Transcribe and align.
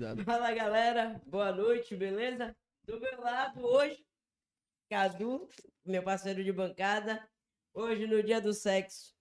Risada. 0.00 0.24
Fala 0.24 0.54
galera, 0.54 1.20
boa 1.26 1.52
noite, 1.52 1.94
beleza? 1.94 2.56
Do 2.86 2.98
meu 2.98 3.20
lado 3.20 3.62
hoje, 3.62 4.02
Cadu, 4.88 5.46
meu 5.84 6.02
parceiro 6.02 6.42
de 6.42 6.50
bancada. 6.50 7.22
Hoje, 7.74 8.06
no 8.06 8.22
dia 8.22 8.40
do 8.40 8.54
sexo, 8.54 9.14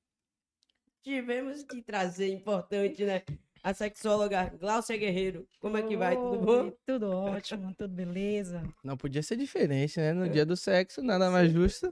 tivemos 1.02 1.64
que 1.64 1.82
trazer, 1.82 2.32
importante, 2.32 3.04
né? 3.04 3.24
A 3.62 3.74
sexóloga 3.74 4.56
Glaucia 4.58 4.96
Guerreiro. 4.96 5.46
Como 5.60 5.76
é 5.76 5.86
que 5.86 5.98
vai? 5.98 6.16
Tudo 6.16 6.38
bom? 6.38 6.72
Tudo 6.86 7.12
ótimo, 7.12 7.76
tudo 7.76 7.94
beleza. 7.94 8.64
Não 8.82 8.96
podia 8.96 9.22
ser 9.22 9.36
diferente, 9.36 10.00
né? 10.00 10.14
No 10.14 10.30
dia 10.30 10.46
do 10.46 10.56
sexo, 10.56 11.04
nada 11.04 11.30
mais 11.30 11.52
justo. 11.52 11.90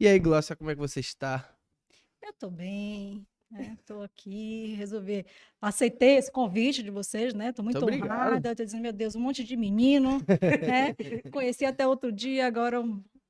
E 0.00 0.08
aí, 0.08 0.18
Glócia, 0.18 0.56
como 0.56 0.70
é 0.70 0.74
que 0.74 0.80
você 0.80 1.00
está? 1.00 1.54
Eu 2.22 2.32
tô 2.32 2.50
bem, 2.50 3.26
né? 3.50 3.76
Tô 3.86 4.02
aqui, 4.02 4.74
resolvi, 4.76 5.24
aceitei 5.60 6.16
esse 6.16 6.30
convite 6.30 6.82
de 6.82 6.90
vocês, 6.90 7.32
né? 7.34 7.52
Tô 7.52 7.62
muito 7.62 7.80
Muito 7.80 8.04
honrada, 8.04 8.54
tô 8.54 8.64
dizendo, 8.64 8.82
meu 8.82 8.92
Deus, 8.92 9.14
um 9.14 9.20
monte 9.20 9.44
de 9.44 9.56
menino, 9.56 10.18
né? 10.18 10.94
Conheci 11.32 11.64
até 11.64 11.86
outro 11.86 12.10
dia, 12.12 12.46
agora 12.46 12.82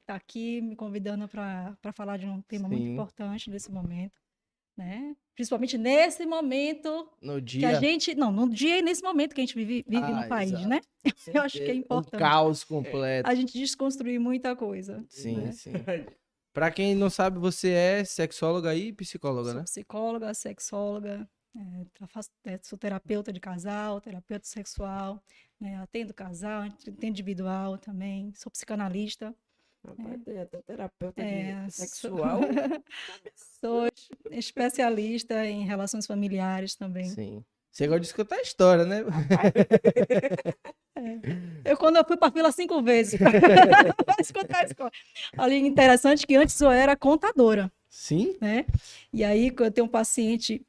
tá 0.06 0.14
aqui 0.14 0.60
me 0.60 0.76
convidando 0.76 1.28
para 1.28 1.76
falar 1.92 2.16
de 2.16 2.26
um 2.26 2.40
tema 2.42 2.68
muito 2.68 2.84
Sim. 2.84 2.92
importante 2.92 3.50
nesse 3.50 3.70
momento, 3.70 4.14
né? 4.76 5.14
Principalmente 5.34 5.76
nesse 5.76 6.24
momento 6.24 7.10
No 7.20 7.34
que 7.36 7.42
dia, 7.42 7.68
a 7.70 7.74
gente, 7.80 8.14
não, 8.14 8.32
no 8.32 8.48
dia 8.48 8.78
e 8.78 8.82
nesse 8.82 9.02
momento 9.02 9.34
que 9.34 9.40
a 9.40 9.44
gente 9.44 9.54
vive, 9.54 9.84
vive 9.86 10.02
Ah, 10.04 10.22
no 10.22 10.28
país, 10.28 10.50
exato. 10.52 10.68
né? 10.68 10.80
Eu 11.34 11.42
acho 11.42 11.58
que 11.58 11.64
é 11.64 11.66
Certeza. 11.66 11.72
um 11.72 11.76
importante 11.80 12.18
caos 12.20 12.64
completo. 12.64 13.28
a 13.28 13.34
gente 13.34 13.52
desconstruir 13.52 14.18
muita 14.18 14.56
coisa. 14.56 15.04
Sim, 15.08 15.36
né? 15.36 15.52
sim. 15.52 15.72
Pra 16.56 16.70
quem 16.70 16.94
não 16.94 17.10
sabe, 17.10 17.38
você 17.38 17.68
é 17.72 18.02
sexóloga 18.02 18.74
e 18.74 18.90
psicóloga, 18.90 19.50
Sou 19.50 19.58
né? 19.58 19.64
psicóloga, 19.64 20.32
sexóloga, 20.32 21.28
é, 21.54 22.06
faço- 22.06 22.30
é, 22.46 22.58
sou 22.62 22.78
terapeuta 22.78 23.30
de 23.30 23.38
casal, 23.38 24.00
terapeuta 24.00 24.46
sexual, 24.46 25.22
né, 25.60 25.76
atendo 25.76 26.14
casal, 26.14 26.62
atendo 26.62 27.04
individual 27.04 27.76
também, 27.76 28.32
sou 28.34 28.50
psicanalista, 28.50 29.34
Rapaz, 29.86 30.24
tem 30.24 30.38
até 30.38 30.62
terapeuta 30.62 31.20
É, 31.22 31.68
sou- 31.68 31.86
sexual. 31.86 32.40
sou 33.60 33.86
es- 33.88 34.08
especialista 34.30 35.44
em 35.44 35.66
relações 35.66 36.06
familiares 36.06 36.74
também. 36.74 37.04
Sim. 37.10 37.44
Você 37.76 37.86
gosta 37.86 38.00
de 38.00 38.06
escutar 38.06 38.40
história, 38.40 38.86
né? 38.86 39.04
Eu, 41.62 41.76
quando 41.76 41.96
eu 41.96 42.04
fui 42.06 42.16
para 42.16 42.32
fila 42.32 42.50
cinco 42.50 42.82
vezes 42.82 43.18
para 43.18 43.30
escutar 44.18 44.60
a 44.60 44.64
escola. 44.64 44.90
Ali, 45.36 45.56
interessante 45.58 46.26
que 46.26 46.34
antes 46.36 46.58
eu 46.58 46.70
era 46.70 46.96
contadora. 46.96 47.70
Sim? 47.86 48.34
né? 48.40 48.64
E 49.12 49.22
aí, 49.22 49.50
quando 49.50 49.66
eu 49.66 49.70
tenho 49.72 49.86
um 49.86 49.90
paciente, 49.90 50.64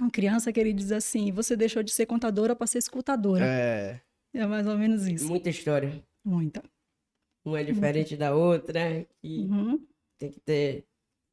uma 0.00 0.08
criança 0.08 0.52
que 0.52 0.60
ele 0.60 0.72
diz 0.72 0.92
assim, 0.92 1.32
você 1.32 1.56
deixou 1.56 1.82
de 1.82 1.90
ser 1.90 2.06
contadora 2.06 2.54
para 2.54 2.68
ser 2.68 2.78
escutadora. 2.78 3.44
É. 3.44 4.00
É 4.32 4.46
mais 4.46 4.64
ou 4.68 4.78
menos 4.78 5.08
isso. 5.08 5.26
Muita 5.26 5.50
história. 5.50 6.00
Muita. 6.24 6.62
Uma 7.44 7.58
é 7.58 7.64
diferente 7.64 8.16
da 8.16 8.32
outra. 8.32 9.04
E 9.24 9.40
Uhum. 9.40 9.84
tem 10.18 10.30
que 10.30 10.38
ter 10.38 10.84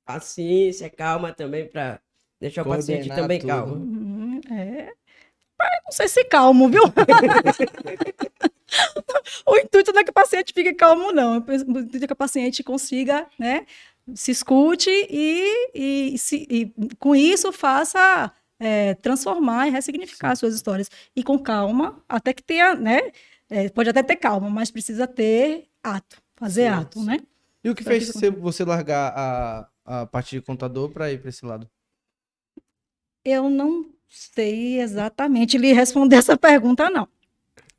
paciência, 0.04 0.90
calma 0.90 1.32
também 1.32 1.68
para 1.68 2.02
deixar 2.40 2.64
o 2.64 2.66
paciente 2.66 3.08
Coordenar 3.08 3.18
também 3.20 3.40
tudo. 3.40 3.50
calmo. 3.50 3.76
Uhum, 3.76 4.42
É. 4.50 4.94
Não 5.86 5.92
sei 5.92 6.08
se 6.08 6.24
calmo, 6.26 6.70
viu? 6.70 6.84
o 9.46 9.58
intuito 9.58 9.92
não 9.92 10.02
é 10.02 10.04
que 10.04 10.10
o 10.12 10.14
paciente 10.14 10.54
fique 10.54 10.74
calmo, 10.74 11.12
não. 11.12 11.34
O 11.34 11.38
intuito 11.80 12.04
é 12.04 12.08
que 12.08 12.14
o 12.14 12.16
paciente 12.16 12.64
consiga, 12.64 13.28
né, 13.38 13.66
se 14.16 14.32
escute 14.32 14.90
e, 14.90 16.14
e, 16.14 16.18
se- 16.18 16.48
e 16.50 16.74
com 16.98 17.16
isso 17.16 17.52
faça 17.52 18.32
é, 18.60 18.94
transformar 18.96 19.68
e 19.68 19.72
ressignificar 19.72 20.32
as 20.32 20.40
suas 20.40 20.56
histórias. 20.56 20.90
E 21.16 21.24
com 21.24 21.38
calma, 21.38 22.02
até 22.08 22.34
que 22.34 22.44
tenha, 22.44 22.76
né? 22.76 23.12
é, 23.50 23.70
pode 23.70 23.90
até 23.90 24.02
ter 24.02 24.16
calma, 24.16 24.50
mas 24.50 24.72
precisa 24.72 25.06
ter 25.06 25.68
ato, 25.84 26.18
fazer 26.36 26.70
Sim, 26.70 26.80
ato, 26.80 27.04
né? 27.04 27.20
E 27.64 27.70
o 27.70 27.76
que 27.76 27.84
Pra 27.84 27.94
fez 27.94 28.08
que 28.08 28.14
você, 28.14 28.30
você 28.32 28.64
largar 28.64 29.14
a, 29.16 29.68
a 29.86 30.06
parte 30.06 30.36
de 30.36 30.42
contador 30.42 30.90
pra 30.90 31.12
ir 31.12 31.20
pra 31.20 31.30
esse 31.30 31.46
lado? 31.46 31.70
Eu 33.24 33.50
não 33.50 33.86
sei 34.14 34.80
exatamente 34.82 35.58
lhe 35.58 35.72
responder 35.74 36.18
essa 36.18 36.38
pergunta, 36.38 36.90
não. 36.90 37.08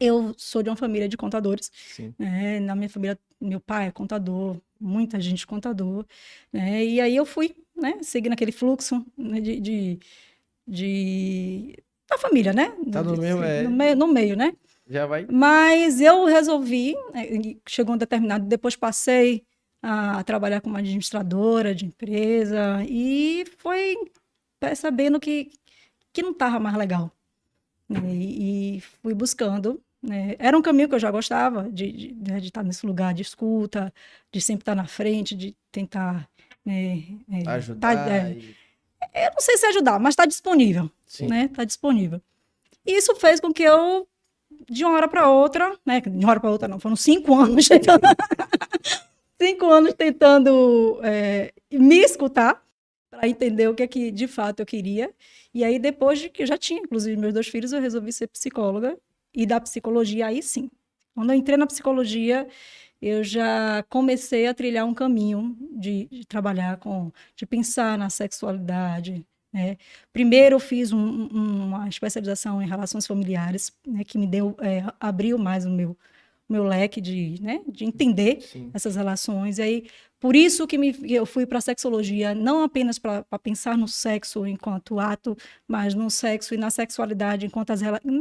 Eu 0.00 0.34
sou 0.36 0.62
de 0.62 0.70
uma 0.70 0.74
família 0.76 1.08
de 1.08 1.16
contadores. 1.16 1.70
Sim. 1.94 2.12
né? 2.18 2.58
Na 2.58 2.74
minha 2.74 2.88
família, 2.88 3.16
meu 3.40 3.60
pai 3.60 3.86
é 3.88 3.90
contador, 3.92 4.56
muita 4.80 5.20
gente 5.20 5.46
contador. 5.46 6.04
Né? 6.52 6.84
E 6.84 7.00
aí 7.00 7.14
eu 7.14 7.24
fui, 7.26 7.54
né? 7.76 7.98
Seguindo 8.02 8.32
aquele 8.32 8.50
fluxo 8.50 9.04
né? 9.16 9.40
de, 9.40 9.60
de, 9.60 9.98
de- 10.66 11.76
da 12.08 12.18
família, 12.18 12.52
né? 12.52 12.74
Tá 12.90 13.02
no 13.02 13.14
De- 13.14 13.20
meio, 13.20 13.42
é. 13.42 13.62
no 13.62 13.70
meio, 13.70 13.96
no 13.96 14.06
meio, 14.08 14.36
né? 14.36 14.52
Já 14.88 15.06
vai? 15.06 15.26
Mas 15.30 16.00
eu 16.00 16.24
resolvi, 16.26 16.94
né, 17.14 17.54
chegou 17.68 17.94
um 17.94 17.98
determinado, 17.98 18.44
depois 18.46 18.74
passei 18.76 19.44
a 19.80 20.22
trabalhar 20.24 20.60
como 20.60 20.76
administradora 20.76 21.74
de 21.74 21.86
empresa 21.86 22.84
e 22.88 23.44
foi 23.58 23.96
percebendo 24.60 25.18
que, 25.18 25.50
que 26.12 26.22
não 26.22 26.32
estava 26.32 26.58
mais 26.60 26.76
legal. 26.76 27.10
né, 27.88 28.00
E, 28.14 28.76
e 28.76 28.80
fui 29.02 29.14
buscando. 29.14 29.80
né, 30.02 30.34
Era 30.38 30.56
um 30.56 30.62
caminho 30.62 30.88
que 30.88 30.94
eu 30.94 30.98
já 30.98 31.10
gostava, 31.10 31.70
de, 31.70 31.90
de, 31.92 32.14
né, 32.14 32.40
de 32.40 32.48
estar 32.48 32.62
nesse 32.62 32.84
lugar 32.86 33.14
de 33.14 33.22
escuta, 33.22 33.92
de 34.30 34.40
sempre 34.40 34.62
estar 34.62 34.74
na 34.74 34.86
frente, 34.86 35.34
de 35.34 35.54
tentar. 35.70 36.28
né, 36.64 37.02
é, 37.30 37.42
tá- 37.44 37.52
Ajudar. 37.52 38.08
é, 38.10 38.32
e- 38.32 38.56
eu 39.14 39.30
não 39.32 39.40
sei 39.40 39.56
se 39.58 39.66
ajudar, 39.66 39.98
mas 39.98 40.12
está 40.12 40.24
disponível 40.26 40.88
Sim. 41.06 41.26
né? 41.26 41.48
Tá 41.48 41.64
disponível. 41.64 42.20
E 42.86 42.96
isso 42.96 43.14
fez 43.16 43.40
com 43.40 43.52
que 43.52 43.62
eu, 43.64 44.06
de 44.70 44.84
uma 44.84 44.94
hora 44.94 45.08
para 45.08 45.28
outra, 45.28 45.76
né? 45.84 46.00
De 46.00 46.08
uma 46.24 46.30
hora 46.30 46.40
para 46.40 46.50
outra, 46.50 46.68
não, 46.68 46.78
foram 46.78 46.94
cinco 46.96 47.34
anos 47.38 47.66
tentando, 47.68 48.00
cinco 49.40 49.66
anos 49.70 49.94
tentando 49.94 51.00
é, 51.02 51.52
me 51.72 51.98
escutar 51.98 52.62
para 53.22 53.28
entender 53.28 53.68
o 53.68 53.74
que 53.74 53.84
é 53.84 53.86
que 53.86 54.10
de 54.10 54.26
fato 54.26 54.60
eu 54.60 54.66
queria. 54.66 55.14
E 55.54 55.62
aí, 55.62 55.78
depois 55.78 56.18
de 56.18 56.28
que 56.28 56.42
eu 56.42 56.46
já 56.46 56.58
tinha, 56.58 56.80
inclusive, 56.80 57.16
meus 57.16 57.32
dois 57.32 57.46
filhos, 57.46 57.72
eu 57.72 57.80
resolvi 57.80 58.12
ser 58.12 58.26
psicóloga. 58.26 58.98
E 59.32 59.46
da 59.46 59.60
psicologia, 59.60 60.26
aí 60.26 60.42
sim. 60.42 60.68
Quando 61.14 61.30
eu 61.30 61.36
entrei 61.36 61.56
na 61.56 61.66
psicologia, 61.66 62.48
eu 63.00 63.22
já 63.22 63.82
comecei 63.88 64.46
a 64.48 64.54
trilhar 64.54 64.84
um 64.86 64.92
caminho 64.94 65.56
de, 65.78 66.06
de 66.10 66.26
trabalhar 66.26 66.78
com, 66.78 67.12
de 67.36 67.46
pensar 67.46 67.96
na 67.96 68.10
sexualidade, 68.10 69.24
né? 69.52 69.76
Primeiro 70.12 70.56
eu 70.56 70.60
fiz 70.60 70.92
um- 70.92 70.98
um- 71.32 71.64
uma 71.68 71.88
especialização 71.88 72.60
em 72.62 72.66
relações 72.68 73.06
familiares, 73.06 73.72
né, 73.86 74.02
que 74.04 74.18
me 74.18 74.26
deu, 74.26 74.56
é, 74.60 74.82
abriu 75.00 75.38
mais 75.38 75.64
o 75.66 75.70
meu, 75.70 75.96
meu 76.52 76.64
leque 76.64 77.00
de, 77.00 77.40
né, 77.42 77.60
de 77.66 77.84
entender 77.84 78.40
Sim. 78.42 78.70
essas 78.74 78.94
relações. 78.96 79.58
E 79.58 79.62
aí, 79.62 79.86
por 80.20 80.36
isso 80.36 80.66
que, 80.66 80.78
me, 80.78 80.94
eu 81.08 81.26
fui 81.26 81.46
para 81.46 81.58
a 81.58 81.60
sexologia, 81.60 82.34
não 82.34 82.62
apenas 82.62 82.98
para 82.98 83.24
pensar 83.42 83.76
no 83.76 83.88
sexo 83.88 84.46
enquanto 84.46 85.00
ato, 85.00 85.36
mas 85.66 85.94
no 85.94 86.08
sexo 86.10 86.54
e 86.54 86.56
na 86.58 86.70
sexualidade 86.70 87.46
enquanto 87.46 87.70
as 87.70 87.80
relações, 87.80 88.12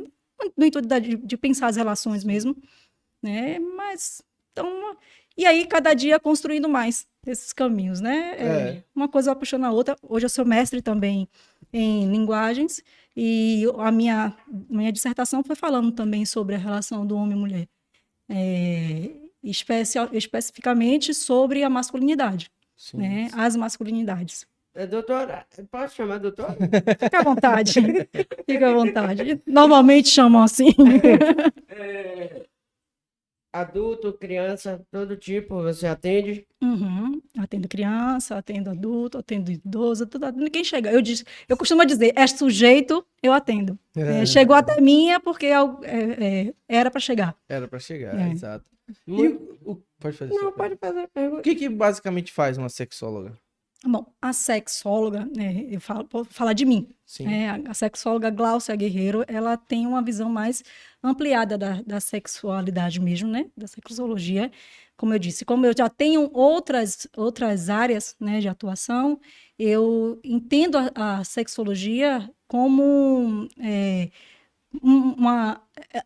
no 0.57 0.65
intuito 0.65 0.81
de, 0.81 1.17
de 1.17 1.37
pensar 1.37 1.67
as 1.67 1.75
relações 1.75 2.23
mesmo, 2.23 2.55
né? 3.21 3.59
Mas, 3.59 4.21
então, 4.51 4.97
e 5.37 5.45
aí 5.45 5.65
cada 5.67 5.93
dia 5.93 6.19
construindo 6.19 6.67
mais 6.67 7.05
esses 7.27 7.53
caminhos, 7.53 8.01
né? 8.01 8.35
É, 8.37 8.45
É. 8.79 8.83
uma 8.95 9.07
coisa 9.07 9.31
vai 9.31 9.39
puxando 9.39 9.65
a 9.65 9.71
outra. 9.71 9.95
Hoje 10.01 10.25
eu 10.25 10.29
sou 10.29 10.43
mestre 10.45 10.81
também 10.81 11.27
em 11.71 12.09
linguagens 12.11 12.81
e 13.15 13.63
a 13.77 13.91
minha, 13.91 14.35
minha 14.69 14.91
dissertação 14.91 15.43
foi 15.43 15.55
falando 15.55 15.91
também 15.91 16.25
sobre 16.25 16.55
a 16.55 16.57
relação 16.57 17.05
do 17.05 17.15
homem 17.15 17.37
e 17.37 17.39
mulher. 17.39 17.67
É, 18.33 19.09
especial, 19.43 20.07
especificamente 20.13 21.13
sobre 21.13 21.63
a 21.63 21.69
masculinidade, 21.69 22.49
Sim. 22.77 22.97
né? 22.97 23.29
As 23.33 23.55
masculinidades. 23.55 24.45
É, 24.73 24.87
Doutora, 24.87 25.45
posso 25.69 25.95
chamar 25.95 26.17
doutora? 26.19 26.55
Fica 27.03 27.19
à 27.19 27.23
vontade. 27.23 27.73
Fica 28.45 28.69
à 28.69 28.73
vontade. 28.73 29.41
Normalmente 29.45 30.07
chamam 30.07 30.43
assim. 30.43 30.73
É, 31.73 32.45
adulto, 33.53 34.13
criança, 34.13 34.81
todo 34.91 35.15
tipo, 35.17 35.61
você 35.61 35.87
atende? 35.87 36.45
Uhum. 36.61 37.21
Atendo 37.37 37.67
criança, 37.67 38.37
atendo 38.37 38.69
adulto, 38.69 39.17
atendo 39.17 39.51
idoso, 39.51 40.05
tudo, 40.07 40.25
atendo 40.25 40.49
quem 40.49 40.63
chega. 40.63 40.91
Eu, 40.91 41.01
diz, 41.01 41.23
eu 41.49 41.57
costumo 41.57 41.85
dizer, 41.85 42.13
é 42.15 42.25
sujeito, 42.27 43.05
eu 43.21 43.33
atendo. 43.33 43.77
É, 43.95 44.25
chegou 44.25 44.55
até 44.55 44.79
mim 44.79 45.09
é 45.09 45.19
porque 45.19 45.47
é 45.47 45.55
é, 45.83 46.47
é, 46.47 46.53
era 46.67 46.89
para 46.89 46.99
chegar. 47.01 47.35
Era 47.49 47.67
pra 47.67 47.79
chegar, 47.79 48.17
É. 48.19 48.31
exato. 48.31 48.69
E 49.07 49.27
o- 49.27 49.57
o- 49.65 49.83
pode 49.99 50.17
fazer 50.17 50.33
Não, 50.33 50.51
pode 50.51 50.75
fazer 50.75 50.99
a 51.01 51.07
pergunta. 51.07 51.39
O 51.39 51.43
que, 51.43 51.55
que 51.55 51.69
basicamente 51.69 52.31
faz 52.31 52.57
uma 52.57 52.69
sexóloga? 52.69 53.37
Bom, 53.83 54.05
a 54.21 54.31
sexóloga, 54.31 55.27
né, 55.35 55.65
eu 55.67 55.81
falo, 55.81 56.07
vou 56.11 56.23
falar 56.23 56.53
de 56.53 56.65
mim. 56.65 56.87
Sim. 57.03 57.27
É, 57.27 57.49
a- 57.65 57.73
sexóloga 57.73 58.29
Glaucia 58.29 58.75
Guerreiro, 58.75 59.23
ela 59.27 59.57
tem 59.57 59.87
uma 59.87 60.03
visão 60.03 60.29
mais 60.29 60.63
ampliada 61.03 61.57
da, 61.57 61.81
da 61.81 61.99
sexualidade 61.99 62.99
mesmo, 63.01 63.27
né? 63.27 63.47
Da 63.57 63.65
sexologia. 63.67 64.51
Como 64.95 65.13
eu 65.15 65.19
disse, 65.19 65.43
como 65.43 65.65
eu 65.65 65.73
já 65.75 65.89
tenho 65.89 66.29
outras, 66.31 67.07
outras 67.17 67.69
áreas 67.69 68.15
né, 68.19 68.39
de 68.39 68.47
atuação, 68.47 69.19
eu 69.57 70.19
entendo 70.23 70.77
a, 70.77 71.19
a 71.19 71.23
sexologia 71.23 72.29
como 72.47 73.47
é, 73.59 74.09
um- 74.83 75.13
uma 75.13 75.61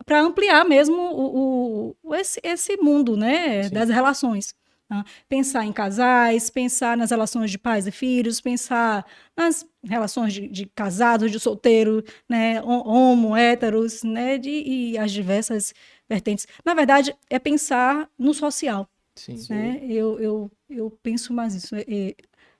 para 0.06 0.22
ampliar 0.22 0.64
mesmo 0.66 0.96
o, 0.98 1.96
o- 2.04 2.16
esse, 2.16 2.40
esse 2.44 2.78
mundo, 2.78 3.18
né, 3.18 3.64
Sim. 3.64 3.70
das 3.72 3.90
relações. 3.90 4.56
Tá? 4.88 5.04
Pensar 5.28 5.66
em 5.66 5.74
casais, 5.74 6.50
pensar 6.50 6.96
nas 6.98 7.12
relações 7.12 7.52
de 7.52 7.58
pais 7.58 7.88
e 7.88 7.92
filhos, 7.92 8.42
pensar 8.42 9.06
nas 9.36 9.66
relações 9.84 10.34
de, 10.34 10.48
de 10.48 10.66
casados, 10.68 11.32
de 11.32 11.40
solteiro, 11.40 12.04
né, 12.30 12.62
ho- 12.62 12.88
homo, 12.88 13.36
héteros, 13.36 14.04
né, 14.04 14.38
de, 14.38 14.50
e 14.50 14.98
as 14.98 15.12
diversas 15.12 15.74
vertentes. 16.08 16.48
Na 16.64 16.74
verdade, 16.74 17.16
é 17.30 17.40
pensar 17.40 18.10
no 18.18 18.34
social 18.34 18.90
Sim. 19.16 19.38
né? 19.50 19.80
Eu, 19.88 20.20
eu, 20.20 20.52
eu 20.70 20.92
penso 21.02 21.34
mais 21.34 21.56
isso. 21.56 21.76
É, 21.76 22.16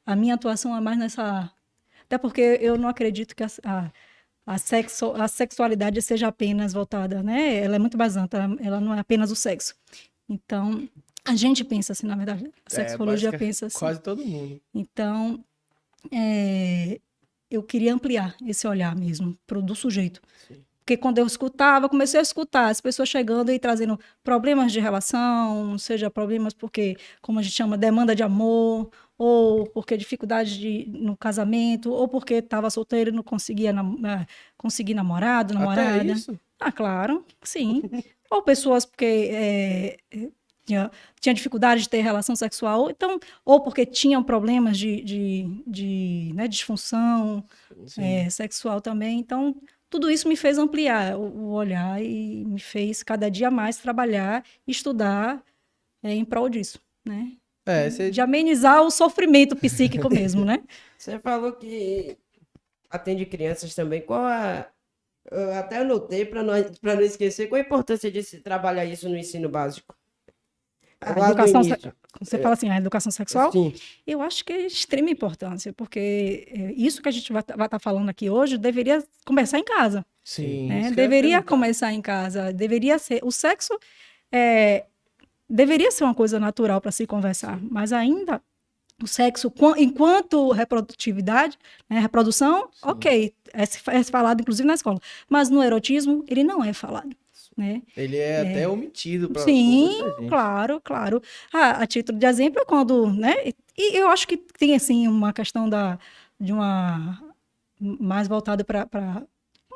a 0.06 0.16
minha 0.16 0.36
atuação 0.36 0.76
é 0.76 0.80
mais 0.80 0.98
nessa. 0.98 1.52
Até 2.04 2.18
porque 2.18 2.42
eu 2.62 2.78
não 2.78 2.88
acredito 2.88 3.36
que 3.36 3.44
a, 3.44 3.48
a, 3.64 3.92
a, 4.46 4.58
sexo, 4.58 5.12
a 5.14 5.28
sexualidade 5.28 6.02
seja 6.02 6.28
apenas 6.28 6.74
voltada, 6.74 7.22
né? 7.22 7.58
Ela 7.58 7.76
é 7.76 7.80
muito 7.80 7.98
mais 7.98 8.16
ampla, 8.16 8.56
ela 8.62 8.80
não 8.80 8.94
é 8.94 9.00
apenas 9.00 9.32
o 9.32 9.36
sexo. 9.36 9.76
Então, 10.30 10.88
a 11.26 11.36
gente 11.36 11.64
pensa 11.64 11.94
assim, 11.94 12.08
na 12.08 12.16
verdade. 12.16 12.50
A 12.66 12.70
sexologia 12.70 13.32
basica- 13.32 13.46
pensa 13.46 13.66
assim. 13.66 13.80
Quase 13.80 14.02
todo 14.02 14.24
mundo. 14.26 14.62
Então, 14.74 15.44
é, 16.12 17.00
eu 17.50 17.64
queria 17.64 17.94
ampliar 17.94 18.36
esse 18.46 18.68
olhar 18.68 18.96
mesmo 18.96 19.38
pro, 19.46 19.62
do 19.62 19.76
sujeito. 19.76 20.22
Sim. 20.48 20.64
Porque 20.80 20.98
quando 20.98 21.18
eu 21.18 21.26
escutava, 21.26 21.90
comecei 21.90 22.20
a 22.20 22.24
escutar 22.24 22.70
as 22.70 22.80
pessoas 22.80 23.10
chegando 23.10 23.52
e 23.52 23.58
trazendo 23.58 24.00
problemas 24.24 24.72
de 24.72 24.80
relação, 24.80 25.76
seja 25.80 26.12
problemas 26.12 26.54
porque, 26.54 26.96
como 27.24 27.40
a 27.40 27.42
gente 27.42 27.56
chama, 27.56 27.76
demanda 27.76 28.16
de 28.16 28.22
amor, 28.22 28.92
ou 29.18 29.66
porque 29.66 29.98
dificuldade 29.98 30.60
de, 30.60 30.86
no 30.88 31.18
casamento, 31.18 31.92
ou 31.92 32.08
porque 32.08 32.36
estava 32.36 32.70
solteiro 32.70 33.10
e 33.10 33.14
não 33.14 33.24
conseguia 33.24 33.74
nam 33.74 33.98
eh, 34.06 34.28
conseguir 34.56 34.94
namorado, 34.94 35.56
namorada. 35.56 36.02
Até 36.02 36.06
isso? 36.06 36.40
Ah, 36.60 36.72
claro, 36.72 37.26
sim. 37.42 37.82
Ou 38.30 38.42
pessoas 38.42 38.86
porque 38.86 39.06
é, 39.06 39.98
é, 40.12 40.30
tinha, 40.66 40.92
tinha 41.20 41.34
dificuldade 41.34 41.84
de 41.84 41.90
ter 41.90 42.02
relação 42.02 42.36
sexual, 42.36 42.90
então, 42.90 43.20
ou 43.46 43.62
porque 43.62 43.86
tinham 43.86 44.24
problemas 44.24 44.78
de, 44.78 45.02
de, 45.02 45.64
de 45.68 46.32
né, 46.34 46.48
disfunção 46.48 47.44
é, 47.98 48.30
sexual 48.30 48.82
também. 48.82 49.20
Então, 49.20 49.56
tudo 49.90 50.10
isso 50.10 50.28
me 50.28 50.36
fez 50.36 50.58
ampliar 50.58 51.16
o, 51.18 51.22
o 51.22 51.52
olhar 51.52 52.02
e 52.02 52.44
me 52.46 52.60
fez 52.60 53.04
cada 53.04 53.30
dia 53.30 53.52
mais 53.52 53.78
trabalhar, 53.78 54.44
estudar 54.68 55.42
é, 56.04 56.14
em 56.14 56.26
prol 56.26 56.50
disso, 56.50 56.80
né? 57.06 57.34
É, 57.68 57.90
você 57.90 58.12
De 58.12 58.22
amenizar 58.22 58.84
o 58.84 58.92
sofrimento 58.92 59.56
psíquico 59.56 60.10
mesmo, 60.14 60.46
né? 60.46 60.64
Você 60.98 61.18
falou 61.20 61.54
que 61.54 62.18
atende 62.90 63.26
crianças 63.26 63.74
também. 63.74 64.02
Qual 64.02 64.22
a. 64.24 64.68
Eu 65.32 65.54
até 65.56 65.78
anotei 65.78 66.24
para 66.24 66.44
não, 66.44 66.54
pra 66.80 66.94
não 66.94 67.02
esquecer 67.02 67.48
qual 67.48 67.60
a 67.60 67.66
importância 67.66 68.12
de 68.12 68.22
se 68.22 68.42
trabalhar 68.42 68.86
isso 68.86 69.10
no 69.10 69.18
ensino 69.18 69.50
básico. 69.50 69.96
A 71.06 71.28
educação. 71.30 71.62
Você 72.22 72.38
fala 72.40 72.54
assim, 72.54 72.70
a 72.70 72.78
educação 72.78 73.12
sexual? 73.12 73.52
Sim. 73.52 73.74
Eu 74.08 74.22
acho 74.22 74.44
que 74.46 74.54
é 74.54 74.58
de 74.60 74.66
extrema 74.68 75.10
importância, 75.10 75.74
porque 75.74 76.48
é, 76.50 76.72
isso 76.78 77.02
que 77.02 77.10
a 77.10 77.12
gente 77.12 77.32
vai 77.32 77.42
estar 77.42 77.80
falando 77.80 78.10
aqui 78.10 78.30
hoje 78.30 78.58
deveria 78.58 79.04
começar 79.26 79.60
em 79.60 79.64
casa. 79.64 80.06
Sim. 80.24 80.68
né? 80.68 80.92
Deveria 80.92 81.42
começar 81.44 81.92
em 81.94 82.02
casa, 82.02 82.52
deveria 82.54 82.98
ser. 82.98 83.20
O 83.24 83.32
sexo 83.32 83.78
é, 84.32 84.86
deveria 85.50 85.92
ser 85.92 86.04
uma 86.04 86.16
coisa 86.16 86.40
natural 86.40 86.80
para 86.82 86.92
se 86.92 87.06
conversar, 87.06 87.60
mas 87.62 87.92
ainda 87.94 88.42
o 89.04 89.08
sexo, 89.08 89.52
quan- 89.52 89.76
enquanto 89.78 90.52
reprodutividade, 90.52 91.58
né, 91.90 92.00
reprodução, 92.00 92.70
Sim. 92.72 92.80
ok, 92.90 93.34
é, 93.54 93.64
é 94.00 94.04
falado 94.04 94.40
inclusive 94.42 94.66
na 94.66 94.74
escola, 94.74 95.00
mas 95.30 95.50
no 95.50 95.62
erotismo 95.62 96.24
ele 96.30 96.44
não 96.46 96.64
é 96.64 96.72
falado. 96.72 97.16
Né? 97.58 97.82
Ele 97.96 98.18
é, 98.18 98.42
até 98.42 98.68
omitido 98.68 99.30
pra 99.30 99.42
Sim, 99.44 99.90
claro, 100.28 100.82
claro. 100.82 101.22
Ah, 101.54 101.82
a 101.84 101.88
título 101.88 102.18
de 102.20 102.26
exemplo 102.26 102.62
é 102.62 102.66
quando, 102.66 103.08
né? 103.14 103.34
E 103.78 103.98
eu 103.98 104.10
acho 104.10 104.28
que 104.28 104.36
tem 104.38 104.76
assim 104.76 105.08
uma 105.08 105.32
questão 105.32 105.70
da 105.70 105.98
de 106.40 106.52
uma 106.52 107.18
mais 107.80 108.28
voltada 108.28 108.64
para 108.64 108.88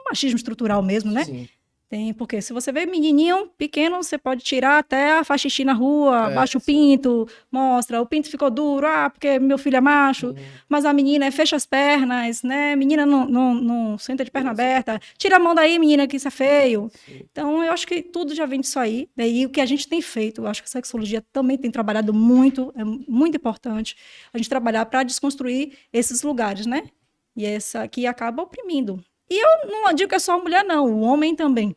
machismo 0.06 0.38
estrutural 0.38 0.82
mesmo, 0.84 1.12
né? 1.12 1.24
Sim. 1.24 1.48
Tem, 1.90 2.14
porque 2.14 2.40
se 2.40 2.54
você 2.54 2.72
vê 2.72 2.86
menininho 2.86 3.48
pequeno, 3.58 3.96
você 3.98 4.16
pode 4.16 4.44
tirar 4.44 4.78
até 4.78 5.20
a 5.28 5.38
xixi 5.38 5.66
na 5.66 5.74
rua, 5.74 6.30
É, 6.30 6.36
baixa 6.36 6.56
o 6.60 6.62
pinto, 6.62 7.28
mostra, 7.52 8.00
o 8.00 8.06
pinto 8.06 8.30
ficou 8.30 8.52
duro, 8.52 8.86
ah, 8.86 9.10
porque 9.10 9.40
meu 9.40 9.58
filho 9.58 9.78
é 9.78 9.82
macho, 9.82 10.28
Uhum. 10.28 10.36
mas 10.70 10.86
a 10.86 10.94
menina 10.94 11.26
é 11.26 11.32
fecha 11.32 11.56
as 11.56 11.66
pernas, 11.66 12.44
né? 12.44 12.76
Menina 12.76 13.08
não, 13.08 13.26
não, 13.28 13.56
não 13.56 13.98
senta 13.98 14.24
de 14.24 14.30
perna 14.30 14.52
aberta, 14.52 15.00
tira 15.18 15.38
a 15.38 15.40
mão 15.40 15.56
daí, 15.56 15.80
menina, 15.80 16.08
que 16.08 16.18
isso 16.18 16.28
é 16.28 16.32
feio. 16.32 16.92
Sim. 17.08 17.22
Então, 17.32 17.64
eu 17.64 17.74
acho 17.74 17.88
que 17.88 18.04
tudo 18.04 18.36
já 18.36 18.46
vem 18.46 18.62
disso 18.62 18.78
aí. 18.80 19.10
né? 19.18 19.28
E 19.28 19.48
o 19.48 19.50
que 19.50 19.60
a 19.60 19.66
gente 19.66 19.88
tem 19.88 20.00
feito, 20.00 20.42
eu 20.42 20.48
acho 20.48 20.62
que 20.62 20.68
a 20.68 20.72
sexologia 20.72 21.24
também 21.34 21.58
tem 21.58 21.72
trabalhado 21.72 22.14
muito, 22.14 22.72
é 22.76 22.84
muito 22.84 23.36
importante 23.36 23.96
a 24.32 24.38
gente 24.38 24.48
trabalhar 24.48 24.86
para 24.86 25.02
desconstruir 25.02 25.74
esses 25.92 26.22
lugares, 26.22 26.68
né? 26.68 26.84
E 27.36 27.46
essa 27.46 27.88
que 27.88 28.06
acaba 28.06 28.44
oprimindo. 28.44 29.04
E 29.30 29.38
eu 29.44 29.68
não 29.72 29.94
digo 29.94 30.10
que 30.10 30.16
é 30.16 30.20
só 30.20 30.34
a 30.34 30.42
mulher, 30.44 30.64
não, 30.64 30.86
o 30.88 31.02
homem 31.02 31.36
também. 31.36 31.76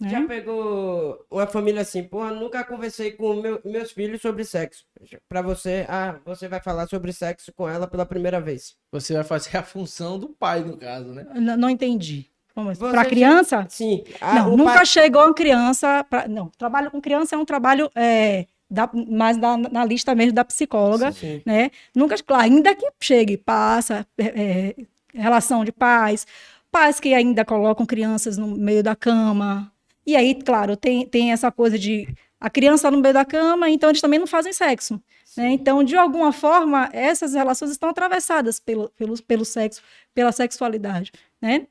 né? 0.00 0.08
Já 0.10 0.26
pegou 0.26 1.24
uma 1.30 1.46
família 1.46 1.82
assim, 1.82 2.02
porra, 2.02 2.30
nunca 2.32 2.64
conversei 2.64 3.12
com 3.12 3.34
meu- 3.34 3.60
meus 3.64 3.90
filhos 3.92 4.22
sobre 4.22 4.44
sexo. 4.44 4.84
Pra 5.28 5.42
você, 5.42 5.84
ah, 5.88 6.16
você 6.24 6.48
vai 6.48 6.58
falar 6.60 6.86
sobre 6.88 7.12
sexo 7.12 7.52
com 7.52 7.68
ela 7.68 7.86
pela 7.86 8.06
primeira 8.06 8.40
vez. 8.40 8.74
Você 8.90 9.12
vai 9.12 9.24
fazer 9.24 9.58
a 9.58 9.62
função 9.62 10.18
do 10.18 10.30
pai, 10.30 10.60
no 10.60 10.76
caso, 10.78 11.08
né? 11.12 11.26
N- 11.34 11.56
Não 11.56 11.68
entendi. 11.68 12.26
Como 12.54 12.74
Você 12.74 12.80
Para 12.80 13.04
já- 13.04 13.08
criança? 13.10 13.66
Sim. 13.68 14.02
ah, 14.20 14.34
não, 14.36 14.56
nunca 14.56 14.72
pai- 14.74 14.86
chegou 14.86 15.22
uma 15.22 15.34
criança. 15.34 16.02
Pra... 16.04 16.26
Não, 16.26 16.48
trabalho 16.58 16.90
com 16.90 17.00
criança 17.00 17.36
é 17.36 17.38
um 17.38 17.44
trabalho 17.44 17.90
é, 17.94 18.46
da, 18.70 18.88
mais 18.92 19.36
da- 19.36 19.56
na 19.56 19.84
lista 19.84 20.14
mesmo 20.14 20.32
da 20.32 20.44
psicóloga, 20.44 21.12
Sim. 21.12 21.42
né? 21.46 21.70
Nunca, 21.94 22.16
claro, 22.22 22.42
ainda 22.44 22.74
que 22.74 22.90
chegue, 23.00 23.36
passa, 23.36 24.06
é, 24.18 24.24
é, 24.24 24.74
relação 25.14 25.64
de 25.64 25.70
pais, 25.72 26.26
pais 26.70 27.00
que 27.00 27.12
ainda 27.14 27.44
colocam 27.44 27.84
crianças 27.86 28.36
no 28.38 28.46
meio 28.46 28.82
da 28.82 28.94
cama. 28.96 29.72
E 30.06 30.16
aí, 30.16 30.34
claro, 30.34 30.76
tem, 30.76 31.06
tem 31.06 31.32
essa 31.32 31.50
coisa 31.50 31.78
de 31.78 32.08
a 32.40 32.48
criança 32.48 32.90
no 32.90 32.98
meio 32.98 33.12
da 33.12 33.24
cama, 33.24 33.68
então 33.68 33.90
eles 33.90 34.00
também 34.00 34.18
não 34.18 34.26
fazem 34.26 34.52
sexo. 34.52 35.00
Né? 35.36 35.50
Então, 35.50 35.84
de 35.84 35.94
alguma 35.94 36.32
forma, 36.32 36.88
essas 36.92 37.34
relações 37.34 37.70
estão 37.70 37.90
atravessadas 37.90 38.58
pelo, 38.58 38.88
pelo, 38.90 39.22
pelo 39.22 39.44
sexo, 39.44 39.82
pela 40.14 40.32
sexualidade, 40.32 41.12
né? 41.40 41.66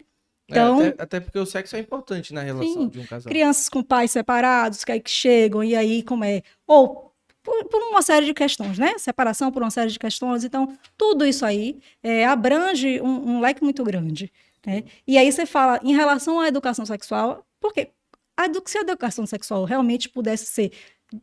Então, 0.47 0.81
É, 0.81 0.87
até, 0.87 1.03
até 1.03 1.19
porque 1.19 1.37
o 1.37 1.45
sexo 1.45 1.75
é 1.75 1.79
importante 1.79 2.33
na 2.33 2.41
relação 2.41 2.73
Sim. 2.73 2.87
de 2.87 2.99
um 2.99 3.05
casal. 3.05 3.29
crianças 3.29 3.69
com 3.69 3.83
pais 3.83 4.11
separados, 4.11 4.83
que 4.83 4.91
aí 4.91 4.99
que 4.99 5.09
chegam, 5.09 5.63
e 5.63 5.75
aí 5.75 6.01
como 6.01 6.23
é? 6.23 6.41
Ou 6.65 7.13
por, 7.43 7.65
por 7.65 7.81
uma 7.83 8.01
série 8.01 8.25
de 8.25 8.33
questões, 8.33 8.79
né? 8.79 8.97
Separação 8.97 9.51
por 9.51 9.61
uma 9.61 9.69
série 9.69 9.91
de 9.91 9.99
questões. 9.99 10.43
Então, 10.43 10.75
tudo 10.97 11.25
isso 11.25 11.45
aí 11.45 11.79
é, 12.01 12.25
abrange 12.25 12.99
um, 13.01 13.35
um 13.35 13.39
leque 13.41 13.63
muito 13.63 13.83
grande. 13.83 14.31
Né? 14.65 14.83
E 15.07 15.17
aí 15.17 15.31
você 15.31 15.45
fala 15.45 15.79
em 15.83 15.93
relação 15.93 16.39
à 16.39 16.47
educação 16.47 16.85
sexual, 16.85 17.45
porque 17.59 17.89
se 18.65 18.77
a 18.77 18.81
educação 18.81 19.25
sexual 19.25 19.63
realmente 19.65 20.09
pudesse 20.09 20.45
ser 20.45 20.71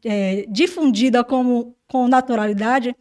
é, 0.04 0.44
difundida 0.48 1.22
como, 1.24 1.76
com 1.88 2.08
naturalidade, 2.08 2.94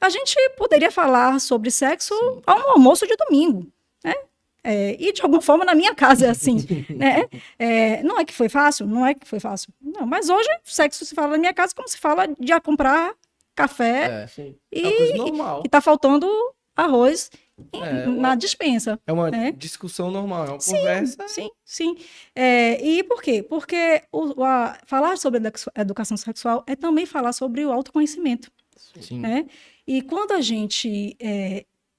a 0.00 0.08
gente 0.08 0.34
poderia 0.56 0.90
falar 0.90 1.38
sobre 1.40 1.70
sexo 1.70 2.14
ao 2.46 2.70
almoço 2.70 3.06
de 3.06 3.14
domingo, 3.16 3.70
né? 4.02 4.14
É, 4.62 4.94
e 4.98 5.12
de 5.12 5.22
alguma 5.22 5.40
forma 5.40 5.64
na 5.64 5.74
minha 5.74 5.94
casa 5.94 6.26
é 6.26 6.30
assim, 6.30 6.56
né? 6.90 7.26
É, 7.58 8.02
não 8.02 8.18
é 8.18 8.24
que 8.24 8.32
foi 8.34 8.48
fácil, 8.48 8.86
não 8.86 9.06
é 9.06 9.14
que 9.14 9.26
foi 9.26 9.40
fácil. 9.40 9.72
Não, 9.80 10.06
mas 10.06 10.28
hoje 10.28 10.48
sexo 10.64 11.04
se 11.04 11.14
fala 11.14 11.32
na 11.32 11.38
minha 11.38 11.54
casa 11.54 11.74
como 11.74 11.88
se 11.88 11.98
fala 11.98 12.26
de 12.38 12.60
comprar 12.60 13.14
café 13.54 14.22
É, 14.22 14.26
Sim. 14.26 14.56
é 14.72 14.80
coisa 14.82 15.16
normal. 15.16 15.62
e 15.64 15.68
tá 15.68 15.80
faltando 15.80 16.26
arroz 16.74 17.30
É, 17.72 18.06
na 18.06 18.10
uma- 18.10 18.34
dispensa. 18.34 18.98
É 19.06 19.12
uma 19.12 19.28
É. 19.28 19.52
discussão 19.52 20.10
normal, 20.10 20.46
é 20.46 20.50
uma 20.50 20.58
conversa. 20.58 21.28
Sim, 21.28 21.48
sim. 21.64 21.96
É, 22.34 22.82
e 22.84 23.02
por 23.04 23.22
quê? 23.22 23.42
Porque 23.42 24.02
o- 24.12 24.42
a- 24.44 24.78
falar 24.86 25.16
sobre 25.18 25.38
edu- 25.38 25.50
educação 25.76 26.16
sexual 26.16 26.64
é 26.66 26.74
também 26.76 27.06
falar 27.06 27.32
sobre 27.32 27.64
o 27.64 27.72
autoconhecimento. 27.72 28.50
Sim. 28.98 29.20
né? 29.20 29.46
E 29.86 30.00
quando 30.02 30.32
a 30.32 30.40
gente 30.40 31.16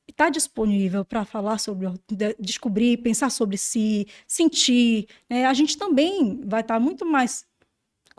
está 0.10 0.30
disponível 0.30 1.06
para 1.06 1.24
falar 1.24 1.58
sobre, 1.60 1.88
de- 2.12 2.36
descobrir, 2.40 2.98
pensar 2.98 3.30
sobre 3.30 3.56
si, 3.58 4.08
sentir, 4.28 5.08
né, 5.30 5.46
a 5.46 5.54
gente 5.54 5.78
também 5.78 6.42
vai 6.44 6.62
estar 6.62 6.80
muito 6.80 7.06
mais 7.06 7.46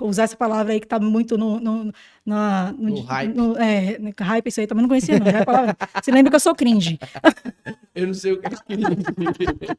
usar 0.03 0.25
essa 0.25 0.37
palavra 0.37 0.73
aí 0.73 0.81
que 0.81 0.87
está 0.87 0.99
muito 1.01 1.39
no, 1.39 1.59
no, 1.61 1.93
na- 2.27 2.73
no, 2.73 2.91
No 2.97 3.01
hype. 3.03 3.35
no- 3.35 3.57
é, 3.57 3.99
hype, 4.21 4.47
isso 4.49 4.61
aí 4.61 4.67
também 4.67 4.83
não 4.83 4.89
conhecia, 4.89 5.19
não. 5.19 5.27
é 5.27 5.45
palavra- 5.45 5.77
Você 6.03 6.11
lembra 6.11 6.31
que 6.31 6.37
eu 6.37 6.41
sou 6.41 6.55
cringe. 6.55 6.99
Eu 7.95 8.07
não 8.07 8.15
sei 8.15 8.33
o 8.33 8.41
que 8.41 8.49
queria 8.65 8.89
dizer. 8.89 9.77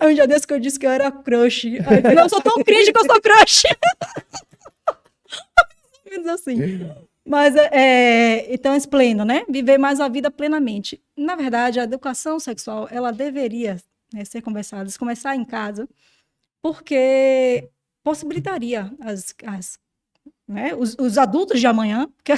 Aí 0.00 0.12
um 0.12 0.14
dia 0.14 0.26
desse 0.26 0.46
que 0.46 0.52
eu 0.52 0.60
disse 0.60 0.78
que 0.78 0.84
eu 0.86 0.90
era 0.90 1.10
crush. 1.10 1.66
Aí 1.66 1.76
eu 1.78 1.84
falei, 2.02 2.18
eu 2.20 2.28
sou 2.28 2.40
tão 2.42 2.62
cringe 2.62 2.92
que 2.92 2.98
eu 2.98 3.04
sou 3.06 3.18
crush. 3.20 3.62
Menos 6.10 6.26
assim. 6.26 6.58
Mas, 7.24 7.54
é, 7.56 7.68
é, 7.72 8.54
então, 8.54 8.74
expleno, 8.74 9.24
né? 9.24 9.44
Viver 9.48 9.78
mais 9.78 10.00
a 10.00 10.08
vida 10.08 10.30
plenamente. 10.30 11.00
Na 11.16 11.36
verdade, 11.36 11.78
a 11.80 11.84
educação 11.84 12.38
sexual, 12.40 12.88
ela 12.90 13.12
deveria 13.12 13.76
né, 14.12 14.24
ser 14.24 14.40
conversadas, 14.40 14.96
começar 14.96 15.36
em 15.36 15.44
casa, 15.44 15.86
porque 16.62 17.68
possibilitaria 18.02 18.90
as, 19.00 19.34
as 19.46 19.78
né, 20.46 20.74
os, 20.74 20.96
os 20.98 21.18
adultos 21.18 21.60
de 21.60 21.66
amanhã, 21.66 22.08
porque 22.16 22.32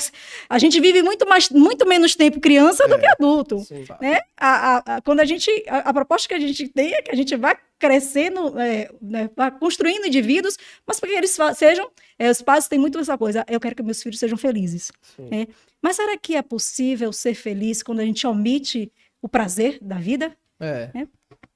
a 0.49 0.59
gente 0.59 0.81
vive 0.81 1.00
muito, 1.00 1.29
mais, 1.29 1.49
muito 1.49 1.87
menos 1.87 2.17
tempo 2.17 2.40
criança 2.40 2.88
do 2.88 2.95
É. 2.95 2.99
que 2.99 3.07
adulto. 3.07 3.61
Sim. 3.61 3.85
Né? 4.00 4.19
A, 4.37 4.49
a- 4.49 4.97
a- 4.97 5.00
quando 5.00 5.21
a 5.21 5.25
gente. 5.25 5.49
A, 5.69 5.93
proposta 5.93 6.26
que 6.26 6.35
a 6.35 6.40
gente 6.40 6.67
tem 6.69 6.93
é 6.93 7.02
que 7.02 7.11
a 7.12 7.14
gente 7.14 7.37
vá 7.37 7.57
crescendo, 7.79 8.59
é, 8.59 8.90
né, 9.00 9.31
vá 9.37 9.49
construindo 9.50 10.07
indivíduos, 10.07 10.57
mas 10.85 10.99
para 10.99 11.09
que 11.09 11.14
eles 11.14 11.37
sejam. 11.57 11.88
é, 12.19 12.29
os 12.31 12.43
pais 12.43 12.67
têm 12.67 12.81
muito 12.81 12.99
essa 12.99 13.17
coisa, 13.17 13.45
eu 13.49 13.61
quero 13.61 13.76
que 13.76 13.83
meus 13.83 14.02
filhos 14.02 14.19
sejam 14.19 14.37
felizes. 14.37 14.90
Sim. 15.17 15.29
É. 15.31 15.47
Mas 15.81 15.95
será 15.97 16.17
que 16.19 16.35
é 16.35 16.43
possível 16.43 17.12
ser 17.12 17.35
feliz 17.35 17.81
quando 17.81 18.00
a 18.00 18.05
gente 18.05 18.26
omite 18.26 18.90
o 19.23 19.29
prazer 19.29 19.79
da 19.81 19.97
vida? 19.99 20.37
É. 20.59 20.90
É. 20.95 21.07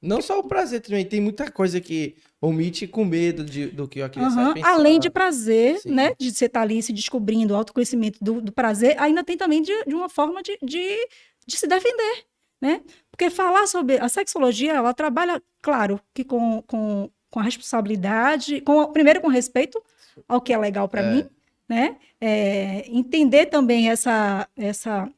Não 0.00 0.20
só 0.22 0.38
o 0.38 0.44
prazer 0.46 0.80
também, 0.82 1.04
tem 1.04 1.20
muita 1.20 1.50
coisa 1.50 1.80
que 1.80 2.14
omite 2.44 2.86
com 2.86 3.04
medo 3.04 3.44
de, 3.44 3.66
do 3.68 3.86
que 3.88 4.02
a 4.02 4.08
criança 4.08 4.36
Aham, 4.36 4.44
vai 4.46 4.54
pensar. 4.54 4.70
Além 4.72 5.00
de 5.00 5.10
prazer, 5.10 5.78
Sim. 5.80 5.90
né? 5.92 6.14
De 6.18 6.30
você 6.32 6.46
estar 6.46 6.62
ali 6.62 6.82
se 6.82 6.92
descobrindo, 6.92 7.54
o 7.54 7.56
autoconhecimento 7.56 8.18
do, 8.22 8.40
do 8.40 8.52
prazer, 8.52 8.96
ainda 9.00 9.22
tem 9.24 9.36
também 9.36 9.62
de, 9.62 9.72
de 9.84 9.94
uma 9.94 10.08
forma 10.08 10.42
de, 10.42 10.58
de, 10.62 11.08
de 11.46 11.56
se 11.56 11.66
defender, 11.66 12.24
né? 12.60 12.80
Porque 13.10 13.30
falar 13.30 13.66
sobre 13.66 13.98
a 13.98 14.08
sexologia, 14.08 14.72
ela 14.72 14.92
trabalha, 14.92 15.42
claro, 15.62 16.00
que 16.12 16.24
com, 16.24 16.62
com, 16.66 17.10
com 17.30 17.40
a 17.40 17.42
responsabilidade, 17.42 18.60
com, 18.60 18.92
primeiro 18.92 19.20
com 19.20 19.28
respeito 19.28 19.82
ao 20.28 20.40
que 20.40 20.52
é 20.52 20.58
legal 20.58 20.88
para 20.88 21.02
É. 21.02 21.10
mim, 21.10 21.26
né? 21.68 21.96
É, 22.20 22.84
entender 22.88 23.46
também 23.46 23.90
essa, 23.90 24.48
essa 24.56 25.08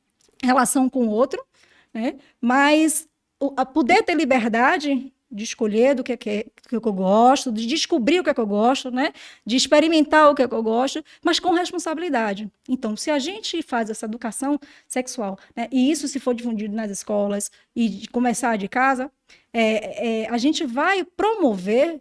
relação 0.42 0.88
com 0.88 1.06
o 1.06 1.10
outro, 1.10 1.44
né? 1.92 2.14
Mas 2.40 3.08
o, 3.40 3.52
a 3.56 3.64
poder 3.66 4.02
ter 4.02 4.14
liberdade 4.14 5.12
de 5.30 5.42
escolher 5.44 5.94
do 5.94 6.04
que 6.04 6.12
é 6.12 6.16
que, 6.16 6.30
é- 6.30 6.46
que 6.68 6.76
é 6.76 6.80
que 6.80 6.88
eu 6.88 6.92
gosto, 6.92 7.50
de 7.50 7.66
descobrir 7.66 8.20
o 8.20 8.24
que 8.24 8.30
é 8.30 8.34
que 8.34 8.40
eu 8.40 8.46
gosto, 8.46 8.90
né? 8.90 9.12
De 9.44 9.56
experimentar 9.56 10.30
o 10.30 10.34
que 10.34 10.42
é 10.42 10.48
que 10.48 10.54
eu 10.54 10.62
gosto, 10.62 11.04
mas 11.22 11.40
com 11.40 11.50
responsabilidade. 11.52 12.50
Então, 12.68 12.96
se 12.96 13.10
a 13.10 13.18
gente 13.18 13.60
faz 13.62 13.90
essa 13.90 14.06
educação 14.06 14.58
sexual, 14.86 15.38
né? 15.54 15.68
E 15.72 15.90
isso 15.90 16.06
se 16.08 16.20
for 16.20 16.34
difundido 16.34 16.74
nas 16.74 16.90
escolas 16.90 17.50
e 17.74 17.88
de 17.88 18.08
começar 18.08 18.56
de 18.56 18.68
casa, 18.68 19.10
é, 19.52 20.22
é, 20.24 20.28
a 20.28 20.38
gente 20.38 20.64
vai 20.64 21.04
promover 21.04 22.00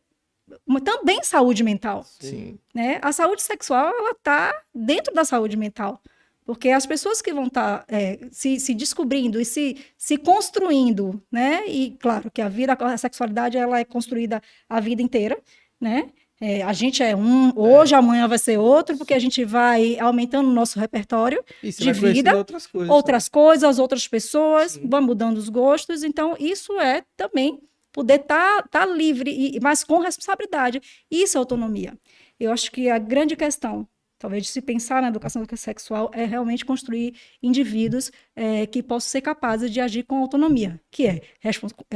uma- 0.66 0.80
também 0.82 1.24
saúde 1.24 1.64
mental 1.64 2.06
Sim. 2.20 2.60
né? 2.74 3.00
A 3.02 3.12
saúde 3.12 3.42
sexual, 3.42 3.88
ela 3.98 4.12
está 4.12 4.54
dentro 4.74 5.14
da 5.14 5.26
saúde 5.26 5.58
mental. 5.58 6.00
Porque 6.46 6.70
as 6.70 6.86
pessoas 6.86 7.22
que 7.22 7.34
vão 7.34 7.48
estar 7.48 7.86
se, 8.32 8.60
se 8.60 8.76
descobrindo 8.76 9.42
e 9.42 9.46
se, 9.46 9.78
se 9.98 10.16
construindo, 10.16 11.20
né? 11.32 11.68
E 11.68 11.98
claro 12.00 12.30
que 12.30 12.42
a 12.42 12.48
vida, 12.48 12.74
a 12.74 12.98
sexualidade, 12.98 13.58
ela 13.58 13.80
é 13.80 13.84
construída 13.84 14.42
a 14.70 14.80
vida 14.80 15.02
inteira, 15.02 15.38
né? 15.82 16.12
É, 16.40 16.62
a 16.64 16.74
gente 16.74 17.02
é 17.02 17.16
um, 17.16 17.52
hoje, 17.56 17.96
amanhã 17.96 18.28
vai 18.28 18.38
ser 18.38 18.60
outro, 18.60 18.98
porque 18.98 19.14
a 19.14 19.20
gente 19.20 19.46
vai 19.46 19.98
aumentando 20.00 20.50
o 20.50 20.54
nosso 20.54 20.78
repertório, 20.78 21.44
você 21.64 21.82
De 21.82 21.94
vida, 21.94 22.36
outras 22.36 22.68
coisas. 22.68 22.90
né? 22.90 22.94
outras 22.94 23.30
coisas, 23.30 23.80
outras 23.80 24.08
pessoas, 24.08 24.74
Sim. 24.74 24.88
vai 24.88 25.00
mudando 25.00 25.38
os 25.38 25.48
gostos. 25.48 26.04
Então, 26.04 26.36
isso 26.38 26.78
é 26.80 27.04
também 27.16 27.62
poder 27.94 28.20
estar 28.20 28.68
tá, 28.68 28.86
livre, 28.86 29.32
e, 29.32 29.60
mas 29.62 29.84
com 29.84 30.00
responsabilidade. 30.00 30.82
Isso 31.10 31.38
é 31.38 31.40
autonomia. 31.40 31.98
Eu 32.38 32.52
acho 32.52 32.70
que 32.70 32.90
a 32.90 32.98
grande 32.98 33.38
questão, 33.38 33.88
talvez, 34.18 34.44
de 34.44 34.50
se 34.50 34.62
pensar 34.62 35.02
na 35.02 35.10
educação 35.10 35.44
sexual 35.56 36.10
é 36.14 36.26
realmente 36.26 36.64
construir 36.66 37.16
indivíduos 37.44 38.12
eh, 38.36 38.66
que 38.68 38.82
possam 38.84 39.10
ser 39.10 39.22
capazes 39.22 39.70
de 39.72 39.80
agir 39.82 40.04
com 40.04 40.18
autonomia, 40.18 40.80
que 40.92 41.06
é, 41.08 41.22
é, 41.44 41.50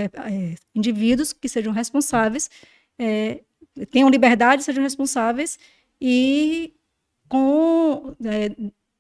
é, 0.04 0.56
indivíduos 0.76 1.34
que 1.34 1.48
sejam 1.50 1.72
responsáveis, 1.74 2.50
eh, 2.98 3.42
tenham 3.92 4.10
liberdade, 4.10 4.64
sejam 4.64 4.84
responsáveis 4.84 5.58
e 6.02 6.74
com 7.28 8.16
eh, 8.26 8.50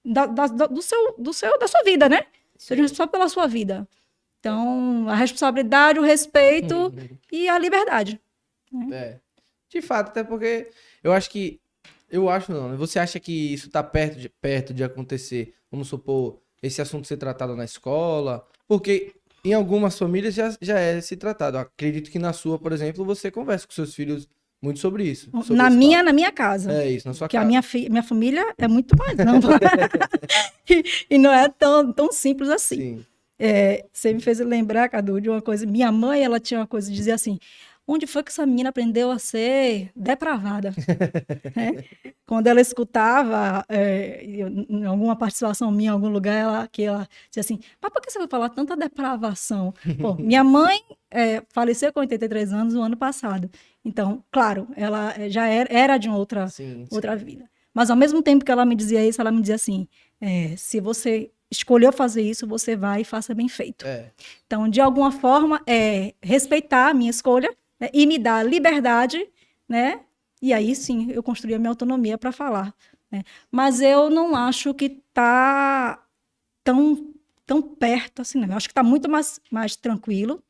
da, 0.05 0.25
da- 0.25 0.47
do 0.47 0.81
seu, 0.81 1.15
do 1.17 1.33
seu, 1.33 1.57
da 1.59 1.67
sua 1.67 1.83
vida, 1.83 2.07
né? 2.07 2.25
Seja 2.57 2.81
responsável 2.81 3.11
pela 3.11 3.29
sua 3.29 3.47
vida. 3.47 3.88
Então, 4.39 5.07
a 5.09 5.15
responsabilidade, 5.15 5.99
o 5.99 6.03
respeito 6.03 6.75
Uhum. 6.75 7.17
e 7.31 7.49
a 7.49 7.57
liberdade. 7.59 8.19
É. 8.91 9.19
De 9.69 9.81
fato, 9.81 10.09
até 10.09 10.23
porque 10.23 10.69
eu 11.03 11.11
acho 11.11 11.29
que. 11.29 11.59
Eu 12.11 12.29
acho 12.29 12.51
não, 12.51 12.69
né? 12.69 12.75
Você 12.75 12.99
acha 12.99 13.19
que 13.19 13.53
isso 13.53 13.69
tá 13.69 13.83
perto 13.83 14.19
de, 14.19 14.29
perto 14.29 14.73
de 14.73 14.83
acontecer? 14.83 15.53
Vamos 15.71 15.87
supor, 15.87 16.39
esse 16.61 16.81
assunto 16.81 17.07
ser 17.07 17.17
tratado 17.17 17.55
na 17.55 17.63
escola? 17.65 18.45
Porque 18.67 19.13
em 19.43 19.53
algumas 19.53 19.97
famílias 19.97 20.33
já, 20.33 20.55
já 20.61 20.79
é 20.79 20.99
se 21.01 21.15
tratado. 21.15 21.57
Eu 21.57 21.61
acredito 21.61 22.09
que 22.11 22.19
na 22.19 22.33
sua, 22.33 22.57
por 22.59 22.71
exemplo, 22.71 23.05
você 23.05 23.29
conversa 23.31 23.65
com 23.67 23.73
seus 23.73 23.93
filhos 23.93 24.27
muito 24.61 24.79
sobre 24.79 25.03
isso. 25.05 25.29
sobre 25.43 25.55
na 25.55 25.69
minha, 25.69 26.03
na 26.03 26.11
minha 26.11 26.31
casa. 26.31 26.69
papo. 26.69 26.81
É 26.81 26.89
isso, 26.89 27.07
na 27.07 27.13
sua 27.13 27.27
Porque 27.27 27.38
a 27.38 27.41
casa. 27.41 27.47
minha, 27.47 27.62
fi- 27.62 27.89
minha 27.89 28.03
família 28.03 28.53
é 28.57 28.67
muito 28.67 28.97
mais 28.97 29.17
ampla. 29.19 29.57
e, 30.69 30.84
e 31.12 31.17
não 31.17 31.31
é 31.31 31.47
tão, 31.47 31.93
tão 31.93 32.12
simples 32.12 32.49
assim. 32.49 32.75
Sim. 32.75 33.05
É, 33.41 33.86
você 33.93 34.13
me 34.13 34.19
fez 34.19 34.39
lembrar, 34.39 34.89
Cadu, 34.89 35.21
de 35.21 35.29
uma 35.29 35.41
coisa. 35.41 35.65
Minha 35.65 35.89
mãe, 35.93 36.21
ela 36.21 36.41
tinha 36.41 36.60
uma 36.60 36.67
coisa 36.67 36.89
de 36.89 36.95
dizer 36.97 37.13
assim: 37.13 37.39
onde 37.89 38.06
foi 38.06 38.23
que 38.23 38.30
essa 38.30 38.45
menina 38.45 38.69
aprendeu 38.69 39.10
a 39.10 39.17
ser 39.17 39.91
depravada? 39.95 40.73
Né? 41.56 41.84
Quando 42.25 42.45
ela 42.45 42.62
escutava 42.62 43.65
é, 43.67 44.23
em 44.23 44.86
alguma 44.86 45.15
participação 45.15 45.71
minha, 45.71 45.89
em 45.89 45.93
algum 45.93 46.10
lugar, 46.10 46.36
ela, 46.36 46.67
que 46.67 46.84
ela 46.84 47.08
dizia 47.30 47.41
assim: 47.41 47.60
mas 47.82 47.91
por 47.91 48.02
que 48.02 48.12
você 48.12 48.19
vai 48.19 48.28
falar 48.28 48.49
tanta 48.49 48.78
depravação? 48.78 49.73
Pô, 49.99 50.13
minha 50.13 50.43
mãe 50.43 50.80
é, 51.10 51.41
faleceu 51.49 51.91
com 51.91 51.99
83 52.02 52.54
anos 52.54 52.75
no 52.75 52.84
ano 52.84 52.95
passado. 52.95 53.49
Então, 53.84 54.23
claro, 54.32 54.67
ela 54.75 55.13
é, 55.17 55.28
já 55.30 55.47
era, 55.47 55.73
era 55.73 55.97
de 55.97 56.10
outra 56.10 56.47
Sim, 56.47 56.86
sim. 56.86 56.95
outra 56.95 57.15
vida. 57.15 57.49
Mas 57.73 57.89
ao 57.89 57.97
mesmo 57.97 58.21
tempo 58.21 58.45
que 58.45 58.52
ela 58.52 58.65
me 58.65 58.75
dizia 58.75 59.04
isso, 59.04 59.19
ela 59.19 59.32
me 59.32 59.41
dizia 59.41 59.56
assim: 59.56 59.88
é, 60.21 60.56
se 60.56 60.80
você 60.80 61.32
escolheu 61.49 61.91
fazer 61.91 62.21
isso, 62.21 62.45
você 62.45 62.75
vai 62.75 63.02
e 63.02 63.06
faça 63.06 63.34
bem 63.34 63.49
feito. 63.49 63.88
É. 63.88 64.12
Então, 64.45 64.69
de 64.69 64.80
alguma 64.80 65.12
forma, 65.12 65.60
é 65.65 66.13
respeitar 66.21 66.89
a 66.89 66.93
minha 66.93 67.10
escolha 67.10 67.49
né, 67.79 67.89
e 67.93 68.05
me 68.05 68.17
dar 68.17 68.45
liberdade, 68.45 69.27
né? 69.67 70.01
E 70.41 70.53
aí 70.53 70.75
sim 70.75 71.11
eu 71.11 71.21
construí 71.21 71.53
a 71.53 71.59
minha 71.59 71.69
autonomia 71.69 72.17
para 72.17 72.31
falar. 72.31 72.73
Né? 73.11 73.23
Mas 73.51 73.81
eu 73.81 74.09
não 74.09 74.35
acho 74.35 74.73
que 74.73 74.85
está 74.85 76.03
tão, 76.63 77.13
tão 77.45 77.61
perto 77.61 78.21
assim, 78.21 78.39
não. 78.39 78.49
Eu 78.49 78.57
acho 78.57 78.67
que 78.67 78.71
está 78.71 78.83
muito 78.83 79.09
mais, 79.09 79.39
mais 79.51 79.75
tranquilo. 79.75 80.41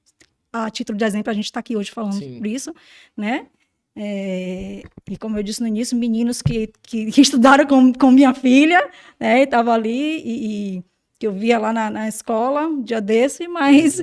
A 0.51 0.69
título 0.69 0.97
de 0.97 1.05
exemplo, 1.05 1.29
a 1.29 1.33
gente 1.33 1.45
está 1.45 1.59
aqui 1.59 1.75
hoje 1.75 1.91
falando 1.91 2.13
Sim. 2.13 2.35
sobre 2.35 2.51
isso, 2.51 2.73
né? 3.15 3.47
É, 3.95 4.83
e 5.09 5.17
como 5.17 5.37
eu 5.37 5.43
disse 5.43 5.61
no 5.61 5.67
início, 5.67 5.97
meninos 5.97 6.41
que, 6.41 6.71
que, 6.81 7.11
que 7.11 7.21
estudaram 7.21 7.65
com, 7.65 7.93
com 7.93 8.11
minha 8.11 8.33
filha, 8.33 8.89
né? 9.19 9.43
Estavam 9.43 9.73
ali 9.73 10.21
e, 10.23 10.77
e 10.77 10.83
que 11.19 11.27
eu 11.27 11.33
via 11.33 11.59
lá 11.59 11.73
na, 11.73 11.89
na 11.89 12.07
escola 12.07 12.67
um 12.67 12.81
dia 12.81 13.01
desse, 13.01 13.47
mas. 13.47 14.01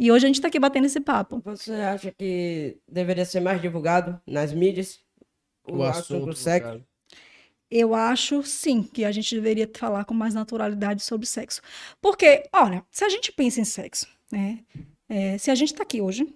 E 0.00 0.10
hoje 0.10 0.24
a 0.24 0.28
gente 0.28 0.36
está 0.36 0.48
aqui 0.48 0.58
batendo 0.58 0.86
esse 0.86 0.98
papo. 0.98 1.42
Você 1.44 1.74
acha 1.74 2.10
que 2.10 2.78
deveria 2.88 3.26
ser 3.26 3.40
mais 3.40 3.60
divulgado 3.60 4.18
nas 4.26 4.50
mídias 4.50 4.98
O 5.68 5.82
assunto, 5.82 6.24
no 6.24 6.32
sexo? 6.32 6.82
Eu 7.70 7.94
acho 7.94 8.42
sim 8.42 8.82
que 8.82 9.04
a 9.04 9.12
gente 9.12 9.34
deveria 9.34 9.70
falar 9.76 10.06
com 10.06 10.14
mais 10.14 10.32
naturalidade 10.32 11.02
sobre 11.02 11.26
sexo. 11.26 11.60
Porque, 12.00 12.44
olha, 12.50 12.82
se 12.90 13.04
a 13.04 13.10
gente 13.10 13.30
pensa 13.30 13.60
em 13.60 13.64
sexo, 13.64 14.06
né? 14.32 14.60
é, 15.06 15.36
se 15.36 15.50
a 15.50 15.54
gente 15.54 15.72
está 15.72 15.82
aqui 15.82 16.00
hoje, 16.00 16.34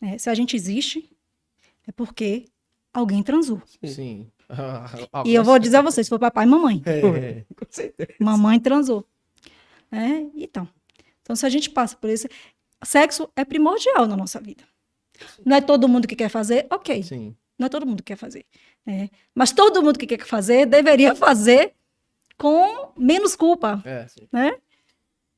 né, 0.00 0.16
se 0.16 0.30
a 0.30 0.34
gente 0.34 0.54
existe, 0.54 1.10
é 1.88 1.90
porque 1.90 2.44
alguém 2.94 3.20
transou. 3.20 3.60
Sim. 3.84 4.30
E 5.24 5.34
eu 5.34 5.44
vou 5.44 5.58
dizer 5.60 5.76
a 5.76 5.82
vocês, 5.82 6.08
foi 6.08 6.18
papai 6.18 6.44
e 6.44 6.48
mamãe. 6.48 6.82
É. 6.84 7.44
Com 7.54 7.66
certeza. 7.68 8.14
Mamãe 8.20 8.58
transou. 8.58 9.04
né? 9.90 10.28
Então, 10.34 10.68
então, 11.30 11.36
se 11.36 11.46
a 11.46 11.48
gente 11.48 11.70
passa 11.70 11.96
por 11.96 12.10
isso, 12.10 12.26
sexo 12.84 13.30
é 13.36 13.44
primordial 13.44 14.06
na 14.06 14.16
nossa 14.16 14.40
vida. 14.40 14.64
Não 15.44 15.56
é 15.56 15.60
todo 15.60 15.88
mundo 15.88 16.08
que 16.08 16.16
quer 16.16 16.28
fazer, 16.28 16.66
ok. 16.70 17.02
Sim. 17.02 17.36
Não 17.58 17.66
é 17.66 17.68
todo 17.68 17.86
mundo 17.86 17.98
que 18.02 18.12
quer 18.12 18.16
fazer. 18.16 18.46
né? 18.86 19.10
Mas 19.34 19.52
todo 19.52 19.82
mundo 19.82 19.98
que 19.98 20.06
quer 20.06 20.24
fazer 20.24 20.64
deveria 20.66 21.14
fazer 21.14 21.74
com 22.38 22.92
menos 22.96 23.36
culpa, 23.36 23.82
É. 23.84 24.06
né? 24.32 24.56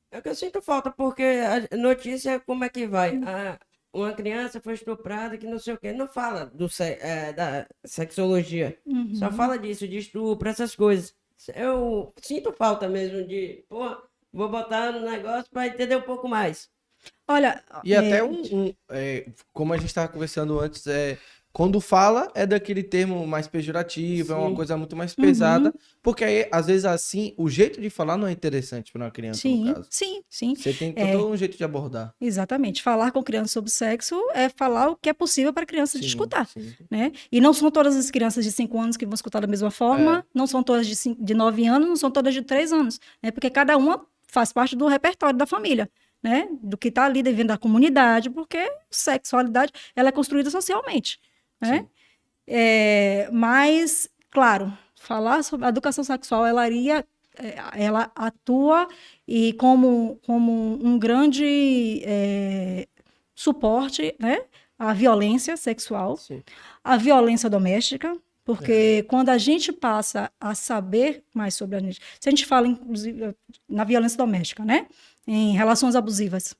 É 0.09 0.19
o 0.19 0.21
que 0.21 0.29
eu 0.29 0.35
sinto 0.35 0.61
falta, 0.61 0.89
porque 0.91 1.23
a 1.71 1.75
notícia, 1.75 2.39
como 2.39 2.63
é 2.63 2.69
que 2.69 2.87
vai? 2.87 3.19
Ah, 3.25 3.59
uma 3.91 4.13
criança 4.13 4.61
foi 4.61 4.73
estuprada, 4.75 5.37
que 5.37 5.45
não 5.45 5.59
sei 5.59 5.73
o 5.73 5.77
quê. 5.77 5.91
Não 5.91 6.07
fala 6.07 6.45
do, 6.45 6.69
se- 6.69 6.97
é, 7.01 7.33
da 7.33 7.67
sexologia. 7.83 8.77
Uhum. 8.85 9.13
Só 9.15 9.31
fala 9.31 9.57
disso, 9.57 9.87
de 9.87 9.97
estupro, 9.97 10.47
essas 10.47 10.75
coisas. 10.75 11.13
Eu 11.55 12.13
sinto 12.21 12.53
falta 12.53 12.87
mesmo 12.87 13.27
de, 13.27 13.65
pô, 13.67 13.97
vou 14.31 14.47
botar 14.49 14.91
no 14.93 15.01
negócio 15.01 15.51
para 15.51 15.67
entender 15.67 15.95
um 15.97 16.01
pouco 16.03 16.27
mais. 16.29 16.69
Olha, 17.27 17.63
E 17.83 17.93
é, 17.93 17.97
até 17.97 18.23
um, 18.23 18.41
um, 18.51 18.73
é, 18.89 19.25
como 19.53 19.73
a 19.73 19.77
gente 19.77 19.87
estava 19.87 20.07
conversando 20.07 20.59
antes, 20.59 20.85
é 20.87 21.17
Quando 21.55 21.79
fala, 21.79 22.31
é 22.33 22.47
daquele 22.47 22.81
termo 22.81 23.27
mais 23.27 23.47
pejorativo, 23.47 24.33
é 24.33 24.35
uma 24.35 24.49
Sim. 24.49 24.55
coisa 24.55 24.75
muito 24.75 24.95
mais 24.95 25.11
Uhum. 25.15 25.23
pesada, 25.23 25.71
porque 26.01 26.23
aí, 26.23 26.49
às 26.51 26.65
vezes, 26.65 26.83
assim, 26.83 27.35
o 27.37 27.47
jeito 27.47 27.79
de 27.79 27.91
falar 27.91 28.17
não 28.17 28.25
é 28.27 28.31
interessante 28.31 28.91
para 28.91 29.03
uma 29.03 29.11
criança, 29.11 29.41
Sim, 29.41 29.65
no 29.65 29.75
caso. 29.75 29.87
sim, 29.91 30.23
sim. 30.27 30.55
Você 30.55 30.73
tem 30.73 30.93
É. 30.97 31.11
todo 31.11 31.27
um 31.29 31.37
jeito 31.37 31.55
de 31.55 31.63
abordar. 31.63 32.11
Exatamente. 32.19 32.81
Falar 32.81 33.11
com 33.11 33.21
criança 33.21 33.53
sobre 33.53 33.69
sexo 33.69 34.15
é 34.33 34.49
falar 34.49 34.89
o 34.89 34.95
que 34.95 35.09
é 35.09 35.13
possível 35.13 35.53
para 35.53 35.61
a 35.61 35.67
criança 35.67 35.99
Sim, 35.99 36.05
escutar. 36.07 36.47
sim. 36.47 36.73
né? 36.89 37.11
E 37.31 37.39
não 37.39 37.53
são 37.53 37.69
todas 37.69 37.95
as 37.95 38.09
crianças 38.09 38.43
de 38.43 38.51
5 38.51 38.79
anos 38.81 38.97
que 38.97 39.05
vão 39.05 39.13
escutar 39.13 39.39
da 39.39 39.45
mesma 39.47 39.69
forma, 39.69 40.25
não 40.33 40.47
são 40.47 40.63
todas 40.63 40.87
de 40.87 41.33
9 41.35 41.67
anos, 41.67 41.87
não 41.87 41.95
são 41.95 42.09
todas 42.09 42.33
de 42.33 42.41
3 42.41 42.73
anos, 42.73 42.99
né? 43.21 43.29
Porque 43.29 43.51
cada 43.51 43.77
uma 43.77 44.03
faz 44.27 44.51
parte 44.51 44.75
do 44.75 44.87
repertório 44.87 45.37
da 45.37 45.45
família, 45.45 45.87
né? 46.23 46.47
Do 46.61 46.77
que 46.77 46.87
está 46.87 47.05
ali 47.05 47.21
dentro 47.21 47.47
da 47.47 47.57
comunidade, 47.57 48.29
porque 48.29 48.71
sexualidade 48.89 49.73
ela 49.95 50.09
é 50.09 50.11
construída 50.11 50.49
socialmente, 50.49 51.19
né? 51.61 51.85
É, 52.47 53.29
mas, 53.31 54.09
claro, 54.31 54.71
falar 54.95 55.43
sobre 55.43 55.65
a 55.65 55.69
educação 55.69 56.03
sexual, 56.03 56.45
ela 56.45 56.65
iria, 56.67 57.05
é, 57.37 57.83
ela 57.83 58.11
atua 58.15 58.87
e 59.27 59.53
como, 59.53 60.19
como 60.25 60.79
um 60.81 60.97
grande 60.97 62.01
é, 62.05 62.87
suporte, 63.35 64.15
né? 64.19 64.39
à 64.77 64.93
violência 64.93 65.55
sexual, 65.55 66.17
Sim. 66.17 66.43
a 66.83 66.97
violência 66.97 67.49
doméstica, 67.49 68.17
porque 68.43 69.03
quando 69.03 69.29
a 69.29 69.37
gente 69.37 69.71
passa 69.71 70.31
a 70.39 70.53
saber 70.53 71.23
mais 71.33 71.55
sobre 71.55 71.77
a 71.77 71.79
gente, 71.79 71.99
se 72.19 72.27
a 72.27 72.31
gente 72.31 72.45
fala 72.45 72.67
inclusive 72.67 73.35
na 73.67 73.83
violência 73.83 74.17
doméstica, 74.17 74.65
né, 74.65 74.87
em 75.25 75.53
relações 75.53 75.95
abusivas, 75.95 76.55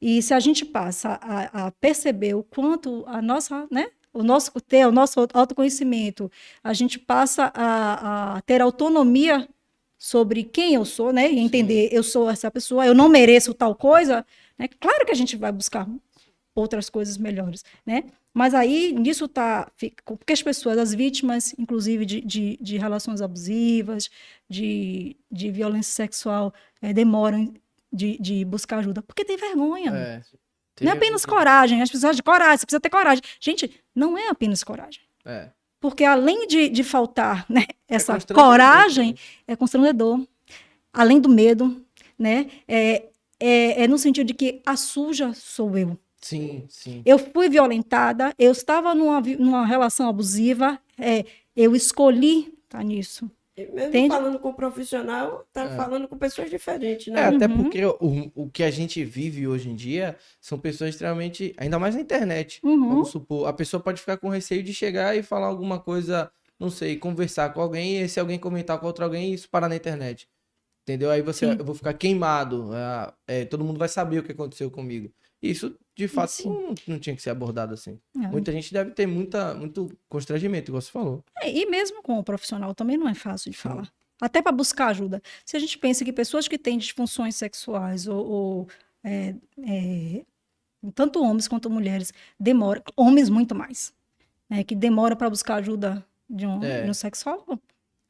e 0.00 0.20
se 0.20 0.34
a 0.34 0.40
gente 0.40 0.64
passa 0.64 1.18
a, 1.22 1.66
a 1.66 1.70
perceber 1.70 2.34
o 2.34 2.42
quanto 2.42 3.04
a 3.06 3.22
nossa, 3.22 3.66
né, 3.70 3.88
o 4.12 4.22
nosso 4.22 4.52
ter 4.60 4.86
o 4.86 4.92
nosso 4.92 5.26
autoconhecimento, 5.32 6.30
a 6.62 6.74
gente 6.74 6.98
passa 6.98 7.50
a, 7.54 8.36
a 8.36 8.40
ter 8.42 8.60
autonomia 8.60 9.48
sobre 9.98 10.44
quem 10.44 10.74
eu 10.74 10.84
sou, 10.84 11.12
né, 11.12 11.32
e 11.32 11.38
entender 11.38 11.88
eu 11.90 12.02
sou 12.02 12.28
essa 12.28 12.50
pessoa, 12.50 12.84
eu 12.84 12.94
não 12.94 13.08
mereço 13.08 13.54
tal 13.54 13.74
coisa, 13.74 14.26
né, 14.58 14.68
claro 14.78 15.06
que 15.06 15.12
a 15.12 15.16
gente 15.16 15.36
vai 15.36 15.50
buscar 15.50 15.88
outras 16.54 16.88
coisas 16.88 17.16
melhores, 17.18 17.64
né? 17.84 18.04
Mas 18.32 18.52
aí 18.54 18.92
nisso 18.92 19.28
tá. 19.28 19.70
fica- 19.76 20.02
Porque 20.04 20.32
as 20.32 20.42
pessoas, 20.42 20.76
as 20.78 20.92
vítimas, 20.94 21.54
inclusive 21.58 22.04
de, 22.04 22.20
de, 22.20 22.58
de 22.60 22.76
relações 22.78 23.20
abusivas, 23.20 24.08
de, 24.48 25.16
de 25.30 25.50
violência 25.50 25.92
sexual, 25.92 26.52
eh, 26.82 26.92
demoram 26.92 27.52
de, 27.92 28.18
de 28.20 28.44
buscar 28.44 28.78
ajuda. 28.78 29.02
Porque 29.02 29.24
tem 29.24 29.36
vergonha. 29.36 29.90
É. 29.90 30.22
Não 30.80 30.90
é 30.90 30.94
apenas 30.96 31.24
coragem, 31.24 31.80
as 31.80 31.90
pessoas 31.90 32.16
de 32.16 32.22
coragem, 32.22 32.58
você 32.58 32.66
precisa 32.66 32.80
ter 32.80 32.90
coragem. 32.90 33.22
Gente, 33.40 33.70
não 33.94 34.18
é 34.18 34.28
apenas 34.28 34.64
coragem. 34.64 35.00
É. 35.24 35.50
Porque 35.78 36.02
além 36.04 36.46
de, 36.48 36.68
de 36.68 36.82
faltar 36.82 37.46
né, 37.48 37.66
essa 37.86 38.14
constrangedor 38.14 38.44
coragem, 38.50 39.12
também. 39.12 39.24
é 39.46 39.54
constrangedor. 39.56 40.26
Além 40.92 41.20
do 41.20 41.28
medo, 41.28 41.84
né? 42.18 42.48
É, 42.66 43.04
é, 43.38 43.84
é 43.84 43.88
no 43.88 43.98
sentido 43.98 44.26
de 44.26 44.34
que 44.34 44.60
a 44.66 44.76
suja 44.76 45.32
sou 45.34 45.76
eu. 45.78 45.96
Sim, 46.24 46.64
sim. 46.70 47.02
Eu 47.04 47.18
fui 47.18 47.50
violentada, 47.50 48.32
eu 48.38 48.50
estava 48.52 48.94
numa, 48.94 49.20
numa 49.20 49.66
relação 49.66 50.08
abusiva, 50.08 50.78
é, 50.98 51.24
eu 51.54 51.76
escolhi 51.76 52.54
estar 52.64 52.82
nisso. 52.82 53.30
E 53.56 53.66
mesmo 53.66 53.88
Entende? 53.90 54.08
falando 54.08 54.38
com 54.38 54.48
o 54.48 54.54
profissional, 54.54 55.46
tá 55.52 55.64
É. 55.64 55.76
falando 55.76 56.08
com 56.08 56.16
pessoas 56.16 56.48
diferentes, 56.50 57.08
É, 57.08 57.10
né? 57.10 57.22
até 57.36 57.46
Uhum. 57.46 57.62
porque 57.62 57.84
o, 57.84 58.32
o 58.34 58.50
que 58.50 58.62
a 58.62 58.70
gente 58.70 59.04
vive 59.04 59.46
hoje 59.46 59.68
em 59.68 59.76
dia 59.76 60.16
são 60.40 60.58
pessoas 60.58 60.90
extremamente. 60.90 61.54
Ainda 61.58 61.78
mais 61.78 61.94
na 61.94 62.00
internet. 62.00 62.58
Uhum. 62.64 62.88
Vamos 62.88 63.10
supor, 63.10 63.46
a 63.46 63.52
pessoa 63.52 63.80
pode 63.82 64.00
ficar 64.00 64.16
com 64.16 64.28
receio 64.30 64.62
de 64.62 64.72
chegar 64.72 65.14
e 65.16 65.22
falar 65.22 65.46
alguma 65.46 65.78
coisa, 65.78 66.32
não 66.58 66.70
sei, 66.70 66.96
conversar 66.96 67.52
com 67.52 67.60
alguém, 67.60 68.00
e 68.00 68.08
se 68.08 68.18
alguém 68.18 68.38
comentar 68.38 68.78
com 68.80 68.86
outro 68.86 69.04
alguém, 69.04 69.34
isso 69.34 69.48
parar 69.50 69.68
na 69.68 69.76
internet. 69.76 70.26
Entendeu? 70.82 71.10
Aí 71.10 71.22
você, 71.22 71.46
Sim. 71.52 71.56
eu 71.58 71.64
vou 71.64 71.74
ficar 71.74 71.92
queimado. 71.94 72.70
ah, 72.72 73.14
é, 73.28 73.44
todo 73.44 73.62
mundo 73.64 73.78
vai 73.78 73.88
saber 73.88 74.18
o 74.18 74.22
que 74.22 74.32
aconteceu 74.32 74.70
comigo. 74.70 75.10
Isso, 75.50 75.76
de 75.94 76.08
fato, 76.08 76.30
Sim. 76.30 76.48
não, 76.48 76.74
não 76.88 76.98
tinha 76.98 77.14
que 77.14 77.22
ser 77.22 77.30
abordado 77.30 77.74
assim. 77.74 77.98
É. 78.16 78.26
Muita 78.28 78.50
gente 78.52 78.72
deve 78.72 78.90
ter 78.92 79.06
muita, 79.06 79.54
muito 79.54 79.90
constrangimento, 80.08 80.70
igual 80.70 80.80
você 80.80 80.90
falou. 80.90 81.24
É, 81.40 81.50
E 81.50 81.66
mesmo 81.66 82.02
com 82.02 82.18
o 82.18 82.24
profissional 82.24 82.74
também 82.74 82.96
não 82.96 83.08
é 83.08 83.14
fácil 83.14 83.50
de 83.50 83.56
Sim. 83.56 83.62
falar. 83.68 83.92
Até 84.20 84.40
para 84.40 84.52
buscar 84.52 84.86
ajuda. 84.88 85.20
Se 85.44 85.56
a 85.56 85.60
gente 85.60 85.76
pensa 85.76 86.04
que 86.04 86.12
pessoas 86.12 86.48
que 86.48 86.56
têm 86.56 86.78
disfunções 86.78 87.36
sexuais 87.36 88.06
ou, 88.06 88.24
ou, 88.26 88.68
é, 89.02 89.34
é, 89.66 90.24
tanto 90.94 91.22
homens 91.22 91.46
quanto 91.48 91.68
mulheres 91.68 92.12
demoram, 92.38 92.82
homens 92.96 93.28
muito 93.28 93.54
mais, 93.54 93.92
né, 94.48 94.62
que 94.64 94.74
demoram 94.74 95.16
para 95.16 95.28
buscar 95.28 95.56
ajuda 95.56 96.04
de 96.30 96.46
um, 96.46 96.62
É. 96.62 96.82
de 96.84 96.90
um 96.90 96.94
sexólogo, 96.94 97.60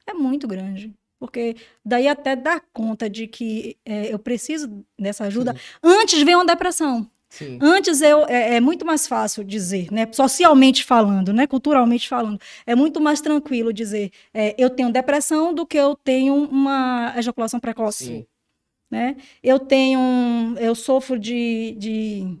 é 0.07 0.13
muito 0.13 0.47
grande. 0.47 0.93
Porque 1.19 1.55
daí 1.83 2.07
até 2.07 2.35
dar 2.35 2.61
conta 2.73 3.09
de 3.09 3.25
que 3.25 3.77
é, 3.85 4.13
eu 4.13 4.19
preciso 4.19 4.85
dessa 4.99 5.23
ajuda, 5.25 5.55
antes 5.81 6.21
vem 6.23 6.35
uma 6.35 6.45
depressão. 6.45 7.09
Sim. 7.29 7.57
Antes 7.61 8.01
eu, 8.01 8.25
é, 8.27 8.55
é 8.55 8.61
muito 8.61 8.85
mais 8.85 9.07
fácil 9.07 9.43
dizer, 9.43 9.91
né? 9.91 10.07
Socialmente 10.11 10.83
falando, 10.83 11.33
né? 11.33 11.45
Culturalmente 11.47 12.07
falando, 12.07 12.39
é 12.65 12.75
muito 12.75 13.01
mais 13.01 13.19
tranquilo 13.19 13.73
dizer 13.73 14.11
é, 14.33 14.55
eu 14.57 14.69
tenho 14.69 14.91
depressão 14.91 15.53
do 15.53 15.65
que 15.65 15.77
eu 15.77 15.95
tenho 15.95 16.33
uma 16.35 17.13
ejaculação 17.17 17.59
precoce, 17.59 18.05
Sim. 18.05 18.25
né? 18.89 19.17
Eu 19.43 19.59
tenho, 19.59 19.99
um- 19.99 20.55
eu 20.57 20.73
sofro 20.75 21.19
de, 21.19 21.75
de 21.77 22.37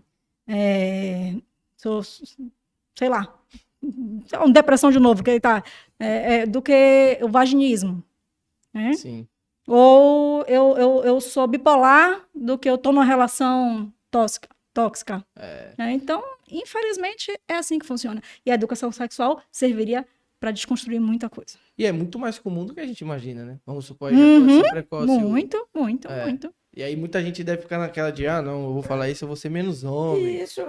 é, 0.47 1.33
sou, 1.77 2.01
sei 2.03 3.09
lá, 3.09 3.33
uma 4.33 4.51
depressão 4.53 4.91
de 4.91 4.99
novo, 4.99 5.23
que 5.23 5.39
tá, 5.39 5.63
é, 5.99 6.35
é, 6.41 6.45
do 6.45 6.61
que 6.61 7.17
o 7.21 7.27
vaginismo, 7.27 8.01
né? 8.73 8.93
Sim. 8.93 9.27
Ou 9.67 10.43
eu, 10.47 10.77
eu, 10.77 11.03
eu 11.03 11.19
sou 11.21 11.47
bipolar 11.47 12.21
do 12.33 12.57
que 12.57 12.69
eu 12.69 12.77
tô 12.77 12.91
numa 12.91 13.03
relação 13.03 13.91
tóxica. 14.11 14.54
Tóxica 14.75 15.25
É. 15.35 15.71
né? 15.77 15.91
Então, 15.93 16.21
infelizmente, 16.51 17.31
é 17.47 17.55
assim 17.55 17.79
que 17.79 17.85
funciona. 17.85 18.21
E 18.45 18.51
a 18.51 18.53
educação 18.53 18.91
sexual 18.91 19.41
serviria 19.51 20.05
para 20.39 20.51
desconstruir 20.51 20.99
muita 20.99 21.29
coisa. 21.29 21.57
E 21.77 21.85
é 21.85 21.91
muito 21.91 22.19
mais 22.19 22.37
comum 22.37 22.65
do 22.65 22.73
que 22.73 22.81
a 22.81 22.85
gente 22.85 22.99
imagina, 23.01 23.45
né? 23.45 23.57
Vamos 23.65 23.85
supor, 23.85 24.11
a 24.11 24.15
Uhum. 24.15 24.45
ejaculação 24.49 24.69
precoce. 24.71 25.07
Muito, 25.07 25.67
muito, 25.73 26.07
É. 26.09 26.23
muito. 26.25 26.53
E 26.75 26.83
aí 26.83 26.93
muita 26.95 27.23
gente 27.23 27.41
deve 27.41 27.61
ficar 27.61 27.79
naquela 27.79 28.11
de, 28.11 28.27
ah, 28.27 28.41
não, 28.41 28.65
eu 28.65 28.73
vou 28.73 28.83
falar 28.83 29.09
isso, 29.09 29.23
eu 29.23 29.27
vou 29.27 29.37
ser 29.37 29.49
menos 29.49 29.85
homem. 29.85 30.41
Isso, 30.41 30.61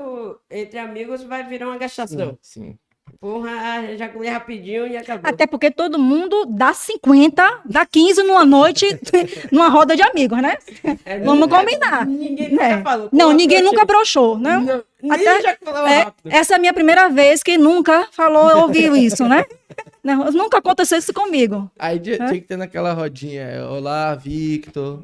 entre 0.48 0.78
amigos, 0.78 1.24
vai 1.24 1.44
virar 1.46 1.66
uma 1.66 1.76
gastação. 1.76 2.38
Sim. 2.40 2.78
Porra, 3.20 3.96
já 3.96 4.08
colhi 4.08 4.28
rapidinho 4.28 4.86
e 4.86 4.96
acabou. 4.96 5.28
Até 5.30 5.46
porque 5.46 5.70
todo 5.70 5.98
mundo 5.98 6.44
dá 6.48 6.72
50, 6.74 7.60
dá 7.64 7.86
15 7.86 8.22
numa 8.22 8.44
noite, 8.44 8.86
numa 9.50 9.68
roda 9.68 9.96
de 9.96 10.02
amigos, 10.02 10.40
né? 10.42 10.56
É, 11.04 11.18
Vamos 11.20 11.40
nunca- 11.40 11.58
combinar. 11.58 12.06
Ninguém 12.06 12.46
É. 12.46 12.50
nunca 12.50 12.82
falou. 12.82 13.08
Não, 13.12 13.32
ninguém 13.32 13.62
nunca 13.62 13.84
broxou, 13.84 14.38
né? 14.38 14.58
Não, 15.02 15.12
Até- 15.14 15.40
já 15.42 15.56
falou 15.64 15.86
É, 15.86 16.02
rápido. 16.02 16.32
essa 16.32 16.54
é 16.54 16.56
a 16.56 16.58
minha 16.58 16.74
primeira 16.74 17.08
vez 17.08 17.42
que 17.42 17.56
nunca 17.56 18.06
falou, 18.12 18.62
ouviu 18.62 18.94
isso, 18.96 19.24
né? 19.26 19.44
Não, 20.06 20.30
nunca 20.30 20.58
aconteceu 20.58 20.98
isso 20.98 21.12
comigo. 21.12 21.68
Aí 21.76 21.98
tinha, 21.98 22.16
tinha 22.16 22.40
que 22.40 22.42
ter 22.42 22.56
naquela 22.56 22.92
rodinha, 22.92 23.42
é, 23.42 23.64
olá, 23.64 24.14
Victor. 24.14 25.02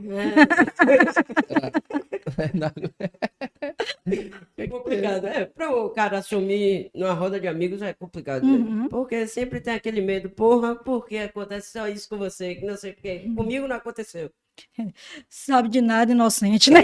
É 4.57 4.67
complicado. 4.69 5.27
É, 5.27 5.45
para 5.45 5.75
o 5.75 5.91
cara 5.91 6.19
assumir 6.19 6.89
numa 6.95 7.15
roda 7.15 7.41
de 7.41 7.49
amigos 7.49 7.83
é 7.83 7.93
complicado. 7.93 8.47
né? 8.47 8.53
Uhum. 8.53 8.89
Porque 8.89 9.27
sempre 9.27 9.61
tem 9.61 9.75
aquele 9.75 10.01
medo, 10.01 10.31
porra, 10.31 10.77
porque 10.77 11.17
acontece 11.17 11.73
só 11.73 11.89
isso 11.89 12.09
com 12.09 12.17
você, 12.17 12.55
que 12.55 12.65
não 12.65 12.77
sei 12.77 12.93
o 12.93 12.95
quê. 12.95 13.25
Uhum. 13.27 13.35
Comigo 13.35 13.67
não 13.67 13.75
aconteceu. 13.75 14.31
Sabe 15.29 15.69
de 15.69 15.81
nada, 15.81 16.13
inocente, 16.13 16.71
né? 16.71 16.83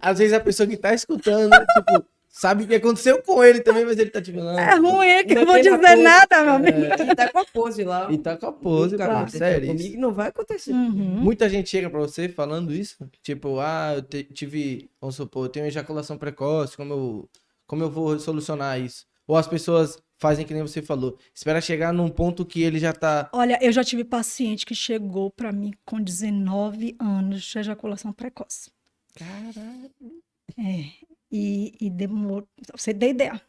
Às 0.00 0.18
vezes 0.18 0.32
a 0.32 0.40
pessoa 0.40 0.66
que 0.66 0.76
tá 0.76 0.92
escutando, 0.92 1.52
tipo, 1.52 2.04
sabe 2.40 2.64
o 2.64 2.66
que 2.66 2.74
aconteceu 2.74 3.22
com 3.22 3.44
ele 3.44 3.60
também, 3.60 3.84
mas 3.84 3.98
ele 3.98 4.10
tá 4.10 4.20
tipo, 4.22 4.38
não. 4.38 4.58
É 4.58 4.74
ruim, 4.76 5.06
é 5.06 5.24
que 5.24 5.32
eu 5.34 5.40
Não 5.44 5.46
vou 5.46 5.56
dizer 5.56 5.74
apoio. 5.74 6.02
nada, 6.02 6.42
meu 6.42 6.52
amigo. 6.54 6.78
E 6.78 7.14
tá 7.14 7.28
com 7.28 7.38
a 7.38 7.44
pose 7.44 7.84
lá. 7.84 8.10
E 8.10 8.18
tá 8.18 8.36
com 8.36 8.46
a 8.46 8.52
pose, 8.52 8.94
aconteceu 9.00 9.38
sério. 9.38 9.66
Comigo 9.68 9.88
isso. 9.90 9.98
não 10.00 10.12
vai 10.12 10.28
acontecer. 10.28 10.72
Uhum. 10.72 11.20
Muita 11.20 11.48
gente 11.48 11.68
chega 11.68 11.90
pra 11.90 12.00
você 12.00 12.28
falando 12.28 12.72
isso, 12.74 12.96
tipo, 13.22 13.58
ah, 13.60 13.92
eu 13.96 14.02
te- 14.02 14.24
tive, 14.24 14.90
vamos 15.00 15.16
supor, 15.16 15.44
eu 15.46 15.50
tenho 15.50 15.66
ejaculação 15.66 16.16
precoce, 16.16 16.76
como 16.76 16.92
eu, 16.94 17.28
como 17.66 17.82
eu 17.84 17.90
vou 17.90 18.18
solucionar 18.18 18.80
isso? 18.80 19.06
Ou 19.26 19.36
as 19.36 19.46
pessoas 19.46 19.98
fazem 20.18 20.44
que 20.44 20.52
nem 20.52 20.62
você 20.62 20.82
falou, 20.82 21.16
espera 21.34 21.60
chegar 21.60 21.92
num 21.92 22.08
ponto 22.08 22.44
que 22.44 22.62
ele 22.62 22.78
já 22.78 22.92
tá, 22.92 23.30
Olha, 23.32 23.58
eu 23.62 23.70
já 23.72 23.82
tive 23.84 24.02
paciente 24.04 24.66
que 24.66 24.74
chegou 24.74 25.30
pra 25.30 25.50
mim 25.52 25.72
com 25.84 26.00
19 26.00 26.96
anos 27.00 27.42
de 27.42 27.58
ejaculação 27.58 28.12
precoce. 28.12 28.70
caralho, 29.14 29.90
É, 30.58 30.84
e, 31.30 31.74
e 31.80 31.90
demorou. 31.90 32.46
Você 32.74 32.92
tem 32.92 33.10
ideia. 33.10 33.40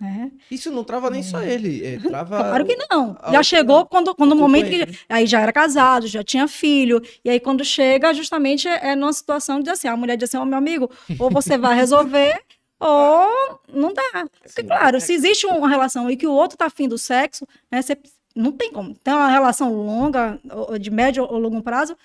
né? 0.00 0.30
isso 0.50 0.70
não 0.70 0.84
trava 0.84 1.10
nem 1.10 1.22
só 1.22 1.42
ele, 1.42 1.84
é, 1.84 1.98
trava... 2.08 2.38
Claro 2.38 2.64
que 2.64 2.76
não. 2.90 3.16
Já 3.30 3.42
chegou 3.42 3.86
quando, 3.86 4.14
quando 4.14 4.32
o 4.32 4.36
momento 4.36 4.66
que. 4.68 4.78
companheiro. 4.78 5.04
Aí 5.08 5.26
já 5.26 5.40
era 5.40 5.52
casado, 5.52 6.06
já 6.06 6.22
tinha 6.22 6.46
filho. 6.46 7.02
E 7.24 7.30
aí, 7.30 7.40
quando 7.40 7.64
chega, 7.64 8.14
justamente 8.14 8.68
é, 8.68 8.90
é 8.90 8.96
numa 8.96 9.12
situação 9.12 9.60
de 9.60 9.70
assim: 9.70 9.88
a 9.88 9.96
mulher 9.96 10.16
diz 10.16 10.28
assim: 10.28 10.36
Ó, 10.36 10.44
meu 10.44 10.58
amigo, 10.58 10.90
ou 11.18 11.30
você 11.30 11.56
vai 11.58 11.74
resolver, 11.74 12.40
ou 12.78 13.60
não 13.72 13.92
dá. 13.92 14.02
Porque, 14.42 14.62
Sim. 14.62 14.66
claro, 14.66 15.00
se 15.00 15.12
existe 15.12 15.46
uma 15.46 15.68
relação 15.68 16.10
e 16.10 16.16
que 16.16 16.26
o 16.26 16.32
outro 16.32 16.56
tá 16.56 16.66
afim 16.66 16.88
do 16.88 16.98
sexo, 16.98 17.46
né, 17.70 17.80
você 17.80 17.96
não 18.34 18.50
tem 18.50 18.72
como. 18.72 18.94
Tem 18.96 19.14
uma 19.14 19.28
relação 19.28 19.72
longa, 19.72 20.40
de 20.80 20.90
médio 20.90 21.24
ou 21.24 21.38
longo 21.38 21.62
prazo, 21.62 21.96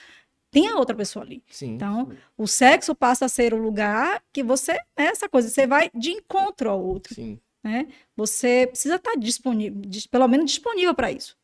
tem 0.51 0.67
a 0.67 0.75
outra 0.75 0.95
pessoa 0.95 1.23
ali. 1.25 1.43
Sim. 1.49 1.75
Então, 1.75 2.09
o 2.37 2.47
sexo 2.47 2.95
passa 2.95 3.25
a 3.25 3.29
ser 3.29 3.53
o 3.53 3.57
lugar 3.57 4.23
que 4.33 4.43
você, 4.43 4.73
é 4.97 5.03
essa 5.05 5.29
coisa, 5.29 5.49
você 5.49 5.67
vai 5.67 5.89
de 5.93 6.11
encontro 6.11 6.69
ao 6.69 6.81
outro, 6.83 7.13
Sim. 7.13 7.39
né? 7.63 7.87
Você 8.15 8.67
precisa 8.67 8.95
estar 8.95 9.15
disponível, 9.15 9.81
dis- 9.81 10.07
pelo 10.07 10.27
menos 10.27 10.49
disponível 10.51 10.93
para 10.95 11.11
isso. 11.11 11.37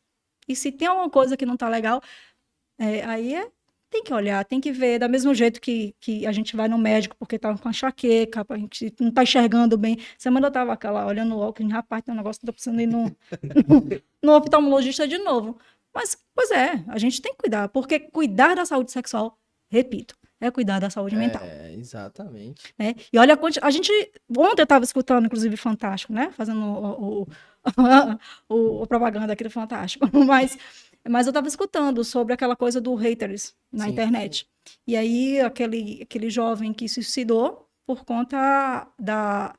E 0.48 0.54
se 0.56 0.72
tem 0.72 0.88
alguma 0.88 1.10
coisa 1.10 1.36
que 1.36 1.46
não 1.46 1.56
tá 1.56 1.68
legal, 1.68 2.00
é, 2.78 3.04
aí 3.04 3.34
é, 3.34 3.50
tem 3.90 4.02
que 4.02 4.12
olhar, 4.12 4.44
tem 4.44 4.60
que 4.60 4.72
ver, 4.72 4.98
da 4.98 5.08
mesmo 5.08 5.32
jeito 5.34 5.60
que, 5.60 5.94
que 6.00 6.26
a 6.26 6.32
gente 6.32 6.56
vai 6.56 6.68
no 6.68 6.76
médico 6.78 7.16
porque 7.18 7.38
tá 7.38 7.56
com 7.56 7.70
enxaqueca, 7.70 8.44
a 8.48 8.58
gente 8.58 8.92
não 9.00 9.10
tá 9.10 9.22
enxergando 9.22 9.78
bem. 9.78 9.98
Semana 10.18 10.48
eu 10.48 10.52
tava 10.52 10.72
aquela, 10.72 11.06
olhando 11.06 11.34
o 11.36 11.38
óculos, 11.40 11.72
rapaz, 11.72 12.02
tem 12.02 12.12
um 12.12 12.16
negócio 12.16 12.40
que 12.40 12.46
tô 12.46 12.52
precisando 12.52 12.80
ir 12.80 12.86
no, 12.86 13.04
no, 13.68 14.02
no 14.22 14.32
oftalmologista 14.36 15.06
de 15.06 15.18
novo. 15.18 15.58
Mas, 15.96 16.16
pois 16.34 16.50
é, 16.50 16.84
a 16.88 16.98
gente 16.98 17.22
tem 17.22 17.32
que 17.32 17.38
cuidar, 17.38 17.68
porque 17.70 17.98
cuidar 17.98 18.54
da 18.54 18.66
saúde 18.66 18.92
sexual, 18.92 19.38
repito, 19.70 20.14
é 20.40 20.50
cuidar 20.50 20.78
da 20.78 20.90
saúde 20.90 21.16
mental 21.16 21.42
É, 21.42 21.72
exatamente. 21.72 22.74
né? 22.78 22.94
E 23.10 23.18
olha 23.18 23.38
a 23.62 23.70
gente 23.70 23.90
ontem 24.36 24.60
eu 24.60 24.64
estava 24.64 24.84
escutando 24.84 25.24
inclusive 25.24 25.56
Fantástico, 25.56 26.12
né? 26.12 26.30
Fazendo 26.32 26.60
o, 26.60 27.22
o, 27.22 27.22
o- 27.22 27.26
o 28.82 28.86
propaganda 28.86 29.32
aqui 29.32 29.42
do 29.44 29.50
Fantástico, 29.50 30.06
mas 30.26 30.56
mas 31.08 31.26
eu 31.26 31.30
estava 31.30 31.48
escutando 31.48 32.04
sobre 32.04 32.34
aquela 32.34 32.56
coisa 32.56 32.80
do 32.80 32.94
haters 32.94 33.54
na 33.72 33.84
Sim. 33.84 33.90
internet. 33.92 34.46
E 34.86 34.96
aí 34.96 35.40
aquele 35.40 36.02
aquele 36.02 36.28
jovem 36.28 36.72
que 36.74 36.88
se 36.88 36.94
suicidou 37.02 37.66
por 37.86 38.04
conta 38.04 38.86
da, 38.98 39.54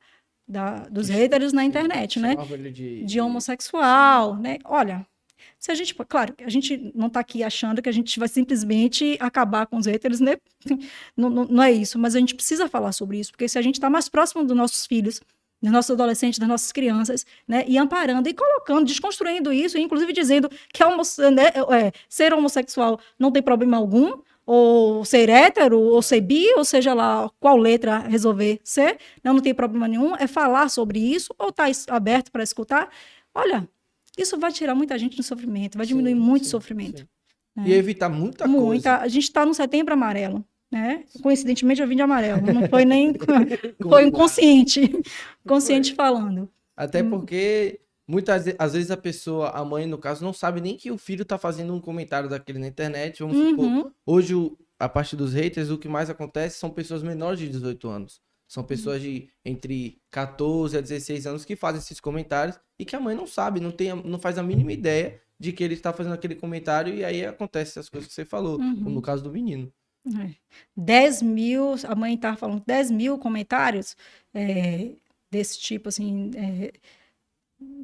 da 0.47 0.87
dos 0.89 1.07
haters 1.09 1.51
na 1.53 1.63
internet, 1.65 2.19
né? 2.19 2.35
De, 2.71 3.05
de 3.05 3.19
homossexual, 3.21 4.35
né? 4.35 4.59
Olha, 4.65 5.07
se 5.59 5.71
a 5.71 5.75
gente, 5.75 5.93
claro, 6.07 6.33
a 6.43 6.49
gente 6.49 6.91
não 6.93 7.07
está 7.07 7.19
aqui 7.19 7.43
achando 7.43 7.81
que 7.81 7.89
a 7.89 7.91
gente 7.91 8.19
vai 8.19 8.27
simplesmente 8.27 9.17
acabar 9.19 9.65
com 9.65 9.77
os 9.77 9.85
haters, 9.85 10.19
né? 10.19 10.37
Não, 11.15 11.29
não, 11.29 11.45
não 11.45 11.63
é 11.63 11.71
isso, 11.71 11.97
mas 11.97 12.15
a 12.15 12.19
gente 12.19 12.35
precisa 12.35 12.67
falar 12.67 12.91
sobre 12.91 13.19
isso, 13.19 13.31
porque 13.31 13.47
se 13.47 13.57
a 13.57 13.61
gente 13.61 13.75
está 13.75 13.89
mais 13.89 14.07
próximo 14.07 14.43
dos 14.43 14.55
nossos 14.55 14.85
filhos, 14.85 15.19
dos 15.61 15.71
nossos 15.71 15.91
adolescentes, 15.91 16.37
das 16.37 16.47
nossas 16.47 16.71
crianças, 16.71 17.25
né? 17.47 17.65
E 17.67 17.77
amparando 17.77 18.29
e 18.29 18.33
colocando, 18.33 18.85
desconstruindo 18.85 19.51
isso, 19.51 19.77
inclusive 19.77 20.13
dizendo 20.13 20.49
que 20.71 20.83
homo, 20.83 21.01
né, 21.33 21.47
é, 21.73 21.91
ser 22.07 22.33
homossexual 22.33 22.99
não 23.17 23.31
tem 23.31 23.41
problema 23.41 23.77
algum, 23.77 24.21
ou 24.45 25.03
ser 25.03 25.27
hétero, 25.29 25.79
ou 25.79 26.01
ser 26.01 26.21
bi, 26.21 26.45
ou 26.55 26.63
seja 26.63 26.93
lá 26.93 27.29
qual 27.39 27.57
letra 27.57 27.99
resolver 27.99 28.59
ser, 28.63 28.97
não, 29.23 29.33
não 29.33 29.41
tem 29.41 29.53
problema 29.53 29.87
nenhum, 29.87 30.15
é 30.15 30.27
falar 30.27 30.69
sobre 30.69 30.99
isso, 30.99 31.33
ou 31.37 31.49
estar 31.49 31.67
aberto 31.89 32.31
para 32.31 32.43
escutar. 32.43 32.89
Olha, 33.35 33.67
isso 34.17 34.37
vai 34.39 34.51
tirar 34.51 34.73
muita 34.75 34.97
gente 34.97 35.15
do 35.15 35.23
sofrimento, 35.23 35.77
vai 35.77 35.85
diminuir 35.85 36.13
Sim, 36.13 36.19
muito 36.19 36.43
sim, 36.45 36.51
sofrimento. 36.51 36.99
sim. 37.01 37.07
né? 37.55 37.63
E 37.67 37.73
evitar 37.73 38.09
muita, 38.09 38.47
Muita. 38.47 38.65
coisa. 38.65 38.97
A 38.97 39.07
gente 39.07 39.23
está 39.23 39.45
no 39.45 39.53
setembro 39.53 39.93
amarelo, 39.93 40.43
né? 40.71 41.03
Coincidentemente 41.21 41.81
eu 41.81 41.87
vim 41.87 41.95
de 41.95 42.01
amarelo, 42.01 42.41
não 42.53 42.67
foi 42.67 42.83
nem. 42.85 43.13
foi 43.81 44.03
inconsciente. 44.05 44.81
Consciente 45.47 45.93
falando. 45.95 46.49
Até 46.75 47.01
Hum. 47.01 47.09
porque 47.09 47.79
muitas 48.07 48.45
às 48.59 48.73
vezes 48.73 48.91
a 48.91 48.97
pessoa, 48.97 49.49
a 49.49 49.63
mãe 49.65 49.85
no 49.87 49.97
caso, 49.97 50.23
não 50.23 50.33
sabe 50.33 50.61
nem 50.61 50.75
que 50.77 50.91
o 50.91 50.97
filho 50.97 51.25
tá 51.25 51.37
fazendo 51.37 51.73
um 51.73 51.79
comentário 51.81 52.29
daquele 52.29 52.59
na 52.59 52.67
internet. 52.67 53.19
Vamos 53.19 53.37
supor, 53.37 53.65
Uhum. 53.65 53.91
hoje 54.05 54.35
o- 54.35 54.57
a 54.79 54.87
parte 54.87 55.15
dos 55.15 55.33
haters, 55.33 55.69
o 55.71 55.77
que 55.77 55.87
mais 55.87 56.09
acontece 56.09 56.59
são 56.59 56.69
pessoas 56.69 57.01
menores 57.01 57.39
de 57.39 57.49
18 57.49 57.87
anos. 57.89 58.21
São 58.47 58.63
pessoas 58.63 59.01
de 59.01 59.27
entre 59.43 59.99
14 60.09 60.77
a 60.77 60.81
16 60.81 61.27
anos 61.27 61.43
que 61.43 61.55
fazem 61.55 61.79
esses 61.79 61.99
comentários 61.99 62.57
e 62.79 62.85
que 62.85 62.95
a 62.95 62.99
mãe 62.99 63.15
não 63.15 63.27
sabe, 63.27 63.59
não, 63.59 63.71
tem, 63.71 63.91
a- 63.91 63.95
não 63.95 64.17
faz 64.19 64.37
a 64.37 64.43
mínima 64.43 64.71
ideia 64.71 65.19
de 65.39 65.51
que 65.51 65.63
ele 65.63 65.73
está 65.73 65.91
fazendo 65.91 66.13
aquele 66.13 66.33
comentário 66.35 66.93
e 66.93 67.03
aí 67.03 67.25
acontece 67.25 67.77
as 67.77 67.89
coisas 67.89 68.07
que 68.07 68.13
você 68.13 68.23
falou, 68.25 68.59
Uhum. 68.59 68.75
como 68.83 68.89
no 68.95 69.01
caso 69.01 69.21
do 69.23 69.31
menino. 69.31 69.71
É. 70.07 70.31
10 70.75 71.21
mil, 71.21 71.75
a 71.85 71.93
mãe 71.93 72.13
estava 72.15 72.37
falando, 72.37 72.63
10 72.65 72.89
mil 72.89 73.17
comentários 73.19 73.95
é, 74.33 74.91
desse 75.29 75.59
tipo, 75.59 75.89
assim. 75.89 76.31
é, 76.35 76.71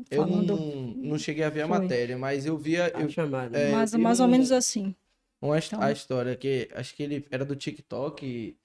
Eu 0.10 0.24
falando 0.26 0.56
não, 0.56 0.86
não 1.12 1.18
cheguei 1.20 1.44
a 1.44 1.50
ver 1.50 1.64
a 1.64 1.68
Foi. 1.68 1.80
matéria, 1.80 2.18
mas 2.18 2.46
eu 2.46 2.58
via, 2.58 2.90
Tá 2.90 3.00
eu, 3.02 3.10
é, 3.54 3.72
mais, 3.72 3.92
eu 3.94 4.00
mais 4.00 4.20
ou 4.22 4.28
menos 4.28 4.52
assim. 4.52 4.96
Uma 5.42 5.58
Então- 5.60 5.82
a 5.82 5.92
história 5.92 6.36
que 6.38 6.70
acho 6.74 6.96
que 6.96 7.04
ele 7.04 7.26
era 7.30 7.44
do 7.44 7.56
TikTok 7.56 8.26
e 8.26 8.56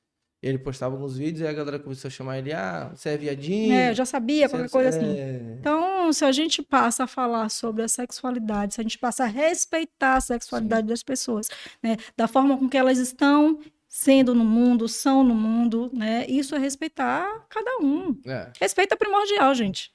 ele 0.40 0.58
postava 0.58 0.94
alguns 0.94 1.16
vídeos 1.16 1.40
e 1.40 1.46
a 1.46 1.52
galera 1.52 1.78
começou 1.78 2.08
a 2.08 2.10
chamar 2.10 2.38
ele, 2.38 2.52
ah, 2.52 2.92
você 2.94 3.10
é 3.10 3.16
viadinho. 3.16 3.74
É, 3.74 3.90
eu 3.90 3.94
já 3.94 4.04
sabia, 4.04 4.48
qualquer 4.48 4.70
coisa 4.70 4.88
assim. 4.90 5.18
é. 5.18 5.56
Então, 5.58 6.12
se 6.12 6.24
a 6.24 6.30
gente 6.30 6.62
passa 6.62 7.04
a 7.04 7.06
falar 7.06 7.48
sobre 7.48 7.82
a 7.82 7.88
sexualidade, 7.88 8.74
se 8.74 8.80
a 8.80 8.84
gente 8.84 8.98
passa 8.98 9.24
a 9.24 9.26
respeitar 9.26 10.14
a 10.16 10.20
sexualidade 10.20 10.86
das 10.86 11.02
pessoas, 11.02 11.48
né, 11.82 11.96
da 12.16 12.28
forma 12.28 12.56
com 12.56 12.68
que 12.68 12.76
elas 12.76 12.98
estão 12.98 13.58
sendo 13.88 14.34
no 14.34 14.44
mundo, 14.44 14.86
são 14.86 15.24
no 15.24 15.34
mundo, 15.34 15.90
né, 15.92 16.24
isso 16.28 16.54
é 16.54 16.58
respeitar 16.58 17.46
cada 17.48 17.78
um. 17.80 18.16
É. 18.24 18.52
Respeito 18.60 18.92
é 18.92 18.96
primordial, 18.96 19.52
gente. 19.54 19.90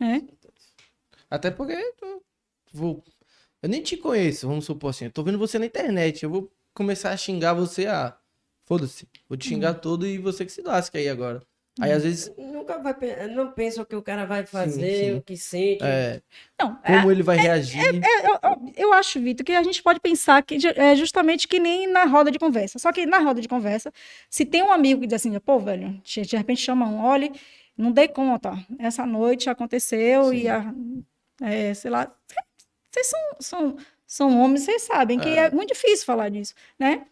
Né? 0.00 0.22
Até 1.30 1.50
porque 1.50 1.72
eu 2.00 2.22
vou. 2.72 3.04
Eu 3.62 3.68
nem 3.68 3.82
te 3.82 3.96
conheço, 3.96 4.48
vamos 4.48 4.64
supor 4.64 4.90
assim. 4.90 5.04
Eu 5.04 5.12
tô 5.12 5.22
vendo 5.22 5.38
você 5.38 5.58
na 5.58 5.66
internet. 5.66 6.22
Eu 6.22 6.30
vou 6.30 6.52
começar 6.74 7.10
a 7.10 7.16
xingar 7.16 7.54
você, 7.54 7.86
ah, 7.86 8.16
foda-se. 8.78 9.06
Vou 9.28 9.36
te 9.36 9.46
Hum. 9.48 9.50
xingar 9.50 9.74
tudo 9.74 10.06
e 10.06 10.18
você 10.18 10.44
que 10.44 10.52
se 10.52 10.62
lasca 10.62 10.98
aí 10.98 11.08
agora. 11.08 11.42
Aí 11.80 11.90
às 11.90 12.02
vezes, 12.02 12.30
Nunca 12.36 12.76
vai, 12.78 12.94
não 13.34 13.50
pensa 13.50 13.80
o 13.80 13.86
que 13.86 13.96
o 13.96 14.02
cara 14.02 14.26
vai 14.26 14.44
fazer, 14.44 15.04
sim. 15.06 15.14
o 15.16 15.22
que 15.22 15.36
sente. 15.38 15.82
é, 15.82 16.20
Não, 16.60 16.78
é, 16.84 16.96
como 16.98 17.10
ele 17.10 17.22
vai 17.22 17.36
reagir. 17.38 17.80
eu, 17.82 17.94
eu- 18.42 18.72
eu 18.76 18.92
acho, 18.92 19.18
Vitor, 19.20 19.44
que 19.44 19.52
a 19.52 19.62
gente 19.62 19.82
pode 19.82 19.98
pensar 19.98 20.42
que 20.42 20.58
é 20.76 20.94
justamente 20.94 21.48
que 21.48 21.58
nem 21.58 21.86
na 21.86 22.04
roda 22.04 22.30
de 22.30 22.38
conversa. 22.38 22.78
Só 22.78 22.92
que 22.92 23.06
na 23.06 23.18
roda 23.20 23.40
de 23.40 23.48
conversa, 23.48 23.90
se 24.28 24.44
tem 24.44 24.62
um 24.62 24.70
amigo 24.70 25.00
que 25.00 25.06
diz 25.06 25.14
assim, 25.16 25.36
pô, 25.40 25.58
velho, 25.58 25.98
de, 26.04 26.20
de 26.22 26.36
repente 26.36 26.60
chama 26.60 26.86
um, 26.86 27.02
olha, 27.02 27.32
não 27.76 27.90
dei 27.90 28.06
conta, 28.06 28.52
essa 28.78 29.06
noite 29.06 29.48
aconteceu 29.48 30.24
Sim. 30.28 30.36
e, 30.36 30.48
a, 30.48 30.74
é, 31.42 31.72
sei 31.74 31.90
lá, 31.90 32.14
vocês 32.90 33.06
são, 33.06 33.20
são, 33.40 33.76
são 34.06 34.40
homens, 34.40 34.60
vocês 34.64 34.82
sabem 34.82 35.18
que 35.18 35.28
é. 35.28 35.46
É. 35.46 35.50
muito 35.50 35.72
difícil 35.72 36.04
falar 36.04 36.28
disso, 36.28 36.54
né? 36.78 37.06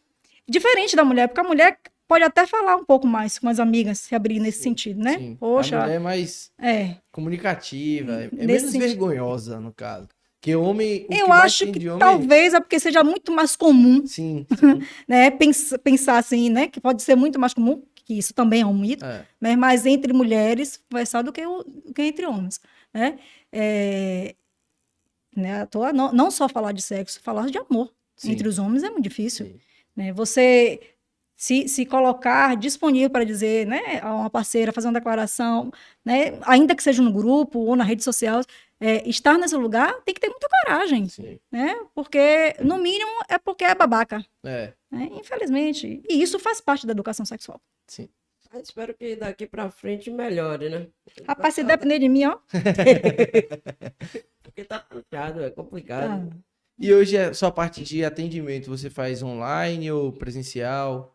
Diferente 0.51 0.97
da 0.97 1.05
mulher, 1.05 1.29
porque 1.29 1.41
a 1.41 1.45
mulher 1.45 1.79
pode 2.09 2.25
até 2.25 2.45
falar 2.47 2.75
um 2.77 2.85
pouco 2.85 3.07
mais 3.07 3.39
com 3.39 3.49
as 3.49 3.61
amigas, 3.61 4.01
se 4.01 4.15
abrir 4.15 4.41
nesse 4.41 4.63
sentido, 4.63 5.01
né? 5.01 5.17
Sim. 5.17 5.37
Poxa, 5.39 5.79
A 5.79 5.83
mulher 5.83 5.95
é 5.97 5.99
mais 6.01 6.51
é. 6.61 6.97
comunicativa, 7.13 8.25
é 8.25 8.31
menos 8.33 8.63
sentido. 8.73 8.81
vergonhosa, 8.81 9.61
no 9.61 9.73
caso. 9.73 10.09
Que 10.41 10.57
homem. 10.57 11.07
o 11.09 11.15
Eu 11.15 11.29
mais 11.29 11.45
acho 11.45 11.71
que 11.71 11.87
homem- 11.89 11.99
talvez 11.99 12.55
é 12.55 12.61
porque 12.61 12.81
seja 12.81 13.05
muito 13.05 13.31
mais 13.31 13.55
comum 13.55 14.05
Sim, 14.07 14.47
sim. 14.59 14.81
né, 15.07 15.31
pens- 15.31 15.75
pensar 15.85 16.17
assim, 16.19 16.49
né, 16.51 16.67
que 16.67 16.81
pode 16.81 17.03
ser 17.03 17.15
muito 17.15 17.39
mais 17.39 17.53
comum, 17.55 17.83
que 17.95 18.15
isso 18.15 18.33
também 18.35 18.63
é 18.63 18.67
um 18.67 18.77
mito, 18.77 19.05
É. 19.05 19.25
né, 19.41 19.55
mas 19.55 19.85
entre 19.87 20.13
mulheres 20.15 20.83
conversar 20.91 21.23
do 21.23 21.31
que, 21.33 21.47
o- 21.47 21.63
que 21.95 22.03
entre 22.03 22.27
homens, 22.27 22.59
né? 22.93 23.19
É, 23.53 24.35
né, 25.37 25.61
à 25.63 25.67
toa, 25.67 25.93
não, 25.93 26.11
não 26.13 26.31
só 26.31 26.49
falar 26.49 26.73
de 26.73 26.83
sexo, 26.83 27.21
falar 27.23 27.47
de 27.51 27.59
amor 27.59 27.93
Sim. 28.17 28.33
entre 28.33 28.49
os 28.49 28.59
homens 28.59 28.83
é 28.83 28.89
muito 28.91 29.03
difícil, 29.05 29.47
Sim. 29.47 29.61
Né? 30.01 30.13
Você 30.13 30.81
se, 31.37 31.69
se 31.69 31.87
colocar 31.87 32.57
disponível 32.57 33.09
para 33.11 33.25
dizer, 33.25 33.67
né, 33.67 34.01
a 34.03 34.15
uma 34.15 34.31
parceira, 34.31 34.73
fazer 34.73 34.89
uma 34.89 34.95
declaração, 34.95 35.71
né, 36.05 36.39
ainda 36.43 36.75
que 36.75 36.83
seja 36.83 37.03
no 37.03 37.13
grupo 37.13 37.59
ou 37.61 37.77
na 37.77 37.85
rede 37.85 38.03
social, 38.05 38.43
é, 38.79 39.07
estar 39.09 39.37
nesse 39.39 39.57
lugar 39.57 40.01
tem 40.03 40.15
que 40.15 40.21
ter 40.21 40.29
muita 40.29 40.49
coragem, 40.49 41.09
Sim. 41.09 41.39
né? 41.53 41.75
Porque 41.95 42.55
no 42.61 42.79
mínimo 42.79 43.11
é 43.29 43.39
porque 43.39 43.65
é 43.65 43.75
babaca 43.75 44.25
É. 44.45 44.73
né? 44.91 45.09
Infelizmente. 45.13 46.03
E 46.09 46.23
isso 46.23 46.39
faz 46.39 46.61
parte 46.63 46.87
da 46.87 46.93
educação 46.93 47.27
sexual. 47.27 47.61
Sim. 47.87 48.09
Mas 48.53 48.65
espero 48.65 48.93
que 48.95 49.17
daqui 49.17 49.47
pra 49.47 49.71
frente 49.71 50.11
melhore, 50.11 50.69
né? 50.71 50.87
Rapaz, 51.29 51.55
se 51.55 51.63
depender 51.63 51.99
de 52.01 52.09
mim, 52.09 52.25
ó. 52.25 52.39
Porque 54.43 54.65
tá 54.65 54.81
puxado, 54.81 55.43
é 55.45 55.51
complicado. 55.51 56.29
tá. 56.31 56.37
E 56.81 56.95
hoje 56.95 57.19
a 57.19 57.35
sua 57.35 57.53
parte 57.53 57.85
de 57.85 58.03
atendimento, 58.03 58.71
você 58.71 58.89
faz 58.89 59.23
online 59.23 59.93
ou 59.93 60.11
presencial? 60.11 61.15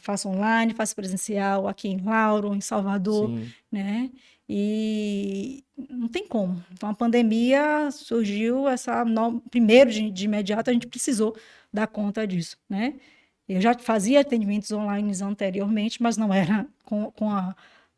Faço 0.00 0.28
online, 0.28 0.74
faço 0.74 0.96
presencial 0.96 1.68
aqui 1.68 1.86
em 1.86 2.02
Lauro, 2.02 2.52
em 2.52 2.60
Salvador, 2.60 3.28
Sim. 3.28 3.48
né? 3.70 4.10
E 4.48 5.62
não 5.88 6.08
tem 6.08 6.26
como. 6.26 6.60
Então, 6.72 6.88
a 6.88 6.94
pandemia 6.94 7.88
surgiu, 7.92 8.68
essa 8.68 9.04
no... 9.04 9.40
primeiro 9.42 9.92
de, 9.92 10.10
de 10.10 10.24
imediato, 10.24 10.70
a 10.70 10.72
gente 10.72 10.88
precisou 10.88 11.36
dar 11.72 11.86
conta 11.86 12.26
disso, 12.26 12.56
né? 12.68 12.94
Eu 13.48 13.60
já 13.60 13.78
fazia 13.78 14.20
atendimentos 14.22 14.72
online 14.72 15.12
anteriormente, 15.22 16.02
mas 16.02 16.16
não 16.16 16.34
era 16.34 16.66
com, 16.84 17.12
com 17.12 17.30
a, 17.30 17.54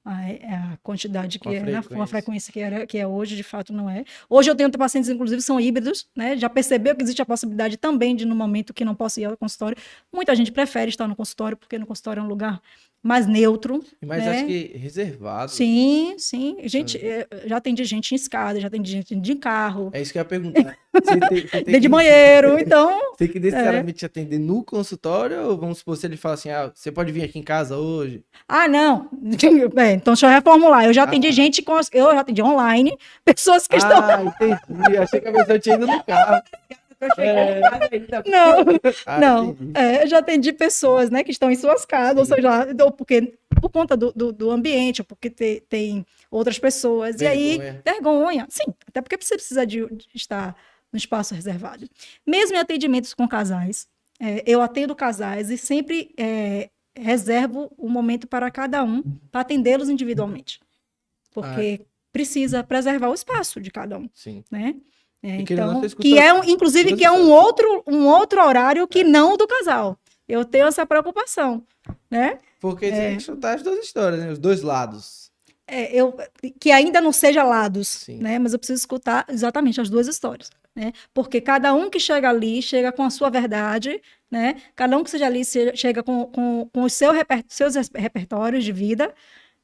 a, 0.09 0.73
a 0.73 0.77
quantidade 0.83 1.38
que 1.38 1.44
Com 1.44 1.51
a 1.51 1.55
era, 1.55 1.83
com 1.83 2.03
a 2.03 2.07
frequência. 2.07 2.07
frequência 2.07 2.53
que, 2.53 2.61
era, 2.61 2.87
que 2.87 2.99
é 2.99 3.07
hoje, 3.07 3.37
de 3.37 3.42
fato 3.42 3.73
não 3.73 3.88
é. 3.90 4.05
Hoje 4.29 4.51
eu 4.51 4.55
tenho 4.55 4.71
pacientes, 4.71 5.11
inclusive, 5.11 5.42
são 5.42 5.61
híbridos, 5.61 6.09
né? 6.16 6.37
Já 6.37 6.49
percebeu 6.49 6.97
que 6.97 7.03
existe 7.03 7.21
a 7.21 7.27
possibilidade 7.27 7.77
também 7.77 8.16
de, 8.16 8.25
no 8.25 8.35
momento 8.35 8.73
que 8.73 8.85
não 8.85 8.94
posso 8.94 9.21
ir 9.21 9.27
ao 9.27 9.37
consultório, 9.37 9.77
muita 10.12 10.35
gente 10.35 10.51
prefere 10.53 10.88
estar 10.90 11.07
no 11.07 11.14
consultório, 11.16 11.57
porque 11.57 11.79
no 11.79 11.87
consultório 11.87 12.21
é 12.21 12.23
um 12.23 12.29
lugar 12.29 12.61
mais 13.03 13.27
neutro. 13.27 13.83
Mas 14.05 14.25
né? 14.25 14.31
acho 14.31 14.47
que 14.47 14.77
reservado. 14.77 15.51
Sim, 15.51 16.15
sim. 16.19 16.57
Gente, 16.65 16.99
eh, 16.99 17.27
já 17.47 17.57
atendi 17.59 17.85
gente 17.85 18.13
em 18.13 18.17
escada, 18.17 18.61
já 18.61 18.67
atendi 18.69 18.91
gente 18.93 19.15
de 19.15 19.35
carro, 19.37 19.91
É 19.93 20.01
isso 20.03 20.13
que 20.13 20.19
eu 20.19 20.21
ia 20.21 20.25
perguntar. 20.25 20.77
Você 20.93 21.21
tem, 21.21 21.41
você 21.47 21.49
tem 21.65 21.75
de 21.75 21.81
que- 21.81 21.89
banheiro. 21.89 22.59
Então, 22.69 22.99
Tem 23.17 23.29
que 23.29 23.39
necessariamente 23.41 24.05
atender 24.05 24.39
no 24.39 24.63
consultório 24.65 25.43
ou 25.49 25.57
vamos 25.57 25.79
supor 25.79 25.97
se 25.97 26.07
ele 26.07 26.17
fala 26.17 26.35
assim, 26.35 26.51
ah, 26.51 26.71
você 26.75 26.91
pode 26.93 27.11
vir 27.13 27.23
aqui 27.25 27.39
em 27.39 27.43
casa 27.43 27.77
hoje? 27.77 28.23
ah, 28.49 28.67
não. 28.69 29.09
É, 29.79 29.93
então, 29.93 30.15
deixa 30.15 30.27
eu 30.27 30.31
reformular. 30.31 30.85
Eu 30.85 30.93
já 30.93 31.05
atendi 31.05 31.29
Ah. 31.29 31.33
gente 31.33 31.63
com. 31.63 31.75
Eu 31.93 32.13
já 32.13 32.21
atendi 32.21 32.43
online, 32.43 32.97
pessoas 33.25 33.67
que 33.67 33.77
estão. 33.77 33.99
Ah, 34.05 34.23
entendi. 34.25 34.97
Achei 34.99 35.21
que 35.21 35.29
a 35.29 35.33
pessoa 35.33 35.59
tinha 35.59 35.75
ido 35.77 35.87
no 35.87 36.03
carro. 36.05 36.43
Ainda. 37.01 38.23
Não, 38.27 38.65
Ah, 39.07 39.21
não. 39.21 39.57
É, 39.75 40.03
eu 40.03 40.07
já 40.09 40.19
atendi 40.19 40.53
pessoas, 40.53 41.11
né, 41.11 41.23
que 41.23 41.31
estão 41.31 41.51
em 41.51 41.57
suas 41.57 41.85
casas, 41.85 42.19
ou 42.19 42.25
seja, 42.25 42.67
ou 42.85 42.91
porque 42.93 43.39
por 43.61 43.71
conta 43.71 43.97
do, 43.97 44.13
do, 44.13 44.33
do 44.33 44.51
ambiente, 44.51 45.01
ou 45.01 45.05
porque 45.05 45.31
te- 45.31 45.63
tem 45.69 46.05
outras 46.31 46.59
pessoas. 46.59 47.21
E 47.21 47.27
aí, 47.27 47.59
Vergonha. 47.59 47.83
vergonha. 47.85 48.47
Sim, 48.49 48.73
até 48.87 49.01
porque 49.01 49.17
você 49.21 49.35
precisa 49.35 49.67
de, 49.67 49.87
de 49.87 50.09
estar 50.15 50.57
no 50.93 50.97
espaço 50.97 51.35
reservado. 51.35 51.89
Mesmo 52.27 52.57
em 52.57 52.59
atendimentos 52.61 53.15
com 53.15 53.27
casais, 53.29 53.87
é, 54.21 54.43
eu 54.47 54.61
atendo 54.61 54.95
casais 54.95 55.51
e 55.51 55.59
sempre 55.59 56.13
é, 56.19 56.71
reservo 56.97 57.71
um 57.79 57.89
momento 57.89 58.27
para 58.27 58.51
cada 58.51 58.83
um, 58.83 59.03
para 59.31 59.43
atendê-los 59.43 59.89
individualmente. 59.89 60.61
Porque 61.33 61.83
precisa 62.13 62.65
preservar 62.65 63.09
o 63.11 63.15
espaço 63.15 63.61
de 63.61 63.71
cada 63.71 63.99
um 63.99 64.09
Sim. 64.15 64.43
né? 64.51 64.75
É, 65.22 65.37
então, 65.40 65.81
que 66.00 66.18
é 66.18 66.31
inclusive 66.48 66.96
que 66.96 67.04
é 67.04 67.11
um 67.11 67.31
outro 67.31 67.83
um 67.88 68.07
outro 68.07 68.40
horário 68.40 68.87
que 68.87 69.02
não 69.02 69.35
o 69.35 69.37
do 69.37 69.46
casal. 69.48 69.98
Eu 70.28 70.44
tenho 70.44 70.66
essa 70.66 70.87
preocupação, 70.87 71.64
né? 72.11 72.38
Porque 72.61 72.87
você 72.87 72.92
tem 72.92 73.16
que 73.16 73.22
escutar 73.22 73.57
as 73.57 73.62
duas 73.62 73.85
histórias, 73.85 74.20
né? 74.20 74.31
Os 74.31 74.38
dois 74.38 74.62
lados. 74.62 75.31
É, 75.66 75.92
eu 75.94 76.16
que 76.61 76.70
ainda 76.70 77.00
não 77.00 77.12
seja 77.12 77.42
lados, 77.42 77.88
Sim. 77.88 78.18
né? 78.18 78.38
Mas 78.38 78.52
eu 78.52 78.59
preciso 78.59 78.78
escutar 78.78 79.26
exatamente 79.28 79.81
as 79.81 79.90
duas 79.90 80.07
histórias, 80.07 80.50
né? 80.74 80.92
Porque 81.12 81.40
cada 81.40 81.74
um 81.74 81.90
que 81.90 81.98
chega 81.98 82.28
ali 82.28 82.62
chega 82.62 82.92
com 82.92 83.02
a 83.02 83.11
sua 83.11 83.28
verdade, 83.28 84.00
né? 84.31 84.57
Cada 84.76 84.96
um 84.96 85.02
que 85.02 85.11
seja 85.11 85.26
ali 85.26 85.42
chega 85.74 86.02
com, 86.02 86.26
com, 86.26 86.70
com 86.72 86.83
os 86.83 86.92
seu 86.92 87.11
reper- 87.12 87.44
seus 87.48 87.74
repertórios 87.94 88.64
de 88.64 88.72
vida. 88.72 89.12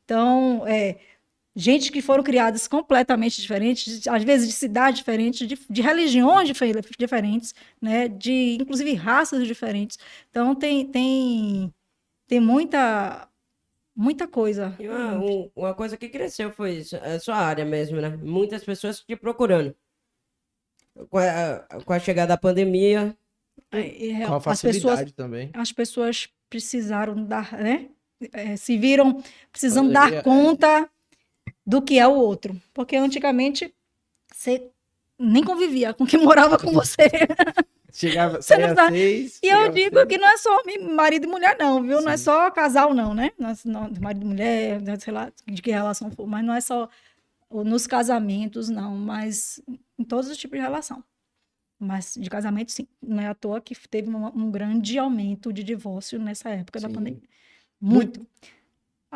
Então, 0.05 0.65
é, 0.67 0.97
gente 1.57 1.93
que 1.93 2.03
foram 2.03 2.23
criadas 2.25 2.67
completamente 2.69 3.41
diferentes, 3.41 4.07
às 4.09 4.25
vezes 4.25 4.49
de 4.49 4.55
cidades 4.55 4.99
diferentes, 4.99 5.47
de, 5.49 5.59
de 5.71 5.83
religiões 5.83 6.49
dife- 6.49 6.75
diferentes, 6.99 7.55
né? 7.81 8.09
De 8.09 8.59
inclusive 8.61 8.93
raças 8.95 9.47
diferentes. 9.47 9.99
Então 10.31 10.55
tem 10.55 10.87
tem 10.87 11.73
tem 12.29 12.41
muita 12.41 13.29
muita 13.97 14.27
coisa. 14.29 14.75
E 14.81 14.89
uma, 14.89 15.15
um- 15.19 15.51
uma 15.57 15.75
coisa 15.75 15.97
que 15.97 16.09
cresceu 16.09 16.51
foi 16.53 16.73
isso, 16.79 16.97
a 16.97 17.19
sua 17.21 17.37
área 17.37 17.65
mesmo, 17.65 18.01
né? 18.01 18.11
Muitas 18.23 18.65
pessoas 18.65 19.01
te 19.01 19.17
procurando. 19.17 19.75
Com 21.11 21.19
a, 21.19 21.59
com 21.85 21.93
a 21.93 21.99
chegada 21.99 22.29
da 22.29 22.37
pandemia, 22.39 23.17
É, 23.73 24.23
é, 24.23 24.27
Com 24.27 24.35
a 24.35 24.37
as 24.37 24.45
facilidade 24.45 24.81
pessoas 24.83 25.13
também. 25.13 25.51
as 25.55 25.73
pessoas 25.73 26.29
precisaram 26.51 27.25
dar, 27.25 27.53
né? 27.55 27.89
É, 28.33 28.57
se 28.57 28.79
viram 28.79 29.23
precisando 29.53 29.93
Pandemia, 29.93 30.11
dar 30.11 30.19
é. 30.21 30.23
conta 30.23 30.91
do 31.67 31.81
que 31.83 31.99
é 31.99 32.07
o 32.07 32.15
outro. 32.15 32.61
Porque 32.73 32.97
antigamente 32.97 33.73
você 34.33 34.71
nem 35.19 35.43
convivia 35.45 35.95
com 35.95 36.07
quem 36.07 36.21
morava 36.25 36.59
com 36.59 36.73
você. 36.73 37.09
Chegava, 37.93 38.43
Você 38.43 38.59
não 38.59 38.75
tá- 38.75 38.89
seis. 38.91 39.39
E 39.41 39.47
eu 39.47 39.69
digo 39.71 39.97
seis. 39.99 40.09
que 40.09 40.19
não 40.19 40.29
é 40.29 40.37
só 40.37 40.51
marido 40.95 41.27
e 41.27 41.29
mulher, 41.29 41.57
não, 41.59 41.81
viu? 41.81 42.01
Não 42.01 42.11
é 42.11 42.17
Sim. 42.17 42.25
só 42.25 42.51
casal, 42.51 42.93
não, 42.93 43.15
né? 43.15 43.31
Não, 43.39 43.51
é- 43.51 43.55
não, 43.65 43.91
marido 44.01 44.25
e 44.25 44.29
mulher, 44.29 44.83
né, 44.83 44.99
sei 44.99 45.13
lá 45.13 45.31
de 45.47 45.63
que 45.63 45.71
relação 45.71 46.11
for, 46.11 46.27
mas 46.27 46.45
não 46.45 46.55
é 46.55 46.61
só 46.61 46.89
nos 47.51 47.87
casamentos, 47.87 48.69
não, 48.69 48.97
mas 48.97 49.63
em 49.97 50.03
todos 50.03 50.29
os 50.29 50.37
tipos 50.37 50.59
de 50.59 50.63
relação. 50.63 51.05
Mas 51.79 52.15
de 52.19 52.29
casamento, 52.29 52.73
sim. 52.73 52.89
Não 53.01 53.23
é 53.23 53.29
à 53.29 53.35
toa 53.35 53.61
que 53.61 53.77
teve 53.89 54.09
um, 54.11 54.27
um 54.27 54.51
grande 54.51 54.99
aumento 54.99 55.53
de 55.53 55.63
divórcio 55.63 56.19
nessa 56.19 56.51
época 56.51 56.81
da 56.81 56.89
Sim. 56.89 56.95
pandemia. 56.95 57.23
Muito. 57.81 58.27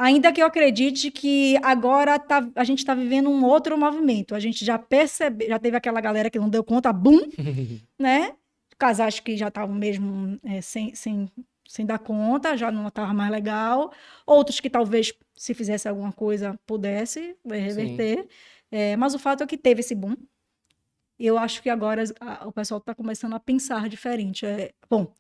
Ainda 0.01 0.33
que 0.33 0.41
eu 0.41 0.47
acredite 0.47 1.11
que 1.11 1.57
agora 1.63 2.19
tá- 2.21 2.49
a 2.55 2.63
gente 2.63 2.79
está 2.79 2.95
vivendo 2.95 3.29
um 3.29 3.45
outro 3.45 3.77
movimento. 3.77 4.35
A 4.35 4.39
gente 4.41 4.65
já 4.65 4.79
percebeu, 4.79 5.49
já 5.49 5.59
teve 5.59 5.77
aquela 5.77 6.01
galera 6.01 6.31
que 6.31 6.39
não 6.39 6.49
deu 6.49 6.63
conta, 6.63 6.93
bum, 6.93 7.19
né? 7.99 8.35
Casais 8.79 9.19
que 9.19 9.37
já 9.37 9.49
estavam 9.49 9.75
mesmo 9.75 10.39
é, 10.45 10.61
sem, 10.61 10.95
sem, 10.95 11.29
sem 11.69 11.85
dar 11.85 11.99
conta, 11.99 12.57
já 12.57 12.71
não 12.71 12.87
estava 12.87 13.13
mais 13.13 13.31
legal. 13.31 13.93
Outros 14.25 14.61
que 14.61 14.71
talvez, 14.71 15.13
se 15.37 15.53
fizesse 15.53 15.89
alguma 15.89 16.13
coisa, 16.13 16.55
pudesse 16.65 17.35
é, 17.51 17.57
reverter. 17.59 18.29
É, 18.71 18.97
mas 18.97 19.15
o 19.15 19.19
fato 19.19 19.43
é 19.43 19.47
que 19.49 19.57
teve 19.59 19.81
esse 19.81 19.97
boom. 19.97 20.15
Eu 21.19 21.37
acho 21.37 21.61
que 21.61 21.69
agora 21.69 22.05
a- 22.21 22.47
o 22.47 22.53
pessoal 22.53 22.79
está 22.79 22.95
começando 22.95 23.35
a 23.35 23.41
pensar 23.41 23.89
diferente. 23.89 24.47
É, 24.47 24.71
bom, 24.89 25.13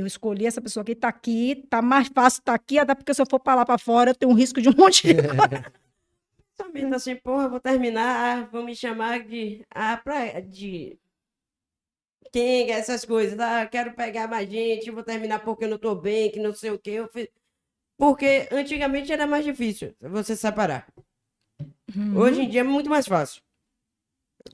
eu 0.00 0.06
escolhi 0.06 0.46
essa 0.46 0.60
pessoa 0.60 0.84
que 0.84 0.92
está 0.92 1.08
aqui, 1.08 1.66
tá 1.68 1.82
mais 1.82 2.08
fácil 2.08 2.40
estar 2.40 2.54
aqui, 2.54 2.78
até 2.78 2.94
porque 2.94 3.12
se 3.12 3.20
eu 3.20 3.26
for 3.28 3.38
para 3.38 3.56
lá 3.56 3.66
para 3.66 3.78
fora, 3.78 4.10
eu 4.10 4.14
tenho 4.14 4.32
um 4.32 4.34
risco 4.34 4.60
de 4.60 4.68
um 4.68 4.74
monte 4.76 5.06
de 5.06 5.14
coisa. 6.58 6.96
assim, 6.96 7.16
porra, 7.16 7.48
vou 7.48 7.60
terminar, 7.60 8.38
ah, 8.38 8.48
vão 8.50 8.64
me 8.64 8.74
chamar 8.74 9.20
de. 9.24 9.64
Ah, 9.70 9.96
pra, 9.96 10.40
de. 10.40 10.98
Quem, 12.32 12.70
essas 12.70 13.04
coisas, 13.04 13.38
ah, 13.38 13.66
quero 13.66 13.92
pegar 13.94 14.26
mais 14.26 14.48
gente, 14.48 14.90
vou 14.90 15.02
terminar 15.02 15.40
porque 15.40 15.64
eu 15.64 15.68
não 15.68 15.78
tô 15.78 15.94
bem, 15.94 16.30
que 16.30 16.40
não 16.40 16.54
sei 16.54 16.70
o 16.70 16.78
que. 16.78 16.90
Eu 16.90 17.08
fiz... 17.08 17.28
Porque 17.98 18.48
antigamente 18.50 19.12
era 19.12 19.26
mais 19.26 19.44
difícil 19.44 19.94
você 20.00 20.34
separar. 20.34 20.86
Hoje 22.16 22.42
em 22.42 22.48
dia 22.48 22.60
é 22.60 22.64
muito 22.64 22.88
mais 22.88 23.06
fácil. 23.06 23.42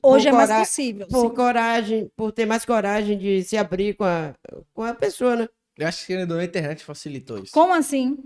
Hoje 0.01 0.27
é 0.27 0.31
mais 0.31 0.51
possível. 0.51 1.07
Por 1.07 1.29
sim. 1.29 1.35
coragem, 1.35 2.11
por 2.15 2.31
ter 2.31 2.45
mais 2.45 2.65
coragem 2.65 3.17
de 3.17 3.43
se 3.43 3.57
abrir 3.57 3.95
com 3.95 4.03
a, 4.03 4.33
com 4.73 4.83
a 4.83 4.93
pessoa, 4.93 5.35
né? 5.35 5.49
Eu 5.77 5.87
acho 5.87 6.05
que 6.05 6.13
a 6.13 6.43
internet 6.43 6.83
facilitou 6.83 7.39
isso. 7.39 7.53
Como 7.53 7.73
assim? 7.73 8.17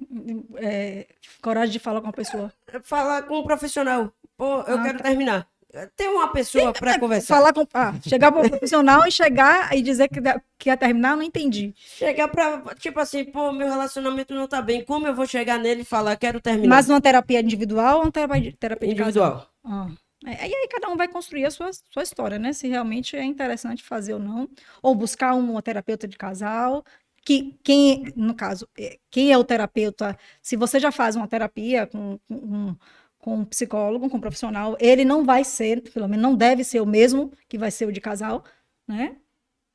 É, 0.55 1.05
coragem 1.41 1.71
de 1.71 1.79
falar 1.79 2.01
com 2.01 2.07
a 2.07 2.13
pessoa. 2.13 2.51
Falar 2.81 3.23
com 3.23 3.39
um 3.39 3.43
profissional. 3.43 4.11
Pô, 4.35 4.61
eu 4.61 4.79
Ah, 4.79 4.83
quero 4.83 4.97
tá. 4.97 5.03
terminar. 5.03 5.47
Tem 5.95 6.07
uma 6.07 6.27
pessoa 6.31 6.71
para 6.71 6.99
conversar. 6.99 7.35
Falar 7.35 7.51
com. 7.53 7.65
Ah, 7.73 7.93
chegar 8.07 8.31
para 8.31 8.45
o 8.45 8.49
profissional 8.49 9.07
e 9.07 9.11
chegar 9.11 9.75
e 9.75 9.81
dizer 9.81 10.07
que, 10.07 10.19
que 10.59 10.69
ia 10.69 10.77
terminar, 10.77 11.11
eu 11.11 11.17
não 11.17 11.23
entendi. 11.23 11.73
Chegar 11.75 12.27
pra, 12.27 12.61
tipo 12.79 12.99
assim, 12.99 13.25
pô, 13.25 13.51
meu 13.51 13.67
relacionamento 13.67 14.35
não 14.35 14.47
tá 14.47 14.61
bem. 14.61 14.83
Como 14.83 15.07
eu 15.07 15.15
vou 15.15 15.25
chegar 15.25 15.57
nele 15.57 15.81
e 15.81 15.85
falar, 15.85 16.15
quero 16.15 16.39
terminar? 16.39 16.75
Mas 16.75 16.89
uma 16.89 17.01
terapia 17.01 17.39
individual 17.39 17.97
ou 17.97 18.03
uma 18.03 18.11
terapia, 18.11 18.53
terapia 18.59 18.91
individual. 18.91 19.47
Ah. 19.63 19.87
É, 20.25 20.47
E 20.47 20.55
aí 20.55 20.67
cada 20.69 20.89
um 20.89 20.97
vai 20.97 21.07
construir 21.07 21.45
a 21.45 21.51
sua, 21.51 21.69
sua 21.91 22.03
história, 22.03 22.39
né? 22.39 22.53
Se 22.53 22.67
realmente 22.67 23.15
é 23.15 23.23
interessante 23.23 23.83
fazer 23.83 24.13
ou 24.13 24.19
não. 24.19 24.49
Ou 24.81 24.95
buscar 24.95 25.33
uma 25.35 25.61
terapeuta 25.61 26.07
de 26.07 26.17
casal. 26.17 26.83
Que 27.25 27.57
quem, 27.63 28.11
no 28.17 28.35
caso, 28.35 28.67
é, 28.77 28.99
quem 29.09 29.31
é 29.31 29.37
o 29.37 29.43
terapeuta, 29.45 30.17
se 30.41 30.57
você 30.57 30.77
já 30.79 30.91
faz 30.91 31.15
uma 31.15 31.27
terapia 31.27 31.87
com, 31.87 32.19
com, 32.27 32.35
um- 32.35 32.75
com 33.17 33.35
um 33.39 33.45
psicólogo, 33.45 34.09
com 34.09 34.17
um 34.17 34.19
profissional, 34.19 34.75
ele 34.79 35.05
não 35.05 35.23
vai 35.23 35.45
ser, 35.45 35.81
pelo 35.93 36.09
menos 36.09 36.21
não 36.21 36.35
deve 36.35 36.65
ser 36.65 36.81
o 36.81 36.85
mesmo 36.85 37.31
que 37.47 37.57
vai 37.57 37.71
ser 37.71 37.85
o 37.87 37.93
de 37.93 38.01
casal, 38.01 38.43
né? 38.85 39.15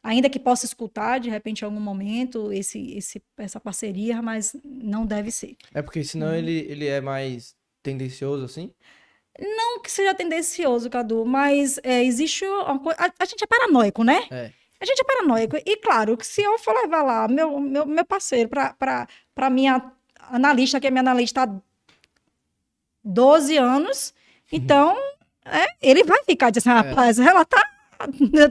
Ainda 0.03 0.31
que 0.31 0.39
possa 0.39 0.65
escutar, 0.65 1.19
de 1.19 1.29
repente, 1.29 1.63
em 1.63 1.65
algum 1.65 1.81
momento, 1.81 2.53
esse, 2.53 2.93
esse, 2.97 3.23
essa 3.37 3.59
parceria, 3.59 4.23
mas 4.23 4.55
não 4.65 5.05
deve 5.05 5.31
ser. 5.31 5.57
É 5.75 5.83
porque 5.83 6.05
senão 6.05 6.35
ele, 6.35 6.67
ele 6.69 6.87
é 6.87 7.01
mais 7.01 7.57
tendencioso 7.83 8.45
assim. 8.45 8.71
Não 9.41 9.81
que 9.81 9.91
seja 9.91 10.15
tendencioso, 10.15 10.91
Cadu, 10.91 11.25
mas 11.25 11.79
é, 11.85 12.03
existe 12.05 12.45
uma 12.45 12.79
coisa. 12.81 12.99
A, 13.01 13.11
a 13.21 13.25
gente 13.25 13.43
é 13.45 13.47
paranoico, 13.47 14.03
né? 14.03 14.27
É. 14.31 14.51
A 14.81 14.85
gente 14.85 15.01
é 15.01 15.05
paranoico. 15.05 15.57
E 15.57 15.77
claro 15.77 16.17
que 16.17 16.27
se 16.27 16.43
eu 16.43 16.59
for 16.59 16.75
levar 16.75 17.03
lá 17.03 17.29
meu, 17.29 17.59
meu, 17.61 17.87
meu 17.87 18.05
parceiro 18.05 18.49
para 18.49 19.51
minha 19.51 19.93
analista, 20.31 20.81
que 20.81 20.87
é 20.87 20.91
minha 20.91 21.01
analista 21.03 21.43
há 21.45 21.49
12 23.05 23.57
anos, 23.57 24.13
então 24.51 24.97
é, 25.45 25.67
ele 25.81 26.05
vai 26.05 26.23
ficar 26.25 26.51
dizendo, 26.51 26.79
É. 26.87 26.91
rapaz, 26.91 27.19
ela 27.19 27.45
tá, 27.45 27.61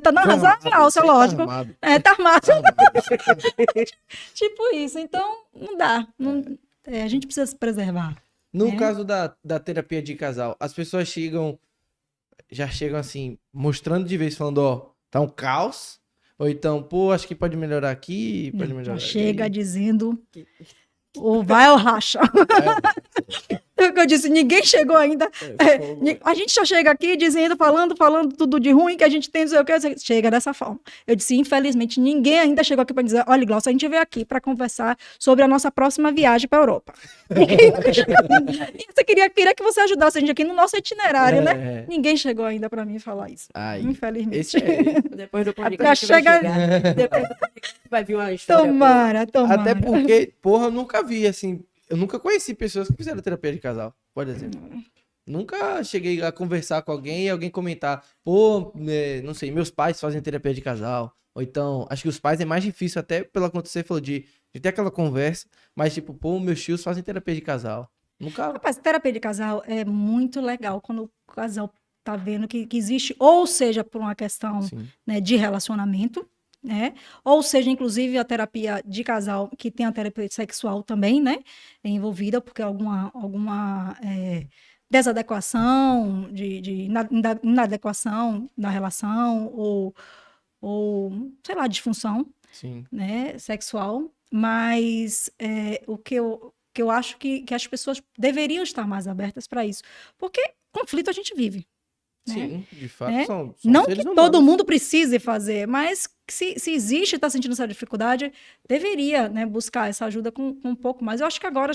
tá 0.02 0.12
na 0.12 0.22
razão 0.22 0.52
alça, 0.74 1.02
tá 1.02 1.06
lógico. 1.06 1.42
armado. 1.42 1.76
É, 1.82 2.00
tá 2.00 2.12
armado. 2.12 2.46
Tá 2.46 2.54
armado. 2.56 2.72
tipo 4.34 4.76
isso. 4.76 4.98
Então, 5.00 5.44
não 5.54 5.78
dá. 5.78 6.08
não- 6.18 6.58
é, 6.86 7.04
a 7.04 7.08
gente 7.08 7.26
precisa 7.28 7.46
se 7.46 7.56
preservar. 7.56 8.16
No 8.54 8.70
É. 8.70 8.76
caso 8.78 9.04
da, 9.04 9.36
da 9.44 9.60
terapia 9.60 10.02
de 10.02 10.16
casal, 10.16 10.56
as 10.60 10.74
pessoas 10.74 11.08
chegam, 11.08 11.60
já 12.52 12.68
chegam 12.68 12.98
assim, 13.00 13.38
mostrando 13.54 14.08
de 14.08 14.18
vez, 14.18 14.36
falando, 14.36 14.60
ó, 14.60 14.90
tá 15.12 15.20
um 15.22 15.28
caos. 15.28 16.00
Ou 16.40 16.48
então, 16.48 16.82
pô, 16.84 17.12
acho 17.12 17.28
que 17.28 17.34
pode 17.36 17.58
melhorar 17.58 17.90
aqui, 17.92 18.52
pode 18.52 18.70
Já 18.70 18.76
melhorar 18.76 19.00
chega 19.00 19.46
ali. 19.46 19.54
dizendo 19.54 20.22
ou 21.18 21.44
vai 21.44 21.70
ou 21.70 21.78
racha. 21.78 22.20
É 23.50 23.60
eu 23.78 24.06
disse, 24.06 24.30
ninguém 24.30 24.64
chegou 24.64 24.98
ainda. 24.98 25.30
É, 25.60 25.68
É, 25.68 26.18
a 26.24 26.34
gente 26.34 26.52
só 26.52 26.64
chega 26.66 26.92
aqui 26.92 27.16
dizendo, 27.16 27.56
falando, 27.56 27.96
falando 27.96 28.34
tudo 28.36 28.60
de 28.60 28.72
ruim 28.72 28.98
que 28.98 29.04
a 29.04 29.10
gente 29.10 29.30
tem, 29.30 29.44
não 29.44 29.50
sei 29.50 29.60
o 29.60 29.66
que, 29.66 30.00
chega 30.00 30.32
dessa 30.32 30.54
forma. 30.54 30.80
Eu 31.06 31.16
disse, 31.16 31.36
infelizmente, 31.36 32.00
ninguém 32.00 32.40
ainda 32.40 32.64
chegou 32.64 32.84
aqui 32.84 32.94
para 32.94 33.04
dizer, 33.04 33.24
olha, 33.28 33.46
Glaucia, 33.46 33.70
a 33.70 33.74
gente 33.74 33.88
veio 33.88 34.02
aqui 34.02 34.26
para 34.26 34.40
conversar 34.40 34.98
sobre 35.20 35.44
a 35.44 35.48
nossa 35.48 35.70
próxima 35.70 36.12
viagem 36.12 36.48
para 36.48 36.60
a 36.60 36.62
Europa. 36.62 36.94
Ninguém 37.30 37.72
nunca 37.72 37.94
chegou. 37.94 38.16
E 38.16 38.88
você 38.94 39.04
queria, 39.04 39.30
queria 39.30 39.54
que 39.54 39.64
você 39.64 39.82
ajudasse 39.82 40.18
a 40.18 40.22
gente 40.22 40.32
aqui 40.32 40.44
no 40.44 40.54
nosso 40.54 40.78
itinerário, 40.78 41.42
né? 41.42 41.52
É. 41.52 41.86
Ninguém 41.90 42.16
chegou 42.16 42.46
ainda 42.46 42.70
para 42.70 42.86
mim 42.86 43.00
falar 43.00 43.30
isso. 43.30 43.50
Ai, 43.54 43.82
Infelizmente. 43.82 44.58
é... 44.58 45.02
Depois 45.16 45.46
do 45.46 45.54
podcast 45.54 46.06
vai 46.06 46.18
chegar-. 46.18 46.42
Depois 46.96 47.24
vai 47.90 48.04
vir 48.04 48.16
uma 48.16 48.32
história. 48.32 48.66
Tomara, 48.66 49.28
tomara. 49.28 49.62
Até 49.62 49.76
porque, 49.76 50.32
porra, 50.42 50.66
eu 50.66 50.72
nunca 50.72 51.04
vi, 51.04 51.28
assim... 51.28 51.62
Eu 51.90 51.98
nunca 51.98 52.20
conheci 52.20 52.54
pessoas 52.54 52.88
que 52.88 52.96
fizeram 52.96 53.22
terapia 53.22 53.54
de 53.54 53.60
casal, 53.60 53.96
por 54.14 54.28
exemplo. 54.28 54.60
Nunca 55.26 55.84
cheguei 55.84 56.22
a 56.22 56.32
conversar 56.32 56.82
com 56.82 56.92
alguém 56.92 57.26
e 57.26 57.30
alguém 57.30 57.50
comentar, 57.50 58.04
pô, 58.24 58.72
né, 58.76 59.22
não 59.22 59.34
sei, 59.34 59.52
meus 59.52 59.70
pais 59.70 60.00
fazem 60.00 60.22
terapia 60.22 60.54
de 60.54 60.62
casal. 60.62 61.14
Ou 61.36 61.42
então, 61.42 61.86
acho 61.90 62.04
que 62.04 62.10
os 62.10 62.20
pais 62.20 62.40
é 62.40 62.46
mais 62.46 62.64
difícil, 62.64 63.00
até 63.00 63.24
pelo 63.24 63.46
acontecer, 63.46 63.84
falou 63.84 64.02
de, 64.02 64.26
de 64.54 64.60
ter 64.60 64.70
aquela 64.70 64.90
conversa, 64.90 65.48
mas 65.76 65.94
tipo, 65.94 66.14
pô, 66.14 66.40
meus 66.40 66.64
tios 66.64 66.84
fazem 66.84 67.04
terapia 67.04 67.36
de 67.36 67.42
casal. 67.42 67.90
Nunca. 68.20 68.54
Rapaz, 68.54 68.78
terapia 68.78 69.12
de 69.12 69.20
casal 69.20 69.62
é 69.68 69.86
muito 69.86 70.42
legal 70.42 70.82
quando 70.82 71.04
o 71.04 71.32
casal 71.32 71.72
tá 72.04 72.16
vendo 72.16 72.48
que, 72.48 72.66
que 72.66 72.78
existe, 72.78 73.16
ou 73.20 73.46
seja, 73.46 73.84
por 73.84 74.00
uma 74.00 74.16
questão 74.16 74.62
né, 75.06 75.20
de 75.20 75.36
relacionamento, 75.36 76.28
né? 76.64 76.94
Ou 77.24 77.42
seja, 77.44 77.70
inclusive 77.70 78.18
a 78.18 78.24
terapia 78.26 78.82
de 78.86 79.04
casal, 79.04 79.50
que 79.58 79.72
tem 79.72 79.86
a 79.86 79.92
terapia 79.92 80.28
sexual 80.30 80.84
também, 80.84 81.22
né? 81.22 81.40
Envolvida, 81.84 82.42
porque 82.42 82.62
alguma, 82.62 83.12
alguma 83.14 83.98
é, 84.04 84.48
desadequação, 84.90 86.30
de, 86.32 86.62
de 86.62 86.72
ina- 86.84 87.08
ina- 87.12 87.40
inadequação 87.44 88.50
da 88.58 88.70
relação, 88.70 89.48
ou, 89.54 89.96
ou, 90.62 91.32
sei 91.46 91.56
lá, 91.56 91.68
disfunção 91.68 92.26
Sim. 92.52 92.86
né, 92.92 93.38
sexual, 93.38 94.12
mas 94.32 95.30
é, 95.40 95.84
o 95.88 95.98
que 95.98 96.16
eu, 96.16 96.54
que 96.74 96.82
eu 96.82 96.90
acho 96.92 97.18
que, 97.18 97.42
que 97.42 97.54
as 97.54 97.68
pessoas 97.68 98.02
deveriam 98.18 98.64
estar 98.64 98.88
mais 98.88 99.08
abertas 99.08 99.48
para 99.48 99.66
isso, 99.66 99.84
porque 100.18 100.42
conflito 100.72 101.10
a 101.10 101.14
gente 101.14 101.34
vive. 101.36 101.68
Né? 102.28 102.34
Sim, 102.34 102.66
de 102.72 102.88
fato, 102.90 103.12
Né? 103.12 103.26
são, 103.26 103.54
são 103.58 103.72
Não 103.72 103.86
que 103.86 103.94
humanos. 103.94 104.16
todo 104.16 104.42
mundo 104.42 104.66
precise 104.66 105.20
fazer, 105.20 105.68
mas 105.68 106.08
se, 106.30 106.60
se 106.60 106.72
existe 106.72 107.14
e 107.14 107.16
está 107.16 107.30
sentindo 107.30 107.54
essa 107.54 107.68
dificuldade, 107.68 108.32
deveria 108.68 109.30
né, 109.30 109.46
buscar 109.46 109.90
essa 109.90 110.06
ajuda 110.06 110.32
com, 110.32 110.54
com 110.56 110.70
um 110.70 110.76
pouco 110.76 111.04
mais. 111.04 111.22
Eu 111.22 111.28
acho 111.28 111.40
que 111.40 111.48
agora, 111.48 111.72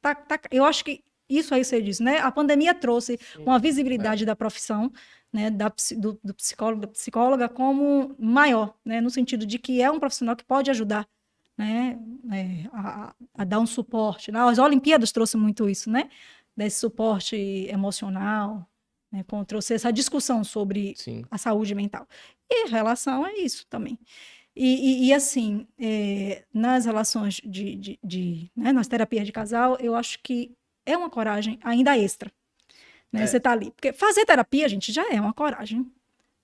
tá, 0.00 0.14
tá- 0.14 0.40
eu 0.50 0.64
acho 0.64 0.84
que 0.84 1.02
isso 1.28 1.54
aí 1.54 1.64
você 1.64 1.80
disse, 1.80 2.02
né? 2.02 2.18
A 2.18 2.30
pandemia 2.30 2.74
trouxe 2.74 3.18
uma 3.38 3.56
É. 3.56 3.58
visibilidade 3.58 4.26
da 4.26 4.36
profissão, 4.36 4.92
né, 5.32 5.48
da, 5.48 5.72
do, 5.96 6.20
do 6.22 6.34
psicólogo, 6.34 6.82
da 6.82 6.88
psicóloga 6.88 7.48
como 7.48 8.14
maior, 8.18 8.74
né, 8.84 9.00
no 9.00 9.08
sentido 9.08 9.46
de 9.46 9.58
que 9.58 9.80
é 9.80 9.90
um 9.90 9.98
profissional 9.98 10.36
que 10.36 10.44
pode 10.44 10.70
ajudar, 10.70 11.08
né, 11.56 11.98
é, 12.30 12.68
a, 12.72 13.14
a 13.38 13.44
dar 13.44 13.60
um 13.60 13.66
suporte. 13.66 14.30
né? 14.30 14.40
As 14.40 14.58
Olimpíadas 14.58 15.10
trouxe 15.10 15.38
muito 15.38 15.70
isso, 15.70 15.88
né, 15.90 16.10
desse 16.54 16.80
suporte 16.80 17.34
emocional, 17.70 18.68
né, 19.12 19.22
com- 19.28 19.44
trouxe 19.44 19.74
essa 19.74 19.92
discussão 19.92 20.42
sobre 20.42 20.94
Sim. 20.96 21.24
a 21.30 21.36
saúde 21.38 21.74
mental. 21.74 22.06
E 22.50 22.68
relação 22.68 23.26
é 23.26 23.34
isso 23.34 23.66
também. 23.68 23.98
E, 24.56 25.04
e- 25.04 25.06
e, 25.08 25.14
assim, 25.14 25.66
é, 25.78 26.44
nas 26.52 26.84
relações 26.84 27.40
de, 27.44 27.74
de, 27.76 27.98
de, 28.02 28.50
né, 28.56 28.72
nas 28.72 28.88
terapias 28.88 29.26
de 29.26 29.32
casal, 29.32 29.76
eu 29.80 29.94
acho 29.94 30.18
que 30.22 30.52
é 30.84 30.96
uma 30.96 31.08
coragem 31.10 31.58
ainda 31.62 31.96
extra. 31.96 32.30
Né? 33.10 33.22
É. 33.22 33.26
Você 33.26 33.38
tá 33.38 33.52
ali. 33.52 33.70
Porque 33.70 33.92
fazer 33.92 34.24
terapia, 34.24 34.68
gente, 34.68 34.90
já 34.92 35.06
é 35.12 35.20
uma 35.20 35.32
coragem 35.34 35.90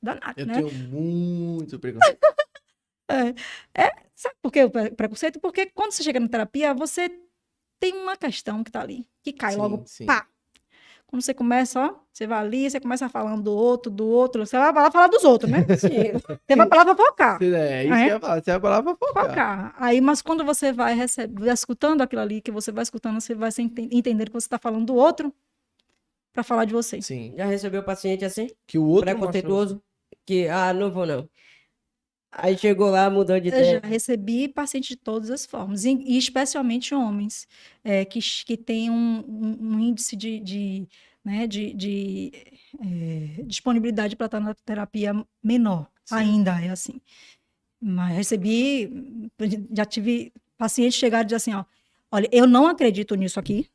danada, 0.02 0.34
Eu 0.40 0.46
né? 0.46 0.54
tenho 0.54 0.72
muito 0.88 1.78
preconceito. 1.78 2.18
Sabe 4.14 4.34
por 4.42 4.50
que 4.52 4.64
o 4.64 4.70
pre- 4.70 4.90
preconceito? 4.90 5.38
Porque 5.40 5.66
quando 5.66 5.92
você 5.92 6.02
chega 6.02 6.18
na 6.20 6.28
terapia, 6.28 6.74
você 6.74 7.08
tem 7.78 7.94
uma 7.94 8.16
questão 8.16 8.64
que 8.64 8.70
tá 8.70 8.80
ali, 8.80 9.06
que 9.22 9.32
cai 9.32 9.52
Sim, 9.52 9.58
logo, 9.58 9.82
sim. 9.86 10.06
pá. 10.06 10.26
Quando 11.08 11.22
você 11.22 11.32
começa, 11.32 11.80
ó, 11.80 11.94
você 12.12 12.26
vai 12.26 12.38
ali, 12.38 12.70
você 12.70 12.78
começa 12.78 13.08
falando 13.08 13.42
do 13.42 13.52
outro, 13.52 13.90
do 13.90 14.06
outro, 14.06 14.44
você 14.44 14.58
vai 14.58 14.70
lá 14.74 14.90
falar 14.90 15.06
dos 15.06 15.24
outros, 15.24 15.50
né? 15.50 15.64
Você 15.74 16.54
vai 16.54 16.66
pra 16.68 16.78
lá 16.78 16.84
pra 16.84 16.94
focar. 16.94 17.42
É 17.42 17.84
isso 17.84 17.94
Ah, 17.94 18.00
é? 18.00 18.04
que 18.04 18.10
eu 18.10 18.14
ia 18.16 18.20
falar. 18.20 18.42
Você 18.44 18.50
vai 18.50 18.60
falar 18.60 18.82
pra 18.82 18.94
focar. 18.96 19.26
focar. 19.28 19.74
Aí, 19.78 20.00
mas 20.02 20.20
quando 20.20 20.44
você 20.44 20.70
vai 20.70 20.94
receber, 20.94 21.44
vai 21.46 21.54
escutando 21.54 22.02
aquilo 22.02 22.20
ali, 22.20 22.42
que 22.42 22.50
você 22.50 22.70
vai 22.70 22.82
escutando, 22.82 23.18
você 23.22 23.34
vai 23.34 23.48
entender 23.58 24.26
que 24.26 24.32
você 24.32 24.46
está 24.46 24.58
falando 24.58 24.84
do 24.84 24.94
outro 24.96 25.32
para 26.30 26.42
falar 26.42 26.66
de 26.66 26.74
você. 26.74 27.00
Sim. 27.00 27.32
Já 27.38 27.46
recebeu 27.46 27.82
paciente 27.82 28.26
assim? 28.26 28.48
Que 28.66 28.76
o 28.78 28.84
outro 28.84 29.06
preconceituoso? 29.06 29.82
Que, 30.26 30.46
ah, 30.48 30.74
não 30.74 30.90
vou 30.90 31.06
não. 31.06 31.26
Aí 32.40 32.56
chegou 32.56 32.88
lá, 32.90 33.10
mudou 33.10 33.38
de 33.40 33.48
Eu 33.48 33.52
já 33.52 33.58
ideia. 33.78 33.80
recebi 33.84 34.46
pacientes 34.48 34.90
de 34.90 34.96
todas 34.96 35.30
as 35.30 35.44
formas, 35.44 35.84
e, 35.84 36.16
especialmente 36.16 36.94
homens, 36.94 37.46
é, 37.82 38.04
que, 38.04 38.20
que 38.46 38.56
têm 38.56 38.88
um, 38.90 39.24
um- 39.26 39.58
um 39.74 39.80
índice 39.80 40.14
de, 40.14 40.38
de, 40.38 40.86
né, 41.24 41.46
de, 41.48 41.74
de, 41.74 42.32
é, 42.80 43.42
disponibilidade 43.44 44.14
para 44.14 44.26
estar 44.26 44.40
na 44.40 44.54
terapia 44.54 45.12
menor. 45.42 45.88
Sim. 46.04 46.14
Ainda 46.14 46.60
é 46.62 46.70
assim. 46.70 47.00
Mas 47.80 48.16
recebi, 48.16 49.30
já 49.72 49.84
tive 49.84 50.32
pacientes 50.56 50.94
chegar 50.98 51.22
e 51.22 51.24
dizer 51.24 51.36
assim, 51.36 51.54
ó, 51.54 51.64
olha, 52.12 52.28
eu 52.32 52.46
não 52.46 52.66
acredito 52.66 53.14
nisso 53.16 53.38
aqui. 53.40 53.66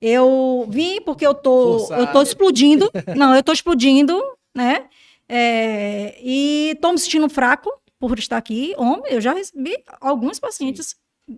Eu 0.00 0.66
vim 0.68 1.00
porque 1.00 1.24
eu 1.26 1.32
tô, 1.34 1.74
eu 1.74 1.78
tô 1.78 1.78
Forçado. 1.78 2.22
explodindo. 2.22 2.90
Não, 3.16 3.34
eu 3.34 3.42
tô 3.42 3.52
explodindo, 3.52 4.20
né? 4.54 4.88
É, 5.34 6.18
e 6.20 6.76
tô 6.80 6.92
me 6.92 6.98
sentindo 6.98 7.28
fraco 7.28 7.72
por 7.98 8.18
estar 8.18 8.36
aqui. 8.36 8.74
Homem, 8.76 9.12
eu 9.12 9.20
já 9.20 9.32
recebi 9.32 9.76
alguns 10.00 10.38
pacientes, 10.38 10.96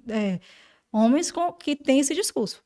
é, 0.08 0.40
homens 0.92 1.30
com, 1.30 1.52
que 1.52 1.76
têm 1.76 2.00
esse 2.00 2.14
discurso. 2.14 2.62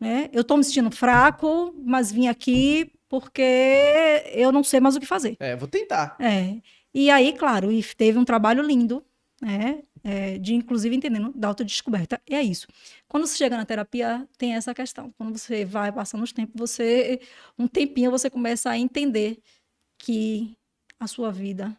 Né? 0.00 0.28
Eu 0.32 0.42
tô 0.42 0.56
me 0.56 0.64
sentindo 0.64 0.90
fraco, 0.90 1.72
mas 1.84 2.10
vim 2.10 2.26
aqui 2.26 2.90
porque 3.08 4.24
eu 4.32 4.50
não 4.50 4.64
sei 4.64 4.80
mais 4.80 4.96
o 4.96 5.00
que 5.00 5.06
fazer. 5.06 5.36
É, 5.38 5.54
vou 5.54 5.68
tentar. 5.68 6.16
É. 6.18 6.56
E 6.92 7.10
aí, 7.10 7.32
claro, 7.32 7.68
teve 7.96 8.18
um 8.18 8.24
trabalho 8.24 8.62
lindo, 8.62 9.04
né? 9.40 9.82
é, 10.04 10.38
de 10.38 10.54
inclusive 10.54 10.94
entendendo 10.94 11.32
da 11.34 11.48
autodescoberta. 11.48 12.20
E 12.28 12.34
é 12.34 12.42
isso. 12.42 12.66
Quando 13.08 13.26
você 13.26 13.36
chega 13.36 13.56
na 13.56 13.64
terapia, 13.64 14.26
tem 14.36 14.54
essa 14.54 14.74
questão. 14.74 15.12
Quando 15.16 15.38
você 15.38 15.64
vai 15.64 15.92
passando 15.92 16.22
os 16.22 16.32
tempos, 16.32 16.54
você, 16.58 17.20
um 17.58 17.66
tempinho, 17.66 18.10
você 18.10 18.28
começa 18.28 18.70
a 18.70 18.78
entender 18.78 19.40
que 19.98 20.56
a 21.04 21.06
sua 21.08 21.30
vida, 21.30 21.76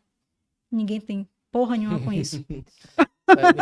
ninguém 0.71 0.99
tem 0.99 1.27
porra 1.51 1.75
nenhuma 1.77 1.99
com 1.99 2.11
isso. 2.13 2.43
É, 3.25 3.53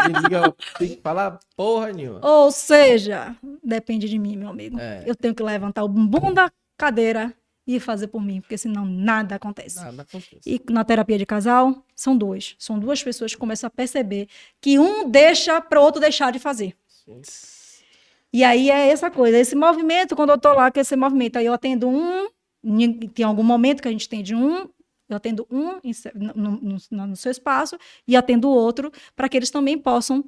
tem 0.79 0.95
que 0.95 1.01
falar 1.01 1.39
porra 1.55 1.93
nenhuma. 1.93 2.19
Ou 2.25 2.51
seja, 2.51 3.35
depende 3.63 4.09
de 4.09 4.17
mim, 4.17 4.35
meu 4.35 4.49
amigo. 4.49 4.77
É. 4.79 5.03
Eu 5.05 5.15
tenho 5.15 5.35
que 5.35 5.43
levantar 5.43 5.83
o 5.83 5.87
bumbum 5.87 6.33
da 6.33 6.51
cadeira 6.75 7.31
e 7.65 7.79
fazer 7.79 8.07
por 8.07 8.21
mim, 8.23 8.41
porque 8.41 8.57
senão 8.57 8.83
nada 8.83 9.35
acontece. 9.35 9.75
Nada 9.77 10.01
acontece. 10.01 10.41
E 10.47 10.59
na 10.71 10.83
terapia 10.83 11.15
de 11.17 11.27
casal, 11.27 11.85
são 11.95 12.17
dois. 12.17 12.55
São 12.57 12.79
duas 12.79 13.03
pessoas 13.03 13.33
que 13.33 13.39
começam 13.39 13.67
a 13.67 13.69
perceber 13.69 14.27
que 14.59 14.79
um 14.79 15.07
deixa 15.07 15.61
para 15.61 15.79
o 15.79 15.83
outro 15.83 16.01
deixar 16.01 16.31
de 16.31 16.39
fazer. 16.39 16.75
E 18.33 18.43
aí 18.43 18.71
é 18.71 18.87
essa 18.89 19.11
coisa, 19.11 19.37
esse 19.37 19.55
movimento, 19.55 20.15
quando 20.15 20.31
eu 20.31 20.39
tô 20.39 20.51
lá 20.53 20.71
com 20.71 20.79
esse 20.79 20.95
movimento, 20.95 21.37
aí 21.37 21.45
eu 21.45 21.53
atendo 21.53 21.87
um, 21.87 22.27
em- 22.63 22.93
tem 23.09 23.23
algum 23.23 23.43
momento 23.43 23.81
que 23.81 23.87
a 23.87 23.91
gente 23.91 24.07
atende 24.07 24.33
um, 24.33 24.67
eu 25.13 25.17
atendo 25.17 25.47
um 25.51 25.79
no, 26.35 26.59
no- 26.61 27.07
no- 27.07 27.15
seu 27.15 27.31
espaço 27.31 27.77
e 28.07 28.15
atendo 28.15 28.47
o 28.47 28.51
outro, 28.51 28.91
para 29.15 29.27
que 29.29 29.37
eles 29.37 29.49
também 29.51 29.77
possam 29.77 30.23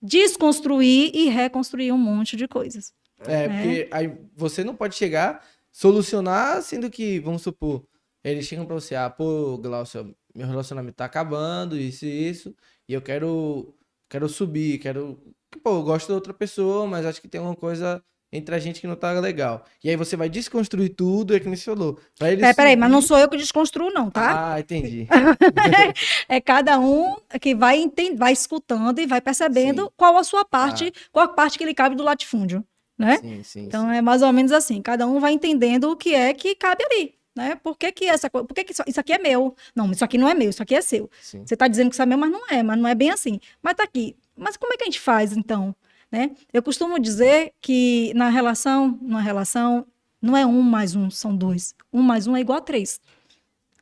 desconstruir 0.00 1.10
e 1.14 1.28
reconstruir 1.28 1.92
um 1.92 1.98
monte 1.98 2.36
de 2.36 2.46
coisas. 2.46 2.92
É, 3.26 3.48
porque 3.48 3.88
aí 3.90 4.18
você 4.36 4.62
não 4.62 4.76
pode 4.76 4.94
chegar, 4.94 5.44
solucionar, 5.72 6.62
sendo 6.62 6.90
que, 6.90 7.18
vamos 7.20 7.42
supor, 7.42 7.84
eles 8.22 8.44
chegam 8.46 8.66
pra 8.66 8.74
você, 8.74 8.94
ah, 8.94 9.08
pô, 9.08 9.56
Glaucio, 9.58 10.14
meu 10.34 10.46
relacionamento 10.46 10.96
tá 10.96 11.06
acabando, 11.06 11.76
isso 11.78 12.04
e 12.04 12.28
isso, 12.28 12.54
e 12.88 12.92
eu 12.92 13.00
quero, 13.00 13.74
quero 14.08 14.28
subir, 14.28 14.78
quero, 14.78 15.18
pô, 15.62 15.76
eu 15.78 15.82
gosto 15.82 16.08
da 16.08 16.14
outra 16.14 16.34
pessoa, 16.34 16.86
mas 16.86 17.06
acho 17.06 17.20
que 17.22 17.28
tem 17.28 17.40
uma 17.40 17.56
coisa 17.56 18.02
entre 18.32 18.54
a 18.54 18.58
gente 18.58 18.80
que 18.80 18.86
não 18.86 18.96
tá 18.96 19.12
legal. 19.12 19.64
E 19.82 19.88
aí 19.88 19.96
você 19.96 20.16
vai 20.16 20.28
desconstruir 20.28 20.90
tudo, 20.94 21.34
é 21.34 21.40
que 21.40 21.46
nem 21.46 21.56
você 21.56 21.64
falou. 21.64 21.98
Pra 22.18 22.28
eles 22.28 22.40
Peraí, 22.40 22.54
peraí, 22.54 22.76
mas 22.76 22.86
subir- 22.88 22.92
não 22.94 23.02
sou 23.02 23.18
eu 23.18 23.28
que 23.28 23.36
desconstruo, 23.36 23.90
não, 23.92 24.10
tá? 24.10 24.54
Ah, 24.54 24.60
entendi. 24.60 25.06
É 26.28 26.40
cada 26.40 26.78
um 26.78 27.16
que 27.40 27.54
vai, 27.54 27.78
enten- 27.78 28.14
vai 28.16 28.32
escutando 28.32 28.98
e 29.00 29.06
vai 29.06 29.20
percebendo 29.20 29.84
Sim. 29.84 29.90
qual 29.96 30.16
a 30.16 30.24
sua 30.24 30.44
parte, 30.44 30.92
qual 31.12 31.24
a 31.24 31.28
parte 31.28 31.58
que 31.58 31.64
lhe 31.64 31.74
cabe 31.74 31.94
do 31.96 32.02
latifúndio, 32.02 32.64
né? 32.98 33.16
Sim, 33.18 33.42
sim, 33.42 33.60
Então 33.64 33.90
é 33.90 34.00
mais 34.02 34.22
ou 34.22 34.32
menos 34.32 34.52
assim, 34.52 34.80
cada 34.82 35.06
um 35.06 35.20
vai 35.20 35.32
entendendo 35.32 35.90
o 35.90 35.96
que 35.96 36.14
é 36.14 36.32
que 36.34 36.54
cabe 36.54 36.84
ali, 36.84 37.14
né? 37.34 37.54
Por 37.62 37.76
que, 37.76 37.92
que 37.92 38.06
essa 38.06 38.28
coisa, 38.28 38.46
por 38.46 38.54
que, 38.54 38.64
que 38.64 38.72
isso, 38.72 38.82
isso 38.86 39.00
aqui 39.00 39.12
é 39.12 39.18
meu? 39.18 39.54
Não, 39.74 39.90
isso 39.92 40.04
aqui 40.04 40.18
não 40.18 40.28
é 40.28 40.34
meu, 40.34 40.50
isso 40.50 40.62
aqui 40.62 40.74
é 40.74 40.80
seu. 40.80 41.08
Você 41.22 41.54
está 41.54 41.68
dizendo 41.68 41.88
que 41.88 41.94
isso 41.94 42.02
é 42.02 42.06
meu, 42.06 42.18
mas 42.18 42.30
não 42.30 42.42
é, 42.50 42.62
mas 42.62 42.78
não 42.78 42.88
é 42.88 42.94
bem 42.94 43.10
assim. 43.10 43.38
Mas 43.62 43.74
tá 43.74 43.84
aqui. 43.84 44.16
Mas 44.36 44.56
como 44.56 44.72
é 44.72 44.76
que 44.76 44.82
a 44.82 44.86
gente 44.86 45.00
faz, 45.00 45.32
então? 45.36 45.74
Né? 46.16 46.34
Eu 46.50 46.62
costumo 46.62 46.98
dizer 46.98 47.52
que 47.60 48.12
na 48.14 48.30
relação, 48.30 48.98
numa 49.02 49.20
relação, 49.20 49.86
não 50.20 50.34
é 50.34 50.46
um 50.46 50.62
mais 50.62 50.96
um, 50.96 51.10
são 51.10 51.36
dois. 51.36 51.74
Um 51.92 52.00
mais 52.02 52.26
um 52.26 52.34
é 52.34 52.40
igual 52.40 52.58
a 52.58 52.62
três. 52.62 52.98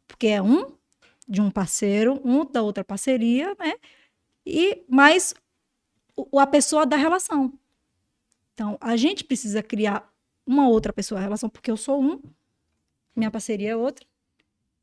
Porque 0.08 0.26
é 0.26 0.42
um 0.42 0.72
de 1.28 1.40
um 1.40 1.48
parceiro, 1.50 2.20
um 2.24 2.44
da 2.44 2.60
outra 2.60 2.82
parceria, 2.84 3.54
né? 3.58 3.74
E 4.44 4.82
mais 4.88 5.32
o- 6.16 6.38
a 6.40 6.46
pessoa 6.46 6.84
da 6.84 6.96
relação. 6.96 7.52
Então, 8.52 8.76
a 8.80 8.96
gente 8.96 9.22
precisa 9.24 9.62
criar 9.62 10.12
uma 10.44 10.68
outra 10.68 10.92
pessoa 10.92 11.20
da 11.20 11.24
relação, 11.24 11.48
porque 11.48 11.70
eu 11.70 11.76
sou 11.76 12.02
um, 12.02 12.20
minha 13.14 13.30
parceria 13.30 13.70
é 13.70 13.76
outra, 13.76 14.04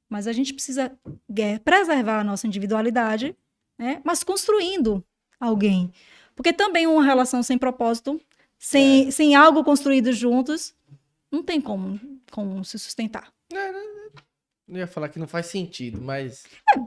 mas 0.10 0.26
a 0.26 0.32
gente 0.34 0.54
precisa 0.54 0.98
preservar 1.64 2.22
a 2.22 2.24
nossa 2.24 2.48
individualidade, 2.48 3.36
né? 3.78 4.02
Mas 4.06 4.24
construindo 4.24 5.04
alguém. 5.40 5.92
Porque 6.36 6.54
também 6.54 6.88
uma 6.88 7.04
relação 7.04 7.44
sem 7.44 7.58
propósito, 7.58 8.20
sem, 8.58 9.12
sem 9.12 9.36
algo 9.36 9.64
construído 9.64 10.14
juntos, 10.14 10.74
não 11.32 11.42
tem 11.44 11.60
como, 11.60 12.00
como 12.32 12.64
se 12.64 12.78
sustentar. 12.78 13.32
Não 14.68 14.80
ia 14.80 14.88
falar 14.88 15.10
que 15.10 15.20
não 15.20 15.28
faz 15.28 15.48
sentido, 15.48 16.02
mas. 16.02 16.44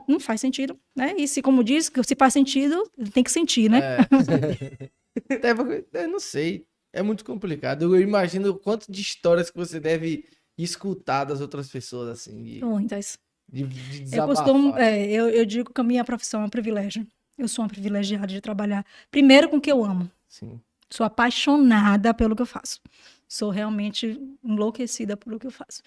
Não 0.07 0.19
faz 0.19 0.41
sentido, 0.41 0.79
né? 0.95 1.13
E 1.17 1.27
se, 1.27 1.41
como 1.41 1.63
diz, 1.63 1.87
que 1.87 2.01
se 2.03 2.15
faz 2.15 2.33
sentido, 2.33 2.89
tem 3.13 3.23
que 3.23 3.31
sentir, 3.31 3.69
né? 3.69 3.79
É. 3.79 5.35
Até 5.35 5.53
porque, 5.53 5.85
eu 5.93 6.07
não 6.07 6.19
sei. 6.19 6.65
É 6.91 7.03
muito 7.03 7.25
complicado. 7.25 7.95
Eu 7.95 8.01
imagino 8.01 8.49
o 8.49 8.57
quanto 8.57 8.91
de 8.91 9.01
histórias 9.01 9.51
que 9.51 9.57
você 9.57 9.79
deve 9.79 10.25
escutar 10.57 11.25
das 11.25 11.41
outras 11.41 11.69
pessoas, 11.69 12.07
assim. 12.07 12.41
De, 12.41 12.63
Muitas. 12.63 13.19
de, 13.51 13.63
de 13.65 14.15
Eu 14.15 14.25
costumo, 14.25 14.75
é, 14.77 15.05
eu, 15.05 15.29
eu 15.29 15.45
digo 15.45 15.73
que 15.73 15.81
a 15.81 15.83
minha 15.83 16.03
profissão 16.03 16.41
é 16.41 16.45
um 16.45 16.49
privilégio. 16.49 17.05
Eu 17.37 17.47
sou 17.47 17.63
uma 17.63 17.69
privilegiada 17.69 18.27
de 18.27 18.39
trabalhar, 18.41 18.85
primeiro 19.11 19.49
com 19.49 19.57
o 19.57 19.61
que 19.61 19.71
eu 19.71 19.83
amo. 19.83 20.09
Sim. 20.27 20.59
Sou 20.89 21.05
apaixonada 21.05 22.13
pelo 22.13 22.35
que 22.35 22.41
eu 22.41 22.45
faço. 22.45 22.79
Sou 23.27 23.49
realmente 23.49 24.19
enlouquecida 24.43 25.17
pelo 25.17 25.39
que 25.39 25.47
eu 25.47 25.51
faço. 25.51 25.81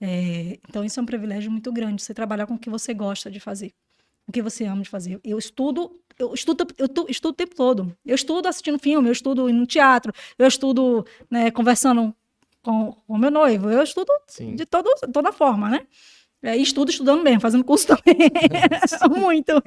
É, 0.00 0.58
então, 0.68 0.84
isso 0.84 0.98
é 0.98 1.02
um 1.02 1.06
privilégio 1.06 1.50
muito 1.50 1.72
grande, 1.72 2.02
você 2.02 2.12
trabalhar 2.14 2.46
com 2.46 2.54
o 2.54 2.58
que 2.58 2.70
você 2.70 2.92
gosta 2.94 3.30
de 3.30 3.38
fazer, 3.38 3.72
o 4.26 4.32
que 4.32 4.42
você 4.42 4.64
ama 4.64 4.82
de 4.82 4.88
fazer. 4.88 5.20
Eu 5.22 5.38
estudo, 5.38 5.98
eu 6.18 6.32
estudo, 6.34 6.66
eu 6.78 6.88
tu- 6.88 7.06
estudo 7.08 7.32
o 7.32 7.36
tempo 7.36 7.54
todo. 7.54 7.96
Eu 8.04 8.14
estudo 8.14 8.46
assistindo 8.48 8.78
filme, 8.78 9.08
eu 9.08 9.12
estudo 9.12 9.50
no 9.52 9.66
teatro, 9.66 10.12
eu 10.38 10.46
estudo 10.46 11.06
né, 11.30 11.50
conversando 11.50 12.14
com 12.62 12.96
o 13.08 13.16
meu 13.16 13.30
noivo, 13.30 13.70
eu 13.70 13.82
estudo 13.82 14.12
Sim. 14.26 14.54
de 14.54 14.66
todo, 14.66 14.90
toda 15.12 15.32
forma, 15.32 15.68
né? 15.70 15.86
É, 16.42 16.56
estudo 16.56 16.90
estudando 16.90 17.22
mesmo, 17.22 17.40
fazendo 17.40 17.64
curso 17.64 17.86
também. 17.96 18.16
Muito. 19.18 19.62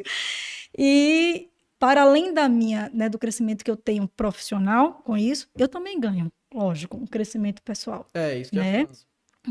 E 0.78 1.50
para 1.80 2.02
além 2.04 2.34
da 2.34 2.48
minha, 2.48 2.90
né, 2.94 3.10
do 3.10 3.20
crescimento 3.20 3.64
que 3.64 3.70
eu 3.70 3.76
tenho 3.78 4.08
profissional 4.08 5.02
com 5.06 5.18
isso, 5.18 5.50
eu 5.58 5.68
também 5.68 6.00
ganho, 6.00 6.32
lógico, 6.54 6.98
um 6.98 7.06
crescimento 7.06 7.62
pessoal. 7.62 8.08
É, 8.14 8.38
isso 8.38 8.52
que 8.52 8.58
eu 8.58 8.64
Né? 8.64 8.80
ia 8.82 8.88
falar. 8.88 8.98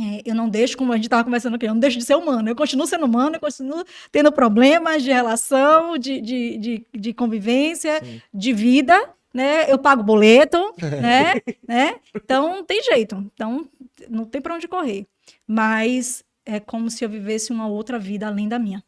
É, 0.00 0.22
eu 0.24 0.34
não 0.34 0.48
deixo, 0.48 0.74
como 0.76 0.90
a 0.90 0.96
gente 0.96 1.04
estava 1.04 1.22
conversando 1.22 1.54
aqui, 1.56 1.66
eu 1.66 1.74
não 1.74 1.78
deixo 1.80 1.98
de 1.98 2.04
ser 2.04 2.14
humano. 2.14 2.48
Eu 2.48 2.56
continuo 2.56 2.86
sendo 2.86 3.04
humano, 3.04 3.36
eu 3.36 3.40
continuo 3.40 3.84
tendo 4.10 4.32
problemas 4.32 5.02
de 5.02 5.12
relação, 5.12 5.98
de, 5.98 6.18
de, 6.22 6.56
de, 6.56 6.86
de 6.94 7.12
convivência, 7.12 8.02
Sim. 8.02 8.22
de 8.32 8.52
vida, 8.54 9.10
né? 9.34 9.70
Eu 9.70 9.78
pago 9.78 10.02
boleto, 10.02 10.56
né? 10.80 11.34
né? 11.68 11.96
Então, 12.16 12.48
não 12.56 12.64
tem 12.64 12.82
jeito. 12.82 13.16
Então, 13.34 13.68
não 14.08 14.24
tem 14.24 14.40
para 14.40 14.54
onde 14.54 14.66
correr. 14.66 15.06
Mas 15.46 16.24
é 16.44 16.60
como 16.60 16.90
se 16.90 17.04
eu 17.04 17.08
vivesse 17.08 17.52
uma 17.52 17.66
outra 17.68 17.98
vida 17.98 18.26
além 18.26 18.48
da 18.48 18.58
minha. 18.58 18.82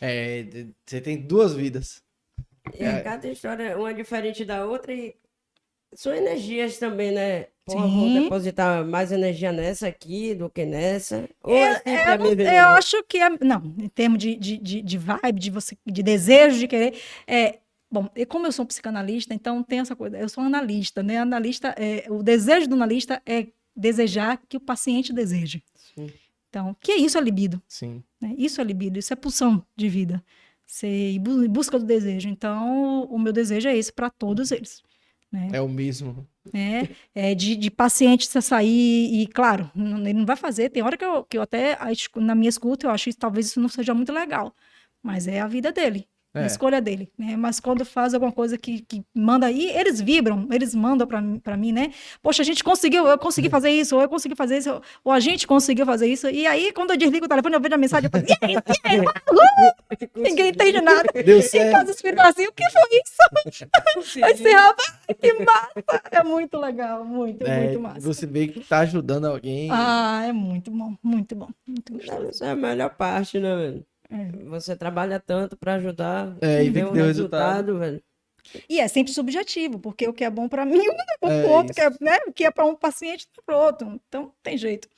É, 0.00 0.44
você 0.86 1.00
tem 1.00 1.20
duas 1.20 1.54
vidas. 1.54 2.02
E 2.78 2.84
é 2.84 3.00
cada 3.00 3.28
história 3.28 3.76
uma 3.78 3.92
diferente 3.94 4.44
da 4.44 4.64
outra 4.64 4.92
e 4.92 5.14
são 5.94 6.14
energias 6.14 6.78
também, 6.78 7.12
né? 7.12 7.46
Porra, 7.64 7.86
vou 7.86 8.08
Sim. 8.08 8.22
depositar 8.22 8.84
mais 8.86 9.10
energia 9.12 9.52
nessa 9.52 9.88
aqui 9.88 10.34
do 10.34 10.48
que 10.48 10.64
nessa. 10.64 11.28
Ou 11.42 11.54
Eu- 11.56 11.72
assim, 11.72 11.82
pra 11.82 12.14
Eu, 12.14 12.18
não- 12.18 12.52
eu 12.52 12.68
acho 12.76 13.02
que 13.04 13.18
é, 13.18 13.28
não, 13.44 13.62
em 13.78 13.88
termos 13.88 14.18
de, 14.18 14.36
de, 14.36 14.56
de, 14.58 14.82
de 14.82 14.98
vibe, 14.98 15.38
de 15.40 15.50
você, 15.50 15.76
de 15.86 16.02
desejo 16.02 16.58
de 16.58 16.68
querer, 16.68 16.98
é, 17.26 17.58
bom, 17.90 18.08
e 18.14 18.24
como 18.24 18.46
eu 18.46 18.52
sou 18.52 18.64
um 18.64 18.68
psicanalista, 18.68 19.34
então 19.34 19.62
tem 19.62 19.80
essa 19.80 19.96
coisa, 19.96 20.16
eu 20.18 20.28
sou 20.28 20.44
um 20.44 20.46
analista, 20.46 21.02
né? 21.02 21.18
Analista, 21.18 21.74
é, 21.76 22.04
o 22.10 22.22
desejo 22.22 22.68
do 22.68 22.74
analista 22.74 23.20
é 23.26 23.48
desejar 23.76 24.40
que 24.48 24.56
o 24.56 24.60
paciente 24.60 25.12
deseje. 25.12 25.62
Sim. 25.94 26.10
Então, 26.48 26.74
que 26.80 26.92
é 26.92 26.96
isso 26.96 27.18
é 27.18 27.20
libido, 27.20 27.62
Sim. 27.68 28.02
né? 28.20 28.34
Isso 28.38 28.60
é 28.60 28.64
libido, 28.64 28.98
isso 28.98 29.12
é 29.12 29.16
pulsão 29.16 29.64
de 29.76 29.88
vida. 29.88 30.24
Você 30.66 30.86
ir 30.86 31.16
em 31.16 31.48
busca 31.48 31.78
do 31.78 31.84
desejo. 31.84 32.28
Então, 32.28 33.04
o 33.04 33.18
meu 33.18 33.32
desejo 33.32 33.68
é 33.68 33.76
esse 33.76 33.92
para 33.92 34.10
todos 34.10 34.50
eles. 34.50 34.82
Né? 35.30 35.48
É 35.52 35.60
o 35.60 35.68
mesmo. 35.68 36.26
né? 36.52 36.88
É, 37.14 37.34
de, 37.34 37.54
de 37.56 37.70
paciente 37.70 38.26
você 38.26 38.40
sair 38.40 39.22
e, 39.22 39.26
claro, 39.26 39.70
não- 39.74 40.00
ele 40.00 40.14
não 40.14 40.26
vai 40.26 40.36
fazer. 40.36 40.70
Tem 40.70 40.82
hora 40.82 40.96
que 40.96 41.04
eu, 41.04 41.24
que 41.24 41.36
eu 41.38 41.42
até, 41.42 41.78
na 42.16 42.34
minha 42.34 42.48
escuta, 42.48 42.86
eu 42.86 42.90
acho 42.90 43.10
que 43.10 43.16
talvez 43.16 43.46
isso 43.46 43.60
não 43.60 43.68
seja 43.68 43.92
muito 43.94 44.12
legal. 44.12 44.54
Mas 45.02 45.26
é 45.28 45.40
a 45.40 45.46
vida 45.46 45.70
dele, 45.70 46.06
é 46.38 46.42
a 46.44 46.46
escolha 46.46 46.80
dele, 46.80 47.10
né? 47.18 47.36
Mas 47.36 47.60
quando 47.60 47.84
faz 47.84 48.14
alguma 48.14 48.32
coisa 48.32 48.56
que, 48.58 48.80
que 48.82 49.02
manda 49.14 49.46
aí, 49.46 49.70
eles 49.70 50.00
vibram, 50.00 50.48
eles 50.52 50.74
mandam 50.74 51.06
pra, 51.06 51.56
mim- 51.56 51.72
né? 51.72 51.90
Poxa, 52.22 52.42
a 52.42 52.44
gente 52.44 52.62
conseguiu, 52.64 53.06
eu 53.06 53.18
consegui 53.18 53.48
fazer 53.50 53.70
isso, 53.70 53.96
ou 53.96 54.02
eu 54.02 54.08
consegui 54.08 54.34
fazer 54.34 54.58
isso, 54.58 54.80
ou 55.04 55.12
a 55.12 55.20
gente 55.20 55.46
conseguiu 55.46 55.84
fazer 55.86 56.06
isso. 56.06 56.28
E 56.28 56.46
aí, 56.46 56.72
quando 56.72 56.90
eu 56.92 56.96
desligo 56.96 57.26
o 57.26 57.28
telefone, 57.28 57.54
eu 57.56 57.60
vejo 57.60 57.74
a 57.74 57.78
mensagem, 57.78 58.08
eu 58.12 58.20
falo, 58.20 58.24
yes, 58.28 58.62
yes, 58.84 59.04
uhul! 59.30 60.22
ninguém 60.22 60.48
entende 60.50 60.80
nada. 60.80 61.04
Deu 61.24 61.38
Em 61.38 61.42
certo. 61.42 61.72
casa, 61.72 61.90
os 61.92 62.00
filhos 62.00 62.20
assim, 62.20 62.46
o 62.46 62.52
que 62.52 62.64
foi 62.70 63.00
isso? 63.02 64.18
Eu 64.18 64.32
disse, 64.34 64.52
rapaz, 64.52 64.94
que 65.20 65.32
massa! 65.44 66.02
É 66.10 66.22
muito 66.22 66.58
legal, 66.58 67.04
muito, 67.04 67.46
É, 67.46 67.64
muito 67.66 67.80
massa. 67.80 68.00
você 68.00 68.26
vê 68.26 68.48
que 68.48 68.60
tá 68.60 68.80
ajudando 68.80 69.26
alguém. 69.26 69.68
Ah, 69.72 70.24
é 70.26 70.32
muito 70.32 70.70
bom, 70.70 70.94
muito 71.02 71.34
bom, 71.34 71.48
muito 71.66 71.92
gostoso. 71.92 72.28
Essa 72.28 72.46
é 72.46 72.50
a 72.50 72.56
melhor 72.56 72.90
parte, 72.90 73.38
né, 73.38 73.54
velho? 73.56 73.86
É. 74.10 74.30
Você 74.48 74.74
trabalha 74.76 75.20
tanto 75.20 75.56
pra 75.56 75.74
ajudar 75.74 76.36
É, 76.40 76.62
e 76.64 76.70
vê 76.70 76.80
ver 76.80 76.84
que 76.86 76.90
um 76.90 76.92
deu 76.94 77.06
resultado, 77.06 77.78
velho. 77.78 78.02
E 78.68 78.80
é 78.80 78.88
sempre 78.88 79.12
subjetivo, 79.12 79.78
porque 79.78 80.08
o 80.08 80.12
que 80.12 80.24
é 80.24 80.30
bom 80.30 80.48
para 80.48 80.64
mim 80.64 80.78
não 80.78 80.94
é 80.94 81.18
bom 81.20 81.28
É 81.30 81.42
para 81.42 81.50
outro, 81.52 81.66
isso. 81.66 81.74
que 81.74 81.80
é, 81.82 81.90
né? 82.04 82.18
o 82.26 82.32
que 82.32 82.44
é 82.44 82.50
para 82.50 82.64
um 82.64 82.74
paciente 82.74 83.26
não 83.36 83.42
é 83.42 83.44
para 83.44 83.66
outro. 83.66 84.00
Então, 84.08 84.22
não 84.22 84.32
tem 84.42 84.56
jeito. 84.56 84.88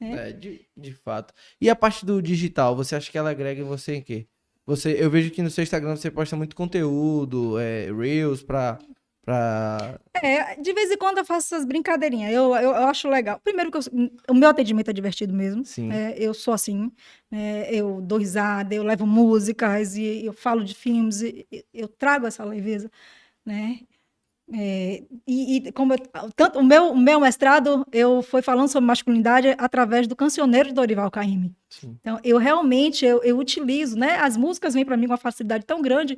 É, 0.00 0.32
de, 0.32 0.66
de 0.76 0.92
fato. 0.92 1.32
E 1.60 1.70
a 1.70 1.76
parte 1.76 2.04
do 2.04 2.20
digital, 2.20 2.76
você 2.76 2.94
acha 2.96 3.10
que 3.10 3.16
ela 3.16 3.30
agrega 3.30 3.60
em 3.60 3.64
você 3.64 3.94
em 3.94 4.02
quê? 4.02 4.26
Você, 4.66 4.96
eu 4.98 5.08
vejo 5.08 5.30
que 5.30 5.40
no 5.40 5.48
seu 5.50 5.62
Instagram 5.62 5.94
você 5.96 6.10
posta 6.10 6.36
muito 6.36 6.56
conteúdo, 6.56 7.58
é, 7.58 7.90
Reels 7.92 8.42
pra. 8.42 8.78
Pra... 9.26 9.98
É, 10.22 10.54
de 10.58 10.72
vez 10.72 10.90
em 10.90 10.96
quando 10.96 11.18
eu 11.18 11.24
faço 11.24 11.54
essas 11.54 11.66
brincadeirinhas. 11.66 12.32
Eu, 12.32 12.54
eu, 12.54 12.70
eu 12.70 12.86
acho 12.86 13.08
legal. 13.08 13.38
Primeiro 13.44 13.70
que 13.70 13.76
eu- 13.76 14.10
o 14.30 14.34
meu 14.34 14.48
atendimento 14.48 14.88
é 14.88 14.92
divertido 14.94 15.34
mesmo. 15.34 15.64
Sim. 15.64 15.92
É, 15.92 16.14
eu 16.18 16.32
sou 16.32 16.54
assim. 16.54 16.90
né, 17.30 17.68
eu 17.70 18.00
dou 18.00 18.18
risada, 18.18 18.74
eu 18.74 18.82
levo 18.84 19.06
músicas 19.06 19.96
e 19.96 20.24
eu 20.24 20.32
falo 20.32 20.64
de 20.64 20.74
filmes. 20.74 21.20
e- 21.22 21.46
eu 21.74 21.88
trago 21.88 22.26
essa 22.26 22.44
leveza, 22.44 22.90
né? 23.44 23.80
É, 24.54 25.02
e, 25.26 25.56
e 25.56 25.72
como 25.72 25.92
eu- 25.92 25.98
tanto 26.36 26.60
o 26.60 26.64
meu, 26.64 26.92
o 26.92 26.96
meu 26.96 27.18
mestrado 27.18 27.84
eu 27.90 28.22
fui 28.22 28.40
falando 28.42 28.68
sobre 28.68 28.86
masculinidade 28.86 29.56
através 29.58 30.06
do 30.06 30.14
cancioneiro 30.14 30.68
de 30.68 30.74
Dorival 30.74 31.10
Caymmi. 31.10 31.52
Então, 32.00 32.20
eu 32.22 32.38
realmente 32.38 33.04
eu, 33.04 33.20
eu 33.24 33.36
utilizo, 33.38 33.98
né? 33.98 34.18
As 34.20 34.36
músicas 34.36 34.72
vêm 34.72 34.84
para 34.84 34.96
mim 34.96 35.06
com 35.06 35.12
uma 35.14 35.18
facilidade 35.18 35.66
tão 35.66 35.82
grande, 35.82 36.16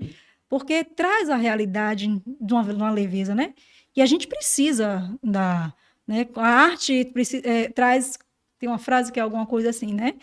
porque 0.48 0.84
traz 0.84 1.28
a 1.30 1.36
realidade 1.36 2.06
de 2.40 2.52
uma, 2.54 2.64
de 2.64 2.74
uma 2.74 2.90
leveza, 2.90 3.34
né? 3.34 3.54
E 3.96 4.02
a 4.02 4.06
gente 4.06 4.26
precisa 4.26 5.12
da, 5.22 5.72
né? 6.06 6.26
A 6.36 6.46
arte 6.48 7.04
preci- 7.06 7.42
eh, 7.44 7.68
traz, 7.70 8.18
tem 8.58 8.68
uma 8.68 8.78
frase 8.78 9.12
que 9.12 9.18
é 9.20 9.22
alguma 9.22 9.46
coisa 9.46 9.70
assim, 9.70 9.92
né? 9.94 10.14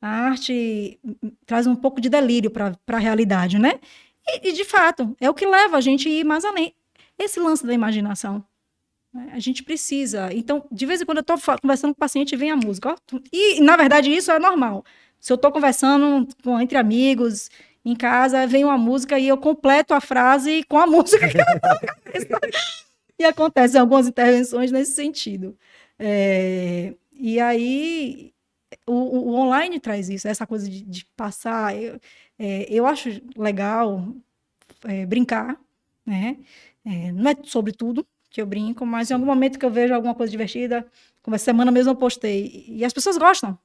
A 0.00 0.08
arte 0.08 1.00
traz 1.46 1.66
um 1.66 1.74
pouco 1.76 2.00
de 2.00 2.08
delírio 2.08 2.50
para 2.50 2.76
a 2.88 2.98
realidade, 2.98 3.58
né? 3.58 3.80
E, 4.28 4.48
e, 4.50 4.52
de 4.52 4.64
fato, 4.64 5.16
é 5.20 5.28
o 5.30 5.34
que 5.34 5.46
leva 5.46 5.76
a 5.76 5.80
gente 5.80 6.08
a 6.08 6.12
ir 6.12 6.24
mais 6.24 6.44
além. 6.44 6.74
Esse 7.18 7.40
lance 7.40 7.66
da 7.66 7.72
imaginação. 7.72 8.44
né? 9.12 9.30
A 9.32 9.38
gente 9.38 9.62
precisa. 9.62 10.32
Então, 10.32 10.64
de 10.70 10.86
vez 10.86 11.00
em 11.00 11.04
quando 11.06 11.18
eu 11.18 11.22
estou 11.22 11.36
conversando 11.60 11.92
com 11.94 11.98
o 11.98 12.00
paciente, 12.00 12.36
vem 12.36 12.50
a 12.50 12.56
música. 12.56 12.90
ó. 13.12 13.18
E, 13.32 13.60
na 13.60 13.76
verdade, 13.76 14.10
isso 14.14 14.30
é 14.30 14.38
normal. 14.38 14.84
Se 15.20 15.32
eu 15.32 15.36
estou 15.36 15.50
conversando 15.52 16.28
com- 16.44 16.60
entre 16.60 16.76
amigos, 16.78 17.50
em 17.86 17.96
casa, 17.96 18.46
vem 18.48 18.64
uma 18.64 18.78
música 18.78 19.18
e 19.18 19.28
eu 19.28 19.38
completo 19.38 19.94
a 19.94 20.00
frase 20.02 20.64
com 20.64 20.78
a 20.78 20.86
música 20.88 21.28
que 21.28 21.38
eu 21.38 21.44
tô 21.60 21.68
na 21.68 21.78
cabeça. 21.80 22.40
E 23.18 23.24
acontecem 23.24 23.80
algumas 23.80 24.08
intervenções 24.08 24.72
nesse 24.72 24.92
sentido. 24.92 25.56
É, 25.98 26.94
e 27.12 27.40
aí, 27.40 28.32
o, 28.86 28.92
o- 28.94 29.28
o 29.30 29.34
online 29.36 29.80
traz 29.80 30.08
isso, 30.10 30.28
essa 30.28 30.46
coisa 30.46 30.68
de, 30.70 30.82
de 30.82 31.06
passar. 31.16 31.76
Eu, 31.76 32.00
é, 32.38 32.66
eu 32.70 32.86
acho 32.86 33.10
legal 33.36 34.06
é, 34.84 35.06
brincar, 35.06 35.58
né? 36.04 36.36
É, 36.84 37.12
não 37.12 37.30
é 37.30 37.36
sobre 37.44 37.72
tudo 37.72 38.06
que 38.30 38.40
eu 38.40 38.46
brinco, 38.46 38.84
mas 38.86 39.10
em 39.10 39.14
algum 39.14 39.26
momento 39.26 39.58
que 39.58 39.64
eu 39.66 39.70
vejo 39.70 39.94
alguma 39.94 40.14
coisa 40.14 40.30
divertida, 40.30 40.86
como 41.22 41.34
essa 41.34 41.46
semana 41.46 41.70
mesmo 41.72 41.92
eu 41.92 41.96
postei, 41.96 42.64
e 42.68 42.84
as 42.84 42.92
pessoas 42.92 43.16
gostam. 43.18 43.58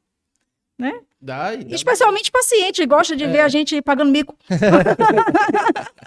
Dá, 1.21 1.53
e 1.53 1.63
dá 1.63 1.75
Especialmente 1.75 2.32
paciente, 2.32 2.86
gosta 2.86 3.15
de 3.15 3.25
ver 3.27 3.38
É. 3.38 3.41
a 3.41 3.47
gente 3.47 3.82
pagando 3.82 4.11
mico. 4.11 4.36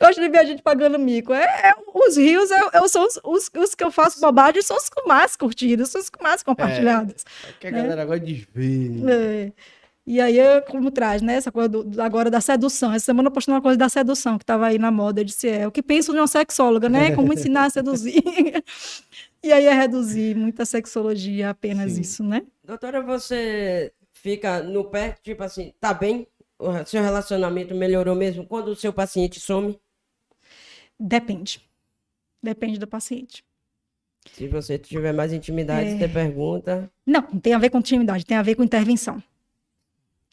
gosto 0.00 0.20
de 0.20 0.28
ver 0.28 0.38
a 0.38 0.44
gente 0.44 0.62
pagando 0.62 0.98
mico. 0.98 1.32
É, 1.32 1.44
é- 1.44 1.74
os 1.94 2.16
rios 2.16 2.50
é, 2.50 2.60
é- 2.74 2.88
são 2.88 3.06
os, 3.06 3.18
os, 3.24 3.50
os 3.56 3.74
que 3.74 3.84
eu 3.84 3.90
faço 3.90 4.20
bobagem 4.20 4.62
são 4.62 4.76
os 4.76 4.90
mais 5.06 5.36
curtidos, 5.36 5.90
são 5.90 6.00
os 6.00 6.10
mais 6.22 6.42
compartilhados. 6.42 7.24
Que 7.60 7.68
a 7.68 7.70
né? 7.70 7.82
galera 7.82 8.04
gosta 8.04 8.24
de 8.24 8.46
ver. 8.54 9.10
É. 9.10 9.52
E 10.06 10.20
aí, 10.20 10.38
eu, 10.38 10.60
como 10.62 10.90
traz, 10.90 11.22
né? 11.22 11.36
Essa 11.36 11.50
coisa 11.50 11.66
do- 11.70 12.02
agora 12.02 12.30
da 12.30 12.38
sedução. 12.38 12.92
Essa 12.92 13.06
semana 13.06 13.28
eu 13.28 13.32
postei 13.32 13.54
uma 13.54 13.62
coisa 13.62 13.78
da 13.78 13.88
sedução 13.88 14.36
que 14.36 14.42
estava 14.44 14.66
aí 14.66 14.78
na 14.78 14.90
moda. 14.90 15.22
Eu 15.22 15.24
disse, 15.24 15.48
é 15.48 15.66
o 15.66 15.72
que 15.72 15.82
penso 15.82 16.12
de 16.12 16.18
uma 16.18 16.26
sexóloga, 16.26 16.90
né? 16.90 17.12
Como 17.16 17.32
ensinar 17.32 17.64
a 17.64 17.70
seduzir. 17.70 18.22
E 19.44 19.52
aí 19.52 19.66
é 19.66 19.72
reduzir 19.72 20.34
muita 20.36 20.64
sexologia 20.64 21.48
a 21.48 21.50
apenas 21.50 21.92
Sim. 21.92 22.00
isso, 22.00 22.24
né? 22.24 22.42
Doutora, 22.64 23.02
você 23.02 23.92
fica 24.12 24.62
no 24.62 24.84
pé, 24.84 25.16
tipo 25.22 25.42
assim, 25.42 25.72
tá 25.80 25.92
bem? 25.92 26.26
O 26.58 26.84
seu 26.86 27.02
relacionamento 27.02 27.74
melhorou 27.74 28.14
mesmo 28.14 28.46
quando 28.46 28.68
o 28.68 28.76
seu 28.76 28.92
paciente 28.92 29.38
some? 29.40 29.78
Depende. 30.98 31.60
Depende 32.42 32.78
do 32.78 32.86
paciente. 32.86 33.44
Se 34.32 34.48
você 34.48 34.78
tiver 34.78 35.12
mais 35.12 35.32
intimidade, 35.32 35.90
É. 35.90 35.98
você 35.98 36.08
pergunta. 36.08 36.90
Não, 37.06 37.20
não 37.32 37.40
tem 37.40 37.52
a 37.54 37.58
ver 37.58 37.70
com 37.70 37.78
intimidade, 37.78 38.24
tem 38.24 38.36
a 38.36 38.42
ver 38.42 38.54
com 38.54 38.62
intervenção. 38.64 39.22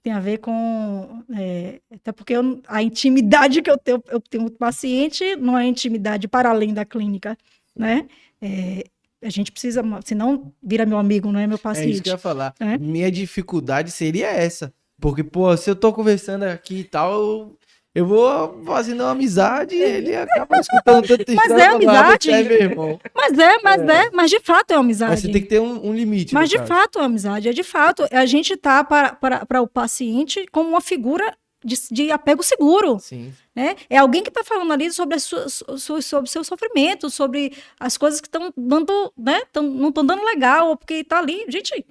Tem 0.03 0.13
a 0.13 0.19
ver 0.19 0.37
com. 0.39 1.23
é, 1.37 1.79
até 1.93 2.11
porque 2.11 2.33
eu- 2.33 2.61
a 2.67 2.81
intimidade 2.81 3.61
que 3.61 3.69
eu 3.69 3.77
tenho, 3.77 4.01
eu 4.07 4.19
tenho 4.19 4.45
com 4.49 4.55
o 4.55 4.57
paciente 4.57 5.35
não 5.35 5.57
é 5.57 5.65
intimidade 5.65 6.27
para 6.27 6.49
além 6.49 6.73
da 6.73 6.83
clínica, 6.85 7.37
né? 7.75 8.07
É, 8.41 8.83
a 9.23 9.29
gente 9.29 9.51
precisa, 9.51 9.83
senão 10.05 10.51
vira 10.63 10.85
meu 10.85 10.97
amigo, 10.97 11.31
não 11.31 11.39
é 11.39 11.47
meu 11.47 11.55
É 11.55 11.55
isso 11.55 11.63
paciente. 11.63 12.01
que 12.01 12.09
eu 12.09 12.13
ia 12.13 12.17
falar. 12.17 12.53
É? 12.59 12.77
Minha 12.77 13.11
dificuldade 13.11 13.91
seria 13.91 14.27
essa. 14.27 14.73
Porque, 14.99 15.23
pô, 15.23 15.55
se 15.57 15.69
eu 15.69 15.75
tô 15.75 15.91
conversando 15.91 16.43
aqui 16.43 16.79
e 16.79 16.83
tal, 16.83 17.11
eu, 17.13 17.57
eu 17.95 18.05
vou 18.05 18.63
fazendo 18.65 19.01
uma 19.01 19.11
amizade 19.11 19.75
e 19.75 19.81
ele 19.81 20.15
acaba 20.15 20.59
escutando 20.59 21.05
tanta 21.07 21.33
Mas 21.33 21.45
história 21.45 21.63
é 21.63 21.67
"Ah, 21.67 21.71
amizade. 21.73 22.31
é 22.31 22.43
meu 22.43 22.57
irmão. 22.61 22.99
Mas 23.15 23.37
é, 23.39 23.57
mas 23.63 23.81
é. 23.81 24.09
mas 24.11 24.29
de 24.29 24.39
fato 24.39 24.71
é 24.71 24.75
amizade. 24.75 25.11
Mas 25.11 25.19
você 25.21 25.31
tem 25.31 25.41
que 25.41 25.47
ter 25.47 25.59
um, 25.59 25.87
um 25.87 25.93
limite. 25.93 26.33
Mas 26.33 26.49
de 26.49 26.57
caso. 26.57 26.67
fato 26.67 26.99
é 26.99 27.03
amizade, 27.03 27.49
é 27.49 27.53
de 27.53 27.63
fato. 27.63 28.05
A 28.11 28.25
gente 28.25 28.55
tá 28.55 28.83
para, 28.83 29.13
para, 29.13 29.45
para 29.45 29.61
o 29.61 29.67
paciente 29.67 30.45
como 30.51 30.69
uma 30.69 30.81
figura 30.81 31.35
de, 31.63 31.75
de 31.91 32.11
apego 32.11 32.41
seguro. 32.43 32.99
Sim. 32.99 33.33
né? 33.55 33.75
É 33.89 33.97
alguém 33.97 34.23
que 34.23 34.29
está 34.29 34.43
falando 34.43 34.71
ali 34.73 34.91
sobre, 34.91 35.15
as 35.15 35.23
suas, 35.23 35.63
su- 35.77 36.01
sobre 36.01 36.27
o 36.27 36.31
seu 36.31 36.43
sofrimento, 36.43 37.09
sobre 37.09 37.55
as 37.79 37.97
coisas 37.97 38.19
que 38.21 38.27
estão 38.27 38.51
dando, 38.57 39.13
né? 39.17 39.41
Tão, 39.51 39.63
não 39.63 39.89
estão 39.89 40.05
dando 40.05 40.23
legal, 40.23 40.69
ou 40.69 40.77
porque 40.77 40.95
está 40.95 41.19
ali. 41.19 41.45
Gente, 41.49 41.85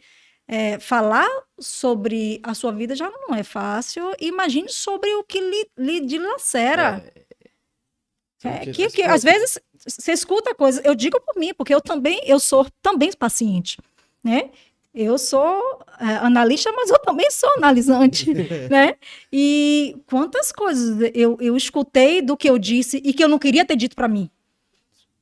é, 0.49 0.79
falar 0.81 1.29
sobre 1.59 2.41
a 2.43 2.55
sua 2.55 2.73
vida 2.73 2.95
já 2.97 3.09
não 3.11 3.35
é 3.35 3.43
fácil. 3.43 4.13
Imagine 4.21 4.69
sobre 4.69 5.09
o 5.15 5.23
que 5.25 5.41
lhe, 5.41 5.67
lhe 5.79 6.01
dilacera. 6.01 7.05
É, 8.43 8.51
Porque 8.65 8.73
que, 8.73 8.89
que 8.89 9.03
parte. 9.03 9.15
às 9.15 9.23
vezes 9.23 9.59
você 9.87 10.13
escuta 10.13 10.55
coisas. 10.55 10.83
Eu 10.85 10.95
digo 10.95 11.21
por 11.21 11.37
mim, 11.39 11.53
porque 11.55 11.75
eu 11.75 11.81
também 11.81 12.21
eu 12.25 12.41
sou 12.41 12.67
também 12.81 13.13
paciente, 13.13 13.79
né? 14.25 14.51
Eu 14.93 15.17
sou 15.19 15.81
é, 16.01 16.05
analista, 16.17 16.73
mas 16.73 16.91
eu 16.91 16.99
também 16.99 17.31
sou 17.31 17.49
analisante, 17.57 18.27
né? 18.69 18.97
E 19.33 19.97
quantas 20.07 20.51
coisas 20.51 21.11
eu, 21.15 21.37
eu 21.41 21.57
escutei 21.57 22.21
do 22.21 22.37
que 22.37 22.51
eu 22.51 22.59
disse 22.59 23.01
e 23.05 23.13
que 23.13 23.23
eu 23.23 23.29
não 23.29 23.39
queria 23.39 23.65
ter 23.65 23.77
dito 23.77 23.95
para 23.95 24.09
mim. 24.09 24.29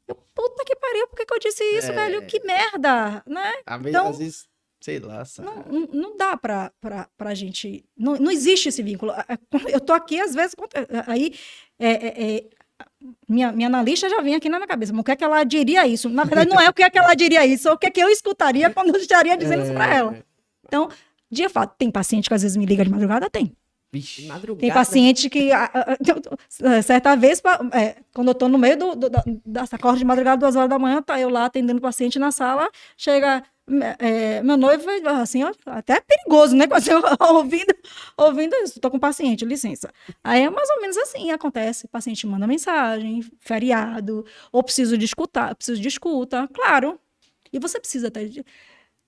Eu, 0.07 0.15
puta 0.35 0.65
que 0.65 0.75
pariu, 0.75 1.07
por 1.09 1.17
que, 1.17 1.27
que 1.27 1.35
eu 1.35 1.39
disse 1.39 1.63
isso, 1.77 1.91
É. 1.91 1.95
velho? 1.95 2.27
Que 2.27 2.41
merda, 2.41 3.23
né? 3.27 3.53
Às 3.67 3.77
vezes, 3.83 3.95
Então- 3.95 4.09
às 4.09 4.19
vezes, 4.19 4.49
sei 4.81 4.99
lá, 5.01 5.23
sabe? 5.27 5.49
Não, 5.71 5.89
não, 5.93 6.17
dá 6.17 6.35
pra, 6.37 6.73
pra, 6.81 7.09
pra 7.19 7.35
gente. 7.35 7.85
Não, 7.95 8.15
não 8.17 8.31
existe 8.31 8.71
esse 8.71 8.83
vínculo. 8.83 9.13
Eu 9.69 9.81
tô 9.81 9.93
aqui, 9.93 10.19
às 10.19 10.35
vezes, 10.35 10.55
aí. 11.07 11.35
é, 11.79 11.91
é, 11.91 12.37
é, 12.37 12.45
minha, 13.29 13.53
minha 13.53 13.69
analista 13.69 14.09
já 14.09 14.21
vem 14.21 14.35
aqui 14.35 14.49
na 14.49 14.59
minha 14.59 14.67
cabeça. 14.69 14.93
Mas 14.93 15.01
o 15.01 15.05
que 15.05 15.11
é 15.13 15.17
que 15.17 15.25
ela 15.25 15.45
diria 15.45 15.87
isso? 15.87 16.09
Na 16.09 16.25
verdade, 16.25 16.51
não 16.51 16.61
é 16.61 16.69
o 16.69 16.73
que 16.73 16.83
é 16.83 16.91
que 16.91 16.99
ela 16.99 17.15
diria 17.15 17.45
isso, 17.47 17.69
é 17.69 17.73
o 17.73 17.79
que 17.79 17.87
é 17.87 17.91
que 17.91 18.01
eu 18.01 18.09
escutaria 18.09 18.71
quando 18.71 18.95
eu 18.95 19.01
estaria 19.01 19.37
dizendo 19.37 19.63
isso 19.63 19.73
pra 19.73 19.95
ela. 19.95 20.19
Então, 20.67 20.89
de 21.31 21.49
fato, 21.49 21.75
tem 21.79 21.91
paciente 21.91 22.29
que 22.29 22.35
às 22.35 22.43
vezes 22.43 22.57
me 22.57 22.67
liga 22.67 22.85
de 22.85 22.91
madrugada? 22.91 23.29
Tem. 23.31 23.55
Vixe. 23.91 24.27
Madrugada. 24.27 24.61
Tem 24.61 24.73
paciente 24.73 25.31
que, 25.31 25.51
a- 25.51 25.65
a- 25.73 25.97
a- 26.77 26.83
certa 26.83 27.17
vez, 27.17 27.41
pa- 27.41 27.59
é, 27.73 27.97
quando 28.13 28.29
eu 28.29 28.35
tô 28.35 28.47
no 28.49 28.59
meio 28.59 28.77
do, 28.77 28.95
do, 28.95 29.09
da, 29.09 29.25
dessa 29.47 29.79
corda 29.79 29.99
de 29.99 30.05
madrugada, 30.05 30.37
duas 30.39 30.57
horas 30.57 30.69
da 30.69 30.79
manhã, 30.79 31.01
tá 31.01 31.19
eu 31.19 31.31
lá 31.31 31.47
atendendo 31.47 31.79
o 31.79 31.83
paciente 31.83 32.19
na 32.19 32.31
sala, 32.31 32.69
chega 32.99 33.43
é, 33.99 34.43
meu 34.43 34.57
noivo, 34.57 34.85
assim, 35.21 35.43
ó, 35.45 35.53
até 35.67 35.95
é 35.95 36.01
perigoso, 36.01 36.57
né? 36.57 36.67
Quando 36.67 36.83
você 36.83 36.93
ouvindo, 37.21 37.75
ouvindo 38.17 38.55
isso, 38.57 38.81
tô 38.81 38.91
com 38.91 38.99
paciente, 38.99 39.45
licença. 39.45 39.93
Aí 40.23 40.43
é 40.43 40.51
mais 40.51 40.69
ou 40.71 40.81
menos 40.81 40.97
assim, 40.97 41.31
acontece, 41.31 41.87
o 41.87 41.89
paciente 41.89 42.27
manda 42.27 42.47
mensagem, 42.47 43.23
feriado, 43.41 44.25
ou 44.53 44.63
preciso 44.63 44.97
de 44.97 45.05
escutar, 45.05 45.55
preciso 45.55 45.81
de 45.81 45.89
escuta, 45.89 46.49
claro. 46.53 46.99
E 47.53 47.59
você 47.59 47.79
precisa 47.81 48.11
de- 48.11 48.45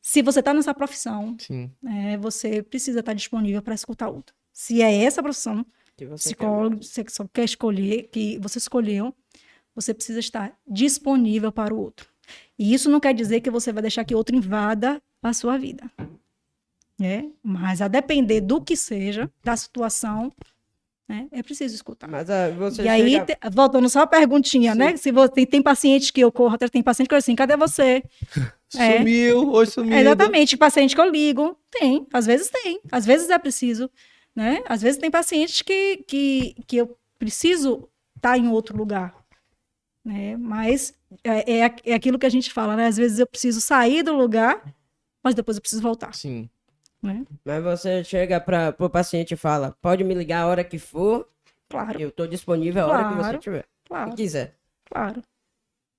se 0.02 0.22
você 0.22 0.42
tá 0.42 0.54
nessa 0.54 0.72
profissão, 0.74 1.36
Sim. 1.38 1.70
é, 1.86 2.16
você 2.16 2.62
precisa 2.62 3.00
estar 3.00 3.12
disponível 3.12 3.60
para 3.62 3.74
escutar 3.74 4.08
outro. 4.08 4.34
Se 4.52 4.80
é 4.82 5.04
essa 5.04 5.22
profissão, 5.22 5.64
Que 5.96 6.06
você 6.06 6.30
quer. 6.30 6.36
psicólogo, 6.36 6.82
você 6.82 7.04
que 7.04 7.12
só 7.12 7.26
quer 7.32 7.44
escolher, 7.44 8.08
que 8.10 8.38
você 8.38 8.58
escolheu, 8.58 9.14
você 9.74 9.92
precisa 9.94 10.18
estar 10.18 10.52
disponível 10.66 11.52
para 11.52 11.72
o 11.74 11.78
outro. 11.78 12.08
E 12.60 12.74
isso 12.74 12.90
não 12.90 13.00
quer 13.00 13.14
dizer 13.14 13.40
que 13.40 13.50
você 13.50 13.72
vai 13.72 13.80
deixar 13.80 14.04
que 14.04 14.14
outro 14.14 14.36
invada 14.36 15.00
a 15.22 15.32
sua 15.32 15.56
vida. 15.56 15.90
Né? 16.98 17.30
Mas 17.42 17.80
a 17.80 17.88
depender 17.88 18.42
do 18.42 18.60
que 18.60 18.76
seja, 18.76 19.30
da 19.42 19.56
situação, 19.56 20.30
né, 21.08 21.26
é 21.32 21.42
preciso 21.42 21.74
escutar. 21.74 22.06
Mas 22.06 22.28
você 22.58 22.82
e 22.82 22.88
aí, 22.88 23.12
chega- 23.12 23.24
te- 23.24 23.38
voltando 23.50 23.88
só 23.88 24.02
a 24.02 24.06
perguntinha, 24.06 24.72
Sim. 24.74 24.78
né? 24.78 24.96
Se 24.98 25.10
você 25.10 25.32
tem, 25.32 25.46
tem 25.46 25.62
paciente 25.62 26.12
que 26.12 26.20
eu 26.20 26.30
corro 26.30 26.58
tem 26.58 26.82
paciente 26.82 27.08
que 27.08 27.14
eu 27.14 27.18
assim, 27.18 27.34
cadê 27.34 27.56
você? 27.56 28.02
É. 28.76 28.98
Sumiu, 28.98 29.50
hoje 29.52 29.70
sumiu. 29.70 29.94
É, 29.94 30.02
exatamente, 30.02 30.56
paciente 30.58 30.94
que 30.94 31.00
eu 31.00 31.10
ligo, 31.10 31.56
tem, 31.70 32.06
às 32.12 32.26
vezes 32.26 32.50
tem, 32.50 32.78
às 32.92 33.06
vezes 33.06 33.30
é 33.30 33.38
preciso, 33.38 33.90
né? 34.36 34.62
Às 34.68 34.82
vezes 34.82 35.00
tem 35.00 35.10
pacientes 35.10 35.62
que, 35.62 36.04
que, 36.06 36.54
que 36.66 36.76
eu 36.76 36.94
preciso 37.18 37.88
estar 38.16 38.36
em 38.38 38.48
outro 38.48 38.76
lugar, 38.76 39.14
né? 40.04 40.36
Mas 40.36 40.94
é, 41.24 41.60
é, 41.60 41.74
é 41.86 41.94
aquilo 41.94 42.18
que 42.18 42.26
a 42.26 42.30
gente 42.30 42.52
fala, 42.52 42.76
né? 42.76 42.86
Às 42.86 42.96
vezes 42.96 43.18
eu 43.18 43.26
preciso 43.26 43.60
sair 43.60 44.02
do 44.02 44.14
lugar, 44.14 44.74
mas 45.22 45.34
depois 45.34 45.56
eu 45.56 45.60
preciso 45.60 45.82
voltar, 45.82 46.14
Sim. 46.14 46.48
né? 47.02 47.24
Mas 47.44 47.62
você 47.62 48.02
chega 48.04 48.40
para 48.40 48.74
o 48.78 48.88
paciente 48.90 49.32
e 49.34 49.36
fala: 49.36 49.76
pode 49.80 50.02
me 50.04 50.14
ligar 50.14 50.42
a 50.42 50.46
hora 50.46 50.64
que 50.64 50.78
for, 50.78 51.28
Claro, 51.68 52.00
eu 52.00 52.10
tô 52.10 52.26
disponível 52.26 52.82
a 52.84 52.86
hora 52.88 53.04
que 53.04 53.14
você 53.14 53.20
Claro. 53.22 53.38
tiver. 53.38 53.66
claro, 53.86 54.10
Se 54.10 54.16
quiser. 54.16 54.56
claro, 54.90 55.22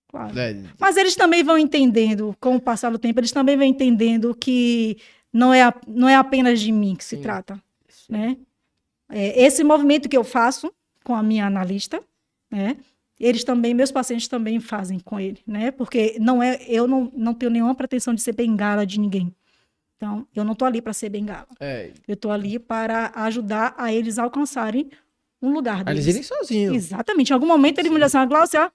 claro. 0.09 0.37
É, 0.39 0.55
Mas 0.79 0.97
eles 0.97 1.15
também 1.15 1.43
vão 1.43 1.57
entendendo, 1.57 2.35
com 2.39 2.55
o 2.55 2.61
passar 2.61 2.89
do 2.91 2.99
tempo, 2.99 3.19
eles 3.19 3.31
também 3.31 3.55
vão 3.55 3.65
entendendo 3.65 4.35
que 4.35 4.97
não 5.31 5.53
é, 5.53 5.63
a- 5.63 5.73
não 5.87 6.09
é 6.09 6.15
apenas 6.15 6.59
de 6.59 6.71
mim 6.71 6.95
que 6.95 7.03
se 7.05 7.15
Sim. 7.15 7.21
trata, 7.21 7.61
né? 8.09 8.37
É, 9.09 9.41
esse 9.43 9.63
movimento 9.63 10.07
que 10.09 10.17
eu 10.17 10.23
faço 10.23 10.73
com 11.03 11.15
a 11.15 11.23
minha 11.23 11.45
analista, 11.45 12.01
né? 12.49 12.77
Eles 13.23 13.43
também, 13.43 13.73
meus 13.73 13.91
pacientes 13.91 14.27
também 14.27 14.59
fazem 14.59 14.99
com 14.99 15.19
ele, 15.19 15.39
né? 15.45 15.69
Porque 15.71 16.17
não 16.19 16.41
é, 16.41 16.59
eu 16.67 16.87
não, 16.87 17.11
não 17.15 17.33
tenho 17.35 17.51
nenhuma 17.51 17.75
pretensão 17.75 18.13
de 18.15 18.21
ser 18.21 18.33
bengala 18.33 18.85
de 18.85 18.99
ninguém. 18.99 19.33
Então, 19.95 20.25
eu 20.35 20.43
não 20.43 20.55
tô 20.55 20.65
ali 20.65 20.81
para 20.81 20.93
ser 20.93 21.09
bengala. 21.09 21.45
é. 21.59 21.91
Eu 22.07 22.17
tô 22.17 22.31
ali 22.31 22.57
para 22.57 23.11
ajudar 23.15 23.75
a 23.77 23.93
eles 23.93 24.17
alcançarem 24.17 24.89
um 25.39 25.53
lugar 25.53 25.83
Aí 25.85 25.93
Eles 25.93 26.05
deles. 26.05 26.15
irem 26.15 26.23
sozinhos. 26.23 26.75
Exatamente. 26.75 27.29
Em 27.29 27.33
algum 27.33 27.45
momento 27.45 27.77
ele 27.77 27.89
me 27.91 27.99
disse 27.99 28.17
assim, 28.17 28.27
Glaucia, 28.27 28.65
ó, 28.65 28.69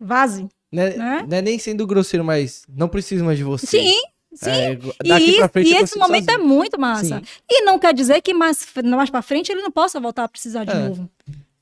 vaze. 0.00 0.48
Não 0.72 0.82
é, 0.82 0.96
Né? 0.96 1.26
não 1.28 1.36
é 1.36 1.42
nem 1.42 1.58
sendo 1.58 1.86
grosseiro, 1.86 2.24
mas 2.24 2.64
não 2.68 2.88
preciso 2.88 3.24
mais 3.24 3.38
de 3.38 3.44
você. 3.44 3.66
Sim, 3.66 3.94
sim. 4.34 4.50
É, 4.50 4.72
E, 5.04 5.48
frente 5.48 5.70
e 5.70 5.74
esse 5.76 5.96
momento 5.98 6.28
é 6.28 6.32
sozinho. 6.32 6.48
muito 6.48 6.80
massa. 6.80 7.18
Sim. 7.18 7.22
E 7.48 7.62
não 7.62 7.78
quer 7.78 7.94
dizer 7.94 8.20
que 8.20 8.34
mais, 8.34 8.66
mais 8.84 9.10
para 9.10 9.22
frente 9.22 9.50
ele 9.52 9.62
não 9.62 9.70
possa 9.70 9.98
voltar 10.00 10.24
a 10.24 10.28
precisar 10.28 10.64
de 10.64 10.72
É. 10.72 10.88
novo. 10.88 11.08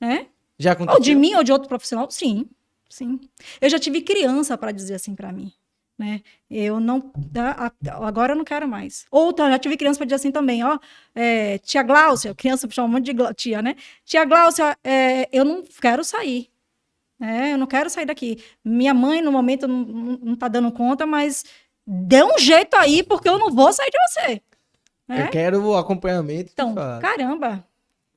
Né? 0.01 0.27
Já 0.59 0.73
aconteceu. 0.73 0.97
Ou 0.97 1.01
de 1.01 1.15
mim 1.15 1.33
ou 1.35 1.43
de 1.43 1.51
outro 1.51 1.69
profissional. 1.69 2.11
Sim, 2.11 2.45
sim. 2.89 3.19
Eu 3.61 3.69
já 3.69 3.79
tive 3.79 4.01
criança 4.01 4.57
para 4.57 4.71
dizer 4.71 4.95
assim 4.95 5.15
para 5.15 5.31
mim. 5.31 5.51
Né? 5.97 6.21
Eu 6.49 6.79
não. 6.79 7.11
Agora 8.01 8.33
eu 8.33 8.37
não 8.37 8.45
quero 8.45 8.67
mais. 8.67 9.05
Ou 9.11 9.33
tá, 9.33 9.49
já 9.49 9.59
tive 9.59 9.75
criança 9.75 9.97
para 9.97 10.05
dizer 10.05 10.15
assim 10.15 10.31
também, 10.31 10.63
ó. 10.63 10.77
é, 11.13 11.57
tia 11.57 11.83
Gláucia, 11.83 12.33
criança 12.33 12.69
chama 12.69 12.87
um 12.87 12.91
monte 12.91 13.13
de 13.13 13.33
tia, 13.33 13.61
né? 13.61 13.75
Tia 14.05 14.23
Gláucia, 14.23 14.77
é, 14.83 15.27
eu 15.31 15.43
não 15.43 15.61
quero 15.81 16.03
sair. 16.03 16.49
né? 17.19 17.51
eu 17.53 17.57
não 17.57 17.67
quero 17.67 17.89
sair 17.89 18.05
daqui. 18.05 18.41
Minha 18.63 18.93
mãe, 18.93 19.21
no 19.21 19.29
momento, 19.31 19.67
não, 19.67 19.83
não, 20.21 20.35
tá 20.37 20.47
dando 20.47 20.71
conta, 20.71 21.05
mas 21.05 21.43
dê 21.85 22.23
um 22.23 22.37
jeito 22.37 22.75
aí, 22.75 23.03
porque 23.03 23.27
eu 23.27 23.37
não 23.37 23.51
vou 23.51 23.73
sair 23.73 23.89
de 23.89 23.97
você. 24.07 24.41
né? 25.05 25.23
Eu 25.25 25.29
quero 25.29 25.61
o 25.61 25.75
acompanhamento. 25.75 26.51
Então, 26.53 26.75
caramba, 27.01 27.67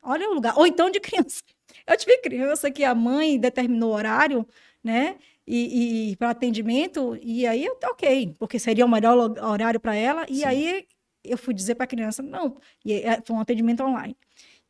olha 0.00 0.28
o 0.30 0.34
lugar. 0.34 0.56
Ou 0.56 0.68
então 0.68 0.88
de 0.88 1.00
criança. 1.00 1.42
Eu 1.86 1.96
tive 1.96 2.18
criança 2.18 2.70
que 2.70 2.84
a 2.84 2.94
mãe 2.94 3.38
determinou 3.38 3.90
o 3.90 3.94
horário, 3.94 4.46
né? 4.82 5.16
E, 5.46 6.12
e 6.12 6.16
para 6.16 6.30
atendimento, 6.30 7.18
e 7.20 7.46
aí 7.46 7.64
eu 7.64 7.76
ok, 7.90 8.34
porque 8.38 8.58
seria 8.58 8.86
o 8.86 8.88
melhor 8.88 9.16
horário 9.42 9.80
para 9.80 9.94
ela. 9.94 10.24
E 10.28 10.36
Sim. 10.36 10.44
aí 10.44 10.86
eu 11.24 11.36
fui 11.36 11.52
dizer 11.54 11.74
para 11.74 11.84
a 11.84 11.86
criança, 11.86 12.22
não, 12.22 12.56
e 12.84 12.94
é- 12.94 13.20
foi 13.24 13.36
um 13.36 13.40
atendimento 13.40 13.82
online. 13.82 14.16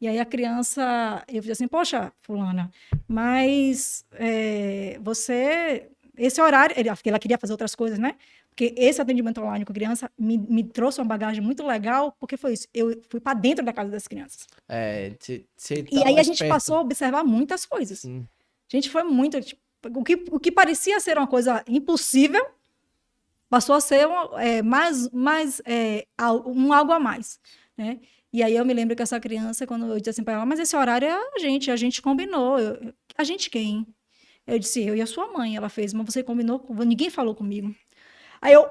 E 0.00 0.08
aí 0.08 0.18
a 0.18 0.24
criança, 0.24 1.22
eu 1.28 1.42
fiz 1.42 1.52
assim, 1.52 1.68
poxa, 1.68 2.12
fulana, 2.22 2.70
mas 3.06 4.04
é, 4.14 4.98
você, 5.00 5.88
esse 6.16 6.40
horário, 6.40 6.74
ela 7.04 7.18
queria 7.18 7.38
fazer 7.38 7.52
outras 7.52 7.74
coisas, 7.74 7.98
né? 7.98 8.16
Porque 8.54 8.74
esse 8.76 9.00
atendimento 9.00 9.40
online 9.40 9.64
com 9.64 9.72
criança 9.72 10.10
me, 10.18 10.36
me 10.36 10.62
trouxe 10.62 11.00
uma 11.00 11.06
bagagem 11.06 11.42
muito 11.42 11.66
legal, 11.66 12.14
porque 12.20 12.36
foi 12.36 12.52
isso, 12.52 12.68
eu 12.74 13.00
fui 13.08 13.18
para 13.18 13.32
dentro 13.32 13.64
da 13.64 13.72
casa 13.72 13.90
das 13.90 14.06
crianças. 14.06 14.46
É, 14.68 15.16
cê, 15.18 15.46
cê 15.56 15.86
E 15.90 16.00
tá 16.00 16.06
aí 16.06 16.18
a 16.18 16.22
gente 16.22 16.38
perto. 16.38 16.50
passou 16.52 16.76
a 16.76 16.80
observar 16.82 17.24
muitas 17.24 17.64
coisas. 17.64 18.00
Sim. 18.00 18.28
Gente, 18.68 18.90
foi 18.90 19.04
muito. 19.04 19.40
tipo, 19.40 19.60
o, 19.94 20.04
que, 20.04 20.22
o 20.30 20.38
que 20.38 20.52
parecia 20.52 21.00
ser 21.00 21.16
uma 21.16 21.26
coisa 21.26 21.64
impossível 21.66 22.44
passou 23.48 23.74
a 23.74 23.80
ser 23.80 24.06
um, 24.06 24.38
é, 24.38 24.60
mais, 24.62 25.10
mais 25.10 25.62
é, 25.64 26.06
um 26.46 26.72
algo 26.74 26.92
a 26.92 27.00
mais. 27.00 27.40
Né? 27.76 28.00
E 28.32 28.42
aí 28.42 28.54
eu 28.54 28.64
me 28.66 28.72
lembro 28.74 28.94
que 28.94 29.02
essa 29.02 29.18
criança, 29.18 29.66
quando 29.66 29.86
eu 29.86 29.98
disse 29.98 30.10
assim 30.10 30.24
para 30.24 30.34
ela, 30.34 30.46
mas 30.46 30.58
esse 30.60 30.76
horário 30.76 31.08
é 31.08 31.12
a 31.34 31.38
gente, 31.38 31.70
a 31.70 31.76
gente 31.76 32.00
combinou. 32.02 32.58
Eu- 32.58 32.92
a 33.16 33.24
gente 33.24 33.48
quem? 33.50 33.86
Eu 34.46 34.58
disse, 34.58 34.82
eu 34.82 34.94
e 34.96 35.00
a 35.02 35.06
sua 35.06 35.30
mãe. 35.32 35.56
Ela 35.56 35.68
fez, 35.68 35.92
mas 35.94 36.06
você 36.06 36.22
combinou, 36.22 36.58
com... 36.58 36.74
ninguém 36.74 37.08
falou 37.10 37.34
comigo. 37.34 37.74
Aí 38.42 38.54
eu, 38.54 38.68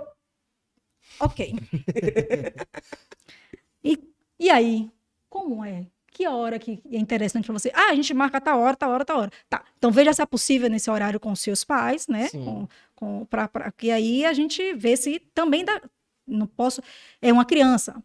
ok. 1.19 1.55
e, 3.83 3.99
e 4.37 4.49
aí, 4.49 4.91
como 5.29 5.63
é? 5.63 5.87
Que 6.11 6.27
hora 6.27 6.59
que 6.59 6.83
é 6.91 6.97
interessante 6.97 7.45
para 7.45 7.53
você? 7.53 7.71
Ah, 7.73 7.91
a 7.91 7.95
gente 7.95 8.13
marca 8.13 8.41
tal 8.41 8.59
hora, 8.59 8.75
tal 8.75 8.91
hora, 8.91 9.05
tal 9.05 9.19
hora. 9.19 9.31
Tá. 9.49 9.63
Então 9.77 9.91
veja 9.91 10.11
se 10.11 10.21
é 10.21 10.25
possível 10.25 10.69
nesse 10.69 10.91
horário 10.91 11.21
com 11.21 11.31
os 11.31 11.39
seus 11.39 11.63
pais, 11.63 12.05
né? 12.07 12.27
Sim. 12.27 12.43
Com, 12.43 12.67
com, 12.93 13.25
pra, 13.25 13.47
pra, 13.47 13.71
que 13.71 13.89
aí 13.89 14.25
a 14.25 14.33
gente 14.33 14.73
vê 14.73 14.97
se 14.97 15.19
também 15.33 15.63
dá. 15.63 15.81
Não 16.27 16.45
posso. 16.45 16.81
É 17.21 17.31
uma 17.31 17.45
criança. 17.45 18.03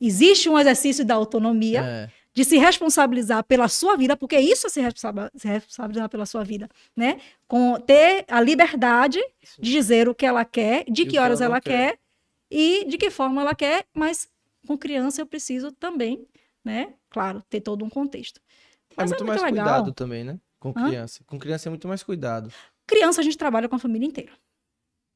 Existe 0.00 0.48
um 0.48 0.58
exercício 0.58 1.04
da 1.04 1.16
autonomia 1.16 1.84
É, 1.84 2.10
de 2.34 2.44
se 2.44 2.56
responsabilizar 2.58 3.42
pela 3.44 3.68
sua 3.68 3.96
vida, 3.96 4.16
porque 4.16 4.38
isso 4.38 4.66
é 4.66 4.70
se 4.70 4.80
responsa- 4.80 5.30
se 5.34 5.48
responsabilizar 5.48 6.08
pela 6.08 6.24
sua 6.26 6.44
vida, 6.44 6.68
né? 6.96 7.20
Com 7.48 7.80
ter 7.80 8.24
a 8.28 8.40
liberdade 8.40 9.18
de 9.58 9.70
dizer 9.72 10.08
o 10.08 10.14
que 10.14 10.24
ela 10.26 10.44
quer, 10.44 10.84
de 10.88 11.02
E 11.02 11.06
que 11.06 11.18
horas 11.18 11.40
ela 11.40 11.56
ela 11.56 11.60
quer. 11.60 11.98
e 12.50 12.84
de 12.84 12.96
que 12.96 13.10
forma 13.10 13.40
ela 13.42 13.54
quer, 13.54 13.84
mas 13.94 14.28
com 14.66 14.76
criança 14.78 15.20
eu 15.20 15.26
preciso 15.26 15.72
também, 15.72 16.26
né? 16.64 16.94
Claro, 17.10 17.42
ter 17.48 17.60
todo 17.60 17.84
um 17.84 17.90
contexto. 17.90 18.40
é 18.90 18.94
Mas 18.96 19.10
muito 19.10 19.22
é 19.22 19.26
mais 19.26 19.40
muito 19.42 19.50
legal. 19.50 19.66
cuidado 19.66 19.92
também, 19.92 20.24
né? 20.24 20.38
Com 20.60 20.70
Hã? 20.70 20.84
criança. 20.86 21.24
Com 21.26 21.38
criança 21.38 21.68
é 21.68 21.70
muito 21.70 21.88
mais 21.88 22.02
cuidado. 22.02 22.52
Criança 22.86 23.20
a 23.20 23.24
gente 23.24 23.36
trabalha 23.38 23.68
com 23.68 23.76
a 23.76 23.78
família 23.78 24.06
inteira. 24.06 24.32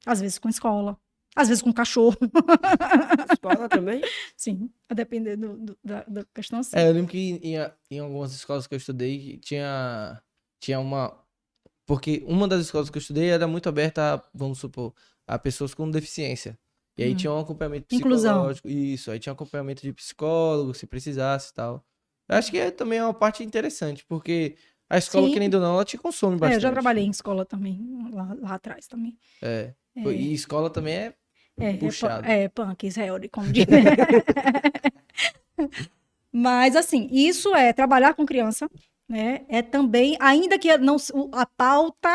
Às 0.05 0.21
vezes 0.21 0.39
com 0.39 0.49
escola, 0.49 0.99
às 1.35 1.49
vezes 1.49 1.63
com 1.63 1.73
cachorro, 1.73 2.17
Escola 3.33 3.69
também? 3.69 4.03
sim, 4.37 4.71
a 4.89 4.95
depender 4.95 5.37
do, 5.37 5.57
do- 5.59 5.79
da, 5.85 6.05
da 6.05 6.25
questão 6.35 6.59
assim. 6.61 6.77
É, 6.77 6.89
eu 6.89 6.93
lembro 6.93 7.11
que 7.11 7.19
em, 7.43 7.55
em 7.91 7.99
algumas 8.01 8.33
escolas 8.35 8.67
que 8.67 8.75
eu 8.75 8.79
estudei 8.79 9.39
tinha, 9.39 10.21
tinha 10.61 10.79
uma. 10.81 11.19
Porque 11.87 12.23
uma 12.27 12.47
das 12.49 12.63
escolas 12.63 12.91
que 12.91 12.97
eu 12.97 13.01
estudei 13.01 13.31
era 13.31 13.47
muito 13.47 13.69
aberta, 13.69 14.15
a, 14.15 14.23
vamos 14.35 14.59
supor, 14.59 14.95
a 15.27 15.39
pessoas 15.39 15.75
com 15.75 15.91
deficiência. 15.91 16.59
E 16.97 17.03
aí 17.03 17.13
Hum. 17.13 17.17
tinha 17.17 17.33
um 17.33 17.41
acompanhamento 17.41 17.87
Inclusão. 17.95 18.35
psicológico. 18.35 18.69
Isso, 18.69 19.11
aí 19.11 19.19
tinha 19.19 19.33
acompanhamento 19.33 19.83
de 19.83 19.93
psicólogo, 19.93 20.75
se 20.75 20.87
precisasse 20.87 21.51
e 21.51 21.55
tal. 21.55 21.85
Eu 22.29 22.37
acho 22.37 22.51
que 22.51 22.59
é 22.59 22.71
também 22.71 23.01
uma 23.01 23.13
parte 23.15 23.43
interessante, 23.43 24.05
porque 24.07 24.57
a 24.89 24.99
escola, 24.99 25.27
Sim. 25.27 25.33
querendo 25.33 25.55
ou 25.55 25.61
não, 25.61 25.75
ela 25.75 25.85
te 25.85 25.99
consome 25.99 26.37
É, 26.37 26.39
bastante. 26.39 26.57
eu 26.57 26.61
já 26.61 26.71
trabalhei 26.73 27.05
em 27.05 27.11
escola 27.11 27.45
também, 27.45 27.81
lá, 28.13 28.37
lá 28.41 28.55
atrás 28.55 28.87
também. 28.87 29.19
É. 29.43 29.75
É. 29.97 30.01
E 30.11 30.33
escola 30.33 30.71
também 30.71 30.95
é. 30.95 31.15
É, 31.59 31.71
é, 31.71 31.77
Puxado. 31.77 32.23
pu- 32.23 32.31
é 32.31 32.49
punk, 32.49 32.87
Israel, 32.87 33.19
como 33.31 33.53
diz. 33.53 33.67
Mas, 36.33 36.77
assim, 36.77 37.09
isso 37.11 37.55
é 37.55 37.73
trabalhar 37.73 38.15
com 38.15 38.25
criança, 38.25 38.69
né? 39.09 39.43
É 39.49 39.61
também, 39.61 40.17
ainda 40.19 40.59
que 40.59 40.77
não, 40.79 40.97
a 41.33 41.45
pauta 41.45 42.09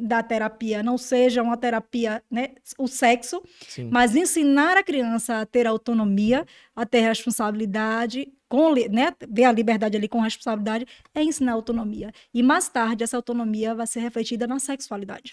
da 0.00 0.22
terapia 0.22 0.82
não 0.82 0.98
seja 0.98 1.42
uma 1.42 1.56
terapia, 1.56 2.22
né? 2.30 2.50
O 2.78 2.86
sexo, 2.86 3.42
Sim. 3.66 3.88
mas 3.90 4.14
ensinar 4.14 4.76
a 4.76 4.82
criança 4.82 5.40
a 5.40 5.46
ter 5.46 5.66
autonomia, 5.66 6.46
a 6.74 6.86
ter 6.86 7.00
responsabilidade, 7.00 8.32
com, 8.48 8.72
né? 8.74 9.12
Ver 9.28 9.44
a 9.44 9.52
liberdade 9.52 9.96
ali 9.96 10.08
com 10.08 10.20
responsabilidade, 10.20 10.86
é 11.14 11.22
ensinar 11.22 11.52
autonomia. 11.52 12.12
E 12.32 12.42
mais 12.42 12.68
tarde, 12.68 13.02
essa 13.02 13.16
autonomia 13.16 13.74
vai 13.74 13.86
ser 13.86 14.00
refletida 14.00 14.46
na 14.46 14.58
sexualidade. 14.60 15.32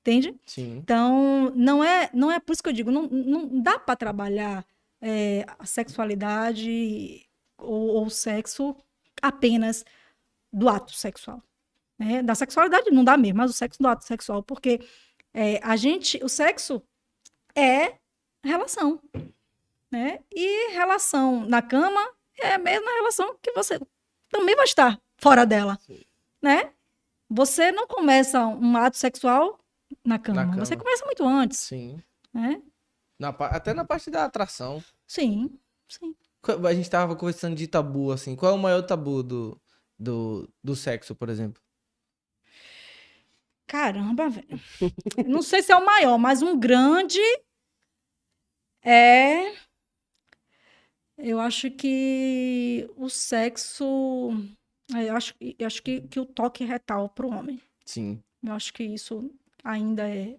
Entende? 0.00 0.34
Sim. 0.46 0.78
Então, 0.78 1.52
não 1.54 1.82
é, 1.82 2.08
não 2.14 2.30
é 2.30 2.40
por 2.40 2.52
isso 2.52 2.62
que 2.62 2.68
eu 2.68 2.72
digo, 2.72 2.90
não, 2.90 3.02
não 3.08 3.60
dá 3.60 3.78
para 3.78 3.96
trabalhar 3.96 4.64
é, 5.00 5.44
a 5.58 5.66
sexualidade 5.66 7.26
ou, 7.58 8.04
o 8.06 8.10
sexo 8.10 8.76
apenas 9.20 9.84
do 10.52 10.68
ato 10.68 10.92
sexual. 10.92 11.42
Né? 11.98 12.22
Da 12.22 12.34
sexualidade 12.34 12.90
não 12.90 13.04
dá 13.04 13.16
mesmo, 13.16 13.38
mas 13.38 13.50
o 13.50 13.54
sexo 13.54 13.82
do 13.82 13.88
ato 13.88 14.04
sexual, 14.04 14.42
porque 14.42 14.80
é, 15.34 15.60
a 15.62 15.76
gente, 15.76 16.22
o 16.22 16.28
sexo 16.28 16.82
é 17.54 17.94
relação, 18.42 19.00
né? 19.90 20.20
E 20.32 20.72
relação 20.72 21.44
na 21.44 21.60
cama 21.60 22.00
é 22.38 22.54
a 22.54 22.58
mesma 22.58 22.90
relação 22.92 23.36
que 23.42 23.52
você 23.52 23.80
também 24.30 24.54
vai 24.54 24.64
estar 24.64 25.00
fora 25.16 25.44
dela, 25.44 25.78
Sim. 25.86 26.00
né? 26.40 26.72
Você 27.28 27.72
não 27.72 27.86
começa 27.86 28.46
um 28.46 28.76
ato 28.76 28.96
sexual 28.96 29.57
na 30.04 30.18
cama, 30.18 30.44
cama. 30.44 30.64
você 30.64 30.76
começa 30.76 31.04
muito 31.04 31.24
antes, 31.26 31.58
Sim. 31.58 32.02
né? 32.32 32.62
Na 33.18 33.28
até 33.28 33.74
na 33.74 33.84
parte 33.84 34.10
da 34.10 34.24
atração. 34.24 34.82
Sim, 35.06 35.58
sim. 35.88 36.14
A 36.66 36.74
gente 36.74 36.88
tava 36.88 37.16
conversando 37.16 37.56
de 37.56 37.66
tabu, 37.66 38.12
assim. 38.12 38.36
Qual 38.36 38.52
é 38.52 38.54
o 38.54 38.58
maior 38.58 38.82
tabu 38.82 39.22
do, 39.22 39.60
do, 39.98 40.48
do 40.62 40.76
sexo, 40.76 41.14
por 41.14 41.28
exemplo? 41.28 41.60
Caramba, 43.66 44.28
velho. 44.28 44.60
Não 45.26 45.42
sei 45.42 45.62
se 45.62 45.72
é 45.72 45.76
o 45.76 45.84
maior, 45.84 46.16
mas 46.16 46.40
um 46.40 46.58
grande 46.58 47.20
é. 48.82 49.52
Eu 51.16 51.40
acho 51.40 51.70
que 51.70 52.88
o 52.96 53.10
sexo. 53.10 54.30
Eu 54.94 55.16
acho, 55.16 55.34
eu 55.40 55.66
acho 55.66 55.82
que, 55.82 56.02
que 56.02 56.20
o 56.20 56.24
toque 56.24 56.64
retal 56.64 57.08
para 57.08 57.26
o 57.26 57.30
homem. 57.30 57.60
Sim. 57.84 58.22
Eu 58.42 58.52
acho 58.52 58.72
que 58.72 58.84
isso 58.84 59.30
ainda 59.64 60.08
é 60.08 60.34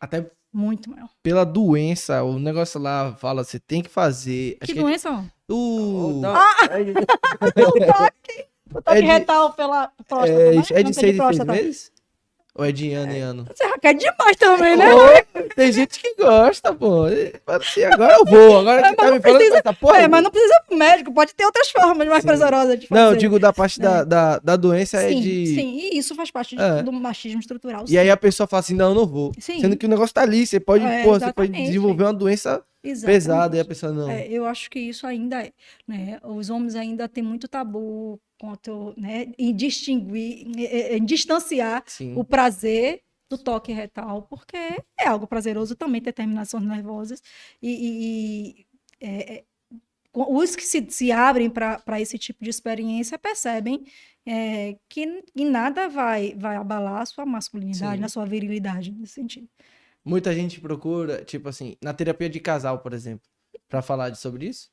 Até 0.00 0.30
muito 0.52 0.90
maior. 0.90 1.08
pela 1.22 1.44
doença, 1.44 2.22
o 2.22 2.38
negócio 2.38 2.80
lá 2.80 3.14
fala, 3.16 3.44
você 3.44 3.58
tem 3.58 3.82
que 3.82 3.88
fazer. 3.88 4.52
Que 4.60 4.64
Acho 4.64 4.74
que 4.74 4.80
doença? 4.80 5.08
é- 5.08 5.38
Uh, 5.50 6.20
Então, 6.20 6.34
O 7.68 7.72
toque, 7.72 8.46
o 8.74 8.82
toque 8.82 8.98
É 8.98 9.00
de- 9.00 9.06
retal 9.06 9.52
pela 9.54 9.90
próstata. 10.06 10.30
é, 10.32 10.52
né? 10.56 10.62
é 10.72 10.82
de 10.82 10.94
seis 10.94 11.16
em 11.18 11.44
meses? 11.46 11.92
Ou 12.58 12.64
é 12.64 12.72
de 12.72 12.92
ano 12.92 13.12
em 13.12 13.20
ano? 13.20 13.44
Você 13.54 13.68
já 13.68 13.78
quer 13.78 13.94
demais 13.94 14.36
também, 14.36 14.76
né? 14.76 14.92
Ô, 14.92 14.98
tem 15.54 15.70
gente 15.70 16.00
que 16.00 16.14
gosta, 16.16 16.74
pô. 16.74 17.04
Assim, 17.46 17.84
agora 17.84 18.14
eu 18.18 18.24
vou. 18.24 18.58
Agora 18.58 18.80
É, 18.80 18.82
que 18.82 18.88
mas 18.88 18.96
tá 18.96 19.12
me 19.12 19.20
falando 19.20 19.36
precisa- 19.38 19.58
essa 19.58 19.72
porra. 19.72 19.98
É, 19.98 20.08
mas 20.08 20.22
não 20.24 20.30
precisa 20.32 20.52
ir 20.54 20.66
pro 20.66 20.76
médico, 20.76 21.14
pode 21.14 21.34
ter 21.36 21.44
outras 21.44 21.70
formas 21.70 22.08
mais 22.08 22.22
Sim. 22.22 22.26
prazerosas 22.26 22.80
de 22.80 22.88
fazer. 22.88 23.00
Não, 23.00 23.10
eu 23.12 23.16
digo 23.16 23.38
da 23.38 23.52
parte 23.52 23.78
da, 23.78 24.02
da, 24.02 24.38
da 24.40 24.56
doença 24.56 25.00
é 25.00 25.08
sim, 25.10 25.20
de. 25.20 25.46
sim, 25.54 25.78
e 25.92 25.98
isso 25.98 26.16
faz 26.16 26.32
parte 26.32 26.56
de- 26.56 26.62
É. 26.62 26.82
do 26.82 26.90
machismo 26.90 27.38
estrutural. 27.38 27.84
E 27.88 27.96
aí 27.96 28.10
a 28.10 28.16
pessoa 28.16 28.48
fala 28.48 28.58
assim, 28.58 28.74
não, 28.74 28.88
eu 28.88 28.94
não 28.96 29.06
vou. 29.06 29.30
Sendo 29.38 29.76
que 29.76 29.86
o 29.86 29.88
negócio 29.88 30.12
tá 30.12 30.22
ali, 30.22 30.44
você 30.44 30.58
pode, 30.58 30.84
É, 30.84 31.04
pô, 31.04 31.12
você 31.16 31.32
pode 31.32 31.52
desenvolver 31.52 32.02
uma 32.02 32.12
doença 32.12 32.60
Exatamente. 32.82 33.06
pesada 33.06 33.56
e 33.56 33.60
a 33.60 33.64
pessoa 33.64 33.92
não. 33.92 34.10
É, 34.10 34.26
eu 34.26 34.44
acho 34.44 34.68
que 34.68 34.80
isso 34.80 35.06
ainda 35.06 35.42
é, 35.44 35.52
né? 35.86 36.18
Os 36.24 36.50
homens 36.50 36.74
ainda 36.74 37.08
têm 37.08 37.22
muito 37.22 37.46
tabu 37.46 38.18
quanto, 38.38 38.94
né, 38.96 39.32
em 39.38 39.54
distinguir, 39.54 40.46
em, 40.46 41.04
distanciar 41.04 41.82
Sim. 41.86 42.14
o 42.16 42.24
prazer 42.24 43.02
do 43.30 43.36
toque 43.36 43.72
retal, 43.72 44.22
porque 44.22 44.56
é 44.56 45.06
algo 45.06 45.26
prazeroso 45.26 45.76
também 45.76 46.00
ter 46.00 46.12
terminações 46.12 46.64
nervosas 46.64 47.22
e, 47.62 48.60
e- 48.60 48.66
é, 49.00 49.32
é, 49.34 49.44
os 50.14 50.56
que 50.56 50.62
se, 50.64 50.84
se 50.90 51.12
abrem 51.12 51.50
para 51.50 52.00
esse 52.00 52.18
tipo 52.18 52.42
de 52.42 52.50
experiência 52.50 53.18
percebem 53.18 53.84
é, 54.26 54.76
que 54.88 55.22
em 55.36 55.44
nada 55.44 55.88
vai, 55.88 56.34
vai 56.34 56.56
abalar 56.56 57.02
a 57.02 57.06
sua 57.06 57.24
masculinidade, 57.26 57.98
Sim. 57.98 58.04
a 58.04 58.08
sua 58.08 58.24
virilidade 58.26 58.90
nesse 58.92 59.12
sentido. 59.14 59.48
Muita 60.04 60.34
gente 60.34 60.60
procura, 60.60 61.22
tipo 61.24 61.48
assim, 61.48 61.76
na 61.82 61.92
terapia 61.92 62.28
de 62.30 62.40
casal, 62.40 62.78
por 62.80 62.92
exemplo, 62.94 63.28
pra 63.68 63.82
falar 63.82 64.10
de- 64.10 64.18
sobre 64.18 64.46
isso. 64.48 64.70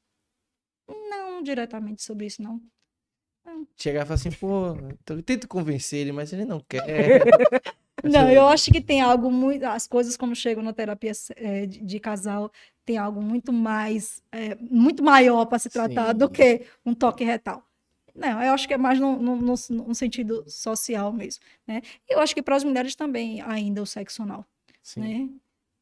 Não 1.09 1.41
diretamente 1.43 2.01
sobre 2.03 2.25
isso, 2.25 2.41
não. 2.41 2.61
Chegar 3.77 4.03
e 4.03 4.05
falar 4.05 4.15
assim, 4.15 4.31
pô, 4.31 4.75
eu 5.09 5.21
tento 5.23 5.47
convencer 5.47 5.99
ele, 5.99 6.11
mas 6.11 6.31
ele 6.33 6.45
não 6.45 6.59
quer. 6.59 6.81
Não, 8.03 8.29
eu 8.29 8.47
acho 8.47 8.71
que 8.71 8.79
tem 8.81 9.01
algo 9.01 9.31
muito. 9.31 9.63
As 9.63 9.87
coisas 9.87 10.15
como 10.15 10.35
chegam 10.35 10.63
na 10.63 10.71
terapia 10.73 11.11
eh, 11.37 11.65
de, 11.65 11.79
de 11.81 11.99
casal 11.99 12.51
tem 12.85 12.97
algo 12.97 13.19
muito 13.19 13.51
mais, 13.51 14.21
eh, 14.31 14.55
muito 14.61 15.03
maior 15.03 15.45
para 15.45 15.57
se 15.57 15.69
tratar 15.69 16.13
do 16.13 16.27
Sim. 16.27 16.31
que 16.33 16.65
um 16.85 16.93
toque 16.93 17.23
retal. 17.23 17.63
Não, 18.13 18.41
eu 18.43 18.53
acho 18.53 18.67
que 18.67 18.73
é 18.75 18.77
mais 18.77 18.99
no 18.99 19.93
sentido 19.95 20.43
social 20.47 21.11
mesmo, 21.11 21.43
né? 21.67 21.81
Eu 22.07 22.19
acho 22.19 22.33
que 22.35 22.41
para 22.43 22.55
as 22.55 22.63
mulheres 22.63 22.95
também 22.95 23.41
ainda 23.41 23.81
o 23.81 23.85
sexo 23.85 24.21
anal, 24.23 24.45
Sim. 24.83 25.01
né? 25.01 25.29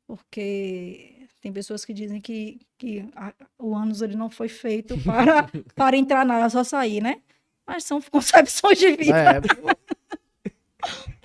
Porque 0.07 1.27
Tem 1.41 1.51
pessoas 1.51 1.83
que 1.83 1.93
dizem 1.93 2.21
que, 2.21 2.61
que 2.77 3.05
a- 3.15 3.33
o 3.59 3.75
ânus 3.75 4.01
ele 4.01 4.15
não 4.15 4.29
foi 4.29 4.47
feito 4.47 4.97
para, 5.03 5.49
para 5.75 5.97
entrar 5.97 6.25
nela, 6.25 6.49
só 6.49 6.63
sair, 6.63 7.01
né? 7.03 7.21
Mas 7.65 7.85
são 7.85 8.01
concepções 8.11 8.77
de 8.77 8.91
vida. 8.95 9.17
É. 9.17 9.41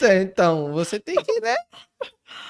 É, 0.01 0.23
então, 0.23 0.73
você 0.73 1.01
tem 1.01 1.17
que, 1.17 1.41
né? 1.41 1.57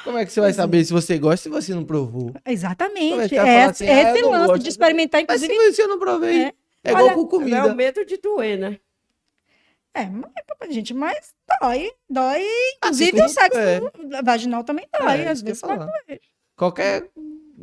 Como 0.05 0.19
é 0.19 0.27
que 0.27 0.33
você 0.33 0.41
vai 0.41 0.53
saber 0.53 0.85
se 0.85 0.93
você 0.93 1.19
gosta 1.19 1.45
se 1.45 1.49
você 1.49 1.75
não 1.75 1.85
provou? 1.85 2.35
É 2.45 2.53
Exatamente. 2.53 3.31
que 3.31 3.37
vai 3.37 3.49
É, 3.49 3.65
assim, 3.65 3.87
é 3.87 4.05
ah, 4.05 4.11
eu 4.11 4.15
esse 4.17 4.25
lance 4.27 4.47
gosto, 4.49 4.63
de 4.63 4.69
experimentar, 4.69 5.25
Mas 5.27 5.43
inclusive. 5.43 5.71
se 5.73 5.77
você 5.83 5.87
não 5.87 5.99
provei, 5.99 6.45
É. 6.45 6.53
é, 6.85 6.91
igual 6.91 7.05
Olha, 7.07 7.15
com 7.15 7.21
É 7.21 7.25
o 7.25 7.29
comida. 7.29 7.75
medo 7.75 8.05
de 8.05 8.19
doer, 8.19 8.59
né? 8.59 8.79
É, 9.95 10.05
mas, 10.07 10.75
gente, 10.75 10.93
mas 10.93 11.35
dói. 11.61 11.91
Dói. 12.11 12.43
Assim 12.83 13.07
Inclusive 13.07 13.11
como- 13.13 13.25
o 13.25 13.29
sexo 13.29 13.59
é. 13.59 14.23
vaginal 14.23 14.63
também 14.63 14.87
dói. 14.93 15.23
É, 15.23 15.29
às 15.29 15.41
eu 15.41 15.47
vezes 15.47 15.63
pode 15.63 15.79
doer. 15.79 16.21
Qualquer 16.55 17.09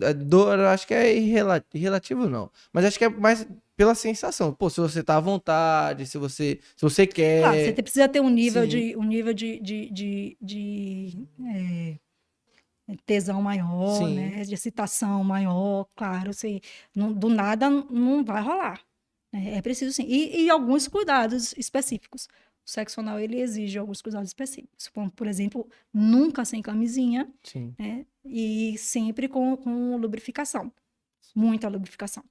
é, 0.02 0.14
dor, 0.14 0.58
eu 0.58 0.68
acho 0.68 0.88
que 0.88 0.94
é 0.94 1.16
irrela- 1.16 1.64
irrelativo, 1.74 2.28
não. 2.28 2.50
Mas 2.74 2.86
acho 2.86 2.98
que 2.98 3.06
é 3.06 3.10
mais 3.10 3.46
pela 3.76 3.94
sensação. 3.96 4.54
Pô, 4.54 4.70
se 4.70 4.80
você 4.80 5.04
tá 5.04 5.18
à 5.18 5.20
vontade, 5.20 6.06
se 6.06 6.18
você, 6.18 6.60
se 6.76 6.82
você 6.82 7.06
quer. 7.06 7.42
Claro, 7.42 7.58
você 7.60 7.74
precisa 7.74 8.08
ter 8.10 8.22
um 8.22 8.30
nível 8.30 8.64
sim. 8.64 8.70
de 8.70 8.98
um 8.98 9.04
nível 9.04 9.34
de, 9.34 9.60
de, 9.60 9.90
de, 9.92 10.38
de, 10.42 11.28
é, 11.56 11.98
tesão 13.06 13.42
maior, 13.42 13.98
Sim. 13.98 14.16
né? 14.16 14.44
De 14.44 14.54
excitação 14.54 15.24
maior, 15.24 15.88
claro, 15.96 16.30
assim, 16.30 16.62
não- 16.96 17.12
do 17.14 17.28
nada 17.30 17.70
não 17.70 18.24
vai 18.24 18.42
rolar. 18.42 18.80
né? 19.34 19.56
É 19.58 19.62
preciso 19.62 19.92
sim. 19.94 20.06
E, 20.08 20.44
e 20.46 20.50
alguns 20.50 20.88
cuidados 20.88 21.54
específicos. 21.58 22.28
O 22.68 22.70
sexo 22.70 23.00
anal, 23.00 23.20
ele 23.20 23.40
exige 23.40 23.78
alguns 23.78 24.02
cuidados 24.02 24.30
específicos. 24.30 24.88
Como, 24.88 25.12
por 25.12 25.28
exemplo, 25.28 25.70
nunca 25.94 26.44
sem 26.46 26.62
camisinha, 26.64 27.32
Sim. 27.44 27.76
né? 27.78 28.06
E 28.24 28.76
sempre 28.80 29.28
com, 29.28 29.56
com 29.56 29.98
lubrificação. 29.98 30.72
Muita 31.36 31.68
lubrificação. 31.70 32.24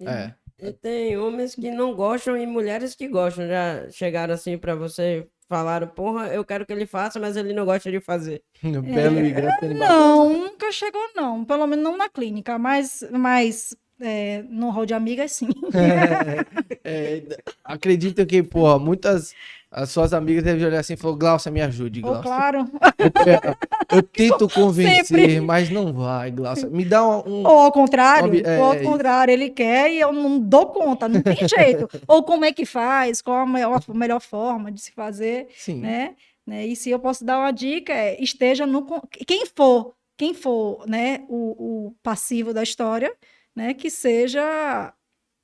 É. 0.00 0.32
E 0.60 0.72
tem 0.72 1.16
homens 1.16 1.54
que 1.54 1.70
não 1.70 1.94
gostam 1.94 2.36
e 2.36 2.46
mulheres 2.46 2.94
que 2.94 3.06
gostam. 3.08 3.46
Já 3.46 3.88
chegaram 3.90 4.34
assim 4.34 4.58
pra 4.58 4.74
você, 4.74 5.26
falaram, 5.48 5.86
porra, 5.86 6.28
eu 6.28 6.44
quero 6.44 6.66
que 6.66 6.72
ele 6.72 6.86
faça, 6.86 7.18
mas 7.18 7.36
ele 7.36 7.52
não 7.52 7.64
gosta 7.64 7.90
de 7.90 8.00
fazer. 8.00 8.42
Belo 8.62 9.18
e 9.20 9.30
grande 9.30 9.74
Não, 9.74 10.28
nunca 10.30 10.70
chegou, 10.72 11.00
não. 11.14 11.44
Pelo 11.44 11.66
menos 11.66 11.84
não 11.84 11.96
na 11.96 12.08
clínica, 12.08 12.58
mas, 12.58 13.04
mas 13.12 13.76
é, 14.00 14.42
no 14.48 14.70
hall 14.70 14.86
de 14.86 14.94
amigas, 14.94 15.32
sim. 15.32 15.48
É, 16.84 17.22
acredito 17.62 18.24
que, 18.24 18.42
porra, 18.42 18.78
muitas. 18.78 19.34
As 19.70 19.90
suas 19.90 20.14
amigas 20.14 20.42
devem 20.42 20.64
olhar 20.64 20.80
assim 20.80 20.94
e 20.94 20.96
falar, 20.96 21.16
Glaucia, 21.16 21.52
me 21.52 21.60
ajude, 21.60 22.00
Glaucia. 22.00 22.22
claro. 22.22 22.58
Eu, 22.98 23.98
eu 23.98 24.02
tento 24.10 24.48
convencer, 24.48 25.04
Sempre. 25.04 25.40
mas 25.42 25.68
não 25.68 25.92
vai, 25.92 26.30
Glaucia. 26.30 26.68
Me 26.70 26.86
dá 26.86 27.06
um. 27.06 27.18
um- 27.28 27.46
Ou 27.46 27.58
ao 27.58 27.70
contrário, 27.72 28.28
Ob- 28.28 28.42
é, 28.46 28.58
ou 28.58 28.64
ao 28.64 28.74
isso. 28.76 28.84
contrário, 28.84 29.30
ele 29.30 29.50
quer 29.50 29.92
e 29.92 30.00
eu 30.00 30.10
não 30.10 30.38
dou 30.40 30.66
conta, 30.68 31.06
não 31.06 31.20
tem 31.20 31.36
jeito. 31.46 31.86
ou 32.06 32.22
como 32.22 32.46
é 32.46 32.52
que 32.52 32.64
faz, 32.64 33.20
qual 33.20 33.36
a 33.42 33.46
melhor, 33.46 33.82
a 33.86 33.94
melhor 33.94 34.20
forma 34.20 34.72
de 34.72 34.80
se 34.80 34.90
fazer, 34.92 35.48
Sim. 35.54 35.80
né? 35.80 36.14
né? 36.46 36.66
E 36.66 36.74
se 36.74 36.88
eu 36.88 36.98
posso 36.98 37.22
dar 37.22 37.38
uma 37.38 37.50
dica, 37.50 37.92
é 37.92 38.18
esteja 38.22 38.64
no. 38.66 38.86
Quem 39.26 39.44
for, 39.54 39.92
quem 40.16 40.32
for 40.32 40.82
né, 40.88 41.24
o, 41.28 41.88
o 41.88 41.94
passivo 42.02 42.54
da 42.54 42.62
história, 42.62 43.12
né, 43.54 43.74
que 43.74 43.90
seja 43.90 44.94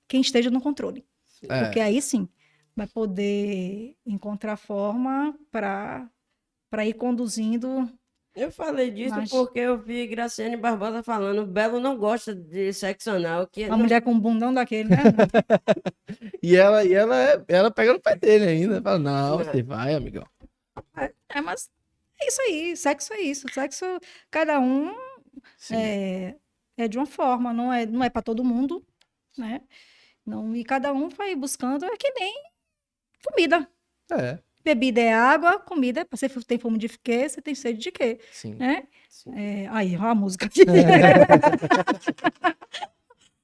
quem 0.09 0.23
esteja 0.23 0.51
no 0.51 0.63
controle. 0.63 1.05
É. 1.47 1.65
Porque 1.65 1.79
aí 1.79 2.01
sim 2.01 2.27
vai 2.77 2.87
poder 2.87 3.97
encontrar 4.07 4.57
forma 4.57 5.35
para 5.51 6.09
para 6.71 6.85
ir 6.87 6.95
conduzindo. 6.95 7.89
Eu 8.35 8.51
falei 8.51 8.91
disso 8.91 9.15
Mas- 9.15 9.31
porque 9.31 9.61
eu 9.61 9.79
vi 9.79 10.09
Graciane 10.09 10.57
Barbosa 10.57 11.05
falando, 11.05 11.43
o 11.43 11.47
Belo 11.47 11.79
não 11.79 11.97
gosta 11.97 12.35
de 12.35 12.73
sexo 12.73 13.11
anal, 13.13 13.47
que 13.47 13.63
A 13.63 13.69
não- 13.69 13.79
mulher 13.79 14.03
com 14.03 14.11
um 14.11 14.19
bundão 14.19 14.53
daquele, 14.53 14.89
né? 14.89 14.97
E 16.43 16.57
ela, 16.57 16.85
e 16.85 16.93
ela, 16.93 17.45
ela 17.49 17.71
pega 17.71 17.93
no 17.93 18.01
pé 18.01 18.17
dele 18.17 18.45
ainda. 18.47 18.83
Fala, 18.83 18.99
não, 18.99 19.41
É. 19.41 19.45
você 19.45 19.63
vai, 19.63 19.95
amigão. 19.95 20.27
É, 21.29 21.41
mas 21.41 21.71
é 22.21 22.27
isso 22.29 22.41
aí, 22.43 22.77
sexo 22.77 23.13
é 23.15 23.21
isso. 23.21 23.47
Sexo, 23.53 23.85
cada 24.31 24.59
um 24.61 24.93
é, 25.71 26.35
é 26.77 26.89
de 26.89 26.99
uma 26.99 27.07
forma, 27.07 27.53
não 27.53 27.73
é, 27.73 27.87
não 27.87 28.03
é 28.05 28.11
para 28.11 28.21
todo 28.23 28.45
mundo, 28.45 28.85
né? 29.39 29.61
Não, 30.27 30.55
e 30.57 30.65
cada 30.65 30.93
um 30.93 31.09
vai 31.09 31.35
buscando, 31.37 31.85
é 31.85 31.97
que 31.97 32.11
nem 32.19 32.35
comida. 33.25 33.69
É, 34.13 34.39
Bebida 34.65 35.01
é 35.01 35.13
água, 35.13 35.59
comida 35.59 36.01
é. 36.01 36.07
Você 36.11 36.29
tem 36.29 36.59
fome 36.59 36.79
de 36.79 36.89
quê? 36.89 37.29
Você 37.29 37.43
tem 37.43 37.55
sede 37.55 37.79
de 37.79 37.93
quê? 37.93 38.19
sim. 38.33 38.55
Né? 38.55 38.85
Sim. 39.09 39.33
É, 39.37 39.69
aí, 39.71 39.97
ó 39.97 40.07
a 40.07 40.15
música 40.15 40.47
aqui. 40.47 40.63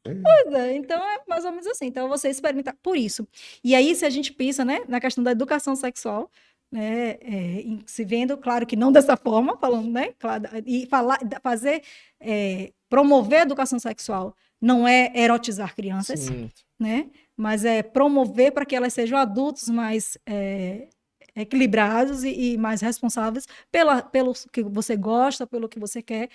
Pois 0.02 0.54
é, 0.54 0.76
então 0.76 0.98
é 0.98 1.18
mais 1.28 1.44
ou 1.44 1.50
menos 1.50 1.66
assim. 1.66 1.86
Então 1.86 2.08
você 2.08 2.30
experimentar 2.30 2.74
por 2.82 2.96
isso. 2.96 3.28
E 3.62 3.74
aí, 3.74 3.94
se 3.94 4.04
a 4.04 4.10
gente 4.10 4.32
pensa, 4.32 4.64
né, 4.64 4.80
na 4.88 4.98
questão 4.98 5.22
da 5.22 5.30
educação 5.30 5.76
sexual, 5.76 6.30
né, 6.72 7.18
é, 7.20 7.64
se 7.84 8.04
vendo, 8.04 8.36
claro 8.38 8.66
que 8.66 8.76
não 8.76 8.90
dessa 8.90 9.16
forma, 9.16 9.58
falando, 9.58 9.90
né, 9.90 10.14
claro, 10.18 10.44
e 10.64 10.86
falar, 10.86 11.18
fazer, 11.42 11.82
é, 12.18 12.72
promover 12.88 13.40
a 13.40 13.42
educação 13.42 13.78
sexual 13.78 14.34
não 14.60 14.86
é 14.86 15.10
erotizar 15.14 15.74
crianças, 15.74 16.20
Sim. 16.20 16.50
né, 16.78 17.08
mas 17.40 17.64
é 17.64 17.82
promover 17.82 18.52
para 18.52 18.66
que 18.66 18.76
elas 18.76 18.92
sejam 18.92 19.18
adultos 19.18 19.70
mais 19.70 20.18
é, 20.26 20.88
equilibrados 21.34 22.22
e, 22.22 22.52
e 22.52 22.58
mais 22.58 22.82
responsáveis 22.82 23.46
pela, 23.72 24.02
pelo 24.02 24.34
que 24.52 24.62
você 24.62 24.94
gosta, 24.94 25.46
pelo 25.46 25.66
que 25.66 25.78
você 25.80 26.02
quer. 26.02 26.28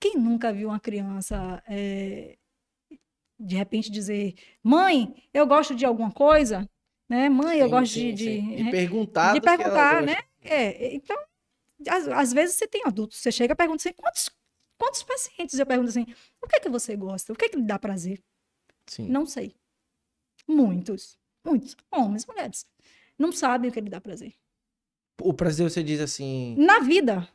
Quem 0.00 0.16
nunca 0.16 0.50
viu 0.54 0.68
uma 0.68 0.80
criança 0.80 1.62
é, 1.68 2.38
de 3.38 3.54
repente 3.54 3.90
dizer, 3.90 4.34
mãe, 4.62 5.14
eu 5.32 5.46
gosto 5.46 5.74
de 5.74 5.84
alguma 5.84 6.10
coisa, 6.10 6.66
né? 7.06 7.28
Mãe, 7.28 7.58
eu 7.58 7.66
Sim, 7.66 7.70
gosto 7.70 7.92
sim, 7.92 8.14
de, 8.14 8.24
sim. 8.24 8.56
de, 8.56 8.62
né? 8.64 8.70
perguntar. 8.70 9.34
de 9.34 9.42
perguntar, 9.42 10.02
né? 10.02 10.16
É, 10.42 10.94
então, 10.94 11.18
às, 11.86 12.08
às 12.08 12.32
vezes 12.32 12.56
você 12.56 12.66
tem 12.66 12.82
adultos, 12.86 13.18
você 13.18 13.30
chega 13.30 13.52
e 13.52 13.56
pergunta 13.56 13.82
assim, 13.82 13.92
quantos, 13.94 14.30
quantos 14.78 15.02
pacientes 15.02 15.58
eu 15.58 15.66
pergunto 15.66 15.90
assim, 15.90 16.06
o 16.42 16.48
que 16.48 16.56
é 16.56 16.60
que 16.60 16.70
você 16.70 16.96
gosta? 16.96 17.34
O 17.34 17.36
que 17.36 17.44
é 17.44 17.48
que 17.50 17.56
lhe 17.56 17.66
dá 17.66 17.78
prazer? 17.78 18.22
Sim. 18.86 19.06
Não 19.08 19.26
sei. 19.26 19.54
Muitos, 20.48 21.16
muitos, 21.44 21.76
homens, 21.90 22.26
mulheres, 22.26 22.66
não 23.18 23.32
sabem 23.32 23.70
o 23.70 23.72
que 23.72 23.80
lhe 23.80 23.90
dá 23.90 24.00
prazer. 24.00 24.32
O 25.20 25.32
prazer 25.32 25.68
você 25.70 25.82
diz 25.82 26.00
assim. 26.00 26.54
Na 26.58 26.80
vida, 26.80 27.26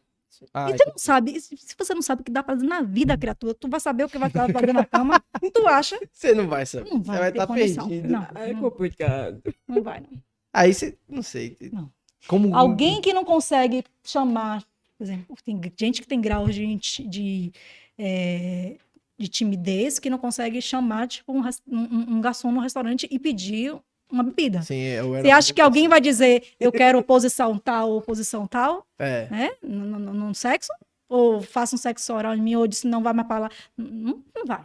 Ah, 0.53 0.69
e 0.69 0.73
você 0.77 0.85
não 0.85 0.97
sabe, 0.97 1.39
se 1.41 1.75
você 1.77 1.93
não 1.93 2.01
sabe 2.01 2.21
o 2.21 2.23
que 2.25 2.31
dá 2.31 2.41
prazer 2.43 2.67
na 2.67 2.81
vida, 2.81 3.17
criatura, 3.17 3.53
tu 3.53 3.67
vai 3.67 3.79
saber 3.79 4.03
o 4.05 4.09
que 4.09 4.17
vai 4.17 4.29
dar 4.31 4.51
prazer 4.51 4.73
na 4.73 4.85
cama, 4.85 5.19
tu 5.53 5.67
acha? 5.67 5.99
você 6.11 6.33
não 6.33 6.47
vai 6.47 6.65
saber. 6.65 6.89
Não 6.89 6.99
Você 7.03 7.07
vai, 7.07 7.19
vai 7.19 7.31
ter 7.31 7.37
estar 7.39 7.47
condição. 7.47 7.87
perdido. 7.87 8.09
Não, 8.11 8.27
É 8.35 8.53
não, 8.53 8.61
complicado. 8.61 9.41
não 9.67 9.81
vai, 9.81 9.99
não. 10.01 10.21
Aí 10.53 10.73
você. 10.73 10.97
Não 11.07 11.23
sei. 11.23 11.57
Não. 11.71 11.91
Como. 12.27 12.55
Alguém 12.55 13.01
que 13.01 13.13
não 13.13 13.23
consegue 13.25 13.83
chamar, 14.03 14.63
por 14.97 15.03
exemplo, 15.03 15.35
tem 15.43 15.59
gente 15.79 16.01
que 16.01 16.07
tem 16.07 16.21
graus 16.21 16.53
de, 16.53 16.75
de, 17.07 17.51
eh, 17.97 18.77
de 19.21 19.27
timidez 19.29 19.99
que 19.99 20.09
não 20.09 20.17
consegue 20.17 20.61
chamar 20.61 21.07
tipo, 21.07 21.31
um, 21.31 21.41
um- 21.67 22.15
um 22.17 22.21
garçom 22.21 22.51
no 22.51 22.59
restaurante 22.59 23.07
e 23.09 23.19
pedir 23.19 23.73
uma 24.11 24.23
bebida. 24.23 24.61
Sim, 24.61 24.81
eu 24.81 25.15
era 25.15 25.23
Você 25.25 25.31
acha 25.31 25.53
que 25.53 25.61
alguém 25.61 25.87
vai 25.87 26.01
dizer 26.01 26.43
eu 26.59 26.71
quero 26.71 27.01
posição 27.01 27.57
tal 27.57 27.91
ou 27.91 28.01
posição 28.01 28.45
tal, 28.45 28.85
É. 28.99 29.27
né? 29.29 29.51
No 29.63 30.35
sexo? 30.35 30.71
Ou 31.07 31.41
faça 31.41 31.75
um 31.75 31.77
sexo 31.77 32.13
oral 32.13 32.35
em 32.35 32.41
mim, 32.41 32.55
ou 32.55 32.65
disse 32.67 32.87
não 32.87 33.03
vai 33.03 33.13
mais 33.13 33.27
falar. 33.27 33.51
Não, 33.77 34.23
não 34.35 34.45
vai. 34.45 34.63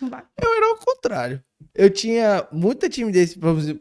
Não 0.00 0.08
vai. 0.08 0.22
Eu 0.40 0.52
era 0.54 0.72
o 0.74 0.76
contrário. 0.76 1.42
Eu 1.74 1.88
tinha 1.90 2.46
muita 2.50 2.88
timidez 2.88 3.36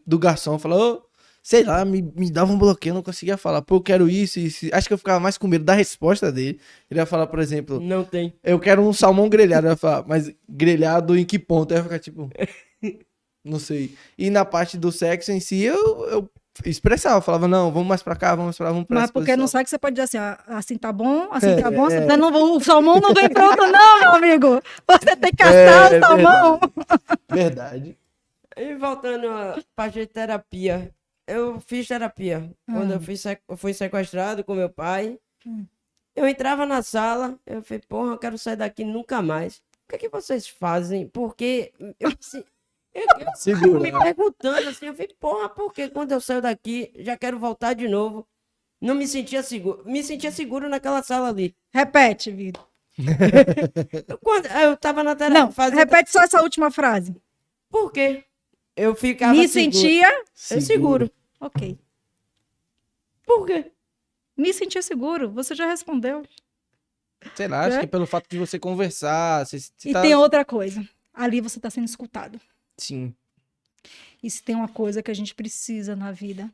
do 0.05 0.19
garçom. 0.19 0.59
Falou, 0.59 1.03
sei 1.41 1.63
lá, 1.63 1.83
me, 1.83 2.01
me 2.15 2.29
dava 2.31 2.51
um 2.51 2.57
bloqueio, 2.57 2.91
eu 2.91 2.95
não 2.95 3.01
conseguia 3.03 3.35
falar. 3.37 3.61
Pô, 3.61 3.75
eu 3.77 3.81
quero 3.81 4.07
isso, 4.09 4.39
isso. 4.39 4.67
Acho 4.71 4.87
que 4.87 4.93
eu 4.93 4.97
ficava 4.97 5.19
mais 5.19 5.37
com 5.37 5.47
medo 5.47 5.65
da 5.65 5.73
resposta 5.73 6.31
dele. 6.31 6.59
Ele 6.89 6.99
ia 6.99 7.05
falar, 7.05 7.27
por 7.27 7.39
exemplo, 7.39 7.79
Não 7.79 8.03
tem. 8.03 8.33
eu 8.43 8.59
quero 8.59 8.81
um 8.81 8.93
salmão 8.93 9.27
grelhado. 9.27 9.67
Eu 9.67 9.71
ia 9.71 9.77
falar, 9.77 10.05
mas 10.07 10.31
grelhado 10.47 11.17
em 11.17 11.25
que 11.25 11.39
ponto? 11.39 11.71
Aí 11.71 11.77
eu 11.77 11.81
ia 11.81 11.83
ficar 11.83 11.99
tipo, 11.99 12.29
não 13.43 13.59
sei. 13.59 13.95
E 14.17 14.29
na 14.29 14.45
parte 14.45 14.77
do 14.77 14.91
sexo 14.91 15.31
em 15.31 15.39
si, 15.39 15.61
eu, 15.61 16.05
eu 16.09 16.29
expressava. 16.65 17.17
Eu 17.17 17.21
falava, 17.21 17.47
não, 17.47 17.71
vamos 17.71 17.87
mais 17.87 18.03
pra 18.03 18.15
cá, 18.15 18.35
vamos 18.35 18.55
pra 18.57 18.69
vamos 18.71 18.85
pra 18.85 18.95
Mas 18.95 19.03
essa 19.05 19.13
porque 19.13 19.31
no 19.35 19.43
posição. 19.43 19.59
sexo 19.59 19.69
você 19.71 19.79
pode 19.79 19.95
dizer 19.95 20.03
assim, 20.03 20.17
ah, 20.17 20.37
assim 20.47 20.77
tá 20.77 20.91
bom, 20.91 21.27
assim 21.31 21.55
tá 21.55 21.71
bom, 21.71 21.87
é. 21.89 22.01
você 22.05 22.17
não, 22.17 22.55
o 22.55 22.59
salmão 22.61 22.99
não 22.99 23.13
vem 23.15 23.29
pronto 23.29 23.65
não, 23.65 23.99
meu 23.99 24.11
amigo. 24.13 24.61
Você 24.87 25.15
tem 25.15 25.31
que 25.31 25.41
assar 25.43 25.93
É, 25.93 25.97
o 25.97 26.01
salmão. 26.01 26.59
Verdade. 27.31 27.97
E 28.57 28.75
voltando 28.75 29.27
à 29.29 29.57
parte 29.75 29.99
de 29.99 30.05
terapia, 30.05 30.91
eu 31.31 31.59
fiz 31.61 31.87
terapia. 31.87 32.49
Quando 32.65 32.91
eu 32.91 32.97
Hum. 32.97 33.01
fui, 33.01 33.17
sequ- 33.17 33.41
eu 33.47 33.57
fui 33.57 33.73
sequestrado 33.73 34.43
com 34.43 34.53
meu 34.55 34.69
pai, 34.69 35.17
Hum. 35.45 35.65
eu 36.15 36.27
entrava 36.27 36.65
na 36.65 36.81
sala, 36.81 37.37
eu 37.45 37.61
falei, 37.63 37.81
porra, 37.87 38.11
eu 38.13 38.17
quero 38.17 38.37
sair 38.37 38.55
daqui 38.55 38.83
nunca 38.83 39.21
mais. 39.21 39.57
O 39.57 39.89
que 39.89 39.95
é 39.95 39.99
que 39.99 40.09
vocês 40.09 40.47
fazem? 40.47 41.07
Porque 41.07 41.73
eu, 41.99 42.11
se- 42.19 42.45
eu, 42.93 43.05
eu 43.19 43.35
Segura. 43.35 43.79
me 43.79 43.91
perguntando 43.91 44.69
assim, 44.69 44.85
eu 44.87 44.93
falei, 44.93 45.13
porra, 45.19 45.49
por 45.49 45.73
que 45.73 45.89
quando 45.89 46.11
eu 46.11 46.21
saio 46.21 46.41
daqui, 46.41 46.91
já 46.99 47.17
quero 47.17 47.37
voltar 47.39 47.73
de 47.73 47.87
novo? 47.87 48.27
Não 48.79 48.95
me 48.95 49.07
sentia 49.07 49.43
seguro. 49.43 49.83
Me 49.85 50.03
sentia 50.03 50.31
seguro 50.31 50.67
naquela 50.67 51.03
sala 51.03 51.29
ali. 51.29 51.55
Repete, 51.73 52.31
Vitor. 52.31 52.65
Eu, 54.07 54.17
quando, 54.19 54.45
eu 54.47 54.75
tava 54.77 55.03
na 55.03 55.15
terapia. 55.15 55.39
Não, 55.67 55.69
repete 55.77 56.11
só 56.11 56.21
essa 56.21 56.41
última 56.41 56.71
frase. 56.71 57.15
Por 57.69 57.91
quê? 57.91 58.23
Eu 58.75 58.95
ficava 58.95 59.33
Me 59.33 59.47
seguro. 59.47 59.73
sentia. 59.73 60.23
Eu 60.51 60.61
seguro. 60.61 61.11
Ok. 61.41 61.77
Por 63.25 63.45
quê? 63.45 63.71
Me 64.37 64.53
sentia 64.53 64.81
seguro. 64.81 65.29
Você 65.31 65.53
já 65.55 65.65
respondeu. 65.65 66.23
Sei 67.35 67.47
lá, 67.47 67.65
acho 67.65 67.77
É. 67.77 67.81
que 67.81 67.87
pelo 67.87 68.05
fato 68.05 68.27
de 68.29 68.37
você 68.37 68.57
conversar, 68.57 69.45
você, 69.45 69.59
você 69.59 69.89
E 69.89 69.93
tá... 69.93 70.01
tem 70.01 70.15
outra 70.15 70.45
coisa. 70.45 70.87
Ali 71.13 71.41
você 71.41 71.59
está 71.59 71.69
sendo 71.69 71.85
escutado. 71.85 72.39
Sim. 72.77 73.13
E 74.23 74.29
se 74.29 74.41
tem 74.43 74.55
uma 74.55 74.67
coisa 74.67 75.03
que 75.03 75.11
a 75.11 75.13
gente 75.13 75.33
precisa 75.35 75.95
na 75.95 76.11
vida, 76.11 76.51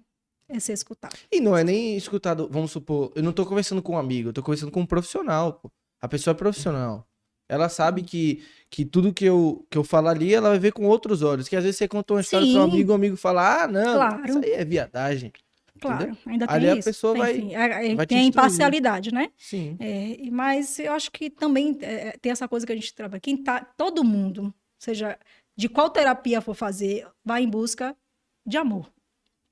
é 0.49 0.59
ser 0.59 0.73
escutado. 0.73 1.17
E 1.31 1.39
não 1.41 1.55
é 1.55 1.63
nem 1.63 1.95
escutado, 1.97 2.47
vamos 2.49 2.71
supor, 2.71 3.11
eu 3.15 3.21
não 3.23 3.33
tô 3.33 3.45
conversando 3.45 3.81
com 3.81 3.93
um 3.93 3.97
amigo, 3.97 4.29
eu 4.29 4.33
tô 4.33 4.41
conversando 4.41 4.71
com 4.71 4.81
um 4.81 4.85
profissional, 4.85 5.53
pô. 5.53 5.69
A 6.01 6.07
pessoa 6.07 6.31
é 6.33 6.37
profissional. 6.37 7.05
Ela 7.49 7.69
sabe 7.69 8.03
que, 8.03 8.43
que 8.69 8.83
tudo 8.85 9.13
que 9.13 9.23
eu, 9.25 9.65
que 9.69 9.77
eu 9.77 9.83
falo 9.83 10.09
ali, 10.09 10.33
ela 10.33 10.49
vai 10.49 10.59
ver 10.59 10.73
com 10.73 10.85
outros 10.85 11.21
olhos. 11.21 11.47
Que 11.47 11.55
às 11.55 11.63
vezes 11.63 11.77
você 11.77 11.87
conta 11.87 12.13
uma 12.13 12.21
história 12.21 12.45
para 12.51 12.59
um 12.61 12.63
amigo, 12.63 12.91
o 12.91 12.95
amigo 12.95 13.15
fala, 13.17 13.63
ah, 13.63 13.67
não, 13.67 13.95
Claro. 13.95 14.25
isso 14.25 14.39
aí 14.39 14.51
é 14.51 14.65
viadagem. 14.65 15.31
Claro, 15.79 16.17
ainda 16.25 16.47
tem 16.47 16.55
Ali 16.55 16.69
a 16.71 16.83
pessoa 16.83 17.13
tem, 17.13 17.21
vai- 17.21 17.53
é- 17.53 17.91
é- 17.91 17.95
vai 17.95 18.05
te 18.07 18.09
tem 18.09 18.27
imparcialidade, 18.27 19.13
né? 19.13 19.29
Sim. 19.37 19.77
É, 19.79 20.17
mas 20.31 20.79
eu 20.79 20.91
acho 20.91 21.11
que 21.11 21.29
também 21.29 21.77
é, 21.81 22.07
é, 22.07 22.11
tem 22.19 22.31
essa 22.31 22.47
coisa 22.47 22.65
que 22.65 22.71
a 22.71 22.75
gente 22.75 22.93
trabalha. 22.95 23.19
Quem 23.21 23.37
tá, 23.37 23.59
todo 23.63 24.03
mundo, 24.03 24.51
seja 24.79 25.17
de 25.55 25.69
qual 25.69 25.89
terapia 25.91 26.41
for 26.41 26.55
fazer, 26.55 27.07
vai 27.23 27.43
em 27.43 27.49
busca 27.49 27.95
de 28.43 28.57
amor. 28.57 28.91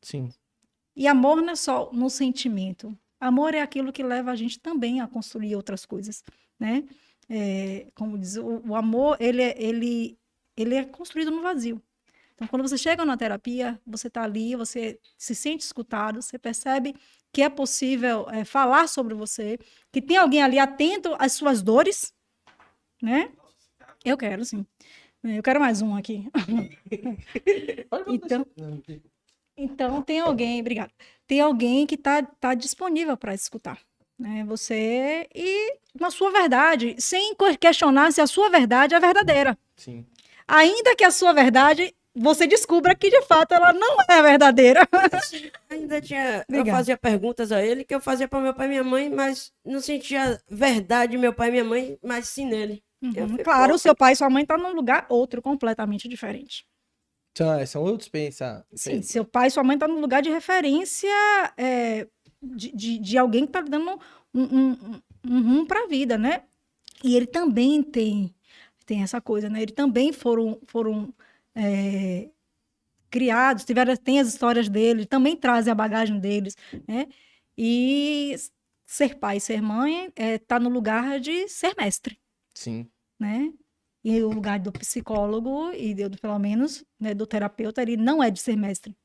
Sim. 0.01 0.29
E 0.95 1.07
amor 1.07 1.41
não 1.43 1.51
é 1.53 1.55
só 1.55 1.91
no 1.93 2.09
sentimento. 2.09 2.97
Amor 3.19 3.53
é 3.53 3.61
aquilo 3.61 3.93
que 3.93 4.01
leva 4.03 4.31
a 4.31 4.35
gente 4.35 4.59
também 4.59 5.01
a 5.01 5.07
construir 5.07 5.55
outras 5.55 5.85
coisas, 5.85 6.23
né? 6.59 6.83
É, 7.29 7.87
como 7.95 8.17
diz, 8.17 8.37
o, 8.37 8.61
o 8.67 8.75
amor, 8.75 9.17
ele 9.19 9.41
é, 9.41 9.55
ele, 9.61 10.17
ele 10.55 10.75
é 10.75 10.85
construído 10.85 11.31
no 11.31 11.41
vazio. 11.41 11.81
Então, 12.35 12.47
quando 12.47 12.67
você 12.67 12.77
chega 12.77 13.05
na 13.05 13.15
terapia, 13.15 13.79
você 13.87 14.07
está 14.07 14.23
ali, 14.23 14.55
você 14.55 14.99
se 15.17 15.33
sente 15.33 15.63
escutado, 15.63 16.21
você 16.21 16.37
percebe 16.37 16.93
que 17.31 17.41
é 17.41 17.49
possível 17.49 18.29
é, 18.29 18.43
falar 18.43 18.87
sobre 18.87 19.13
você, 19.13 19.57
que 19.91 20.01
tem 20.01 20.17
alguém 20.17 20.43
ali 20.43 20.59
atento 20.59 21.15
às 21.17 21.33
suas 21.33 21.61
dores, 21.61 22.13
né? 23.01 23.31
Eu 24.03 24.17
quero, 24.17 24.43
sim. 24.45 24.65
Eu 25.23 25.41
quero 25.41 25.59
mais 25.59 25.81
um 25.81 25.95
aqui. 25.95 26.29
Então, 28.07 28.45
então 29.57 30.01
tem 30.01 30.19
alguém, 30.19 30.59
obrigada. 30.59 30.91
Tem 31.25 31.39
alguém 31.39 31.87
que 31.87 31.95
está 31.95 32.21
tá 32.21 32.53
disponível 32.53 33.15
para 33.17 33.33
escutar, 33.33 33.79
né? 34.17 34.43
Você 34.47 35.27
e 35.33 35.77
na 35.99 36.09
sua 36.09 36.29
verdade, 36.31 36.95
sem 36.99 37.33
questionar 37.59 38.11
se 38.11 38.19
a 38.21 38.27
sua 38.27 38.49
verdade 38.49 38.93
é 38.95 38.99
verdadeira. 38.99 39.57
Sim. 39.77 40.05
Ainda 40.47 40.95
que 40.95 41.03
a 41.03 41.11
sua 41.11 41.33
verdade 41.33 41.95
você 42.17 42.47
descubra 42.47 42.95
que 42.95 43.09
de 43.09 43.21
fato 43.23 43.53
ela 43.53 43.73
não 43.73 43.97
é 44.09 44.21
verdadeira. 44.21 44.87
Ainda 45.69 46.01
tinha. 46.01 46.37
Eu 46.37 46.59
Obrigada. 46.59 46.77
fazia 46.77 46.97
perguntas 46.97 47.51
a 47.51 47.61
ele 47.63 47.83
que 47.83 47.93
eu 47.95 47.99
fazia 47.99 48.27
para 48.27 48.39
meu 48.41 48.53
pai 48.53 48.67
e 48.67 48.69
minha 48.69 48.83
mãe, 48.83 49.09
mas 49.09 49.51
não 49.65 49.79
sentia 49.81 50.39
verdade 50.49 51.17
meu 51.17 51.33
pai 51.33 51.49
e 51.49 51.51
minha 51.51 51.63
mãe, 51.63 51.97
mas 52.03 52.27
sim 52.29 52.45
nele. 52.45 52.83
Eu 53.01 53.23
Uhum. 53.23 53.29
falei, 53.29 53.43
Claro, 53.43 53.75
o 53.75 53.79
seu 53.79 53.95
pai 53.95 54.13
e 54.13 54.15
sua 54.15 54.29
mãe 54.29 54.43
estão 54.43 54.57
num 54.57 54.73
lugar 54.73 55.05
outro 55.09 55.41
completamente 55.41 56.07
diferente. 56.07 56.65
São, 57.37 57.65
são 57.65 57.83
outros 57.83 58.07
pensar. 58.07 58.65
Sim, 58.73 59.01
seu 59.01 59.25
pai 59.25 59.47
e 59.47 59.51
sua 59.51 59.63
mãe 59.63 59.75
estão 59.75 59.89
num 59.89 59.99
lugar 59.99 60.21
de 60.21 60.29
referência 60.29 61.09
é, 61.57 62.07
de, 62.45 62.71
de, 62.75 62.97
de 62.99 63.17
alguém 63.17 63.43
que 63.45 63.49
está 63.49 63.61
dando 63.61 63.99
um, 64.33 64.41
um, 64.41 64.71
um, 64.71 65.01
um 65.25 65.41
rumo 65.41 65.65
para 65.65 65.83
a 65.83 65.87
vida, 65.87 66.17
né? 66.17 66.43
E 67.03 67.15
ele 67.15 67.27
também 67.27 67.83
tem, 67.83 68.33
tem 68.85 69.03
essa 69.03 69.21
coisa, 69.21 69.49
né? 69.49 69.61
Eles 69.61 69.75
também 69.75 70.11
foram, 70.11 70.59
foram 70.67 71.13
é, 71.53 72.29
criados, 73.09 73.65
tiveram, 73.65 73.95
tem 73.95 74.19
as 74.19 74.27
histórias 74.27 74.67
deles, 74.69 75.05
também 75.07 75.35
trazem 75.35 75.71
a 75.71 75.75
bagagem 75.75 76.19
deles, 76.19 76.55
né? 76.87 77.07
E 77.57 78.35
ser 78.85 79.15
pai 79.15 79.39
ser 79.39 79.61
mãe 79.61 80.11
está 80.15 80.59
no 80.59 80.69
lugar 80.69 81.19
de 81.19 81.47
ser 81.47 81.73
mestre 81.75 82.19
Sim. 82.53 82.87
né? 83.19 83.51
E 84.03 84.21
o 84.21 84.29
lugar 84.29 84.59
do 84.59 84.71
psicólogo 84.71 85.71
e 85.71 85.95
pelo 86.19 86.37
menos, 86.37 86.85
né, 86.99 87.13
do 87.13 87.25
terapeuta, 87.25 87.81
ele 87.81 87.97
não 87.97 88.21
é 88.21 88.29
de 88.29 88.39
ser 88.39 88.55
mestre, 88.55 88.95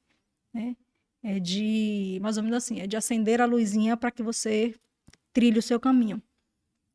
né? 0.52 0.76
É 1.22 1.38
de, 1.38 2.18
mais 2.22 2.36
ou 2.36 2.42
menos 2.42 2.58
assim, 2.58 2.80
é 2.80 2.86
de 2.86 2.96
acender 2.96 3.40
a 3.40 3.44
luzinha 3.44 3.96
para 3.96 4.10
que 4.10 4.22
você 4.22 4.74
trilhe 5.32 5.58
o 5.58 5.62
seu 5.62 5.78
caminho. 5.78 6.22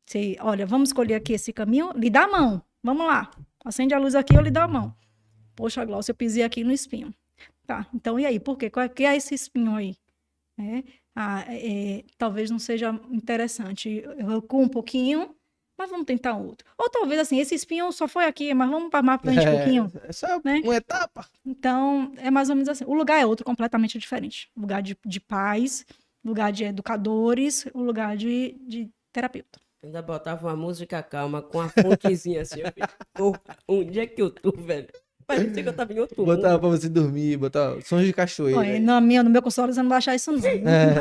Você, 0.04 0.36
olha, 0.40 0.66
vamos 0.66 0.88
escolher 0.88 1.14
aqui 1.14 1.32
esse 1.32 1.52
caminho, 1.52 1.92
lhe 1.92 2.10
dá 2.10 2.24
a 2.24 2.28
mão, 2.28 2.62
vamos 2.82 3.06
lá. 3.06 3.30
Acende 3.64 3.94
a 3.94 3.98
luz 3.98 4.14
aqui, 4.14 4.36
eu 4.36 4.40
lhe 4.40 4.50
dou 4.50 4.62
a 4.62 4.68
mão. 4.68 4.96
Poxa, 5.54 5.84
Glaucia, 5.84 6.12
eu 6.12 6.16
pisei 6.16 6.42
aqui 6.42 6.62
no 6.62 6.72
espinho. 6.72 7.14
Tá, 7.66 7.88
então 7.92 8.18
e 8.18 8.24
aí, 8.24 8.38
por 8.38 8.56
quê? 8.56 8.70
Qual 8.70 8.84
é, 8.84 8.88
que 8.88 9.04
é 9.04 9.16
esse 9.16 9.34
espinho 9.34 9.74
aí? 9.74 9.96
Né? 10.56 10.84
Ah, 11.14 11.44
é, 11.48 12.04
talvez 12.16 12.50
não 12.50 12.58
seja 12.58 12.90
interessante. 13.10 14.02
Eu 14.18 14.26
recuo 14.26 14.62
um 14.62 14.68
pouquinho, 14.68 15.34
mas 15.78 15.90
vamos 15.90 16.06
tentar 16.06 16.34
outro. 16.36 16.66
Ou 16.78 16.88
talvez 16.88 17.20
assim, 17.20 17.38
esse 17.38 17.54
espinho 17.54 17.90
só 17.92 18.08
foi 18.08 18.24
aqui, 18.24 18.52
mas 18.54 18.70
vamos 18.70 18.90
para 18.90 19.02
mais 19.02 19.20
pra 19.20 19.32
frente 19.32 19.48
um 19.48 19.52
pouquinho. 19.56 19.92
É 20.04 20.12
só 20.12 20.40
né? 20.44 20.60
uma 20.64 20.76
etapa. 20.76 21.26
Então, 21.44 22.12
é 22.16 22.30
mais 22.30 22.48
ou 22.48 22.56
menos 22.56 22.68
assim. 22.68 22.84
O 22.86 22.94
lugar 22.94 23.20
é 23.20 23.26
outro, 23.26 23.44
completamente 23.44 23.98
diferente. 23.98 24.50
Lugar 24.56 24.82
de, 24.82 24.96
de 25.04 25.20
pais, 25.20 25.84
lugar 26.24 26.50
de 26.52 26.64
educadores, 26.64 27.66
o 27.74 27.82
lugar 27.82 28.16
de, 28.16 28.56
de 28.66 28.90
terapeuta. 29.12 29.60
Ainda 29.84 30.02
botava 30.02 30.48
uma 30.48 30.56
música 30.56 31.02
calma, 31.02 31.40
com 31.42 31.60
a 31.60 31.68
fontezinha 31.68 32.42
assim. 32.42 32.60
Eu 33.16 33.34
onde 33.68 34.00
é 34.00 34.06
que 34.06 34.20
eu 34.20 34.30
tô, 34.30 34.50
velho? 34.50 34.88
Parecia 35.26 35.62
que 35.62 35.68
eu 35.68 35.72
tava 35.72 35.92
em 35.92 35.98
outro 35.98 36.16
mundo. 36.20 36.36
Botava 36.36 36.58
pra 36.58 36.68
você 36.68 36.88
dormir, 36.88 37.36
botava 37.36 37.80
sons 37.80 38.04
de 38.04 38.12
cachoeira. 38.12 38.58
Olha, 38.58 38.80
no, 38.80 39.00
meu, 39.00 39.24
no 39.24 39.30
meu 39.30 39.42
consultório 39.42 39.74
você 39.74 39.82
não 39.82 39.88
vai 39.88 39.98
achar 39.98 40.14
isso 40.14 40.30
não. 40.32 40.38
É. 40.46 40.94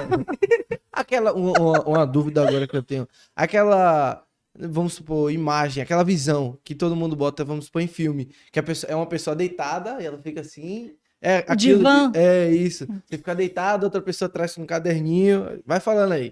Aquela, 0.91 1.33
uma, 1.33 1.59
uma- 1.59 1.83
uma 1.83 2.05
dúvida 2.07 2.47
agora 2.47 2.67
que 2.67 2.75
eu 2.75 2.81
tenho. 2.81 3.07
Aquela, 3.35 4.23
vamos 4.57 4.93
supor, 4.93 5.31
imagem, 5.31 5.83
aquela 5.83 6.03
visão 6.03 6.57
que 6.63 6.73
todo 6.75 6.95
mundo 6.95 7.15
bota, 7.15 7.43
vamos 7.43 7.65
supor, 7.65 7.81
em 7.81 7.87
filme. 7.87 8.29
Que 8.51 8.59
a 8.59 8.63
pessoa, 8.63 8.91
é 8.91 8.95
uma 8.95 9.05
pessoa 9.07 9.35
deitada 9.35 10.01
e 10.01 10.05
ela 10.05 10.17
fica 10.17 10.41
assim. 10.41 10.93
É, 11.21 11.37
aquilo 11.47 11.77
Divã. 11.79 12.11
que- 12.11 12.19
é 12.19 12.51
isso. 12.51 12.85
Você 13.05 13.17
fica 13.17 13.33
deitado, 13.33 13.85
outra 13.85 13.99
pessoa 13.99 14.29
traz 14.29 14.53
com 14.53 14.61
um 14.61 14.65
caderninho. 14.65 15.59
Vai 15.65 15.79
falando 15.79 16.11
aí. 16.11 16.31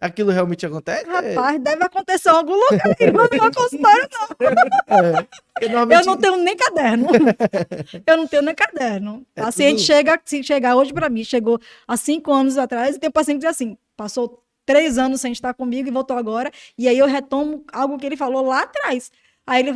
Aquilo 0.00 0.30
realmente 0.30 0.64
acontece? 0.64 1.04
Rapaz, 1.04 1.60
deve 1.60 1.84
acontecer 1.84 2.30
em 2.30 2.32
algum 2.32 2.54
lugar. 2.54 2.80
Não 3.12 3.24
no 3.24 3.28
meu 3.42 3.52
consultório, 3.52 4.08
não. 4.10 4.96
É. 4.96 5.12
Porque 5.52 5.68
normalmente- 5.68 6.00
Eu 6.00 6.06
não 6.06 6.16
tenho 6.16 6.36
nem 6.38 6.56
caderno. 6.56 7.08
Eu 8.06 8.16
não 8.16 8.26
tenho 8.26 8.42
nem 8.42 8.54
caderno. 8.54 9.26
É 9.36 9.42
paciente 9.42 9.76
tudo- 9.78 9.86
chega, 9.86 10.20
se 10.24 10.42
chegar 10.42 10.74
hoje 10.76 10.92
para 10.94 11.10
mim, 11.10 11.22
chegou 11.24 11.60
há 11.86 11.96
cinco 11.98 12.32
anos 12.32 12.56
atrás, 12.56 12.96
e 12.96 12.98
tem 12.98 13.10
paciente 13.10 13.40
que 13.40 13.46
diz 13.46 13.50
assim, 13.56 13.76
passou 13.94 14.42
três 14.70 14.98
anos 14.98 15.20
sem 15.20 15.32
estar 15.32 15.52
comigo 15.52 15.88
e 15.88 15.90
voltou 15.90 16.16
agora, 16.16 16.52
e 16.78 16.86
aí 16.86 16.96
eu 16.96 17.06
retomo 17.06 17.64
algo 17.72 17.98
que 17.98 18.06
ele 18.06 18.16
falou 18.16 18.46
lá 18.46 18.62
atrás. 18.62 19.10
Aí 19.44 19.62
ele, 19.62 19.72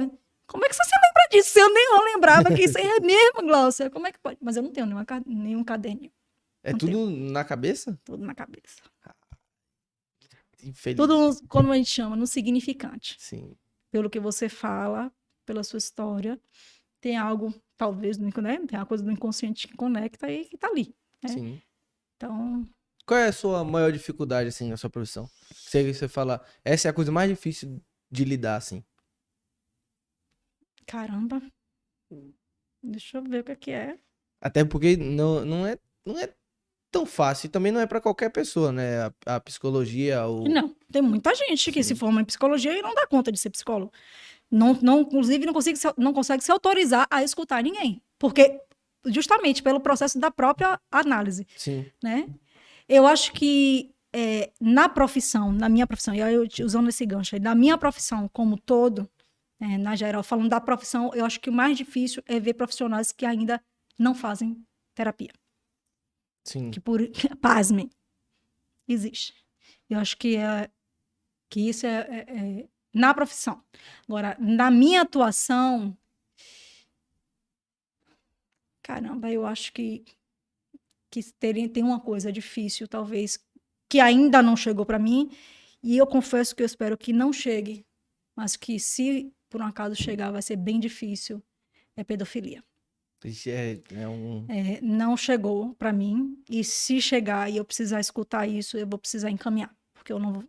como 0.47 0.65
é 0.65 0.69
que 0.69 0.75
você 0.75 0.83
lembra 0.83 1.29
disso? 1.33 1.59
Eu 1.59 1.73
nem 1.75 2.15
lembrava 2.15 2.55
que 2.55 2.63
isso 2.63 2.79
é 2.79 3.01
mesmo, 3.01 3.43
Glaucia. 3.43 3.91
Como 3.91 4.07
é 4.07 4.13
que 4.13 4.19
pode? 4.21 4.39
Mas 4.41 4.57
eu 4.57 4.63
não 4.63 4.71
tenho 4.71 4.87
nenhuma, 4.87 5.05
nenhum 5.27 5.65
caderninho, 5.65 6.13
É 6.63 6.71
não 6.71 6.79
tudo 6.79 7.11
na 7.11 7.45
cabeça? 7.45 7.99
tudo 8.05 8.25
na 8.25 8.35
cabeça. 8.35 8.83
Infeliz. 10.63 10.97
Tudo, 10.97 11.47
como 11.49 11.73
a 11.73 11.77
gente 11.77 11.91
chama, 11.91 12.17
no 12.17 12.27
significante. 12.27 13.17
Sim. 13.19 13.55
pelo 13.91 14.09
que 14.09 14.19
você 14.19 14.49
fala, 14.49 15.13
pela 15.45 15.63
sua 15.63 15.79
história, 15.79 16.41
tem 17.01 17.17
algo, 17.17 17.53
talvez, 17.77 18.17
né? 18.17 18.31
tem 18.67 18.79
uma 18.79 18.87
coisa 18.87 19.05
do 19.05 19.11
inconsciente 19.11 19.69
que 19.69 19.77
conecta 19.77 20.31
e 20.31 20.47
que 20.47 20.57
tá 20.57 20.69
ali. 20.69 20.95
É. 21.23 21.29
Sim. 21.29 21.63
Então, 22.17 22.65
Qual 23.07 23.19
é 23.21 23.29
a 23.29 23.33
sua 23.33 23.63
maior 23.65 23.93
dificuldade, 23.93 24.49
assim, 24.49 24.71
na 24.71 24.77
sua 24.77 24.89
profissão? 24.89 25.29
Você, 25.53 25.93
você 25.93 26.09
fala, 26.09 26.45
essa 26.65 26.89
é 26.89 26.91
a 26.91 26.95
coisa 26.95 27.13
mais 27.13 27.29
difícil 27.29 27.81
de 28.11 28.25
lidar, 28.25 28.57
assim. 28.57 28.83
caramba. 30.87 31.43
Deixa 32.83 33.19
eu 33.19 33.23
ver 33.23 33.41
o 33.41 33.45
que 33.45 33.53
é 33.53 33.57
que 33.57 33.71
é. 33.71 33.99
Até 34.41 34.65
porque 34.65 34.97
não, 34.97 35.45
não, 35.45 35.67
é, 35.67 35.79
não 36.05 36.19
é 36.19 36.33
tão 36.91 37.05
fácil. 37.05 37.47
E 37.47 37.51
também 37.51 37.73
não 37.73 37.81
é 37.81 37.87
pra 37.87 38.01
qualquer 38.01 38.31
pessoa, 38.31 38.71
né? 38.71 39.03
A, 39.03 39.37
a 39.37 39.41
psicologia, 39.41 40.27
o... 40.27 40.45
Não, 40.49 40.75
tem 40.93 41.03
muita 41.03 41.35
gente 41.35 41.73
que 41.73 41.83
Sim. 41.83 41.95
se 41.95 41.99
forma 41.99 42.21
em 42.21 42.25
psicologia 42.25 42.79
e 42.79 42.83
não 42.83 42.95
dá 42.95 43.07
conta 43.07 43.33
de 43.33 43.39
ser 43.39 43.51
psicólogo. 43.51 43.93
Não, 44.51 44.79
não, 44.81 45.01
inclusive, 45.01 45.45
não 45.47 45.53
consegue, 45.53 45.79
se, 45.79 45.93
não 45.97 46.13
consegue 46.13 46.45
se 46.45 46.53
autorizar 46.53 47.07
a 47.11 47.25
escutar 47.25 47.63
ninguém. 47.63 48.01
Porque, 48.19 48.61
justamente 49.07 49.63
pelo 49.63 49.81
processo 49.81 50.19
da 50.19 50.31
própria 50.31 50.79
análise. 50.91 51.47
Sim. 51.57 51.87
né? 52.03 52.29
Eu 52.89 53.07
acho 53.07 53.33
que 53.33 53.95
é, 54.13 54.53
na 54.61 54.89
profissão, 54.89 55.51
na 55.51 55.69
minha 55.69 55.87
profissão, 55.87 56.15
e 56.15 56.23
aí 56.23 56.35
eu 56.35 56.47
usando 56.65 56.89
esse 56.89 57.05
gancho 57.05 57.35
aí, 57.35 57.41
na 57.41 57.55
minha 57.55 57.77
profissão 57.77 58.29
como 58.29 58.57
todo, 58.59 59.11
é, 59.61 59.77
na 59.79 59.97
geral, 59.97 60.23
falando 60.23 60.49
da 60.49 60.61
profissão, 60.61 61.11
eu 61.15 61.25
acho 61.25 61.41
que 61.41 61.51
o 61.51 61.53
mais 61.53 61.77
difícil 61.77 62.23
é 62.27 62.39
ver 62.39 62.55
profissionais 62.55 63.11
que 63.11 63.27
ainda 63.27 63.63
não 63.99 64.15
fazem 64.15 64.65
terapia. 64.95 65.33
Sim. 66.45 66.71
Que 66.71 66.79
por, 66.81 67.01
pasmem, 67.41 67.91
existe. 68.87 69.35
Eu 69.89 69.99
acho 69.99 70.17
que, 70.17 70.37
é, 70.37 70.71
que 71.51 71.69
isso 71.69 71.87
é, 71.87 72.01
é- 72.01 72.61
é- 72.61 72.69
na 72.93 73.13
profissão. 73.13 73.65
Agora, 74.09 74.37
na 74.39 74.71
minha 74.71 75.03
atuação, 75.03 75.97
caramba, 78.83 79.31
eu 79.31 79.45
acho 79.45 79.73
que 79.73 80.05
que 81.15 81.33
teria, 81.39 81.69
tem 81.69 81.85
uma 81.85 82.01
coisa 82.01 82.33
difícil, 82.33 82.89
talvez, 82.89 83.39
que 83.89 84.01
ainda 84.01 84.43
não 84.43 84.57
chegou 84.57 84.85
para 84.85 84.99
mim, 84.99 85.31
e 85.81 85.97
eu 85.97 86.07
confesso 86.07 86.57
que 86.57 86.63
eu 86.63 86.67
espero 86.67 86.99
que 86.99 87.13
não 87.13 87.33
chegue, 87.33 87.87
mas 88.37 88.57
que 88.57 88.81
se 88.81 89.33
por 89.49 89.61
um 89.61 89.67
acaso 89.67 89.95
chegar, 89.95 90.33
vai 90.33 90.43
ser 90.43 90.57
bem 90.57 90.81
difícil, 90.81 91.41
é 91.97 92.03
pedofilia. 92.03 92.65
É, 93.47 93.81
é 93.93 94.09
um... 94.09 94.45
É, 94.49 94.81
não 94.83 95.17
chegou 95.17 95.75
para 95.75 95.93
mim, 95.93 96.43
e 96.51 96.65
se 96.65 97.01
chegar 97.01 97.49
e 97.49 97.57
eu 97.59 97.65
precisar 97.65 98.01
escutar 98.01 98.49
isso, 98.49 98.77
eu 98.77 98.87
vou 98.87 98.99
precisar 98.99 99.31
encaminhar, 99.31 99.73
porque 99.95 100.13
eu 100.13 100.19
não 100.19 100.45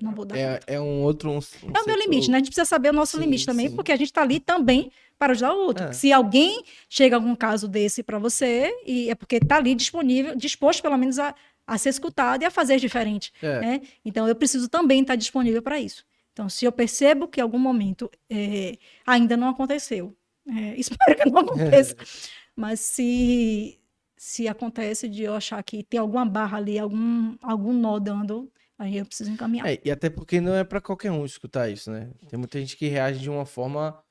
não 0.00 0.12
vou 0.12 0.24
dar 0.24 0.36
é, 0.36 0.60
é 0.66 0.80
um 0.80 1.02
outro. 1.02 1.30
Um, 1.30 1.36
um 1.36 1.72
É 1.74 1.80
o 1.80 1.86
meu 1.86 1.96
limite, 1.98 2.30
né? 2.30 2.36
A 2.36 2.38
gente 2.38 2.48
precisa 2.48 2.64
saber 2.64 2.90
o 2.90 2.92
nosso 2.92 3.16
Sim, 3.16 3.24
limite 3.24 3.46
também, 3.46 3.68
sim. 3.68 3.76
porque 3.76 3.92
a 3.92 3.96
gente 3.96 4.12
tá 4.12 4.22
ali 4.22 4.40
também 4.40 4.90
para 5.18 5.32
ajudar 5.32 5.54
o 5.54 5.58
outro. 5.66 5.84
É. 5.86 5.92
Se 5.92 6.12
alguém 6.12 6.62
chega 6.88 7.16
a 7.16 7.18
algum 7.18 7.34
caso 7.34 7.68
desse 7.68 8.02
para 8.02 8.18
você, 8.18 8.72
e 8.84 9.10
é 9.10 9.14
porque 9.14 9.38
tá 9.40 9.56
ali 9.56 9.74
disponível, 9.74 10.34
disposto 10.36 10.82
pelo 10.82 10.96
menos 10.98 11.18
a, 11.18 11.34
a 11.66 11.78
ser 11.78 11.90
escutado 11.90 12.42
e 12.42 12.44
a 12.44 12.50
fazer 12.50 12.78
diferente, 12.78 13.32
É. 13.40 13.60
né? 13.60 13.80
Então 14.04 14.28
eu 14.28 14.34
preciso 14.34 14.68
também 14.68 15.00
estar 15.02 15.16
disponível 15.16 15.62
para 15.62 15.78
isso. 15.80 16.04
Então, 16.32 16.48
se 16.48 16.64
eu 16.64 16.72
percebo 16.72 17.28
que 17.28 17.38
em 17.40 17.42
algum 17.42 17.60
momento 17.60 18.10
é, 18.28 18.76
ainda 19.06 19.36
não 19.36 19.48
aconteceu, 19.48 20.16
é, 20.48 20.74
espero 20.78 21.16
que 21.16 21.30
não 21.30 21.38
aconteça, 21.38 21.94
mas 22.56 22.80
se 22.80 23.78
se 24.16 24.48
acontece 24.48 25.06
de 25.08 25.22
eu 25.22 25.34
achar 25.34 25.62
que 25.62 25.82
tem 25.82 26.00
alguma 26.00 26.24
barra 26.24 26.56
ali, 26.58 26.78
algum 26.78 27.36
algum 27.42 27.72
nó 27.72 27.98
dando, 27.98 28.50
aí 28.78 28.96
eu 28.98 29.06
preciso 29.06 29.30
encaminhar. 29.30 29.66
É, 29.68 29.80
e 29.84 29.90
até 29.90 30.08
porque 30.10 30.40
não 30.40 30.54
é 30.54 30.64
pra 30.64 30.80
qualquer 30.80 31.10
um 31.10 31.24
escutar 31.24 31.68
isso, 31.68 31.90
né? 31.90 32.10
Tem 32.28 32.38
muita 32.38 32.58
gente 32.58 32.76
que 32.76 32.86
reage 32.88 33.20
de 33.20 33.30
uma 33.30 33.44
forma. 33.46 34.02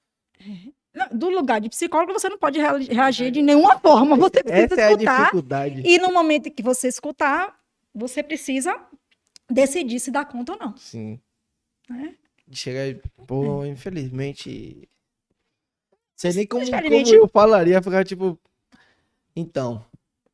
Não, 0.93 1.07
Do 1.17 1.29
lugar 1.29 1.59
de 1.61 1.69
psicólogo, 1.69 2.13
você 2.13 2.29
não 2.29 2.37
pode 2.37 2.59
rea- 2.59 2.77
reagir 2.77 3.31
de 3.31 3.41
nenhuma 3.41 3.79
forma. 3.79 4.15
Você 4.15 4.43
precisa 4.43 4.65
Essa 4.73 4.81
é 4.81 4.85
a 4.85 4.91
escutar. 4.91 5.19
dificuldade. 5.21 5.81
E 5.85 5.97
no 5.97 6.13
momento 6.13 6.51
que 6.51 6.61
você 6.63 6.87
escutar, 6.87 7.59
você 7.93 8.21
precisa 8.21 8.79
decidir 9.49 9.99
se 9.99 10.11
dá 10.11 10.23
conta 10.25 10.53
ou 10.53 10.59
não. 10.59 10.77
Sim. 10.77 11.19
né? 11.89 12.15
Chegar 12.51 12.87
e. 12.87 13.01
Pô, 13.25 13.65
infelizmente. 13.65 14.87
Sei 16.15 16.31
nem 16.33 16.45
como, 16.47 16.63
como 16.69 16.85
eu 17.15 17.27
falaria, 17.27 17.81
ficar 17.81 18.05
tipo. 18.05 18.39
Então. 19.35 19.83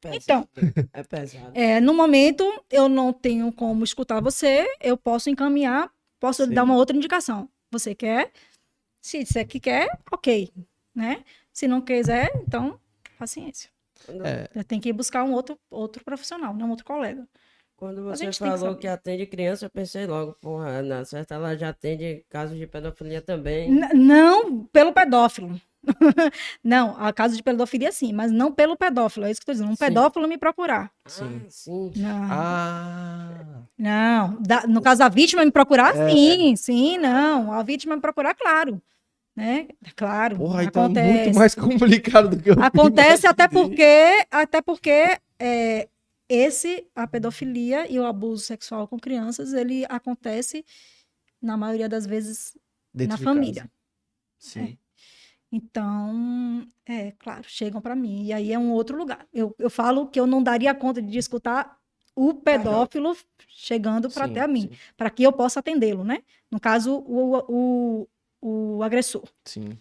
Então, 0.06 0.48
É 0.94 1.04
pesado. 1.04 1.52
é, 1.54 1.80
no 1.82 1.94
momento, 1.94 2.44
eu 2.72 2.88
não 2.88 3.12
tenho 3.12 3.52
como 3.52 3.84
escutar 3.84 4.22
você, 4.22 4.66
eu 4.82 4.96
posso 4.98 5.30
encaminhar, 5.30 5.92
posso 6.20 6.46
Sim. 6.46 6.54
dar 6.54 6.64
uma 6.64 6.76
outra 6.76 6.96
indicação. 6.96 7.50
Você 7.72 7.94
quer? 7.94 8.32
Se 9.02 9.24
disser 9.24 9.48
que 9.48 9.60
quer, 9.60 9.90
ok. 10.12 10.50
Né? 10.96 11.24
Se 11.52 11.68
não 11.68 11.82
quiser, 11.82 12.32
então, 12.48 12.80
paciência. 13.18 13.70
É. 14.54 14.64
Tenho 14.64 14.82
que 14.82 14.94
buscar 14.94 15.24
um 15.24 15.34
outro, 15.34 15.60
outro 15.70 16.04
profissional, 16.04 16.54
não 16.54 16.68
um 16.68 16.70
outro 16.72 16.86
colega. 16.86 17.28
quando 17.76 18.04
você 18.04 18.24
tem 18.24 18.32
que 18.32 18.38
falou 18.38 18.58
saber. 18.58 18.78
que, 18.80 18.88
atende 18.88 19.26
criança, 19.26 19.66
eu 19.66 19.70
pensei 19.70 20.06
logo, 20.08 20.34
porra, 20.42 20.82
na 20.82 21.04
certa 21.06 21.36
ela 21.36 21.56
já 21.58 21.70
atende 21.70 22.26
casos 22.30 22.58
de 22.58 22.66
pedofilia 22.66 23.22
também. 23.22 23.70
N- 23.70 23.94
não 23.94 24.64
pelo 24.66 24.94
pedófilo. 24.94 25.60
não, 26.64 26.96
a 26.98 27.12
caso 27.14 27.36
de 27.36 27.44
pedofilia 27.44 27.92
sim, 27.92 28.12
mas 28.14 28.32
não 28.32 28.52
pelo 28.52 28.76
pedófilo. 28.78 29.26
É 29.26 29.32
isso 29.32 29.40
que 29.42 29.50
eu 29.50 29.54
estou 29.54 29.66
dizendo. 29.68 29.72
Um 29.72 29.76
Sim. 29.76 29.86
pedófilo 29.94 30.28
me 30.28 30.38
procurar. 30.38 30.92
Sim. 31.08 31.42
Ah, 31.44 31.50
sim. 31.50 31.92
Não, 31.96 32.28
Ah. 32.32 33.64
não. 33.78 34.42
Da- 34.42 34.68
no 34.68 34.82
caso, 34.82 35.04
a 35.04 35.10
vítima 35.10 35.44
me 35.46 35.52
procurar, 35.52 35.96
É. 35.96 36.10
sim, 36.10 36.56
sim, 36.56 36.98
não. 36.98 37.52
A 37.52 37.64
vítima 37.64 37.96
me 37.96 38.02
procurar, 38.02 38.36
claro. 38.36 38.82
Né? 39.36 39.70
Claro. 39.96 40.36
Porra, 40.38 40.66
então 40.66 40.86
é 40.86 40.90
muito 40.90 41.38
mais 41.38 41.56
complicado 41.56 42.30
do 42.36 42.44
que 42.44 42.50
eu 42.50 42.56
Acontece 42.62 43.26
até 43.26 43.48
porque, 43.48 44.26
até 44.30 44.62
porque 44.62 45.18
é, 45.40 45.88
esse, 46.28 46.86
a 46.94 47.08
pedofilia 47.08 47.90
e 47.90 47.98
o 47.98 48.06
abuso 48.06 48.44
sexual 48.44 48.86
com 48.86 49.00
crianças, 49.00 49.54
ele 49.54 49.86
acontece, 49.88 50.66
na 51.42 51.56
maioria 51.56 51.88
das 51.88 52.06
vezes, 52.06 52.58
Dentro 52.94 53.18
na 53.18 53.24
família. 53.24 53.62
casa. 53.62 53.72
Sim. 54.40 54.78
Então, 55.52 56.68
é 56.86 57.12
claro, 57.14 57.44
chegam 57.48 57.82
para 57.82 57.96
mim. 57.96 58.26
E 58.26 58.34
aí 58.34 58.54
é 58.54 58.60
um 58.60 58.72
outro 58.72 58.98
lugar. 58.98 59.28
Eu, 59.34 59.56
eu 59.58 59.70
falo 59.70 60.08
que 60.08 60.20
eu 60.20 60.28
não 60.28 60.44
daria 60.44 60.74
conta 60.76 61.02
de 61.02 61.18
escutar 61.18 61.78
o 62.16 62.34
pedófilo 62.34 63.16
chegando 63.48 64.10
para 64.10 64.26
até 64.26 64.42
a 64.42 64.48
mim, 64.48 64.70
para 64.98 65.10
que 65.10 65.24
eu 65.24 65.32
possa 65.32 65.60
atendê-lo, 65.60 66.04
né? 66.04 66.22
No 66.52 66.60
caso, 66.60 66.98
o, 67.08 68.04
o, 68.42 68.78
o 68.78 68.84
agressor. 68.84 69.24
Sim. 69.46 69.78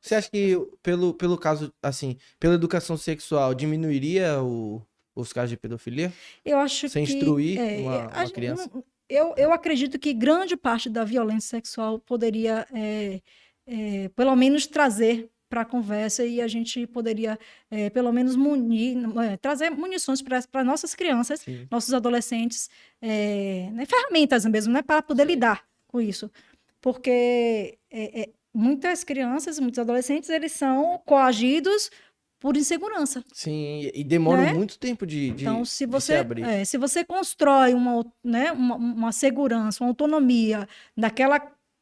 Você 0.00 0.14
acha 0.14 0.30
que 0.30 0.56
pelo, 0.82 1.12
pelo 1.14 1.36
caso, 1.36 1.72
assim, 1.82 2.16
pela 2.38 2.54
educação 2.54 2.96
sexual, 2.96 3.54
diminuiria 3.54 4.42
o- 4.42 4.80
os 5.14 5.32
casos 5.32 5.50
de 5.50 5.56
pedofilia? 5.56 6.12
Eu 6.44 6.58
acho 6.58 6.88
Sem 6.88 7.04
que. 7.04 7.12
instruir 7.12 7.60
é, 7.60 7.80
uma- 7.80 7.96
a 8.04 8.06
uma 8.06 8.20
gente 8.26 8.34
criança? 8.34 8.70
Eu, 9.08 9.34
eu 9.36 9.52
acredito 9.52 9.98
que 9.98 10.14
grande 10.14 10.56
parte 10.56 10.88
da 10.88 11.04
violência 11.04 11.50
sexual 11.58 11.98
poderia, 11.98 12.66
é, 12.72 13.20
é, 13.66 14.08
pelo 14.14 14.34
menos, 14.36 14.66
trazer 14.66 15.30
para 15.48 15.62
a 15.62 15.64
conversa 15.64 16.24
e 16.24 16.40
a 16.40 16.46
gente 16.46 16.86
poderia, 16.86 17.36
é, 17.70 17.90
pelo 17.90 18.12
menos, 18.12 18.36
munir, 18.36 18.96
é, 19.20 19.36
trazer 19.36 19.68
munições 19.70 20.22
para 20.22 20.62
nossas 20.62 20.94
crianças 20.94 21.40
Sim. 21.40 21.66
nossos 21.68 21.92
adolescentes, 21.92 22.70
é, 23.02 23.68
né, 23.72 23.84
ferramentas 23.84 24.46
mesmo, 24.46 24.72
né, 24.72 24.80
para 24.80 25.02
poder 25.02 25.26
lidar 25.26 25.64
com 25.88 26.00
isso. 26.00 26.30
Porque 26.80 27.78
é, 27.90 28.20
é, 28.22 28.28
muitas 28.54 29.02
crianças, 29.02 29.58
muitos 29.58 29.80
adolescentes, 29.80 30.30
eles 30.30 30.52
são 30.52 31.00
coagidos 31.04 31.90
por 32.38 32.56
insegurança. 32.56 33.22
Sim, 33.34 33.90
e 33.92 34.02
demora 34.02 34.42
Né? 34.42 34.54
muito 34.54 34.78
tempo 34.78 35.04
de, 35.04 35.30
de, 35.32 35.42
Então, 35.44 35.64
se 35.64 35.84
você, 35.84 36.14
abrir. 36.14 36.42
é, 36.44 36.64
se 36.64 36.78
você 36.78 37.04
constrói 37.04 37.74
uma, 37.74 38.06
né, 38.24 38.50
uma, 38.52 38.76
uma 38.76 39.12
segurança, 39.12 39.82
uma 39.84 39.90
autonomia 39.90 40.66
daquela 40.96 41.38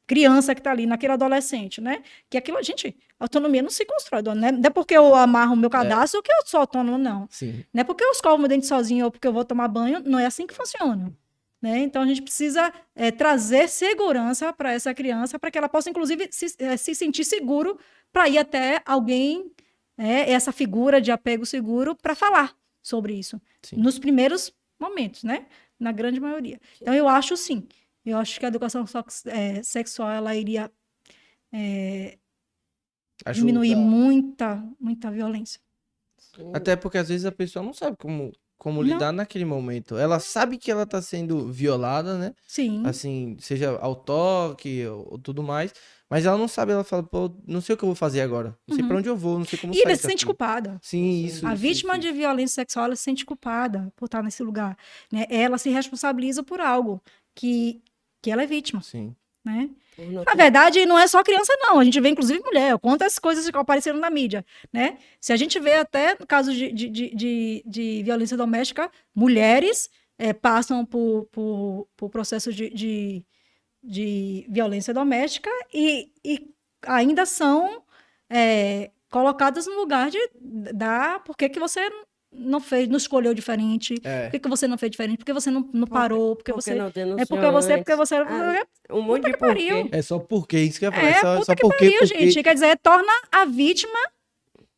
criança 0.08 0.54
que 0.54 0.60
está 0.60 0.70
ali, 0.70 0.86
naquele 0.86 1.12
adolescente, 1.12 1.80
né? 1.80 2.02
Que 2.30 2.38
aquilo, 2.38 2.60
gente, 2.62 2.96
autonomia 3.20 3.62
não 3.62 3.68
se 3.68 3.84
constrói, 3.84 4.22
né? 4.34 4.50
Não 4.50 4.62
é 4.64 4.70
porque 4.70 4.96
eu 4.96 5.14
amarro 5.14 5.52
o 5.52 5.56
meu 5.56 5.68
cadastro 5.68 6.22
que 6.22 6.32
eu 6.32 6.46
sou 6.46 6.60
autônomo, 6.60 6.96
não. 6.96 7.28
Sim. 7.30 7.62
Não 7.72 7.82
é 7.82 7.84
porque 7.84 8.02
eu 8.02 8.10
escovo 8.10 8.38
meu 8.38 8.48
dente 8.48 8.66
sozinho 8.66 9.04
ou 9.04 9.10
porque 9.10 9.28
eu 9.28 9.32
vou 9.32 9.44
tomar 9.44 9.68
banho, 9.68 10.02
não 10.04 10.18
é 10.18 10.24
assim 10.24 10.46
que 10.46 10.54
funciona. 10.54 11.12
Né? 11.60 11.80
Então 11.80 12.02
a 12.02 12.06
gente 12.06 12.22
precisa 12.22 12.72
é, 12.94 13.10
trazer 13.10 13.68
segurança 13.68 14.50
para 14.52 14.72
essa 14.72 14.94
criança, 14.94 15.38
para 15.38 15.50
que 15.50 15.58
ela 15.58 15.68
possa, 15.68 15.90
inclusive, 15.90 16.28
se, 16.30 16.54
é, 16.58 16.76
se 16.76 16.94
sentir 16.94 17.24
seguro 17.24 17.78
para 18.10 18.28
ir 18.28 18.38
até 18.38 18.80
alguém, 18.86 19.52
né, 19.96 20.30
essa 20.30 20.52
figura 20.52 21.00
de 21.02 21.10
apego 21.12 21.44
seguro, 21.44 21.94
para 21.94 22.14
falar 22.14 22.56
sobre 22.82 23.12
isso. 23.12 23.38
Sim. 23.62 23.76
Nos 23.76 23.98
primeiros 23.98 24.52
momentos, 24.80 25.22
né? 25.22 25.46
Na 25.78 25.92
grande 25.92 26.18
maioria. 26.18 26.58
Então 26.80 26.94
eu 26.94 27.08
acho 27.08 27.36
sim. 27.36 27.66
Eu 28.10 28.18
acho 28.18 28.38
que 28.38 28.44
a 28.46 28.48
educação 28.48 28.84
é, 29.26 29.62
sexual 29.62 30.10
ela 30.10 30.34
iria 30.34 30.70
é, 31.52 32.18
diminuir 33.32 33.76
muita, 33.76 34.64
muita 34.80 35.10
violência. 35.10 35.60
Sim. 36.18 36.50
Até 36.54 36.76
porque 36.76 36.98
às 36.98 37.08
vezes 37.08 37.26
a 37.26 37.32
pessoa 37.32 37.62
não 37.64 37.72
sabe 37.72 37.96
como, 37.96 38.32
como 38.56 38.82
Não. 38.82 38.92
lidar 38.92 39.12
naquele 39.12 39.44
momento. 39.44 39.96
Ela 39.96 40.18
sabe 40.20 40.56
que 40.58 40.70
ela 40.70 40.86
tá 40.86 41.00
sendo 41.02 41.50
violada, 41.52 42.16
né? 42.18 42.34
Sim. 42.46 42.82
Assim, 42.86 43.36
seja 43.40 43.78
ao 43.78 43.94
toque 43.94 44.86
ou, 44.86 45.12
ou 45.12 45.18
tudo 45.18 45.42
mais. 45.42 45.72
Mas 46.10 46.24
ela 46.24 46.38
não 46.38 46.48
sabe, 46.48 46.72
ela 46.72 46.84
fala, 46.84 47.02
pô, 47.02 47.30
não 47.46 47.60
sei 47.60 47.74
o 47.74 47.78
que 47.78 47.84
eu 47.84 47.88
vou 47.88 47.94
fazer 47.96 48.22
agora. 48.22 48.56
Não 48.66 48.74
sei 48.74 48.82
Uhum. 48.82 48.88
pra 48.88 48.96
onde 48.98 49.08
eu 49.08 49.16
vou, 49.16 49.38
não 49.38 49.44
sei 49.44 49.58
como 49.58 49.74
E 49.74 49.76
sair 49.76 49.86
ela 49.86 49.96
se 49.96 50.06
sente 50.06 50.24
culpada. 50.24 50.78
Sim, 50.82 51.24
isso. 51.24 51.46
A 51.46 51.52
isso, 51.52 51.60
vítima 51.62 51.92
isso, 51.98 52.00
de 52.02 52.12
violência 52.12 52.54
sexual 52.54 52.86
ela 52.86 52.96
se 52.96 53.02
sente 53.02 53.26
culpada 53.26 53.92
por 53.94 54.06
estar 54.06 54.22
nesse 54.22 54.42
lugar. 54.42 54.76
Né? 55.12 55.26
Ela 55.28 55.58
se 55.58 55.68
responsabiliza 55.68 56.42
por 56.42 56.60
algo 56.60 57.02
que, 57.34 57.82
que 58.22 58.30
ela 58.30 58.42
é 58.42 58.46
vítima. 58.46 58.80
Sim. 58.82 59.14
Né? 59.44 59.70
Na 60.24 60.34
verdade, 60.34 60.84
não 60.86 60.98
é 60.98 61.06
só 61.06 61.22
criança, 61.24 61.52
não. 61.60 61.80
A 61.80 61.84
gente 61.84 62.00
vê, 62.00 62.10
inclusive, 62.10 62.40
mulher. 62.40 62.78
Quantas 62.78 63.18
coisas 63.18 63.48
que 63.48 63.56
apareceram 63.56 63.98
na 63.98 64.10
mídia. 64.10 64.44
Né? 64.72 64.98
Se 65.20 65.32
a 65.32 65.36
gente 65.36 65.58
vê 65.58 65.74
até 65.74 66.16
no 66.18 66.26
caso 66.26 66.52
de, 66.52 66.70
de, 66.70 66.88
de, 66.88 67.14
de, 67.14 67.64
de 67.66 68.02
violência 68.02 68.36
doméstica, 68.36 68.90
mulheres 69.14 69.90
eh, 70.18 70.32
passam 70.32 70.84
por, 70.84 71.26
por, 71.32 71.88
por 71.96 72.10
processo 72.10 72.52
de, 72.52 72.70
de, 72.70 73.24
de 73.82 74.46
violência 74.48 74.92
doméstica 74.92 75.50
e, 75.72 76.12
e 76.24 76.50
ainda 76.86 77.24
são 77.24 77.82
eh, 78.30 78.90
colocadas 79.10 79.66
no 79.66 79.74
lugar 79.74 80.10
de 80.10 80.18
da 80.74 81.18
por 81.20 81.36
que, 81.36 81.48
que 81.48 81.58
você 81.58 81.80
não 82.32 82.60
fez, 82.60 82.88
não 82.88 82.96
escolheu 82.96 83.32
diferente, 83.34 83.94
É. 84.04 84.24
por 84.24 84.30
que, 84.32 84.38
que 84.40 84.48
você 84.48 84.68
não 84.68 84.76
fez 84.76 84.90
diferente, 84.90 85.18
por 85.18 85.24
que 85.24 85.32
você 85.32 85.50
não, 85.50 85.68
não 85.72 85.86
parou, 85.86 86.36
porque 86.36 86.52
Porque 86.52 86.70
você. 86.70 86.74
não 86.74 86.90
denunciou 86.90 87.20
É 87.20 87.26
porque 87.26 87.50
você, 87.50 87.76
porque 87.78 87.92
antes. 87.92 88.08
você. 88.08 88.14
Ah, 88.16 88.66
Um 88.90 89.00
monte 89.02 89.24
de 89.24 89.32
que 89.32 89.38
pariu. 89.38 89.88
É 89.90 90.02
só 90.02 90.18
porque, 90.18 90.58
isso 90.58 90.78
que 90.78 90.84
eu 90.86 90.90
ia 90.90 90.96
falar. 90.96 91.08
É, 91.08 91.10
É 91.12 91.20
só, 91.20 91.32
puta 91.34 91.44
só 91.46 91.54
que 91.54 91.62
porque, 91.62 91.78
pariu, 91.78 91.98
porque... 92.00 92.18
gente. 92.30 92.42
Quer 92.42 92.54
dizer, 92.54 92.78
torna 92.82 93.12
a 93.32 93.44
vítima 93.44 93.98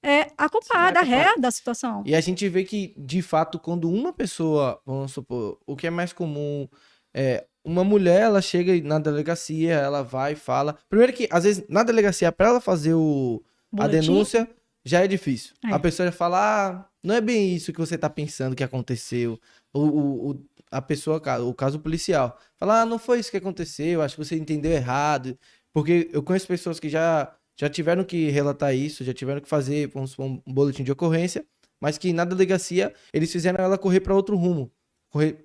é, 0.02 0.28
a 0.38 0.48
culpada, 0.48 1.00
a 1.00 1.02
ré 1.02 1.34
da 1.38 1.50
situação. 1.50 2.02
E 2.06 2.14
a 2.14 2.20
gente 2.20 2.48
vê 2.48 2.64
que, 2.64 2.94
de 2.96 3.20
fato, 3.20 3.58
quando 3.58 3.90
uma 3.90 4.12
pessoa, 4.12 4.80
vamos 4.86 5.12
supor, 5.12 5.58
o 5.66 5.76
que 5.76 5.86
é 5.86 5.90
mais 5.90 6.12
comum 6.12 6.66
é 7.12 7.44
uma 7.62 7.84
mulher, 7.84 8.22
ela 8.22 8.40
chega 8.40 8.72
na 8.86 8.98
delegacia, 8.98 9.74
ela 9.74 10.02
vai 10.02 10.32
e 10.32 10.36
fala. 10.36 10.78
Primeiro 10.88 11.12
que, 11.12 11.28
às 11.30 11.44
vezes, 11.44 11.64
na 11.68 11.82
delegacia, 11.82 12.32
pra 12.32 12.48
ela 12.48 12.60
fazer 12.62 12.94
o, 12.94 13.42
a 13.78 13.86
denúncia, 13.86 14.48
já 14.84 15.00
é 15.04 15.06
difícil. 15.08 15.54
É. 15.64 15.72
A 15.72 15.78
pessoa 15.78 16.06
já 16.06 16.12
fala, 16.12 16.38
ah, 16.70 16.88
não 17.02 17.14
é 17.14 17.20
bem 17.20 17.54
isso 17.54 17.72
que 17.72 17.78
você 17.78 17.96
tá 17.98 18.08
pensando 18.10 18.56
que 18.56 18.64
aconteceu. 18.64 19.38
O, 19.72 19.80
o, 19.80 20.30
o- 20.32 20.44
a 20.70 20.80
pessoa, 20.80 21.20
o 21.42 21.52
caso 21.54 21.80
policial, 21.80 22.38
fala, 22.56 22.82
ah, 22.82 22.86
não 22.86 22.98
foi 22.98 23.18
isso 23.18 23.30
que 23.30 23.36
aconteceu, 23.36 24.00
acho 24.02 24.16
que 24.16 24.24
você 24.24 24.36
entendeu 24.36 24.70
errado. 24.70 25.36
Porque 25.72 26.08
eu 26.12 26.22
conheço 26.22 26.46
pessoas 26.46 26.78
que 26.78 26.88
já, 26.88 27.34
já 27.58 27.68
tiveram 27.68 28.04
que 28.04 28.30
relatar 28.30 28.74
isso, 28.74 29.02
já 29.04 29.12
tiveram 29.12 29.40
que 29.40 29.48
fazer, 29.48 29.88
vamos 29.88 30.12
supor, 30.12 30.26
um 30.26 30.42
boletim 30.54 30.84
de 30.84 30.92
ocorrência, 30.92 31.44
mas 31.80 31.98
que 31.98 32.12
na 32.12 32.24
delegacia 32.24 32.94
eles 33.12 33.32
fizeram 33.32 33.62
ela 33.64 33.76
correr 33.78 34.00
para 34.00 34.14
outro 34.14 34.36
rumo. 34.36 34.70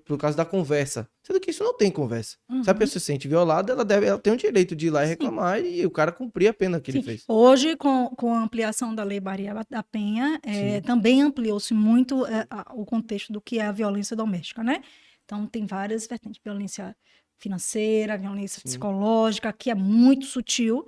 Por 0.06 0.18
causa 0.20 0.38
da 0.38 0.46
conversa. 0.46 1.10
Sendo 1.24 1.40
que 1.40 1.50
isso 1.50 1.64
não 1.64 1.76
tem 1.76 1.90
conversa. 1.90 2.38
Se 2.64 2.70
a 2.70 2.74
Uhum. 2.74 2.78
pessoa 2.78 3.00
se 3.00 3.06
sente 3.06 3.28
violada, 3.28 3.74
ela, 3.74 3.84
deve, 3.84 4.06
ela 4.06 4.20
tem 4.20 4.32
o 4.34 4.38
direito 4.38 4.76
de 4.76 4.88
ir 4.88 4.90
lá 4.92 5.04
e 5.04 5.08
reclamar 5.08 5.60
e 5.60 5.84
o 5.86 5.90
cara 5.90 6.12
cumprir 6.12 6.48
a 6.50 6.54
pena 6.54 6.80
que 6.80 6.92
ele 6.92 7.00
Sim. 7.00 7.04
fez. 7.06 7.24
Hoje, 7.28 7.76
com, 7.76 8.10
com 8.10 8.32
a 8.36 8.44
ampliação 8.44 8.94
da 8.94 9.04
Lei 9.04 9.20
Maria 9.20 9.56
da 9.68 9.82
Penha, 9.82 10.40
eh, 10.44 10.82
também 10.82 11.24
ampliou-se 11.24 11.74
muito 11.74 12.26
eh, 12.28 12.46
a- 12.50 12.72
o 12.76 12.86
contexto 12.86 13.34
do 13.34 13.42
que 13.42 13.58
é 13.58 13.66
a 13.66 13.72
violência 13.72 14.16
doméstica, 14.16 14.64
né? 14.64 14.82
Então, 15.26 15.48
tem 15.48 15.66
várias 15.66 16.06
vertentes. 16.06 16.40
Violência 16.44 16.96
financeira, 17.40 18.18
violência 18.18 18.60
Sim. 18.60 18.66
psicológica, 18.70 19.52
que 19.52 19.72
é 19.72 19.76
muito 19.76 20.26
sutil, 20.28 20.86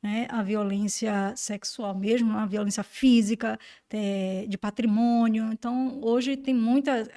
né? 0.00 0.28
A 0.30 0.40
violência 0.42 1.34
sexual 1.36 1.94
mesmo, 1.98 2.36
a 2.38 2.46
violência 2.46 2.84
física, 2.84 3.58
eh, 3.92 4.46
de 4.48 4.56
patrimônio. 4.56 5.50
Então, 5.52 5.98
hoje 6.00 6.36
tem 6.36 6.54
muita... 6.54 7.08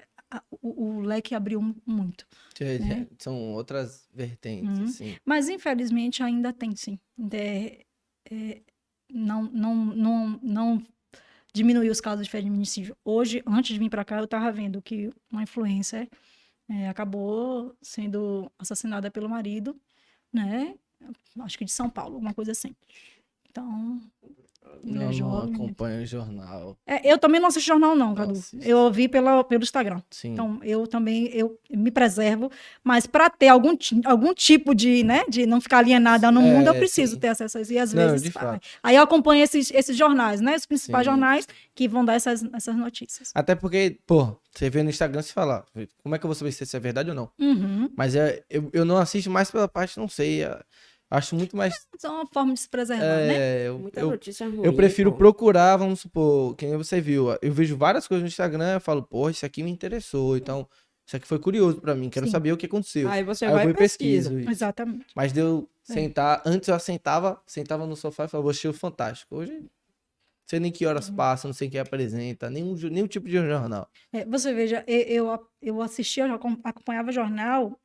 O, 0.61 0.85
o 0.85 0.99
leque 1.01 1.35
abriu 1.35 1.61
muito. 1.85 2.25
É, 2.59 2.79
né? 2.79 3.07
São 3.19 3.53
outras 3.53 4.07
vertentes, 4.13 4.77
Uhum. 4.79 4.85
assim. 4.85 5.15
Mas, 5.25 5.49
infelizmente, 5.49 6.21
ainda 6.23 6.53
tem, 6.53 6.75
sim. 6.75 6.97
É, 7.31 7.85
é, 8.31 8.61
não, 9.11 9.43
não, 9.43 9.75
não, 9.75 10.39
não 10.41 10.83
diminuiu 11.53 11.91
os 11.91 12.01
casos 12.01 12.25
de 12.25 12.31
feminicídio. 12.31 12.95
Hoje, 13.03 13.43
antes 13.45 13.73
de 13.73 13.79
vir 13.79 13.89
para 13.89 14.05
cá, 14.05 14.17
eu 14.17 14.25
estava 14.25 14.51
vendo 14.51 14.81
que 14.81 15.09
uma 15.31 15.43
influencer 15.43 16.09
é, 16.69 16.87
acabou 16.89 17.75
sendo 17.81 18.51
assassinada 18.57 19.11
pelo 19.11 19.29
marido, 19.29 19.79
né? 20.31 20.75
Acho 21.41 21.57
que 21.57 21.65
de 21.65 21.71
São 21.71 21.89
Paulo, 21.89 22.15
alguma 22.15 22.33
coisa 22.33 22.51
assim. 22.53 22.73
Então, 23.49 24.01
Não, 24.83 24.93
né, 24.99 25.05
não 25.05 25.13
jovem. 25.13 25.53
acompanho 25.55 26.03
o 26.03 26.05
jornal. 26.05 26.77
É, 26.85 27.09
eu 27.09 27.17
também 27.17 27.39
não 27.39 27.47
assisto 27.47 27.67
jornal, 27.67 27.95
não, 27.95 28.07
Não 28.09 28.15
Cadu. 28.15 28.31
assiste. 28.33 28.67
Eu 28.67 28.79
ouvi 28.79 29.07
pela, 29.07 29.41
pelo 29.43 29.63
Instagram. 29.63 30.01
Sim. 30.09 30.33
Então, 30.33 30.59
eu 30.61 30.85
também 30.85 31.27
eu 31.33 31.57
me 31.71 31.89
preservo, 31.89 32.51
mas 32.83 33.07
para 33.07 33.29
ter 33.29 33.47
algum, 33.47 33.77
algum 34.03 34.33
tipo 34.33 34.75
de, 34.75 35.01
né, 35.03 35.23
de 35.29 35.45
não 35.45 35.61
ficar 35.61 35.77
alienada 35.77 36.29
no 36.31 36.41
mundo, 36.41 36.67
eu 36.67 36.73
É, 36.73 36.77
preciso 36.79 37.13
sim. 37.13 37.19
ter 37.19 37.29
acesso 37.29 37.57
a 37.57 37.61
isso. 37.61 37.71
E 37.71 37.79
às 37.79 37.93
Não, 37.93 38.09
vezes. 38.09 38.33
Aí 38.83 38.95
eu 38.97 39.03
acompanho 39.03 39.41
esses, 39.41 39.71
esses 39.71 39.95
jornais, 39.95 40.41
né? 40.41 40.55
Os 40.55 40.65
principais 40.65 41.05
Sim. 41.05 41.11
jornais 41.11 41.47
que 41.73 41.87
vão 41.87 42.03
dar 42.03 42.15
essas, 42.15 42.43
essas 42.53 42.75
notícias. 42.75 43.31
Até 43.33 43.55
porque, 43.55 43.97
pô, 44.05 44.35
você 44.53 44.69
vê 44.69 44.83
no 44.83 44.89
Instagram 44.89 45.21
se 45.21 45.31
falar, 45.31 45.63
como 46.03 46.13
é 46.15 46.19
que 46.19 46.25
eu 46.25 46.27
vou 46.27 46.35
saber 46.35 46.51
se 46.51 46.63
isso 46.65 46.75
é 46.75 46.79
verdade 46.81 47.09
ou 47.09 47.15
não? 47.15 47.29
Uhum. 47.39 47.89
Mas 47.95 48.15
é, 48.15 48.43
eu, 48.49 48.69
eu 48.73 48.83
não 48.83 48.97
assisto 48.97 49.29
mais 49.31 49.49
pela 49.49 49.67
parte, 49.67 49.97
não 49.97 50.09
sei. 50.09 50.43
é, 50.43 50.59
Acho 51.15 51.35
muito 51.35 51.55
mais. 51.55 51.75
Isso 51.95 52.07
é 52.07 52.09
uma 52.09 52.25
forma 52.25 52.53
de 52.55 52.59
se 52.61 52.67
preservar, 52.69 53.03
né? 53.03 53.35
É, 53.35 53.67
eu, 53.67 53.77
Muita 53.77 53.99
eu, 53.99 54.09
notícia 54.09 54.47
ruim. 54.49 54.65
eu 54.65 54.73
prefiro 54.73 55.11
pô. 55.11 55.17
procurar, 55.19 55.77
vamos 55.77 55.99
supor, 55.99 56.55
quem 56.55 56.75
você 56.75 56.99
viu. 56.99 57.27
Eu 57.39 57.53
vejo 57.53 57.77
várias 57.77 58.07
coisas 58.07 58.23
no 58.23 58.27
Instagram, 58.27 58.73
eu 58.73 58.81
falo, 58.81 59.03
pô, 59.03 59.29
isso 59.29 59.45
aqui 59.45 59.61
me 59.61 59.69
interessou. 59.69 60.35
Então, 60.35 60.67
isso 61.05 61.15
aqui 61.15 61.27
foi 61.27 61.37
curioso 61.37 61.79
pra 61.79 61.93
mim, 61.93 62.09
quero 62.09 62.25
Sim. 62.25 62.31
saber 62.31 62.51
o 62.51 62.57
que 62.57 62.65
aconteceu. 62.65 63.07
Aí 63.09 63.23
você 63.23 63.45
Aí 63.45 63.51
eu 63.51 63.55
vai 63.55 63.63
vou 63.65 63.71
e 63.71 63.75
e 63.75 63.77
pesquiso. 63.77 64.29
pesquisa. 64.29 64.41
isso. 64.41 64.49
Exatamente. 64.49 65.05
Mas 65.15 65.31
deu 65.31 65.69
É. 65.87 65.93
sentar. 65.93 66.41
Antes 66.45 66.67
eu 66.67 66.79
sentava, 66.79 67.39
sentava 67.45 67.85
no 67.85 67.95
sofá 67.95 68.25
e 68.25 68.27
falava, 68.27 68.49
assistir 68.49 68.69
o 68.69 68.73
Fantástico. 68.73 69.35
Hoje, 69.35 69.51
não 69.53 69.69
sei 70.49 70.59
nem 70.59 70.71
que 70.71 70.83
horas 70.85 71.09
Uhum. 71.09 71.15
passa, 71.15 71.47
não 71.47 71.53
sei 71.53 71.69
quem 71.69 71.79
apresenta, 71.79 72.49
nenhum, 72.49 72.73
nenhum 72.89 73.07
tipo 73.07 73.27
de 73.27 73.33
jornal. 73.33 73.87
É, 74.11 74.25
você 74.25 74.51
veja, 74.51 74.83
e- 74.87 75.05
eu, 75.13 75.27
eu 75.61 75.79
assistia, 75.81 76.25
eu 76.25 76.33
acom- 76.33 76.57
acompanhava 76.63 77.11
jornal 77.11 77.79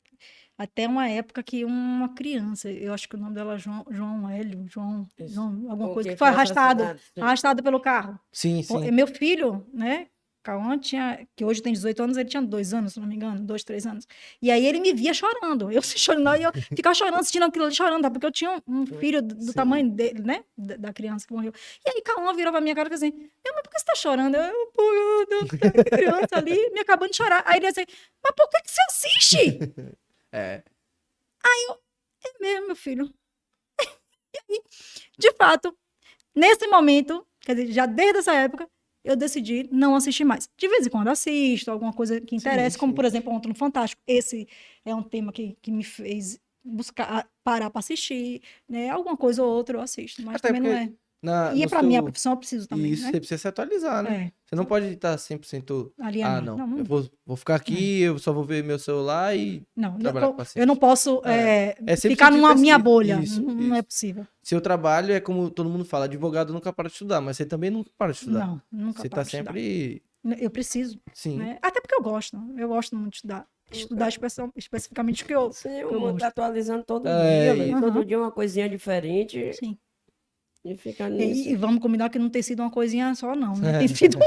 até 0.59 0.85
uma 0.85 1.07
época 1.07 1.41
que 1.41 1.63
uma 1.63 2.09
criança, 2.09 2.69
eu 2.69 2.93
acho 2.93 3.07
que 3.07 3.15
o 3.15 3.17
nome 3.17 3.33
dela 3.33 3.55
é 3.55 3.57
João, 3.57 3.85
João 3.89 4.29
Hélio, 4.29 4.65
João, 4.67 5.07
Isso. 5.17 5.33
João 5.33 5.65
alguma 5.69 5.93
coisa, 5.93 6.09
que 6.09 6.17
foi 6.17 6.27
arrastado, 6.27 6.83
arrastado 7.17 7.63
pelo 7.63 7.79
carro. 7.79 8.19
Sim, 8.29 8.61
sim. 8.61 8.91
Meu 8.91 9.07
filho, 9.07 9.65
né? 9.73 10.07
Cauã 10.43 10.77
tinha, 10.77 11.25
que 11.35 11.45
hoje 11.45 11.61
tem 11.61 11.71
18 11.71 12.03
anos, 12.03 12.17
ele 12.17 12.27
tinha 12.27 12.41
dois 12.41 12.73
anos, 12.73 12.93
se 12.93 12.99
não 12.99 13.07
me 13.07 13.15
engano, 13.15 13.39
dois, 13.39 13.63
três 13.63 13.85
anos. 13.85 14.05
E 14.41 14.51
aí 14.51 14.65
ele 14.65 14.81
me 14.81 14.93
via 14.93 15.13
chorando. 15.13 15.71
Eu 15.71 15.81
se 15.81 15.97
chorando, 15.97 16.35
e 16.35 16.43
eu 16.43 16.51
ficava 16.75 16.93
chorando, 16.93 17.19
assistindo 17.19 17.43
aquilo 17.43 17.65
ali, 17.65 17.75
chorando, 17.75 18.01
tá? 18.01 18.11
porque 18.11 18.25
eu 18.25 18.31
tinha 18.31 18.61
um 18.67 18.85
filho 18.85 19.21
do, 19.21 19.35
do 19.35 19.53
tamanho 19.53 19.89
dele, 19.89 20.21
né? 20.21 20.43
Da, 20.57 20.75
da 20.75 20.93
criança 20.93 21.25
que 21.25 21.33
morreu. 21.33 21.53
E 21.85 21.89
aí 21.89 22.01
Cauã 22.01 22.33
virou 22.33 22.51
pra 22.51 22.59
minha 22.59 22.75
cara 22.75 22.89
e 22.89 22.97
falou 22.97 23.07
assim: 23.07 23.17
Meu, 23.17 23.53
mas 23.53 23.63
por 23.63 23.69
que 23.69 23.79
você 23.79 23.85
tá 23.85 23.95
chorando? 23.95 24.35
Eu, 24.35 24.43
eu, 24.43 25.27
eu, 25.29 25.39
eu, 25.39 25.85
criança 25.85 26.35
ali, 26.35 26.69
me 26.71 26.81
acabando 26.81 27.11
de 27.11 27.17
chorar. 27.17 27.43
Aí 27.45 27.59
ele 27.59 27.67
disse 27.67 27.81
assim: 27.81 27.91
Mas 28.21 28.33
por 28.35 28.49
que, 28.49 28.61
que 28.61 28.71
você 28.71 28.81
assiste? 28.89 29.73
É. 30.31 30.63
É 32.25 32.41
mesmo, 32.41 32.67
meu 32.67 32.75
filho. 32.75 33.11
E 34.31 34.53
aí, 34.53 34.61
de 35.17 35.33
fato, 35.33 35.75
nesse 36.35 36.67
momento, 36.67 37.25
quer 37.41 37.55
dizer, 37.55 37.71
já 37.71 37.87
desde 37.87 38.19
essa 38.19 38.31
época, 38.31 38.69
eu 39.03 39.15
decidi 39.15 39.67
não 39.71 39.95
assistir 39.95 40.23
mais. 40.23 40.47
De 40.55 40.67
vez 40.67 40.85
em 40.85 40.89
quando 40.89 41.07
assisto, 41.07 41.71
alguma 41.71 41.91
coisa 41.91 42.21
que 42.21 42.35
interessa, 42.35 42.77
como, 42.77 42.93
por 42.93 43.05
exemplo, 43.05 43.33
ontem 43.33 43.49
no 43.49 43.55
Fantástico. 43.55 43.99
Esse 44.05 44.47
é 44.85 44.93
um 44.93 45.01
tema 45.01 45.31
que, 45.31 45.57
que 45.63 45.71
me 45.71 45.83
fez 45.83 46.39
buscar, 46.63 47.27
parar 47.43 47.71
para 47.71 47.79
assistir, 47.79 48.43
né? 48.67 48.89
Alguma 48.89 49.17
coisa 49.17 49.43
ou 49.43 49.49
outra 49.51 49.77
eu 49.77 49.81
assisto, 49.81 50.21
mas 50.21 50.35
Até 50.35 50.49
também 50.49 50.61
não 50.61 50.69
porque 50.69 50.93
é. 50.93 50.95
Na, 51.21 51.53
E 51.53 51.67
para 51.67 51.83
minha 51.83 51.97
seu- 51.99 52.03
profissão 52.05 52.31
eu 52.31 52.37
preciso 52.37 52.67
também, 52.67 52.91
Isso, 52.93 53.03
né? 53.03 53.11
você 53.11 53.19
precisa 53.19 53.37
se 53.41 53.47
atualizar, 53.49 54.01
né? 54.01 54.15
É, 54.27 54.31
Você 54.45 54.55
não 54.55 54.63
pode 54.63 54.85
estar 54.85 55.17
100%. 55.17 55.91
alienado. 55.99 56.51
Ah, 56.51 56.55
não. 56.55 56.67
Não, 56.67 56.77
Eu 56.77 56.85
vou, 56.85 57.09
vou 57.25 57.35
ficar 57.35 57.55
aqui, 57.55 57.99
eu 58.01 58.17
só 58.17 58.31
vou 58.31 58.43
ver 58.45 58.63
meu 58.63 58.79
celular 58.79 59.35
e. 59.35 59.61
não, 59.75 59.91
não, 59.91 59.99
trabalhar 59.99 60.27
eu, 60.27 60.31
com 60.31 60.37
paciente. 60.37 60.61
eu 60.61 60.65
não 60.67 60.77
posso 60.77 61.21
É. 61.25 61.75
é, 61.85 61.93
É 61.93 61.95
ficar 61.97 62.31
numa 62.31 62.55
minha 62.55 62.79
bolha. 62.79 63.19
Isso, 63.21 63.41
não, 63.41 63.53
não 63.53 63.75
é 63.75 63.79
isso. 63.79 63.87
possível. 63.87 64.25
Seu 64.41 64.61
trabalho 64.61 65.13
é 65.13 65.19
como 65.19 65.49
todo 65.49 65.69
mundo 65.69 65.83
fala: 65.83 66.05
advogado 66.05 66.53
nunca 66.53 66.71
para 66.71 66.87
de 66.87 66.93
estudar, 66.93 67.19
mas 67.19 67.35
você 67.35 67.45
também 67.45 67.69
nunca 67.69 67.91
para 67.97 68.11
de 68.13 68.17
estudar. 68.19 68.47
Não, 68.47 68.61
nunca 68.71 69.01
você 69.01 69.09
tá 69.09 69.21
estudar. 69.21 69.43
sempre. 69.51 70.01
Eu 70.39 70.49
preciso. 70.49 70.99
Sim. 71.13 71.37
né? 71.37 71.57
Até 71.61 71.81
porque 71.81 71.95
eu 71.95 72.01
gosto, 72.01 72.37
eu 72.57 72.67
gosto 72.69 72.95
muito 72.95 73.11
de 73.11 73.17
estudar. 73.17 73.45
Estudar 73.71 74.07
especi- 74.09 74.41
especificamente 74.55 75.23
o 75.23 75.27
que 75.27 75.35
eu. 75.35 75.51
Sim, 75.51 75.69
eu 75.69 75.99
gosto. 75.99 76.17
tá 76.19 76.27
atualizando 76.27 76.83
todo 76.83 77.07
É, 77.07 77.41
dia, 77.41 77.53
né? 77.55 77.67
isso. 77.71 77.81
todo 77.81 78.05
dia 78.05 78.17
uma 78.17 78.31
coisinha 78.31 78.67
diferente 78.69 79.53
Sim. 79.53 79.77
E 80.65 80.75
fica 80.77 81.07
E, 81.09 81.11
nisso. 81.11 81.49
e 81.49 81.55
vamos 81.55 81.81
combinar 81.81 82.09
que 82.09 82.19
não 82.19 82.29
tem 82.29 82.41
sido 82.41 82.61
uma 82.61 82.69
coisinha 82.71 83.13
só, 83.15 83.35
não. 83.35 83.55
Né? 83.57 83.79
Tem 83.79 83.87
sido 83.87 84.17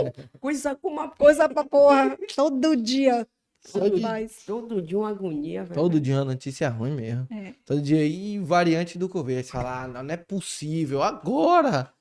Coisa 0.40 0.74
com 0.74 0.88
uma 0.88 1.08
coisa 1.10 1.48
pra 1.48 1.64
porra 1.64 2.16
todo 2.34 2.76
dia. 2.76 3.26
Todo. 3.72 3.94
Rapaz. 4.00 4.42
todo 4.44 4.82
dia 4.82 4.98
uma 4.98 5.10
agonia, 5.10 5.62
velho. 5.62 5.74
Todo 5.74 6.00
dia 6.00 6.16
uma 6.16 6.24
notícia 6.24 6.68
ruim 6.68 6.90
mesmo. 6.96 7.28
É, 7.30 7.54
Todo 7.64 7.80
dia 7.80 8.00
aí, 8.00 8.38
variante 8.40 8.98
do 8.98 9.08
Covid. 9.08 9.38
Aí 9.38 9.44
você 9.44 9.52
fala, 9.52 9.82
ah, 9.84 9.88
não, 9.88 10.02
não 10.02 10.14
é 10.14 10.16
possível, 10.16 11.00
agora! 11.00 11.92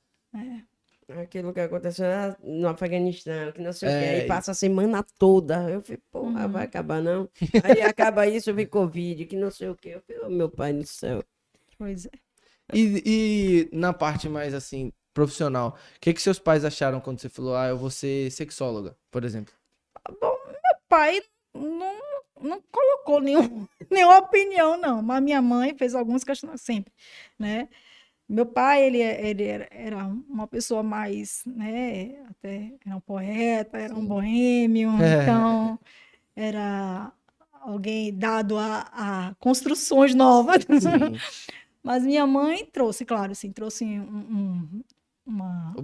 Aquilo 1.21 1.53
que 1.53 1.59
aconteceu 1.59 2.07
lá 2.07 2.37
no 2.41 2.67
Afeganistão, 2.69 3.51
que 3.51 3.61
não 3.61 3.73
sei 3.73 3.89
o 3.89 3.91
É, 3.91 3.99
quê. 3.99 4.05
e- 4.05 4.21
Aí 4.21 4.27
passa 4.27 4.51
a 4.51 4.53
semana 4.53 5.05
toda. 5.19 5.69
Eu 5.69 5.81
falei, 5.81 5.99
porra, 6.09 6.45
Uhum. 6.45 6.51
vai 6.51 6.63
acabar 6.65 7.01
não. 7.01 7.29
Aí 7.63 7.81
acaba 7.81 8.25
isso, 8.27 8.53
vem 8.53 8.65
Covid, 8.65 9.25
que 9.25 9.35
não 9.35 9.51
sei 9.51 9.67
o 9.69 9.75
quê. 9.75 9.89
Eu 9.95 10.01
falei, 10.01 10.21
oh, 10.25 10.29
meu 10.29 10.49
pai 10.49 10.71
do 10.73 10.85
céu. 10.87 11.21
pois 11.77 12.05
é. 12.05 12.11
E, 12.73 13.69
e 13.71 13.75
na 13.75 13.93
parte 13.93 14.29
mais 14.29 14.53
assim, 14.53 14.91
profissional, 15.13 15.77
o 15.95 15.99
que, 15.99 16.13
que 16.13 16.21
seus 16.21 16.39
pais 16.39 16.65
acharam 16.65 16.99
quando 16.99 17.19
você 17.19 17.29
falou, 17.29 17.55
ah, 17.55 17.67
eu 17.67 17.77
vou 17.77 17.89
ser 17.89 18.31
sexóloga, 18.31 18.95
por 19.09 19.23
exemplo? 19.23 19.53
Pai 20.87 21.21
não, 21.53 21.93
não 22.41 22.61
colocou 22.71 23.21
nenhum, 23.21 23.67
nenhuma 23.89 24.17
opinião, 24.17 24.77
não. 24.77 25.01
Mas 25.01 25.23
minha 25.23 25.41
mãe 25.41 25.75
fez 25.77 25.95
alguns 25.95 26.23
questionamentos 26.23 26.65
sempre, 26.65 26.91
né? 27.37 27.69
Meu 28.27 28.45
pai, 28.45 28.83
ele, 28.85 29.01
ele 29.01 29.43
era, 29.43 29.67
era 29.71 29.97
uma 30.05 30.47
pessoa 30.47 30.81
mais, 30.81 31.43
né? 31.45 32.23
Até 32.29 32.71
era 32.85 32.95
um 32.95 33.01
poeta, 33.01 33.77
era 33.77 33.93
um 33.93 34.05
boêmio, 34.05 34.89
É. 35.03 35.23
então 35.23 35.77
era 36.33 37.11
alguém 37.61 38.17
dado 38.17 38.57
a, 38.57 38.87
a 38.93 39.35
construções 39.35 40.15
novas. 40.15 40.63
Sim. 40.63 41.17
Mas 41.83 42.03
minha 42.03 42.25
mãe 42.27 42.65
trouxe, 42.71 43.03
claro, 43.05 43.31
assim, 43.31 43.51
trouxe 43.51 43.83
um, 43.85 44.01
um- 44.01 44.83
uma... 45.25 45.73
um 45.77 45.83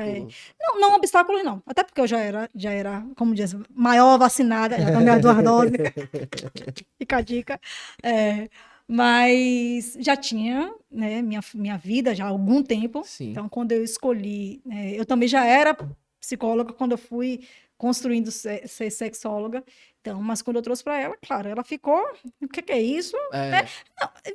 é, 0.00 0.20
não, 0.60 0.80
não 0.80 0.94
obstáculos, 0.96 1.44
não. 1.44 1.62
Até 1.66 1.82
porque 1.84 2.00
eu 2.00 2.06
já 2.06 2.18
era, 2.18 2.48
já 2.54 2.70
era, 2.72 3.04
como 3.16 3.34
diz, 3.34 3.54
maior 3.74 4.18
vacinada, 4.18 4.78
já 4.78 4.92
tomei 4.92 5.08
as 5.08 5.20
duas 5.22 5.42
doses. 5.42 5.72
Fica 6.98 7.16
a 7.16 7.20
dica. 7.20 7.60
É, 8.02 8.48
mas 8.88 9.96
já 10.00 10.16
tinha, 10.16 10.72
né, 10.90 11.20
minha, 11.22 11.40
minha 11.54 11.76
vida 11.76 12.14
já 12.14 12.24
há 12.24 12.28
algum 12.28 12.62
tempo. 12.62 13.02
Sim. 13.04 13.30
Então, 13.30 13.48
quando 13.48 13.72
eu 13.72 13.82
escolhi, 13.82 14.60
né, 14.64 14.92
eu 14.92 15.04
também 15.04 15.28
já 15.28 15.44
era 15.44 15.76
psicóloga 16.20 16.72
quando 16.72 16.92
eu 16.92 16.98
fui 16.98 17.40
construindo 17.76 18.30
ser, 18.30 18.66
ser 18.68 18.90
sexóloga. 18.90 19.62
Então, 20.06 20.22
mas 20.22 20.40
quando 20.40 20.56
eu 20.56 20.62
trouxe 20.62 20.84
para 20.84 21.00
ela, 21.00 21.16
claro, 21.20 21.48
ela 21.48 21.64
ficou, 21.64 22.00
o 22.40 22.46
que, 22.46 22.62
que 22.62 22.72
é 22.72 22.80
isso? 22.80 23.16
É, 23.32 23.66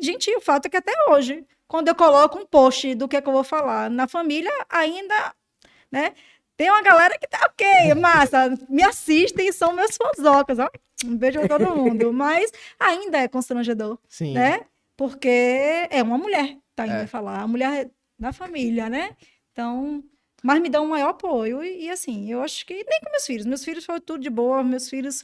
Gente, 0.01 0.29
o 0.35 0.41
fato 0.41 0.65
é 0.65 0.69
que 0.69 0.75
até 0.75 0.91
hoje, 1.07 1.45
quando 1.65 1.87
eu 1.87 1.95
coloco 1.95 2.37
um 2.37 2.45
post 2.45 2.93
do 2.95 3.07
que, 3.07 3.15
é 3.15 3.21
que 3.21 3.29
eu 3.29 3.31
vou 3.31 3.43
falar 3.43 3.89
na 3.89 4.05
família, 4.05 4.51
ainda, 4.69 5.33
né? 5.89 6.13
Tem 6.57 6.69
uma 6.69 6.81
galera 6.81 7.17
que 7.17 7.25
tá 7.25 7.49
ok, 7.49 7.93
massa, 7.95 8.53
me 8.67 8.83
assistem 8.83 9.47
e 9.47 9.53
são 9.53 9.71
meus 9.71 9.95
fãzocas, 9.95 10.59
ó. 10.59 10.69
Um 11.05 11.15
beijo 11.15 11.39
a 11.39 11.47
todo 11.47 11.73
mundo. 11.73 12.11
Mas 12.13 12.51
ainda 12.77 13.19
é 13.19 13.29
constrangedor, 13.29 13.97
sim. 14.09 14.33
né? 14.33 14.65
Porque 14.97 15.87
é 15.89 16.03
uma 16.03 16.17
mulher, 16.17 16.57
tá 16.75 16.85
indo 16.85 16.95
É. 16.95 17.07
falar, 17.07 17.39
a 17.39 17.47
mulher 17.47 17.89
da 18.19 18.33
família, 18.33 18.89
né? 18.89 19.15
Então, 19.53 20.03
mas 20.43 20.59
me 20.61 20.69
dá 20.69 20.81
um 20.81 20.89
maior 20.89 21.09
apoio. 21.09 21.63
E, 21.63 21.85
e, 21.85 21.89
assim, 21.89 22.31
eu 22.31 22.41
acho 22.41 22.65
que 22.65 22.73
nem 22.73 22.99
com 23.01 23.09
meus 23.09 23.25
filhos. 23.25 23.45
Meus 23.45 23.63
filhos 23.63 23.85
foi 23.85 23.99
tudo 23.99 24.21
de 24.21 24.29
boa, 24.29 24.63
meus 24.63 24.89
filhos, 24.89 25.23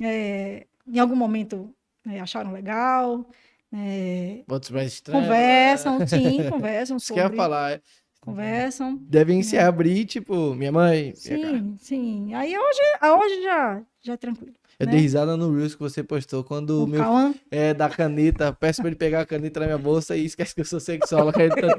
é, 0.00 0.66
em 0.86 0.98
algum 0.98 1.16
momento, 1.16 1.74
é, 2.08 2.20
acharam 2.20 2.52
legal. 2.52 3.28
é, 3.72 4.42
Outros 4.48 4.70
mais 4.70 4.92
estranhos. 4.92 5.26
conversam, 5.26 6.06
sim, 6.06 6.38
conversam 6.50 6.96
Isso 6.96 7.06
sobre. 7.14 7.36
falar. 7.36 7.72
é, 7.72 7.80
Conversam. 8.20 8.98
Devem 9.02 9.42
se 9.42 9.58
abrir, 9.58 10.04
tipo, 10.04 10.54
minha 10.54 10.70
mãe. 10.70 11.12
minha 11.26 11.38
cara. 11.40 11.58
Sim, 11.58 11.76
sim. 11.80 12.34
Aí 12.34 12.56
hoje, 12.56 12.80
hoje 13.02 13.42
já, 13.42 13.82
já 14.00 14.12
é 14.12 14.16
tranquilo. 14.16 14.54
Eu 14.78 14.86
né? 14.86 14.92
dei 14.92 15.00
risada 15.00 15.36
no 15.36 15.52
Reels 15.54 15.74
que 15.74 15.80
você 15.80 16.02
postou 16.04 16.42
quando 16.44 16.84
O 16.84 16.86
meu 16.86 17.02
é 17.50 17.74
da 17.74 17.88
caneta, 17.90 18.52
peço 18.52 18.80
pra 18.80 18.88
ele 18.88 18.96
pegar 18.96 19.20
a 19.22 19.26
caneta 19.26 19.58
na 19.60 19.66
minha 19.66 19.78
bolsa 19.78 20.16
e 20.16 20.24
esquece 20.24 20.54
que 20.54 20.60
eu 20.60 20.64
sou 20.64 20.78
sexóloga. 20.80 21.42
Ele 21.42 21.54
tá- 21.54 21.78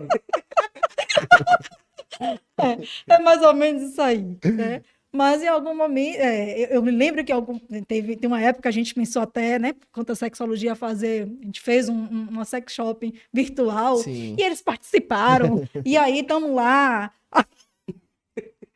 é 3.08 3.20
mais 3.20 3.42
ou 3.42 3.54
menos 3.54 3.84
isso 3.92 4.02
aí, 4.02 4.38
né? 4.44 4.82
Mas 5.16 5.44
em 5.44 5.48
algum 5.48 5.76
momento, 5.76 6.16
é, 6.18 6.76
eu, 6.76 6.82
me 6.82 6.90
lembro 6.90 7.24
que 7.24 7.32
algum, 7.32 7.60
teve, 7.88 8.16
tem 8.16 8.28
uma 8.28 8.42
época 8.42 8.64
que 8.64 8.68
a 8.68 8.72
gente 8.72 8.96
pensou 8.96 9.22
até, 9.22 9.60
né, 9.60 9.76
quanto 9.92 10.12
a 10.12 10.16
sexologia 10.16 10.74
fazer, 10.74 11.30
a 11.42 11.46
gente 11.46 11.62
fez 11.62 11.88
um, 11.88 11.94
um- 11.94 12.28
uma 12.32 12.46
sex 12.46 12.74
shopping 12.74 13.14
virtual 13.32 13.98
Sim. 13.98 14.36
e 14.40 14.42
eles 14.42 14.60
participaram, 14.62 15.64
e 15.86 15.96
aí 15.96 16.22
estamos 16.22 16.50
lá. 16.52 17.12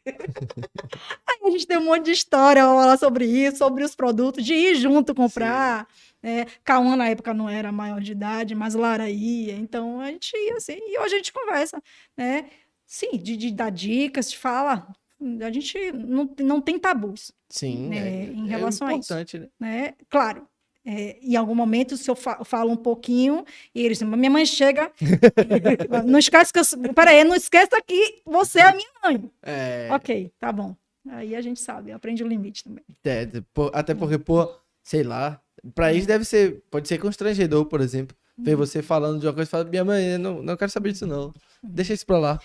Aí 0.05 1.39
a 1.43 1.49
gente 1.49 1.67
tem 1.67 1.77
um 1.77 1.83
monte 1.83 2.05
de 2.05 2.11
história 2.11 2.61
falar 2.63 2.97
sobre 2.97 3.25
isso, 3.25 3.57
sobre 3.57 3.83
os 3.83 3.93
produtos, 3.93 4.45
de 4.45 4.53
ir 4.53 4.75
junto 4.75 5.13
comprar. 5.13 5.85
né? 6.23 6.45
Cauã 6.63 6.95
na 6.95 7.09
época 7.09 7.33
não 7.33 7.49
era 7.49 7.73
maior 7.73 7.99
de 7.99 8.13
idade, 8.13 8.55
mas 8.55 8.73
Lara 8.73 9.09
ia, 9.09 9.53
então 9.55 9.99
a 9.99 10.07
gente 10.09 10.31
ia 10.33 10.55
assim, 10.55 10.77
e 10.79 10.97
hoje 10.99 11.15
a 11.15 11.17
gente 11.17 11.33
conversa, 11.33 11.81
né? 12.15 12.45
Sim, 12.85 13.17
de, 13.17 13.35
de 13.35 13.51
dar 13.51 13.69
dicas, 13.69 14.31
de 14.31 14.37
fala. 14.37 14.87
A 15.41 15.51
gente 15.51 15.91
não, 15.93 16.29
não 16.39 16.61
tem 16.61 16.77
tabus, 16.77 17.31
Sim. 17.49 17.87
né, 17.89 17.97
é, 17.97 18.23
em 18.25 18.45
é 18.45 18.49
relação 18.49 18.87
a 18.87 18.91
isso. 18.93 18.99
importante, 19.13 19.39
né? 19.39 19.47
né? 19.59 19.93
Claro, 20.09 20.47
é, 20.85 21.17
em 21.21 21.35
algum 21.35 21.55
momento, 21.55 21.97
se 21.97 22.09
eu 22.09 22.15
fa- 22.15 22.43
falo 22.45 22.71
um 22.71 22.75
pouquinho, 22.77 23.43
e 23.73 23.81
eles 23.83 24.01
minha 24.01 24.29
mãe 24.29 24.45
chega, 24.45 24.91
não 26.05 26.19
esquece 26.19 26.53
que 26.53 26.59
eu 26.59 26.63
sou, 26.63 26.79
peraí, 26.93 27.23
não 27.23 27.35
esqueça 27.35 27.81
que 27.85 28.21
você 28.25 28.59
é 28.59 28.67
a 28.69 28.75
minha 28.75 28.89
mãe. 29.03 29.31
É, 29.43 29.89
Ok, 29.91 30.31
tá 30.39 30.51
bom. 30.51 30.75
Aí 31.09 31.35
a 31.35 31.41
gente 31.41 31.59
sabe, 31.59 31.91
aprende 31.91 32.23
o 32.23 32.27
limite 32.27 32.63
também. 32.63 32.83
é, 33.05 33.27
até 33.73 33.95
porque, 33.95 34.17
pô, 34.17 34.49
sei 34.83 35.03
lá. 35.03 35.41
Pra 35.73 35.91
isso 35.91 36.05
deve 36.07 36.23
ser. 36.23 36.61
Pode 36.69 36.87
ser 36.87 36.97
constrangedor, 36.99 37.65
por 37.65 37.81
exemplo. 37.81 38.15
Ver 38.37 38.51
Uhum. 38.53 38.57
você 38.59 38.83
falando 38.83 39.19
de 39.19 39.25
uma 39.25 39.33
coisa 39.33 39.49
e 39.49 39.51
falar, 39.51 39.63
minha 39.65 39.83
mãe, 39.83 40.11
eu 40.13 40.19
não, 40.19 40.43
não 40.43 40.55
quero 40.55 40.69
saber 40.69 40.91
disso, 40.91 41.07
não. 41.07 41.33
Deixa 41.63 41.93
isso 41.93 42.05
pra 42.05 42.19
lá. 42.19 42.39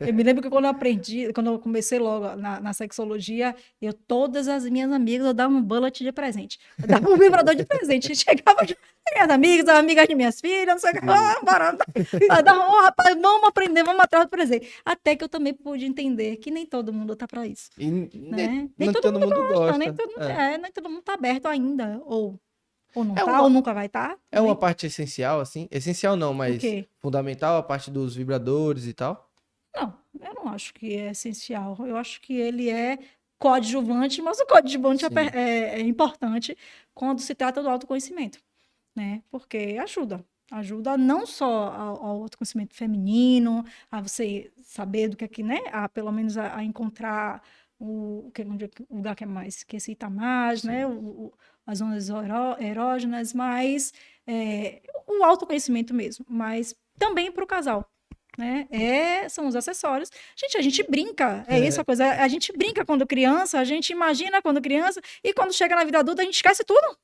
Eu 0.00 0.14
me 0.14 0.22
lembro 0.22 0.42
que 0.42 0.48
quando 0.48 0.64
eu 0.64 0.70
aprendi, 0.70 1.32
quando 1.32 1.48
eu 1.48 1.58
comecei 1.58 1.98
logo 1.98 2.34
na, 2.36 2.58
na 2.60 2.72
sexologia, 2.72 3.54
eu, 3.82 3.92
todas 3.92 4.48
as 4.48 4.64
minhas 4.64 4.90
amigas, 4.90 5.26
eu 5.26 5.34
dava 5.34 5.52
um 5.52 5.62
bullet 5.62 6.02
de 6.02 6.10
presente. 6.10 6.58
Eu 6.80 6.86
dava 6.88 7.08
um 7.10 7.16
vibrador 7.18 7.54
de 7.54 7.64
presente. 7.66 8.14
Chegava 8.16 8.64
de 8.64 8.76
minhas 9.14 9.28
amigas, 9.30 9.68
as 9.68 9.76
amigas 9.78 10.08
de 10.08 10.14
minhas 10.14 10.40
filhas, 10.40 10.66
não 10.66 10.78
sei 10.78 10.90
o 10.90 10.92
que. 10.94 11.00
Ah, 11.10 11.38
bora. 11.42 11.76
Dava, 12.42 12.60
"Ó, 12.60 12.82
rapaz, 12.86 13.14
vamos 13.20 13.48
aprender, 13.48 13.82
vamos 13.84 14.00
atrás 14.02 14.24
do 14.24 14.28
presente. 14.30 14.68
Até 14.84 15.14
que 15.16 15.24
eu 15.24 15.28
também 15.28 15.52
pude 15.52 15.84
entender 15.84 16.36
que 16.36 16.50
nem 16.50 16.64
todo 16.64 16.92
mundo 16.92 17.14
tá 17.14 17.26
para 17.28 17.46
isso. 17.46 17.70
E 17.78 17.90
nem, 17.90 18.10
Né? 18.14 18.68
nem 18.78 18.92
todo, 18.92 19.12
mundo 19.20 19.34
gosta. 19.48 19.76
nem, 19.78 19.92
todo, 19.92 20.08
mundo- 20.10 20.22
é. 20.22 20.54
é, 20.54 20.58
nem 20.58 20.72
todo 20.72 20.88
mundo 20.88 21.02
tá 21.02 21.14
aberto 21.14 21.46
ainda. 21.46 22.00
Ou, 22.06 22.40
ou 22.94 23.04
não 23.04 23.12
É 23.14 23.18
tá, 23.18 23.26
uma- 23.26 23.42
ou 23.42 23.50
nunca 23.50 23.74
vai 23.74 23.84
estar. 23.86 24.10
Tá, 24.14 24.18
É 24.32 24.40
uma 24.40 24.56
parte 24.56 24.86
essencial, 24.86 25.40
assim. 25.40 25.68
Essencial 25.70 26.16
não, 26.16 26.32
mas 26.32 26.62
fundamental 27.00 27.58
a 27.58 27.62
parte 27.62 27.90
dos 27.90 28.14
vibradores 28.16 28.86
e 28.86 28.92
tal. 28.94 29.27
Não, 29.80 29.98
eu 30.20 30.34
não 30.34 30.48
acho 30.48 30.74
que 30.74 30.94
é 30.94 31.10
essencial. 31.10 31.76
Eu 31.86 31.96
acho 31.96 32.20
que 32.20 32.34
ele 32.34 32.68
é 32.70 32.98
coadjuvante, 33.38 34.20
mas 34.20 34.38
o 34.40 34.46
coadjuvante 34.46 35.04
é, 35.04 35.08
Sim. 35.08 35.14
é- 35.32 35.80
é 35.80 35.80
importante 35.80 36.56
quando 36.94 37.20
se 37.20 37.34
trata 37.34 37.62
do 37.62 37.68
autoconhecimento, 37.68 38.40
né? 38.96 39.22
Porque 39.30 39.76
ajuda. 39.80 40.24
Ajuda 40.50 40.96
não 40.96 41.26
só 41.26 41.68
ao, 41.68 42.04
ao 42.04 42.22
autoconhecimento 42.22 42.74
feminino, 42.74 43.64
a 43.90 44.00
você 44.00 44.50
saber 44.62 45.08
do 45.08 45.16
que 45.16 45.24
é 45.24 45.28
que, 45.28 45.42
né? 45.42 45.58
A, 45.72 45.88
pelo 45.88 46.10
menos 46.10 46.38
a, 46.38 46.56
a 46.56 46.64
encontrar 46.64 47.42
o, 47.78 48.30
que, 48.34 48.42
onde 48.42 48.64
é 48.64 48.70
o 48.88 48.96
lugar 48.96 49.14
que 49.14 49.24
é 49.24 49.26
mais, 49.26 49.62
que 49.62 49.76
excita 49.76 50.08
mais, 50.10 50.64
né? 50.64 50.86
O, 50.86 50.90
o- 51.26 51.32
as 51.66 51.78
zonas 51.78 52.08
eró- 52.08 52.56
erógenas, 52.58 53.34
mas 53.34 53.92
é, 54.26 54.82
o 55.06 55.22
autoconhecimento 55.22 55.92
mesmo, 55.92 56.24
mas 56.28 56.74
também 56.98 57.30
para 57.30 57.44
o 57.44 57.46
casal. 57.46 57.86
Né? 58.38 58.68
É, 58.70 59.28
são 59.28 59.48
os 59.48 59.56
acessórios. 59.56 60.08
Gente, 60.36 60.56
a 60.56 60.62
gente 60.62 60.84
brinca, 60.88 61.44
é, 61.48 61.58
É. 61.58 61.66
isso 61.66 61.80
a 61.80 61.84
coisa. 61.84 62.08
A 62.08 62.28
gente 62.28 62.52
brinca 62.56 62.84
quando 62.84 63.04
criança, 63.04 63.58
a 63.58 63.64
gente 63.64 63.90
imagina 63.90 64.40
quando 64.40 64.62
criança, 64.62 65.00
e 65.24 65.34
quando 65.34 65.52
chega 65.52 65.74
na 65.74 65.82
vida 65.82 65.98
adulta, 65.98 66.22
a 66.22 66.24
gente 66.24 66.36
esquece 66.36 66.62
tudo. 66.64 66.96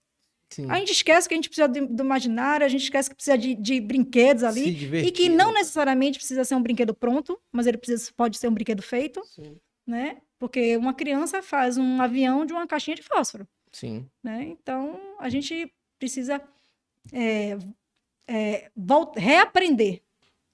Sim. 0.48 0.70
A 0.70 0.76
gente 0.78 0.92
esquece 0.92 1.26
que 1.28 1.34
a 1.34 1.36
gente 1.36 1.48
precisa 1.48 1.66
de- 1.66 1.86
do 1.86 2.04
imaginário, 2.04 2.64
a 2.64 2.68
gente 2.68 2.84
esquece 2.84 3.10
que 3.10 3.16
precisa 3.16 3.36
de, 3.36 3.56
de 3.56 3.80
brinquedos 3.80 4.44
ali. 4.44 4.96
E 5.04 5.10
que 5.10 5.28
não 5.28 5.48
né? 5.48 5.54
necessariamente 5.58 6.18
precisa 6.20 6.44
ser 6.44 6.54
um 6.54 6.62
brinquedo 6.62 6.94
pronto, 6.94 7.36
mas 7.50 7.66
ele 7.66 7.78
precisa, 7.78 8.12
pode 8.16 8.38
ser 8.38 8.46
um 8.46 8.54
brinquedo 8.54 8.80
feito, 8.82 9.20
Sim. 9.24 9.56
né? 9.84 10.18
Porque 10.38 10.76
uma 10.76 10.94
criança 10.94 11.42
faz 11.42 11.76
um 11.76 12.00
avião 12.00 12.46
de 12.46 12.52
uma 12.52 12.64
caixinha 12.68 12.94
de 12.94 13.02
fósforo, 13.02 13.48
Sim. 13.72 14.06
né? 14.22 14.44
Então, 14.44 15.00
a 15.18 15.28
gente 15.28 15.72
precisa 15.98 16.40
é, 17.12 17.58
é, 18.28 18.70
reaprender, 19.16 20.00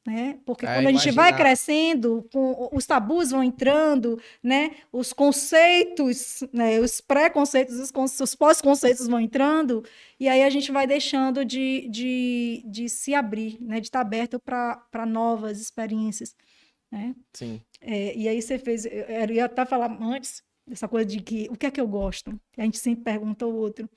né? 0.06 0.38
Porque 0.46 0.66
A 0.66 0.74
quando 0.74 0.86
a 0.86 0.92
gente 0.92 1.10
vai 1.10 1.28
imaginar. 1.28 1.36
crescendo, 1.36 2.28
com, 2.32 2.70
os 2.72 2.86
tabus 2.86 3.30
vão 3.30 3.42
entrando, 3.42 4.20
né? 4.42 4.72
Os 4.92 5.12
conceitos, 5.12 6.42
né? 6.52 6.80
Os 6.80 7.00
pré-conceitos, 7.00 7.78
os, 7.78 8.20
os 8.20 8.34
pós-conceitos 8.34 9.06
vão 9.06 9.20
entrando, 9.20 9.84
e 10.18 10.28
aí 10.28 10.42
a 10.42 10.50
gente 10.50 10.72
vai 10.72 10.86
deixando 10.86 11.44
de, 11.44 11.86
de, 11.88 12.62
de 12.66 12.88
se 12.88 13.14
abrir, 13.14 13.58
né? 13.60 13.80
De 13.80 13.86
estar 13.86 14.00
aberto 14.00 14.38
para 14.38 15.06
novas 15.06 15.60
experiências, 15.60 16.34
né? 16.90 17.14
Sim. 17.34 17.60
É, 17.80 18.16
e 18.16 18.28
aí 18.28 18.40
você 18.40 18.58
fez, 18.58 18.86
eu 18.86 19.30
ia 19.30 19.44
até 19.44 19.64
falar 19.64 19.96
antes, 20.00 20.42
dessa 20.66 20.88
coisa 20.88 21.06
de 21.06 21.20
que 21.20 21.48
o 21.50 21.56
que 21.56 21.66
é 21.66 21.70
que 21.70 21.80
eu 21.80 21.88
gosto? 21.88 22.38
A 22.56 22.62
gente 22.62 22.78
sempre 22.78 23.04
pergunta 23.04 23.44
ao 23.44 23.52
outro. 23.52 23.88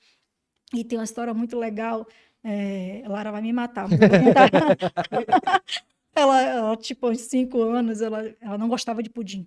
E 0.74 0.82
tem 0.82 0.98
uma 0.98 1.04
história 1.04 1.32
muito 1.32 1.56
legal. 1.58 2.06
É, 2.42 3.02
Lara 3.06 3.30
vai 3.30 3.40
me 3.40 3.52
matar. 3.52 3.86
vou 3.88 3.98
contar. 3.98 4.50
ela, 6.14 6.40
ela, 6.42 6.76
tipo, 6.76 7.06
aos 7.06 7.20
cinco 7.20 7.62
anos, 7.62 8.00
ela, 8.00 8.34
ela 8.40 8.58
não 8.58 8.68
gostava 8.68 9.02
de 9.02 9.10
pudim. 9.10 9.46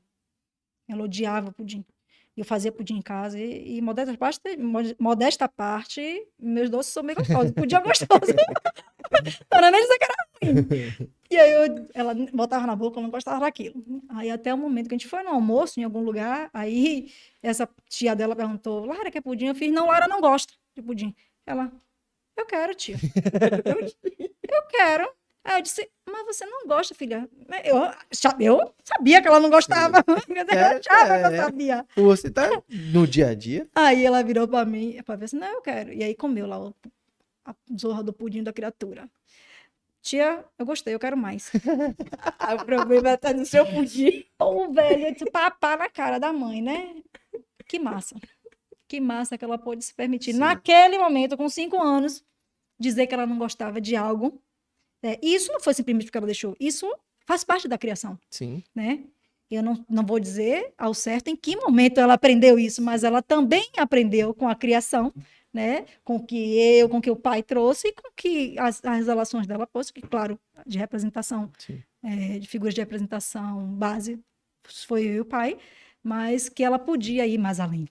Ela 0.88 1.04
odiava 1.04 1.52
pudim. 1.52 1.86
Eu 2.36 2.46
fazia 2.46 2.72
pudim 2.72 2.98
em 2.98 3.02
casa 3.02 3.40
e, 3.40 3.78
e 3.78 3.82
modesta, 3.82 4.16
parte, 4.16 4.42
modesta 5.00 5.50
parte, 5.50 6.28
meus 6.38 6.70
doces 6.70 6.94
são 6.94 7.04
bem 7.04 7.16
gostosos. 7.16 7.52
Pudim 7.52 7.76
é 7.76 7.82
gostoso. 7.82 8.34
Era 9.52 9.72
nem 9.72 9.82
dizer 9.82 9.98
que 9.98 10.04
era 10.04 10.16
ruim. 10.44 11.12
E 11.30 11.36
aí 11.36 11.52
eu, 11.52 11.90
ela 11.94 12.14
botava 12.32 12.66
na 12.66 12.76
boca, 12.76 13.00
eu 13.00 13.04
não 13.04 13.10
gostava 13.10 13.40
daquilo. 13.40 13.84
Aí 14.10 14.30
até 14.30 14.54
o 14.54 14.58
momento 14.58 14.88
que 14.88 14.96
a 14.96 14.98
gente 14.98 15.08
foi 15.08 15.24
no 15.24 15.30
almoço 15.30 15.80
em 15.80 15.84
algum 15.84 16.02
lugar, 16.02 16.50
aí 16.54 17.12
essa 17.42 17.68
tia 17.90 18.16
dela 18.16 18.36
perguntou, 18.36 18.86
Lara, 18.86 19.12
quer 19.12 19.22
pudim? 19.22 19.48
Eu 19.48 19.56
fiz, 19.56 19.72
não, 19.72 19.88
Lara 19.88 20.08
não 20.08 20.22
gosta 20.22 20.54
de 20.76 20.82
pudim. 20.82 21.16
Ela, 21.46 21.72
eu 22.36 22.46
quero, 22.46 22.76
tia. 22.76 22.96
eu 24.48 24.68
quero. 24.70 25.10
Aí 25.48 25.60
eu 25.60 25.62
disse, 25.62 25.90
mas 26.06 26.26
você 26.26 26.46
não 26.46 26.68
gosta, 26.68 26.94
filha. 26.94 27.28
Eu, 27.64 27.78
eu 28.38 28.74
sabia 28.84 29.22
que 29.22 29.30
ela 29.30 29.40
não 29.40 29.50
gostava. 29.50 30.04
Eu 30.28 30.44
achava 30.44 31.20
que 31.20 31.26
eu 31.26 31.34
é. 31.34 31.38
sabia. 31.38 31.86
Você 31.96 32.30
tá 32.30 32.50
no 32.70 33.08
dia 33.08 33.30
a 33.30 33.34
dia? 33.34 33.66
Aí 33.74 34.06
ela 34.06 34.22
virou 34.24 34.46
pra 34.46 34.66
mim, 34.66 35.02
pra 35.06 35.16
ver 35.16 35.26
assim, 35.26 35.38
não, 35.38 35.48
eu 35.48 35.62
quero. 35.62 35.94
E 35.94 36.04
aí 36.04 36.14
comeu 36.14 36.46
lá 36.46 36.60
o, 36.60 36.76
a 37.46 37.56
zorra 37.80 38.04
do 38.04 38.12
pudim 38.12 38.44
da 38.44 38.52
criatura. 38.52 39.10
Tia, 40.02 40.44
eu 40.60 40.66
gostei, 40.66 40.94
eu 40.94 41.00
quero 41.00 41.16
mais. 41.16 41.50
O 42.62 42.66
problema 42.66 43.18
tá 43.18 43.34
no 43.34 43.46
seu 43.46 43.66
pudim. 43.66 44.26
O 44.40 44.72
velho, 44.74 45.16
de 45.16 45.30
papar 45.32 45.78
na 45.78 45.90
cara 45.90 46.20
da 46.20 46.34
mãe, 46.34 46.62
né? 46.62 46.96
Que 47.68 47.80
massa. 47.80 48.16
Que 48.86 49.00
massa 49.00 49.38
que 49.38 49.46
ela 49.46 49.58
pôde 49.58 49.84
se 49.84 49.94
permitir. 49.94 50.34
Sim. 50.34 50.40
Naquele 50.40 50.98
momento, 50.98 51.38
com 51.38 51.48
cinco 51.48 51.82
anos, 51.82 52.24
dizer 52.78 53.08
que 53.08 53.14
ela 53.14 53.26
não 53.26 53.38
gostava 53.38 53.80
de 53.80 53.96
algo. 53.96 54.42
É, 55.08 55.18
e 55.22 55.36
isso 55.36 55.54
não 55.54 55.62
foi 55.62 55.74
simplesmente 55.74 56.06
porque 56.06 56.18
ela 56.18 56.28
deixou. 56.28 56.54
Isso 56.60 56.86
faz 57.26 57.44
parte 57.44 57.66
da 57.66 57.78
criação, 57.78 58.20
Sim. 58.30 58.62
né? 58.76 59.06
Eu 59.50 59.64
não, 59.64 59.86
não 59.90 60.06
vou 60.06 60.20
dizer 60.20 60.74
ao 60.78 60.94
certo 60.94 61.30
em 61.30 61.36
que 61.36 61.56
momento 61.56 62.00
ela 62.00 62.16
aprendeu 62.16 62.60
isso, 62.60 62.82
mas 62.82 63.06
ela 63.06 63.22
também 63.22 63.70
aprendeu 63.78 64.34
com 64.34 64.50
a 64.50 64.56
criação, 64.56 65.14
né? 65.54 65.86
Com 66.04 66.18
o 66.18 66.26
que 66.26 66.60
eu, 66.60 66.90
com 66.90 66.98
o 66.98 67.02
que 67.02 67.10
o 67.10 67.16
pai 67.16 67.42
trouxe 67.42 67.88
e 67.88 67.94
com 67.94 68.12
que 68.14 68.60
as, 68.60 68.84
as 68.84 69.08
relações 69.08 69.48
dela 69.48 69.66
fossem, 69.66 69.94
que, 69.94 70.02
claro, 70.02 70.38
de 70.66 70.78
representação, 70.78 71.50
é, 72.04 72.40
de 72.40 72.48
figuras 72.50 72.74
de 72.74 72.82
representação 72.82 73.66
base, 73.76 74.20
foi 74.66 75.06
eu 75.06 75.14
e 75.14 75.20
o 75.22 75.26
pai, 75.26 75.58
mas 76.04 76.50
que 76.50 76.66
ela 76.66 76.78
podia 76.78 77.26
ir 77.26 77.38
mais 77.38 77.62
além. 77.62 77.88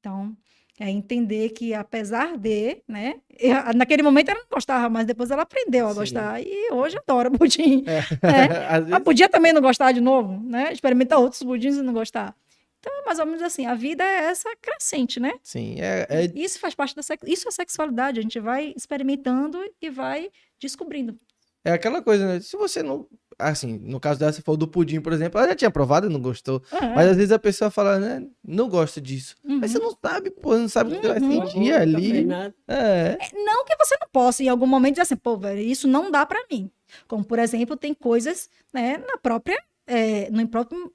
Então, 0.00 0.36
é 0.80 0.90
entender 0.90 1.50
que 1.50 1.74
apesar 1.74 2.36
de, 2.36 2.82
né, 2.88 3.16
eu- 3.38 3.74
naquele 3.74 4.02
momento 4.02 4.30
ela 4.30 4.40
não 4.40 4.46
gostava, 4.50 4.88
mas 4.88 5.06
depois 5.06 5.30
ela 5.30 5.42
aprendeu 5.42 5.86
a 5.86 5.90
Sim. 5.90 5.96
gostar 5.96 6.40
e 6.42 6.72
hoje 6.72 6.96
adora 6.98 7.30
pudim. 7.30 7.84
É. 7.86 7.98
É. 7.98 7.98
Às 8.66 8.74
Ela 8.76 8.80
vezes, 8.86 9.04
podia 9.04 9.28
também 9.28 9.52
não 9.52 9.60
gostar 9.60 9.92
de 9.92 10.00
novo, 10.00 10.40
né? 10.48 10.72
Experimentar 10.72 11.18
outros 11.18 11.42
pudins 11.42 11.76
e 11.76 11.82
não 11.82 11.92
gostar. 11.92 12.34
Então, 12.80 12.92
é 13.00 13.04
mais 13.04 13.18
ou 13.20 13.26
menos 13.26 13.42
assim, 13.42 13.64
a 13.66 13.74
vida 13.76 14.02
é 14.02 14.24
essa 14.24 14.48
crescente, 14.60 15.20
né? 15.20 15.32
sim, 15.42 15.76
é, 15.80 16.04
é 16.10 16.24
Isso 16.34 16.58
faz 16.58 16.74
parte 16.74 16.96
da 16.96 17.02
sex... 17.02 17.22
isso 17.28 17.46
é 17.46 17.50
sexualidade, 17.52 18.18
a 18.18 18.22
gente 18.22 18.40
vai 18.40 18.72
experimentando 18.76 19.58
e 19.80 19.88
vai 19.88 20.30
descobrindo. 20.58 21.16
É 21.64 21.70
aquela 21.70 22.02
coisa, 22.02 22.26
né? 22.26 22.40
Se 22.40 22.56
você 22.56 22.82
não. 22.82 23.06
Assim, 23.48 23.78
no 23.82 23.98
caso 24.00 24.18
dela, 24.20 24.32
você 24.32 24.40
falou 24.42 24.56
do 24.56 24.68
pudim, 24.68 25.00
por 25.00 25.12
exemplo, 25.12 25.38
ela 25.38 25.48
já 25.48 25.54
tinha 25.56 25.70
provado 25.70 26.06
e 26.06 26.10
não 26.12 26.20
gostou. 26.20 26.62
É. 26.72 26.80
Mas 26.94 27.08
às 27.08 27.16
vezes 27.16 27.32
a 27.32 27.38
pessoa 27.38 27.70
fala, 27.70 27.98
né? 27.98 28.26
Não 28.42 28.68
gosta 28.68 29.00
disso. 29.00 29.36
Mas 29.44 29.70
você 29.72 29.78
Uhum. 29.78 29.84
não 29.84 29.98
sabe, 30.04 30.30
pô, 30.30 30.56
não 30.56 30.68
sabe 30.68 30.92
o 30.94 31.00
que 31.00 31.06
você 31.06 31.08
vai 31.20 31.20
Uhum. 31.22 31.46
sentir 31.46 31.72
ali. 31.74 32.24
nada. 32.24 32.54
É. 32.68 33.18
Não 33.34 33.64
que 33.64 33.76
você 33.76 33.96
não 34.00 34.08
possa, 34.12 34.42
em 34.42 34.48
algum 34.48 34.66
momento, 34.66 34.92
dizer 34.94 35.02
assim, 35.02 35.16
pô, 35.16 35.36
velho, 35.36 35.60
isso 35.60 35.86
não 35.88 36.10
dá 36.10 36.24
pra 36.26 36.44
mim. 36.50 36.70
Como, 37.08 37.24
por 37.24 37.38
exemplo, 37.38 37.76
tem 37.76 37.92
coisas, 37.94 38.48
né, 38.72 38.98
na 38.98 39.16
própria, 39.18 39.62
é, 39.86 40.30
no 40.30 40.46
próprio, 40.48 40.92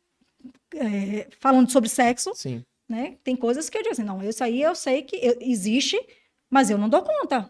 é, 0.75 1.27
falando 1.39 1.71
sobre 1.71 1.89
sexo, 1.89 2.31
Sim. 2.35 2.63
né, 2.87 3.15
tem 3.23 3.35
coisas 3.35 3.69
que 3.69 3.77
eu 3.77 3.81
digo 3.81 3.93
assim, 3.93 4.03
não, 4.03 4.21
isso 4.23 4.43
aí 4.43 4.61
eu 4.61 4.75
sei 4.75 5.01
que 5.01 5.15
eu- 5.17 5.37
existe, 5.41 5.99
mas 6.49 6.69
eu 6.69 6.77
não 6.77 6.89
dou 6.89 7.01
conta. 7.01 7.49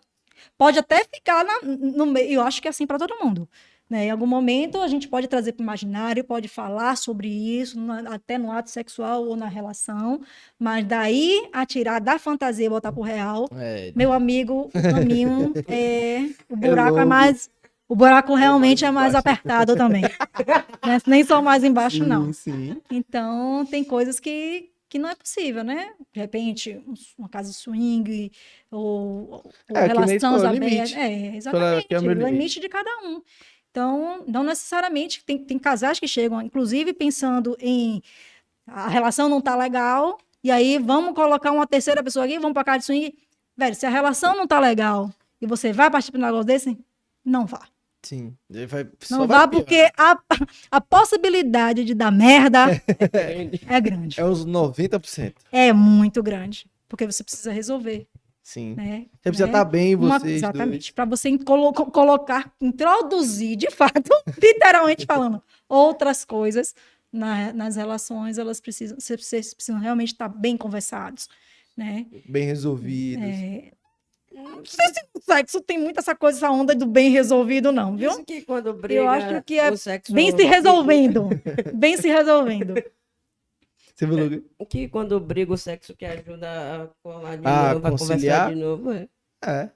Pode 0.58 0.78
até 0.80 1.04
ficar 1.04 1.44
na- 1.44 1.62
no 1.64 2.06
meio, 2.06 2.34
eu 2.34 2.42
acho 2.42 2.62
que 2.62 2.68
é 2.68 2.72
assim 2.72 2.86
para 2.86 3.00
todo 3.00 3.18
mundo. 3.24 3.50
Né? 3.90 4.06
Em 4.08 4.12
algum 4.12 4.28
momento 4.28 4.82
a 4.82 4.88
gente 4.88 5.08
pode 5.08 5.28
trazer 5.28 5.54
para 5.54 5.62
o 5.62 5.66
imaginário, 5.66 6.24
pode 6.24 6.48
falar 6.50 6.98
sobre 6.98 7.30
isso, 7.30 7.80
na- 7.80 8.16
até 8.16 8.38
no 8.38 8.52
ato 8.52 8.70
sexual 8.70 9.24
ou 9.26 9.36
na 9.38 9.48
relação, 9.48 10.20
mas 10.60 10.86
daí 10.86 11.48
a 11.54 11.66
tirar 11.66 12.00
da 12.02 12.20
fantasia 12.20 12.66
e 12.66 12.70
botar 12.70 12.92
pro 12.92 13.02
real, 13.02 13.48
É. 13.56 13.94
meu 13.96 14.12
amigo, 14.12 14.70
o 14.74 14.82
caminho 14.82 15.54
é. 15.70 16.30
O 16.50 16.58
buraco 16.58 16.98
é, 16.98 17.00
longo. 17.00 17.08
mais. 17.10 17.50
O 17.90 17.96
buraco 17.96 18.36
realmente 18.36 18.84
é 18.84 18.92
mais 18.92 19.16
apertado 19.16 19.74
também. 19.76 20.04
Né? 20.86 21.00
Nem 21.08 21.24
só 21.24 21.42
mais 21.42 21.64
embaixo, 21.64 22.06
não. 22.06 22.32
Sim, 22.34 22.74
sim. 22.74 22.82
Então, 22.92 23.66
tem 23.66 23.84
coisas 23.84 24.20
que, 24.20 24.70
que 24.88 24.98
não 25.00 25.10
é 25.10 25.16
possível, 25.16 25.64
né? 25.64 25.90
De 26.14 26.20
repente, 26.20 26.80
um- 26.88 26.94
uma 27.18 27.28
casa 27.28 27.52
swing, 27.52 28.32
ou, 28.72 29.30
ou 29.32 29.44
É, 29.70 29.74
que 29.74 29.74
nem 29.74 29.88
relações 29.88 30.22
falou, 30.22 30.46
abertas. 30.46 30.70
limite. 30.72 30.96
É, 31.00 31.36
exatamente. 31.36 31.88
que 31.88 31.96
é 31.96 31.98
o 32.00 32.02
o 32.02 32.08
limite. 32.10 32.32
limite. 32.32 32.60
de 32.60 32.70
cada 32.70 32.90
um. 33.06 33.22
Então, 33.72 34.24
não 34.28 34.44
necessariamente. 34.44 35.24
Tem, 35.24 35.38
tem 35.38 35.60
casais 35.60 36.00
que 36.00 36.08
chegam, 36.08 36.42
inclusive, 36.42 36.94
pensando 36.94 37.56
em 37.60 38.02
a 38.68 38.90
relação 38.90 39.30
não 39.30 39.40
tá 39.40 39.56
legal, 39.56 40.18
e 40.44 40.52
aí 40.52 40.78
vamos 40.78 41.14
colocar 41.14 41.52
uma 41.52 41.66
terceira 41.66 42.04
pessoa 42.04 42.26
aqui, 42.26 42.38
vamos 42.38 42.54
pra 42.54 42.64
casa 42.66 42.80
de 42.80 42.86
swing. 42.86 43.16
Velho, 43.56 43.76
se 43.76 43.86
a 43.86 43.90
relação 43.90 44.36
não 44.36 44.46
tá 44.46 44.60
legal 44.60 45.10
e 45.42 45.48
você 45.48 45.72
vai 45.72 45.90
partir 45.90 46.12
para 46.12 46.20
um 46.20 46.26
negócio 46.26 46.46
desse, 46.46 46.78
não 47.24 47.46
vá. 47.46 47.62
Sim. 48.04 48.36
Vai, 48.68 48.88
Não 49.10 49.26
vai 49.26 49.40
vá 49.40 49.48
porque 49.48 49.90
a, 49.98 50.18
a 50.72 50.82
possibilidade 50.82 51.84
de 51.84 51.94
dar 51.94 52.12
merda 52.12 52.66
é 53.68 53.82
grande. 53.82 54.20
É 54.20 54.26
uns 54.26 54.46
90%. 54.46 55.34
É 55.52 55.74
muito 55.74 56.22
grande. 56.22 56.70
Porque 56.88 57.06
você 57.06 57.24
precisa 57.24 57.52
resolver, 57.52 58.08
Sim. 58.50 58.76
né? 58.76 59.06
Você 59.12 59.30
precisa 59.30 59.46
Né? 59.46 59.52
estar 59.52 59.66
bem, 59.66 59.94
Uma- 59.94 60.20
vocês 60.20 60.38
exatamente. 60.38 60.94
Para 60.94 61.04
você 61.04 61.38
colo- 61.40 61.74
co- 61.74 61.92
colocar, 61.92 62.50
introduzir, 62.62 63.58
de 63.58 63.70
fato, 63.70 64.10
literalmente 64.42 65.06
falando, 65.06 65.44
outras 65.68 66.24
coisas 66.24 66.74
na- 67.12 67.52
nas 67.52 67.76
relações, 67.76 68.38
elas 68.38 68.62
precisam, 68.62 68.98
vocês 68.98 69.54
precisam 69.54 69.82
realmente 69.82 70.14
estar 70.14 70.30
bem 70.30 70.56
conversados, 70.56 71.28
né? 71.76 72.06
Bem 72.26 72.46
resolvidos. 72.46 73.22
É, 73.26 73.72
Não 74.34 74.64
sei 74.66 74.86
se 74.94 75.02
no 75.14 75.22
sexo 75.22 75.60
tem 75.60 75.78
muito 75.78 76.00
essa 76.00 76.16
coisa, 76.16 76.38
essa 76.38 76.50
onda 76.50 76.74
do 76.74 76.86
bem 76.86 77.10
resolvido, 77.10 77.72
não, 77.74 77.98
viu? 77.98 78.12
Isso 78.12 78.24
que 78.24 78.42
quando 78.44 78.72
briga, 78.74 79.02
Eu 79.02 79.10
acho 79.10 79.44
que 79.44 79.60
é 79.60 79.70
o 79.70 79.76
sexo 79.78 80.14
Bem 80.14 80.32
se 80.32 80.44
resolvendo. 80.46 81.28
Bem 81.74 81.98
se 81.98 82.08
resolvendo. 82.08 82.76
Você 83.98 84.06
falou. 84.08 84.68
Que 84.70 84.88
quando 84.88 85.20
briga 85.20 85.52
o 85.54 85.58
sexo 85.58 85.96
que 85.96 86.06
ajuda 86.06 86.84
a 86.84 86.88
colar 87.02 87.36
de 87.38 87.48
Ah, 87.48 87.74
novo, 87.74 87.88
a 87.88 87.92
conciliar? 87.92 88.50
conversar 88.50 88.50
de 88.54 88.56
novo. 88.56 88.92
É, 88.92 89.08
É. 89.44 89.50
é 89.64 89.72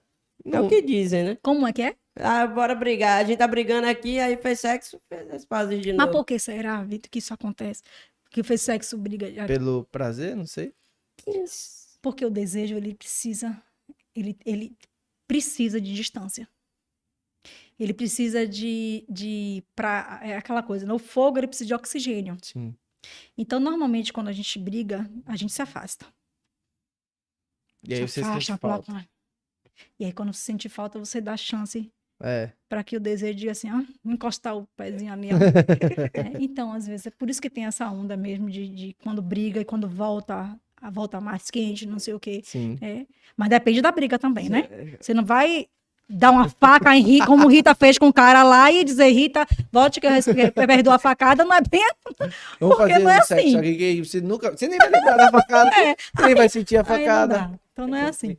Não, 0.46 0.66
o 0.68 0.70
que 0.70 0.82
dizem, 0.82 1.24
né? 1.24 1.38
Como 1.42 1.66
é 1.68 1.74
que 1.74 1.82
é? 1.82 1.96
Ah, 2.20 2.46
bora 2.46 2.76
brigar. 2.76 3.20
A 3.20 3.24
gente 3.28 3.40
tá 3.40 3.48
brigando 3.48 3.88
aqui, 3.88 4.20
aí 4.20 4.38
fez 4.38 4.60
sexo, 4.60 5.02
fez 5.10 5.30
as 5.32 5.46
pazes 5.46 5.82
de 5.82 5.92
Mas 5.94 6.06
novo. 6.06 6.20
por 6.20 6.26
que 6.26 6.38
será, 6.38 6.84
Vitor, 6.84 7.10
que 7.10 7.18
isso 7.20 7.34
acontece? 7.34 7.82
Que 8.30 8.44
fez 8.44 8.62
sexo, 8.62 8.98
briga. 8.98 9.32
já- 9.32 9.48
Pelo 9.48 9.86
prazer, 9.86 10.36
não 10.36 10.46
sei. 10.46 10.74
Isso. 11.28 11.98
Porque 12.02 12.24
o 12.26 12.30
desejo, 12.30 12.76
ele 12.76 12.94
precisa, 12.94 13.60
ele, 14.16 14.38
ele 14.46 14.76
precisa 15.28 15.80
de 15.82 15.94
distância. 15.94 16.48
Ele 17.80 17.94
precisa 17.94 18.46
de, 18.46 19.04
de 19.10 19.64
pra, 19.76 20.20
é 20.24 20.36
aquela 20.38 20.62
coisa, 20.62 20.86
no 20.86 21.00
fogo 21.00 21.40
ele 21.40 21.48
precisa 21.48 21.68
de 21.68 21.74
oxigênio. 21.74 22.38
Sim. 22.44 22.76
Então, 23.38 23.60
normalmente, 23.60 24.12
quando 24.14 24.28
a 24.28 24.34
gente 24.34 24.58
briga, 24.60 25.10
a 25.26 25.36
gente 25.36 25.52
se 25.52 25.62
afasta. 25.62 26.06
E 27.88 27.94
aí 27.94 28.08
se 28.08 28.22
você 28.22 28.24
sente 28.24 28.58
falta. 28.58 29.08
E 30.00 30.06
aí, 30.06 30.14
quando 30.14 30.34
você 30.34 30.42
sente 30.44 30.70
falta, 30.70 31.00
você 31.00 31.20
dá 31.20 31.36
chance 31.36 31.92
É. 32.22 32.52
para 32.70 32.84
que 32.84 32.96
o 32.96 33.00
desejo 33.00 33.38
diga 33.40 33.52
assim, 33.52 33.70
ah, 33.70 33.84
encostar 34.06 34.56
o 34.56 34.68
pezinho 34.78 35.12
ali. 35.12 35.30
É, 36.14 36.38
então, 36.44 36.72
às 36.74 36.86
vezes, 36.86 37.08
é 37.08 37.10
por 37.12 37.30
isso 37.30 37.42
que 37.42 37.50
tem 37.50 37.66
essa 37.66 37.90
onda 37.90 38.16
mesmo 38.16 38.50
de, 38.50 38.68
de 38.68 38.94
quando 39.02 39.22
briga 39.22 39.60
e 39.62 39.66
quando 39.66 39.88
volta, 39.88 40.56
a 40.78 40.90
volta 40.92 41.20
mais 41.20 41.50
quente, 41.50 41.88
não 41.88 41.98
sei 42.00 42.14
o 42.14 42.20
quê. 42.20 42.42
Sim. 42.44 42.78
É, 42.82 43.08
mas 43.36 43.50
depende 43.50 43.82
da 43.82 43.92
briga 43.92 44.20
também, 44.20 44.50
né? 44.50 44.70
Você 45.00 45.14
não 45.14 45.26
vai 45.26 45.68
dar 46.12 46.32
uma 46.32 46.50
faca 46.50 46.96
em 46.96 47.02
Rita, 47.02 47.26
como 47.26 47.48
Rita 47.48 47.74
fez 47.74 47.98
com 47.98 48.08
o 48.10 48.14
cara 48.14 48.44
lá 48.44 48.72
e 48.72 48.84
dizer, 48.84 49.10
Rita, 49.12 49.48
volte 49.72 50.00
que 50.02 50.08
eu 50.08 50.68
perdoo 50.68 50.94
a 50.94 51.00
facada, 51.00 51.44
não 51.46 51.56
é 51.56 51.62
bem 51.62 51.82
Vamos 52.60 52.78
Porque 52.78 52.94
fazer 52.94 53.04
não 53.04 53.12
é 53.12 53.18
assim. 53.18 53.58
aqui 53.58 53.76
que 53.78 54.06
você 54.06 54.22
nunca. 54.22 54.52
Você 54.52 54.68
nem 54.68 54.78
vai 54.78 54.90
lembrar 54.90 55.16
da 55.18 55.32
facada. 55.32 55.72
Você 56.16 56.26
nem 56.26 56.36
vai 56.36 56.50
sentir 56.50 56.78
a 56.78 56.84
facada. 56.84 57.60
Então 57.74 57.88
não 57.88 57.98
é 57.98 58.10
assim. 58.10 58.38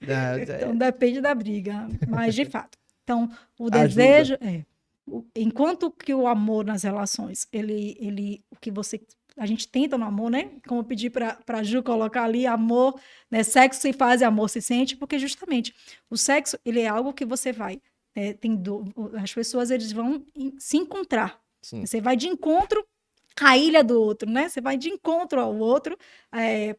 Não, 0.00 0.14
é- 0.14 0.42
Então 0.56 0.76
depende 0.76 1.20
da 1.20 1.34
briga, 1.34 1.86
mas 2.08 2.34
de 2.34 2.44
fato. 2.44 2.76
Então, 3.04 3.30
o 3.58 3.64
Ajuda. 3.64 3.78
desejo 3.88 4.34
é 4.40 4.62
enquanto 5.36 5.90
que 5.90 6.14
o 6.14 6.26
amor 6.26 6.64
nas 6.64 6.82
relações, 6.84 7.46
ele 7.52 7.96
ele 8.00 8.42
o 8.50 8.56
que 8.60 8.70
você 8.70 9.00
a 9.36 9.46
gente 9.46 9.68
tenta 9.68 9.96
no 9.98 10.04
amor, 10.04 10.30
né? 10.30 10.50
Como 10.66 10.80
eu 10.80 10.84
pedi 10.84 11.08
para 11.10 11.62
Ju 11.62 11.82
colocar 11.82 12.24
ali 12.24 12.46
amor, 12.46 12.98
né? 13.30 13.42
Sexo 13.42 13.80
se 13.80 13.92
faz 13.92 14.22
amor 14.22 14.48
se 14.48 14.60
sente, 14.62 14.96
porque 14.96 15.18
justamente 15.18 15.74
o 16.10 16.16
sexo, 16.16 16.58
ele 16.64 16.80
é 16.80 16.88
algo 16.88 17.12
que 17.12 17.24
você 17.24 17.52
vai 17.52 17.80
né, 18.14 18.34
tem 18.34 18.54
do- 18.54 18.84
as 19.16 19.32
pessoas 19.32 19.70
eles 19.70 19.90
vão 19.90 20.22
se 20.58 20.76
encontrar. 20.76 21.40
Sim. 21.62 21.86
Você 21.86 21.98
vai 21.98 22.14
de 22.14 22.28
encontro 22.28 22.84
à 23.40 23.56
ilha 23.56 23.82
do 23.82 23.98
outro, 23.98 24.28
né? 24.30 24.50
Você 24.50 24.60
vai 24.60 24.76
de 24.76 24.90
encontro 24.90 25.40
ao 25.40 25.56
outro 25.56 25.96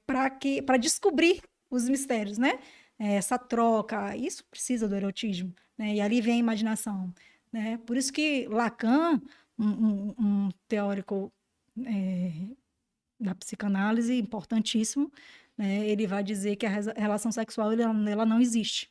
para 0.05 0.29
que 0.29 0.61
para 0.61 0.77
descobrir 0.77 1.41
os 1.69 1.89
mistérios, 1.89 2.37
né? 2.37 2.59
É, 2.99 3.15
essa 3.15 3.37
troca, 3.39 4.15
isso 4.15 4.43
precisa 4.45 4.87
do 4.87 4.95
erotismo, 4.95 5.51
né? 5.77 5.95
E 5.95 6.01
ali 6.01 6.21
vem 6.21 6.35
a 6.35 6.37
imaginação, 6.37 7.11
né? 7.51 7.79
Por 7.85 7.97
isso 7.97 8.13
que 8.13 8.47
Lacan, 8.47 9.19
um, 9.57 9.67
um- 9.67 10.15
um 10.19 10.49
teórico 10.67 11.33
é, 11.85 12.31
da 13.19 13.33
psicanálise 13.35 14.17
importantíssimo, 14.17 15.11
né? 15.57 15.87
Ele 15.87 16.07
vai 16.07 16.23
dizer 16.23 16.55
que 16.55 16.65
a 16.65 16.69
relação 16.69 17.31
sexual 17.31 17.71
ela, 17.71 18.09
ela 18.09 18.25
não 18.25 18.39
existe. 18.39 18.89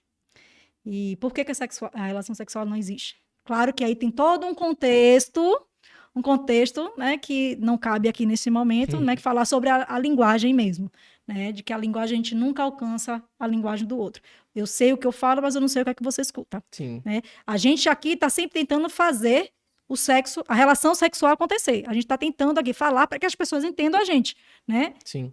E 0.84 1.16
por 1.16 1.32
que, 1.32 1.44
que 1.44 1.52
a, 1.52 1.54
a 1.92 2.06
relação 2.06 2.34
sexual 2.34 2.64
não 2.64 2.76
existe? 2.76 3.16
Claro 3.44 3.72
que 3.72 3.84
aí 3.84 3.94
tem 3.94 4.10
todo 4.10 4.46
um 4.46 4.54
contexto, 4.54 5.66
um 6.14 6.22
contexto, 6.22 6.92
né, 6.96 7.18
que 7.18 7.56
não 7.56 7.76
cabe 7.78 8.08
aqui 8.08 8.26
nesse 8.26 8.50
momento, 8.50 9.00
né, 9.00 9.16
que 9.16 9.22
falar 9.22 9.44
sobre 9.44 9.68
a, 9.68 9.86
a 9.88 9.98
linguagem 9.98 10.52
mesmo, 10.52 10.90
né, 11.26 11.50
de 11.50 11.62
que 11.62 11.72
a 11.72 11.78
linguagem 11.78 12.14
a 12.14 12.16
gente 12.16 12.34
nunca 12.34 12.62
alcança 12.62 13.22
a 13.38 13.46
linguagem 13.46 13.86
do 13.86 13.96
outro. 13.96 14.22
Eu 14.54 14.66
sei 14.66 14.92
o 14.92 14.98
que 14.98 15.06
eu 15.06 15.12
falo, 15.12 15.42
mas 15.42 15.54
eu 15.54 15.60
não 15.60 15.68
sei 15.68 15.82
o 15.82 15.84
que 15.84 15.90
é 15.90 15.94
que 15.94 16.02
você 16.02 16.20
escuta. 16.20 16.62
Sim. 16.70 17.02
A 17.46 17.56
gente 17.56 17.88
aqui 17.88 18.10
está 18.10 18.28
sempre 18.28 18.60
tentando 18.60 18.88
fazer 18.88 19.50
o 19.92 19.96
sexo, 19.96 20.42
a 20.48 20.54
relação 20.54 20.94
sexual 20.94 21.32
acontecer. 21.32 21.84
A 21.86 21.92
gente 21.92 22.04
está 22.04 22.16
tentando 22.16 22.58
aqui 22.58 22.72
falar 22.72 23.06
para 23.06 23.18
que 23.18 23.26
as 23.26 23.34
pessoas 23.34 23.62
entendam 23.62 24.00
a 24.00 24.04
gente, 24.04 24.34
né? 24.66 24.94
Sim. 25.04 25.32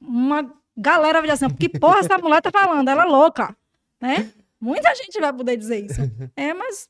uma 0.00 0.52
galera 0.76 1.20
vai 1.20 1.30
dizer 1.30 1.46
assim, 1.46 1.54
que 1.54 1.68
porra 1.68 2.00
essa 2.00 2.18
mulher 2.18 2.42
tá 2.42 2.50
falando? 2.50 2.88
Ela 2.88 3.02
é 3.02 3.06
louca, 3.06 3.56
né? 4.00 4.32
Muita 4.60 4.94
gente 4.94 5.18
vai 5.20 5.32
poder 5.32 5.56
dizer 5.56 5.84
isso. 5.84 6.00
É, 6.34 6.52
mas 6.52 6.88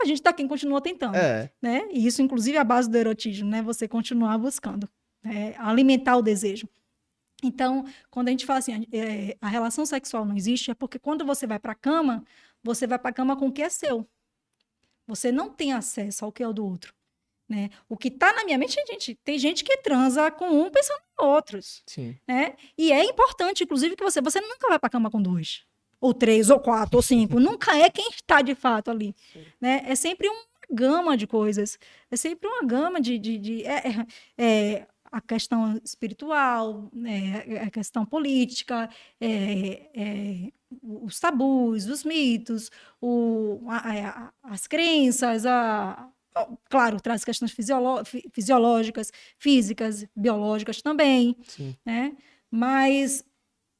a 0.00 0.04
gente 0.04 0.22
tá 0.22 0.32
quem 0.32 0.46
continua 0.46 0.80
tentando, 0.80 1.16
É. 1.16 1.50
né? 1.60 1.86
E 1.90 2.06
isso, 2.06 2.22
inclusive, 2.22 2.56
é 2.56 2.60
a 2.60 2.64
base 2.64 2.88
do 2.88 2.96
erotismo, 2.96 3.48
né? 3.50 3.62
Você 3.62 3.88
continuar 3.88 4.38
buscando, 4.38 4.88
né? 5.22 5.54
alimentar 5.58 6.16
o 6.16 6.22
desejo. 6.22 6.68
Então, 7.42 7.84
quando 8.10 8.28
a 8.28 8.30
gente 8.30 8.46
fala 8.46 8.60
assim, 8.60 8.86
é, 8.92 9.36
a 9.40 9.48
relação 9.48 9.84
sexual 9.84 10.24
não 10.24 10.36
existe, 10.36 10.70
é 10.70 10.74
porque 10.74 10.98
quando 10.98 11.24
você 11.24 11.46
vai 11.46 11.58
para 11.58 11.72
a 11.72 11.74
cama, 11.74 12.24
você 12.62 12.86
vai 12.86 12.98
para 12.98 13.10
a 13.10 13.12
cama 13.12 13.36
com 13.36 13.48
o 13.48 13.52
que 13.52 13.62
é 13.62 13.68
seu. 13.68 14.06
Você 15.06 15.30
não 15.30 15.48
tem 15.50 15.72
acesso 15.72 16.24
ao 16.24 16.32
que 16.32 16.42
é 16.42 16.48
o 16.48 16.52
do 16.52 16.64
outro. 16.64 16.94
Né? 17.48 17.70
O 17.88 17.96
que 17.96 18.08
está 18.08 18.32
na 18.32 18.44
minha 18.44 18.58
mente, 18.58 18.74
gente, 18.88 19.14
tem 19.24 19.38
gente 19.38 19.62
que 19.62 19.76
transa 19.78 20.30
com 20.30 20.46
um 20.46 20.70
pensando 20.70 20.98
em 20.98 21.24
outros. 21.24 21.82
Sim. 21.86 22.16
Né? 22.26 22.54
E 22.76 22.92
é 22.92 23.04
importante, 23.04 23.62
inclusive, 23.62 23.94
que 23.94 24.02
você, 24.02 24.20
você 24.20 24.40
nunca 24.40 24.68
vai 24.68 24.78
para 24.78 24.88
a 24.88 24.90
cama 24.90 25.10
com 25.10 25.22
dois, 25.22 25.62
ou 26.00 26.12
três, 26.12 26.50
ou 26.50 26.58
quatro, 26.58 26.96
ou 26.96 27.02
cinco. 27.02 27.38
nunca 27.38 27.76
é 27.76 27.88
quem 27.88 28.08
está 28.10 28.42
de 28.42 28.54
fato 28.54 28.90
ali. 28.90 29.14
Né? 29.60 29.82
É 29.86 29.94
sempre 29.94 30.28
uma 30.28 30.42
gama 30.70 31.16
de 31.16 31.26
coisas. 31.26 31.78
É 32.10 32.16
sempre 32.16 32.48
uma 32.48 32.62
gama 32.62 33.00
de. 33.00 33.16
de, 33.18 33.38
de 33.38 33.64
é, 33.64 33.76
é, 33.76 34.06
é, 34.38 34.86
a 35.16 35.20
questão 35.22 35.80
espiritual, 35.82 36.90
é, 37.06 37.60
a 37.60 37.70
questão 37.70 38.04
política, 38.04 38.88
é, 39.18 39.88
é, 39.94 40.52
os 40.82 41.18
tabus, 41.18 41.86
os 41.86 42.04
mitos, 42.04 42.70
o, 43.00 43.62
a, 43.66 43.76
a, 44.08 44.32
as 44.42 44.66
crenças, 44.66 45.46
a, 45.46 46.06
claro, 46.68 47.00
traz 47.00 47.24
questões 47.24 47.50
fisiolo 47.50 48.04
fisiológicas, 48.30 49.10
físicas, 49.38 50.06
biológicas 50.14 50.82
também, 50.82 51.34
Sim. 51.44 51.74
né? 51.84 52.14
Mas 52.50 53.24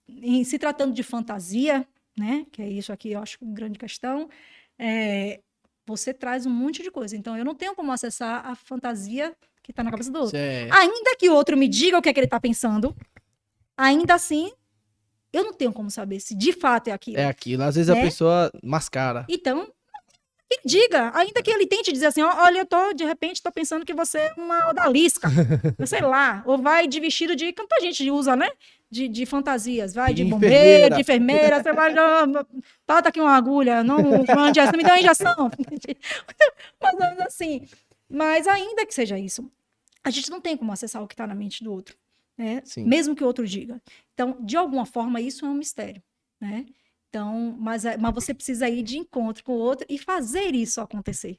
em 0.09 0.43
se 0.43 0.59
tratando 0.59 0.95
de 0.95 1.03
fantasia, 1.03 1.87
né? 2.19 2.47
Que 2.51 2.63
é 2.63 2.69
isso 2.71 2.95
aqui, 2.95 3.13
eu 3.13 3.21
acho 3.21 3.37
uma 3.43 3.53
grande 3.53 3.79
questão. 3.79 4.31
É, 4.79 5.43
você 5.87 6.15
traz 6.15 6.47
um 6.47 6.51
monte 6.51 6.83
de 6.83 6.91
coisa. 6.91 7.15
Então, 7.15 7.37
eu 7.37 7.45
não 7.45 7.55
tenho 7.55 7.75
como 7.75 7.93
acessar 7.93 8.47
a 8.47 8.55
fantasia 8.55 9.37
que 9.67 9.73
está 9.73 9.83
na 9.83 9.91
cabeça 9.91 10.11
do 10.11 10.21
outro. 10.21 10.39
Ainda 10.39 11.17
que 11.19 11.29
o 11.29 11.35
outro 11.35 11.57
me 11.57 11.67
diga 11.69 11.99
o 11.99 12.03
que 12.03 12.09
é 12.09 12.13
que 12.15 12.21
ele 12.21 12.27
está 12.27 12.39
pensando, 12.41 12.97
ainda 13.77 14.15
assim, 14.15 14.53
eu 15.33 15.45
não 15.45 15.53
tenho 15.53 15.73
como 15.73 15.91
saber 15.91 16.21
se 16.21 16.35
de 16.37 16.53
fato 16.53 16.89
é 16.89 16.93
aquilo. 16.93 17.19
É 17.19 17.27
aquilo. 17.27 17.65
Às 17.65 17.75
vezes 17.75 17.91
a 17.91 17.95
Né? 17.95 18.03
pessoa 18.03 18.51
mascara. 18.63 19.27
Então, 19.29 19.67
que 20.49 20.61
diga, 20.65 21.11
ainda 21.15 21.43
que 21.43 21.51
ele 21.51 21.67
tente 21.67 21.93
dizer 21.93 22.07
assim, 22.07 22.23
ó, 22.23 22.33
olha, 22.45 22.61
eu 22.61 22.67
tô, 22.67 22.93
de 22.93 23.05
repente, 23.05 23.43
tô 23.43 23.51
pensando 23.51 23.85
que 23.85 23.93
você 23.93 24.19
é 24.19 24.35
uma 24.39 24.71
odalisca, 24.71 25.29
sei 25.85 26.01
lá, 26.01 26.45
ou 26.47 26.57
vai 26.59 26.87
de 26.87 27.01
vestido 27.01 27.35
de, 27.35 27.53
tanta 27.53 27.81
gente 27.81 28.09
usa, 28.09 28.37
né, 28.37 28.49
de, 28.89 29.09
de 29.09 29.27
fantasias, 29.27 29.93
vai 29.93 30.15
de, 30.15 30.23
De 30.23 30.31
bombeiro, 30.31 30.55
enfermeira. 30.55 30.95
de 30.95 31.01
enfermeira, 31.01 31.63
você 31.63 31.73
vai, 31.73 31.93
não, 31.93 32.47
bota 32.87 33.09
aqui 33.09 33.21
uma 33.21 33.37
agulha, 33.37 33.83
não, 33.83 33.97
uma 33.99 34.49
injeção, 34.51 34.73
me 34.77 34.85
dá 34.85 34.91
uma 34.93 35.01
injeção, 35.01 35.51
mas 36.81 37.21
assim, 37.27 37.67
mas 38.09 38.47
ainda 38.47 38.85
que 38.87 38.95
seja 38.95 39.19
isso, 39.19 39.51
a 40.05 40.11
gente 40.11 40.31
não 40.31 40.41
tem 40.41 40.57
como 40.57 40.73
acessar 40.73 41.03
o 41.03 41.09
que 41.09 41.15
está 41.15 41.27
na 41.27 41.35
mente 41.35 41.63
do 41.65 41.73
outro, 41.73 41.97
né, 42.37 42.63
Sim. 42.65 42.85
mesmo 42.85 43.15
que 43.15 43.25
o 43.25 43.27
outro 43.27 43.47
diga, 43.47 43.83
então, 44.15 44.37
de 44.41 44.57
alguma 44.57 44.87
forma, 44.87 45.21
isso 45.21 45.45
é 45.45 45.49
um 45.49 45.55
mistério, 45.55 46.03
né, 46.41 46.67
então, 47.09 47.57
mas, 47.59 47.85
é- 47.85 47.97
mas 47.97 48.15
você 48.15 48.35
precisa 48.35 48.69
ir 48.69 48.83
de 48.83 48.99
encontro 48.99 49.43
com 49.43 49.53
o 49.53 49.59
outro 49.59 49.87
e 49.89 49.99
fazer 49.99 50.55
isso 50.55 50.81
acontecer. 50.81 51.39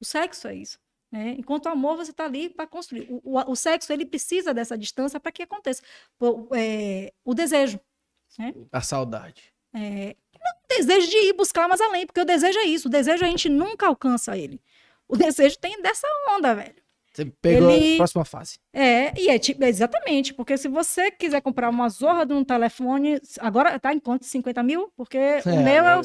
O 0.00 0.04
sexo 0.04 0.48
é 0.48 0.54
isso. 0.54 0.78
Né? 1.10 1.34
Enquanto 1.38 1.66
o 1.66 1.68
amor, 1.70 1.96
você 1.96 2.10
está 2.10 2.24
ali 2.24 2.48
para 2.50 2.66
construir. 2.66 3.06
O, 3.10 3.20
o, 3.36 3.50
o 3.52 3.56
sexo, 3.56 3.92
ele 3.92 4.04
precisa 4.06 4.52
dessa 4.54 4.76
distância 4.76 5.18
para 5.18 5.32
que 5.32 5.42
aconteça. 5.42 5.82
O, 6.20 6.54
é, 6.54 7.12
o 7.24 7.34
desejo. 7.34 7.80
A 8.70 8.80
saudade. 8.80 9.42
É, 9.74 10.14
o 10.34 10.68
desejo 10.76 11.08
de 11.08 11.16
ir 11.16 11.32
buscar 11.32 11.66
mais 11.66 11.80
além, 11.80 12.06
porque 12.06 12.20
o 12.20 12.24
desejo 12.24 12.58
é 12.58 12.64
isso. 12.64 12.88
O 12.88 12.90
desejo 12.90 13.24
a 13.24 13.28
gente 13.28 13.48
nunca 13.48 13.86
alcança 13.86 14.36
ele. 14.36 14.60
O 15.08 15.16
desejo 15.16 15.56
tem 15.58 15.80
dessa 15.82 16.06
onda, 16.36 16.54
velho. 16.54 16.74
Você 17.12 17.24
pegou 17.42 17.70
Ele- 17.70 17.94
a 17.94 17.96
próxima 17.96 18.24
fase. 18.24 18.58
É, 18.72 19.12
e 19.20 19.28
é 19.28 19.38
tipo, 19.40 19.64
exatamente, 19.64 20.32
porque 20.34 20.56
se 20.56 20.68
você 20.68 21.10
quiser 21.10 21.40
comprar 21.40 21.68
uma 21.68 21.88
zorra 21.88 22.24
de 22.24 22.32
um 22.32 22.44
telefone, 22.44 23.20
agora 23.40 23.76
tá 23.80 23.92
em 23.92 23.98
quanto? 23.98 24.24
50 24.24 24.62
mil? 24.62 24.92
Porque 24.96 25.16
o 25.18 25.48
É, 25.48 25.56
meu 25.62 25.84
é, 25.84 26.00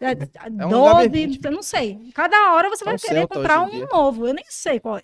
é, 0.00 0.12
é 0.50 0.50
um 0.50 0.68
12, 0.68 1.08
HB20. 1.10 1.44
eu 1.44 1.52
não 1.52 1.62
sei. 1.62 1.98
Cada 2.14 2.54
hora 2.54 2.68
você 2.70 2.78
Só 2.78 2.84
vai 2.86 2.94
o 2.96 2.98
querer 2.98 3.18
Celta 3.20 3.34
comprar 3.36 3.60
um 3.62 3.70
dia. 3.70 3.86
novo, 3.86 4.26
eu 4.26 4.34
nem 4.34 4.44
sei 4.48 4.80
qual 4.80 4.96
é, 4.96 5.02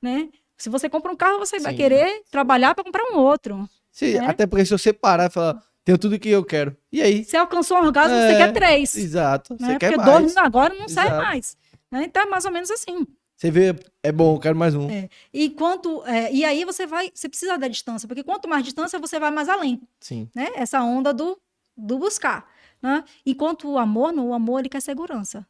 né? 0.00 0.28
Se 0.56 0.70
você 0.70 0.88
compra 0.88 1.12
um 1.12 1.16
carro, 1.16 1.38
você 1.38 1.58
vai 1.58 1.72
Sim. 1.72 1.76
querer 1.76 2.22
trabalhar 2.30 2.74
para 2.74 2.84
comprar 2.84 3.02
um 3.12 3.18
outro. 3.18 3.68
Se- 3.92 4.16
É. 4.16 4.20
Até 4.24 4.46
porque 4.46 4.64
se 4.64 4.70
você 4.72 4.92
parar 4.92 5.26
e 5.26 5.30
falar, 5.30 5.60
tenho 5.84 5.98
tudo 5.98 6.18
que 6.18 6.30
eu 6.30 6.44
quero. 6.44 6.74
E 6.90 7.02
aí? 7.02 7.24
Você 7.24 7.36
alcançou 7.36 7.76
um 7.76 7.80
orgasmo, 7.84 8.16
você 8.16 8.32
É, 8.34 8.38
quer 8.38 8.52
três. 8.52 8.96
Exato. 8.96 9.54
Você 9.58 9.66
Né? 9.66 9.78
quer 9.78 9.92
Porque 9.92 10.06
mais. 10.10 10.20
dois 10.22 10.36
agora 10.38 10.74
não 10.74 10.88
sai 10.88 11.08
Exato. 11.08 11.22
mais. 11.22 11.56
Né? 11.90 12.04
Então 12.04 12.22
é 12.22 12.26
mais 12.26 12.44
ou 12.44 12.50
menos 12.50 12.70
assim. 12.70 13.06
Você 13.36 13.50
vê, 13.52 13.74
é 14.02 14.10
bom, 14.10 14.34
eu 14.34 14.40
quero 14.40 14.56
mais 14.58 14.74
um. 14.74 14.90
É. 14.90 15.08
E, 15.32 15.50
quanto, 15.50 16.04
é, 16.06 16.32
e 16.32 16.44
aí 16.44 16.64
você 16.64 16.86
vai, 16.86 17.10
você 17.14 17.28
precisa 17.28 17.56
da 17.56 17.68
distância, 17.68 18.08
porque 18.08 18.24
quanto 18.24 18.48
mais 18.48 18.64
distância, 18.64 18.98
você 18.98 19.20
vai 19.20 19.30
mais 19.30 19.48
além. 19.48 19.80
Sim. 20.00 20.28
né? 20.34 20.48
Essa 20.56 20.82
onda 20.82 21.14
do, 21.14 21.40
do 21.76 21.98
buscar, 21.98 22.50
né? 22.82 23.04
Enquanto 23.24 23.70
o 23.70 23.78
amor, 23.78 24.12
não, 24.12 24.30
o 24.30 24.34
amor 24.34 24.58
ele 24.60 24.68
quer 24.68 24.82
segurança. 24.82 25.46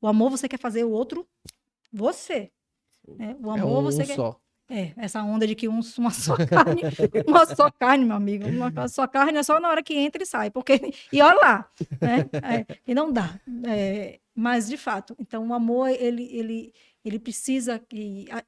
O 0.00 0.06
amor 0.08 0.30
você 0.30 0.48
quer 0.48 0.58
fazer 0.58 0.82
o 0.84 0.90
outro 0.90 1.26
você. 1.92 2.50
né? 3.18 3.36
O 3.42 3.50
É 3.54 3.60
amor 3.60 3.80
um 3.80 3.82
você 3.82 4.04
quer 4.06 4.16
só. 4.16 4.40
é, 4.70 4.92
essa 4.96 5.22
onda 5.22 5.46
de 5.46 5.54
que 5.54 5.68
um, 5.68 5.80
uma 5.98 6.10
só 6.10 6.36
carne, 6.36 6.82
uma 7.26 7.44
só 7.54 7.70
carne, 7.70 8.04
meu 8.06 8.16
amigo, 8.16 8.48
uma 8.48 8.88
só 8.88 9.06
carne 9.06 9.38
é 9.38 9.42
só 9.42 9.60
na 9.60 9.68
hora 9.68 9.82
que 9.82 9.94
entra 9.94 10.22
e 10.22 10.26
sai, 10.26 10.50
porque 10.50 10.80
e 11.12 11.20
olha 11.20 11.34
lá, 11.38 11.70
né? 12.00 12.30
É, 12.42 12.78
e 12.86 12.94
não 12.94 13.12
dá. 13.12 13.38
É, 13.66 14.18
mas 14.34 14.68
de 14.68 14.76
fato, 14.76 15.14
então 15.18 15.48
o 15.48 15.54
amor 15.54 15.88
ele 15.90 16.24
ele 16.36 16.72
ele 17.04 17.18
precisa 17.18 17.78
que 17.78 18.26
a- 18.30 18.44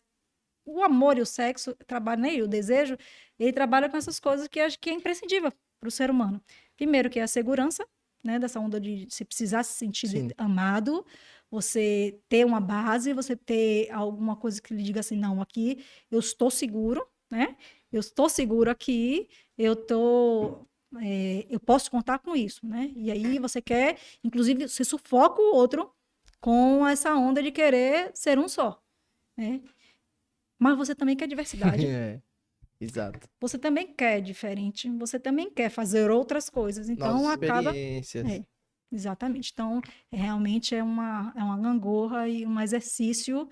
o 0.65 0.83
amor 0.83 1.19
e 1.19 1.23
o 1.23 1.27
sexo 1.27 1.75
trabalham, 1.87 2.23
né? 2.23 2.35
E 2.35 2.43
o 2.43 2.49
desejo, 2.49 2.97
ele 3.39 3.53
trabalha 3.53 3.89
com 3.89 3.97
essas 3.97 4.21
coisas 4.21 4.47
que 4.49 4.61
acho 4.61 4.79
que 4.79 4.91
é 4.91 4.93
imprescindível 4.95 5.53
para 5.81 5.89
o 5.89 5.91
ser 5.91 6.11
humano. 6.11 6.43
Primeiro 6.77 7.11
que 7.11 7.19
é 7.19 7.23
a 7.23 7.29
segurança, 7.29 7.87
né? 8.25 8.39
Dessa 8.39 8.61
onda 8.61 8.81
de 8.81 9.07
se 9.11 9.25
precisar 9.25 9.65
se 9.65 9.75
sentir 9.75 10.09
Sim. 10.09 10.31
amado, 10.39 11.05
você 11.51 12.21
ter 12.29 12.45
uma 12.47 12.61
base, 12.61 13.13
você 13.13 13.37
ter 13.37 13.91
alguma 13.91 14.37
coisa 14.37 14.61
que 14.63 14.73
lhe 14.75 14.83
diga 14.83 15.01
assim, 15.01 15.17
não, 15.17 15.41
aqui 15.43 15.85
eu 16.11 16.19
estou 16.21 16.51
seguro, 16.51 17.07
né? 17.31 17.57
Eu 17.91 18.01
estou 18.01 18.29
seguro 18.29 18.71
aqui, 18.71 19.29
eu 19.59 19.75
tô, 19.77 20.67
é, 21.01 21.47
eu 21.49 21.61
posso 21.61 21.91
contar 21.91 22.19
com 22.19 22.35
isso, 22.35 22.67
né? 22.67 22.91
E 22.95 23.11
aí 23.11 23.39
você 23.39 23.61
quer, 23.63 23.99
inclusive, 24.23 24.69
você 24.69 24.85
sufoca 24.85 25.41
o 25.41 25.55
outro 25.55 25.93
com 26.41 26.87
essa 26.87 27.15
onda 27.15 27.43
de 27.43 27.51
querer 27.51 28.11
ser 28.15 28.39
um 28.39 28.49
só, 28.49 28.83
né? 29.37 29.61
Mas 30.59 30.77
você 30.77 30.95
também 30.95 31.17
quer 31.17 31.27
diversidade, 31.27 31.85
É. 31.87 32.21
Exato. 32.81 33.29
você 33.41 33.57
também 33.57 33.95
quer 33.95 34.21
diferente, 34.21 34.91
você 34.91 35.19
também 35.19 35.49
quer 35.49 35.71
fazer 35.71 36.11
outras 36.11 36.51
coisas, 36.51 36.89
então 36.89 37.15
Novas 37.15 37.33
acaba 37.35 37.71
experiências. 37.71 38.29
É. 38.29 38.45
Exatamente. 38.93 39.51
Então, 39.53 39.81
é, 40.11 40.17
realmente 40.17 40.75
é 40.75 40.83
uma, 40.83 41.33
é 41.35 41.43
uma 41.43 41.59
gangorra 41.59 42.29
e 42.29 42.45
um 42.45 42.61
exercício 42.61 43.49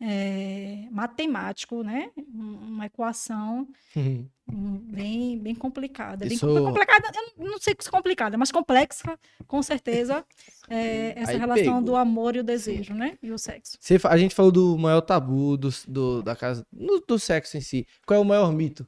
é, 0.00 0.86
matemático, 0.90 1.82
né? 1.82 2.10
Um- 2.16 2.54
Uma 2.74 2.86
equação 2.86 3.68
um, 3.96 4.78
bem, 4.78 5.38
bem 5.38 5.54
complicada. 5.54 6.26
Bem 6.26 6.34
Isso- 6.34 6.46
compl- 6.46 6.64
complicada, 6.66 7.08
eu 7.38 7.46
não 7.46 7.58
sei 7.58 7.74
se 7.78 7.90
complicada, 7.90 8.36
mas 8.36 8.50
complexa, 8.50 9.18
com 9.46 9.62
certeza, 9.62 10.24
é, 10.68 11.18
essa 11.18 11.30
Aí 11.32 11.38
relação 11.38 11.64
pegou. 11.64 11.82
do 11.82 11.96
amor 11.96 12.34
e 12.36 12.40
o 12.40 12.44
desejo, 12.44 12.92
né? 12.94 13.16
E 13.22 13.30
o 13.30 13.38
sexo. 13.38 13.78
Você 13.80 13.98
a 14.04 14.16
gente 14.18 14.34
falou 14.34 14.50
do 14.52 14.76
maior 14.76 15.00
tabu 15.00 15.56
do, 15.56 15.68
do- 15.88 16.22
da 16.22 16.34
casa, 16.36 16.66
no- 16.72 17.00
do 17.00 17.18
sexo 17.18 17.56
em 17.56 17.60
si. 17.60 17.86
Qual 18.06 18.18
é 18.18 18.20
o 18.20 18.24
maior 18.24 18.52
mito? 18.52 18.86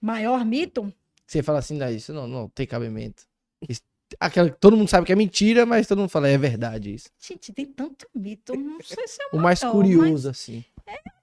Maior 0.00 0.44
mito? 0.44 0.92
Você 1.26 1.42
fala 1.42 1.58
assim, 1.60 1.76
não, 1.76 1.90
isso 1.90 2.12
não, 2.12 2.26
não 2.26 2.48
tem 2.48 2.66
cabimento. 2.66 3.24
Isso- 3.68 3.82
aquela 4.18 4.50
que 4.50 4.58
todo 4.58 4.76
mundo 4.76 4.88
sabe 4.88 5.06
que 5.06 5.12
é 5.12 5.16
mentira, 5.16 5.64
mas 5.66 5.86
todo 5.86 5.98
mundo 5.98 6.08
fala, 6.10 6.28
é 6.28 6.38
verdade 6.38 6.94
isso. 6.94 7.08
Gente, 7.18 7.52
tem 7.52 7.66
tanto 7.66 8.06
mito. 8.14 8.54
Não 8.56 8.78
sei 8.82 9.06
se 9.08 9.22
é 9.22 9.26
O 9.36 9.38
mais 9.40 9.62
maior, 9.62 9.72
curioso, 9.72 10.28
assim. 10.30 10.64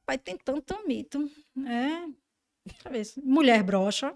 Mas 0.07 0.20
tem 0.24 0.38
tanto 0.38 0.76
mito. 0.88 1.30
É. 1.66 3.03
Se- 3.03 3.22
Mulher 3.22 3.64
brocha. 3.64 4.14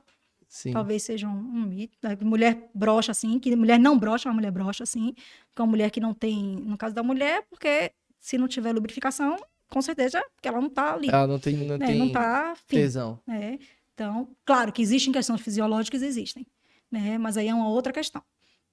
Sim. 0.52 0.72
talvez 0.74 1.04
seja 1.04 1.28
um, 1.28 1.32
um 1.38 1.66
mito. 1.68 1.96
né? 2.02 2.18
Mulher 2.22 2.70
brocha, 2.74 3.12
assim, 3.12 3.38
que 3.38 3.56
mulher 3.56 3.80
não 3.80 4.00
brocha, 4.00 4.28
uma 4.30 4.34
mulher 4.34 4.50
brocha, 4.52 4.84
assim, 4.84 5.14
que 5.14 5.60
é 5.60 5.62
uma 5.62 5.70
mulher 5.70 5.92
que 5.92 6.00
não 6.00 6.12
tem, 6.12 6.56
no 6.56 6.76
caso 6.76 6.96
da 6.96 7.04
mulher, 7.04 7.46
porque 7.52 7.92
se 8.20 8.36
não 8.36 8.48
tiver 8.48 8.74
lubrificação, 8.74 9.38
com 9.70 9.80
certeza 9.80 10.20
que 10.42 10.48
ela 10.48 10.60
não 10.60 10.68
tá 10.70 10.96
ali, 10.96 11.08
Ela 11.08 11.28
não 11.28 11.38
tem, 11.38 11.56
não 11.56 11.78
né? 11.78 11.86
tem 11.86 12.00
não 12.00 12.12
tá 12.12 12.56
fim, 12.66 12.78
tesão. 12.78 13.20
né? 13.28 13.60
Então, 13.94 14.28
claro 14.44 14.72
que 14.74 14.82
existem 14.82 15.14
questões 15.14 15.40
fisiológicas, 15.40 16.02
existem, 16.02 16.48
né? 16.92 17.20
Mas 17.20 17.38
aí 17.38 17.48
é 17.48 17.54
uma 17.54 17.70
outra 17.70 17.94
questão, 17.94 18.24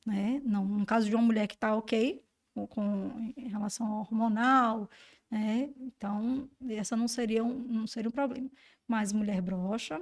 né? 0.07 0.41
Não, 0.45 0.65
no 0.65 0.87
caso 0.87 1.09
de 1.09 1.15
uma 1.15 1.25
mulher 1.25 1.47
que 1.49 1.59
tá 1.59 1.75
ok 1.75 2.23
com, 2.71 3.33
em 3.37 3.49
relação 3.49 3.87
ao 3.87 3.99
hormonal, 3.99 4.89
né? 5.31 5.69
Então, 5.79 6.49
essa 6.71 6.97
não 6.97 7.09
seria 7.09 7.45
um, 7.45 7.59
não 7.69 7.87
seria 7.87 8.09
um 8.09 8.13
problema. 8.13 8.49
Mas 8.87 9.13
mulher 9.13 9.43
broxa, 9.43 10.01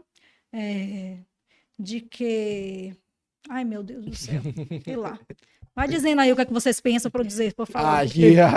é, 0.52 1.16
de 1.78 2.00
que... 2.02 2.94
Ai, 3.48 3.64
meu 3.64 3.82
Deus 3.82 4.04
do 4.04 4.14
céu, 4.14 4.42
sei 4.84 4.96
lá. 4.96 5.18
Vai 5.74 5.88
dizendo 5.88 6.20
aí 6.20 6.30
o 6.30 6.36
que, 6.36 6.42
é 6.42 6.44
que 6.44 6.52
vocês 6.52 6.80
pensam 6.80 7.10
pra 7.10 7.20
eu 7.20 7.26
dizer, 7.26 7.52
eu 7.56 7.66
falar. 7.66 8.00
Ah, 8.00 8.04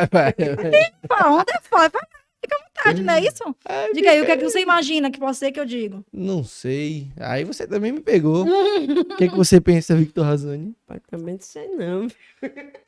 velho. 0.05 0.55
Pá, 1.07 1.29
onde 1.29 1.51
é? 1.51 1.59
Vai 1.71 1.89
Fica 2.41 2.55
à 2.55 2.67
vontade, 2.67 3.03
não 3.03 3.13
é 3.13 3.21
isso? 3.21 3.43
Diga 3.93 4.11
aí, 4.11 4.21
o 4.21 4.25
que 4.25 4.31
é 4.31 4.37
que 4.37 4.43
você 4.43 4.61
imagina 4.61 5.09
que 5.09 5.19
pode 5.19 5.37
ser 5.37 5.51
que 5.51 5.59
eu 5.59 5.65
digo? 5.65 6.05
Não 6.13 6.43
sei. 6.43 7.11
Aí 7.19 7.43
você 7.43 7.65
também 7.67 7.91
me 7.91 7.99
pegou. 8.01 8.45
O 8.87 9.17
que, 9.17 9.23
é 9.23 9.27
que 9.27 9.35
você 9.35 9.59
pensa, 9.59 9.95
Victor 9.95 10.23
também 11.09 11.33
não 11.35 11.41
sei 11.41 11.67
não. 11.69 12.07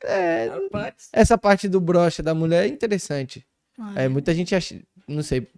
É, 0.04 0.46
Rapaz. 0.46 1.08
essa 1.12 1.36
parte 1.36 1.68
do 1.68 1.80
brocha 1.80 2.22
da 2.22 2.32
mulher 2.34 2.64
é 2.64 2.68
interessante. 2.68 3.44
Ah, 3.76 4.02
É, 4.02 4.08
muita 4.08 4.32
gente 4.32 4.54
acha. 4.54 4.80
Não 5.08 5.22
sei. 5.22 5.48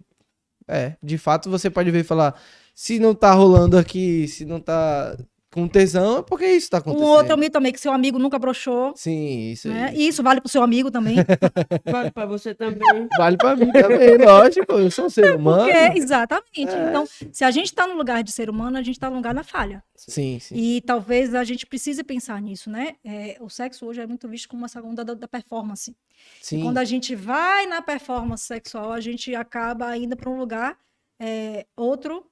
É, 0.67 0.95
de 1.03 1.17
fato 1.17 1.49
você 1.49 1.69
pode 1.69 1.91
ver 1.91 1.99
e 1.99 2.03
falar. 2.03 2.39
Se 2.73 2.97
não 2.97 3.13
tá 3.13 3.31
rolando 3.33 3.77
aqui, 3.77 4.27
se 4.27 4.45
não 4.45 4.59
tá 4.59 5.15
com 5.53 5.67
tesão, 5.67 6.17
é 6.17 6.21
porque 6.23 6.45
isso 6.45 6.69
tá 6.69 6.77
Um 6.77 6.79
acontecendo. 6.81 7.07
outro 7.09 7.37
mito 7.37 7.51
também, 7.53 7.71
que 7.71 7.79
seu 7.79 7.91
amigo 7.93 8.17
nunca 8.17 8.39
broxou. 8.39 8.93
Sim, 8.95 9.51
isso 9.51 9.67
aí. 9.67 9.73
Né? 9.73 9.93
E 9.95 10.07
isso 10.07 10.23
vale 10.23 10.41
pro 10.41 10.49
seu 10.49 10.63
amigo 10.63 10.89
também. 10.91 11.17
Vale 11.85 12.11
pra 12.11 12.25
você 12.25 12.53
também. 12.55 13.07
Vale 13.17 13.37
pra 13.37 13.55
mim 13.55 13.71
também, 13.71 14.17
lógico. 14.17 14.73
Eu 14.73 14.89
sou 14.89 15.05
um 15.05 15.09
ser 15.09 15.35
humano. 15.35 15.63
Porque, 15.71 15.97
exatamente. 15.99 16.69
É. 16.73 16.89
Então, 16.89 17.05
se 17.31 17.43
a 17.43 17.51
gente 17.51 17.65
está 17.67 17.85
no 17.87 17.93
lugar 17.95 18.23
de 18.23 18.31
ser 18.31 18.49
humano, 18.49 18.77
a 18.77 18.81
gente 18.81 18.95
está 18.95 19.09
no 19.09 19.15
lugar 19.17 19.33
da 19.33 19.43
falha. 19.43 19.83
Sim, 19.95 20.39
sim. 20.39 20.55
E 20.55 20.81
talvez 20.81 21.33
a 21.35 21.43
gente 21.43 21.65
precise 21.65 22.03
pensar 22.03 22.41
nisso, 22.41 22.69
né? 22.69 22.95
É, 23.05 23.37
o 23.39 23.49
sexo 23.49 23.85
hoje 23.85 24.01
é 24.01 24.07
muito 24.07 24.27
visto 24.27 24.49
como 24.49 24.61
uma 24.63 24.67
segunda 24.67 25.03
da, 25.05 25.13
da 25.13 25.27
performance. 25.27 25.95
sim. 26.41 26.61
Quando 26.63 26.77
a 26.79 26.83
gente 26.85 27.15
vai 27.15 27.65
na 27.67 27.81
performance 27.81 28.43
sexual, 28.45 28.91
a 28.91 28.99
gente 28.99 29.33
acaba 29.35 29.95
indo 29.95 30.15
para 30.17 30.29
um 30.29 30.37
lugar 30.37 30.77
é, 31.19 31.65
outro 31.75 32.25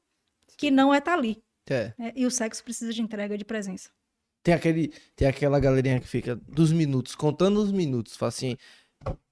que 0.58 0.70
não 0.72 0.94
é 0.94 0.98
estar 0.98 1.14
ali. 1.14 1.42
É. 1.72 1.94
né? 1.98 2.12
E 2.16 2.26
o 2.26 2.32
sexo 2.32 2.64
precisa 2.64 2.94
de 2.94 3.02
entrega 3.02 3.38
de 3.38 3.46
presença. 3.46 3.90
Tem, 4.44 4.54
aquele, 4.54 4.94
tem 5.16 5.28
aquela 5.28 5.60
galerinha 5.60 6.00
que 6.00 6.08
fica 6.08 6.36
dos 6.36 6.72
minutos, 6.72 7.16
contando 7.16 7.62
os 7.62 7.72
minutos. 7.72 8.16
Fala 8.16 8.30
assim, 8.30 8.58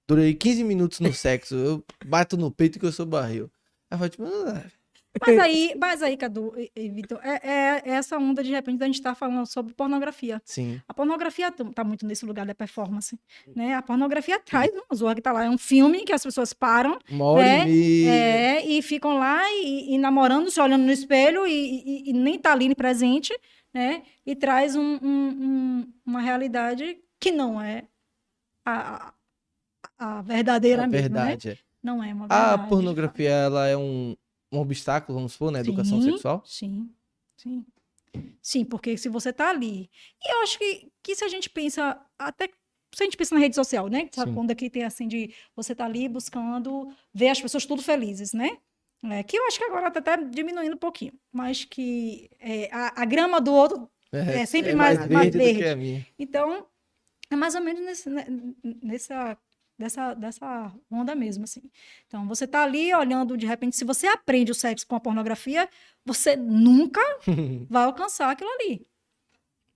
durei 0.08 0.34
15 0.34 0.64
minutos 0.64 1.00
no 1.00 1.14
sexo, 1.14 1.56
eu 1.56 1.86
bato 2.06 2.38
no 2.38 2.52
peito 2.52 2.80
que 2.80 2.86
eu 2.86 2.92
sou 2.92 3.06
barril. 3.06 3.52
Aí 3.90 3.98
fala, 3.98 4.10
tipo, 4.10 4.24
ah, 4.24 4.72
Mas 5.22 5.38
aí, 5.40 5.74
mas 5.80 6.02
aí 6.04 6.16
Cadu 6.18 6.54
e, 6.76 6.90
Vitor, 6.90 7.20
é, 7.24 7.40
é- 7.48 7.82
é 7.86 7.92
essa 7.94 8.18
onda 8.18 8.44
de 8.44 8.52
repente 8.52 8.78
da 8.80 8.86
gente 8.86 8.96
estar 8.96 9.16
falando 9.16 9.46
sobre 9.46 9.74
pornografia. 9.74 10.42
sim. 10.46 10.80
A 10.88 10.94
pornografia 10.94 11.48
está 11.50 11.84
muito 11.84 12.06
nesse 12.06 12.26
lugar 12.26 12.46
da 12.46 12.54
performance, 12.56 13.18
né? 13.56 13.76
A 13.76 13.82
pornografia 13.82 14.40
traz 14.40 14.72
uma 14.72 14.96
zorra 14.96 15.16
que 15.16 15.22
tá 15.22 15.32
lá, 15.32 15.46
é 15.46 15.50
um 15.50 15.58
filme 15.58 16.04
que 16.04 16.14
as 16.14 16.24
pessoas 16.24 16.54
param 16.54 16.98
hora 17.20 17.46
É, 18.08 18.66
e 18.66 18.82
ficam 18.82 19.18
lá 19.18 19.42
e, 19.52 19.96
e 19.96 19.98
namorando, 19.98 20.50
se 20.52 20.60
olhando 20.60 20.84
no 20.84 20.92
espelho 20.92 21.46
e, 21.48 21.52
e- 21.52 22.10
e 22.10 22.14
nem 22.14 22.38
tá 22.38 22.52
ali 22.52 22.74
presente, 22.76 23.34
né? 23.74 24.04
E 24.26 24.36
traz 24.36 24.76
um- 24.76 25.00
um- 25.02 25.30
um- 25.42 25.94
uma 26.06 26.22
realidade 26.22 26.98
que 27.20 27.32
não 27.32 27.62
é 27.62 27.84
a, 28.66 29.12
a- 29.98 30.18
a 30.18 30.22
verdadeira 30.22 30.84
a 30.84 30.88
mesmo, 30.88 31.10
né? 31.16 31.22
verdade. 31.26 31.50
é. 31.50 31.58
Não 31.82 32.04
é 32.04 32.14
uma 32.14 32.26
A 32.26 32.28
verdade. 32.28 32.64
de 32.64 32.70
pornografia, 32.70 33.30
ela 33.30 33.68
é 33.68 33.78
um, 33.78 34.16
um 34.52 34.60
obstáculo, 34.60 35.18
vamos 35.18 35.34
supor, 35.34 35.52
na 35.52 35.60
educação 35.60 36.02
Sim. 36.02 36.12
sexual? 36.12 36.44
Sim, 36.46 36.90
sim. 37.38 37.66
Sim, 38.42 38.66
porque 38.66 38.98
se 38.98 39.08
você 39.10 39.32
tá 39.32 39.50
ali. 39.50 39.90
E 40.24 40.34
eu 40.34 40.42
acho 40.42 40.58
que, 40.58 40.92
que 41.04 41.16
se 41.16 41.24
a 41.24 41.28
gente 41.28 41.50
pensa, 41.50 42.00
até 42.18 42.48
se 42.96 43.04
a 43.04 43.06
gente 43.06 43.16
pensa 43.18 43.36
na 43.36 43.42
rede 43.42 43.54
social, 43.56 43.88
né? 43.88 44.10
Sabe 44.12 44.32
Sim. 44.32 44.36
quando 44.36 44.50
aqui 44.52 44.70
tem 44.70 44.84
assim 44.84 45.08
de 45.08 45.32
você 45.56 45.76
tá 45.76 45.86
ali 45.86 46.10
buscando 46.10 46.92
ver 47.14 47.30
as 47.30 47.40
pessoas 47.40 47.66
tudo 47.66 47.82
felizes, 47.84 48.34
né? 48.34 48.58
É, 49.04 49.24
que 49.24 49.38
eu 49.38 49.46
acho 49.46 49.58
que 49.60 49.64
agora 49.66 49.92
tá 49.92 50.00
até 50.00 50.18
diminuindo 50.18 50.74
um 50.74 50.80
pouquinho, 50.80 51.14
mas 51.32 51.64
que 51.64 52.30
é, 52.40 52.68
a, 52.74 53.04
a 53.04 53.06
grama 53.06 53.40
do 53.40 53.54
outro. 53.54 53.90
É 54.12 54.46
sempre 54.46 54.74
mais- 54.74 55.08
mais 55.08 55.28
do 55.32 55.38
que 55.38 55.38
verde. 55.38 55.66
a 55.68 55.76
minha. 55.76 56.06
Então, 56.18 56.66
é 57.30 57.36
mais 57.36 57.54
ou 57.54 57.62
menos 57.62 57.82
nesse, 57.86 58.10
né, 58.10 58.26
nessa, 58.84 59.38
dessa, 59.80 60.14
dessa 60.14 60.72
onda 60.92 61.16
mesmo, 61.16 61.46
assim. 61.46 61.62
Então, 62.06 62.28
você 62.28 62.46
tá 62.46 62.64
ali 62.64 62.94
olhando, 62.94 63.38
de 63.38 63.46
repente, 63.48 63.76
se 63.78 63.86
você 63.86 64.06
aprende 64.08 64.52
o 64.52 64.56
sexo 64.56 64.86
com 64.86 64.96
a 64.96 65.00
pornografia, 65.00 65.68
você 66.06 66.36
nunca 66.36 67.02
vai 67.70 67.86
alcançar 67.86 68.30
aquilo 68.30 68.50
ali. 68.52 68.86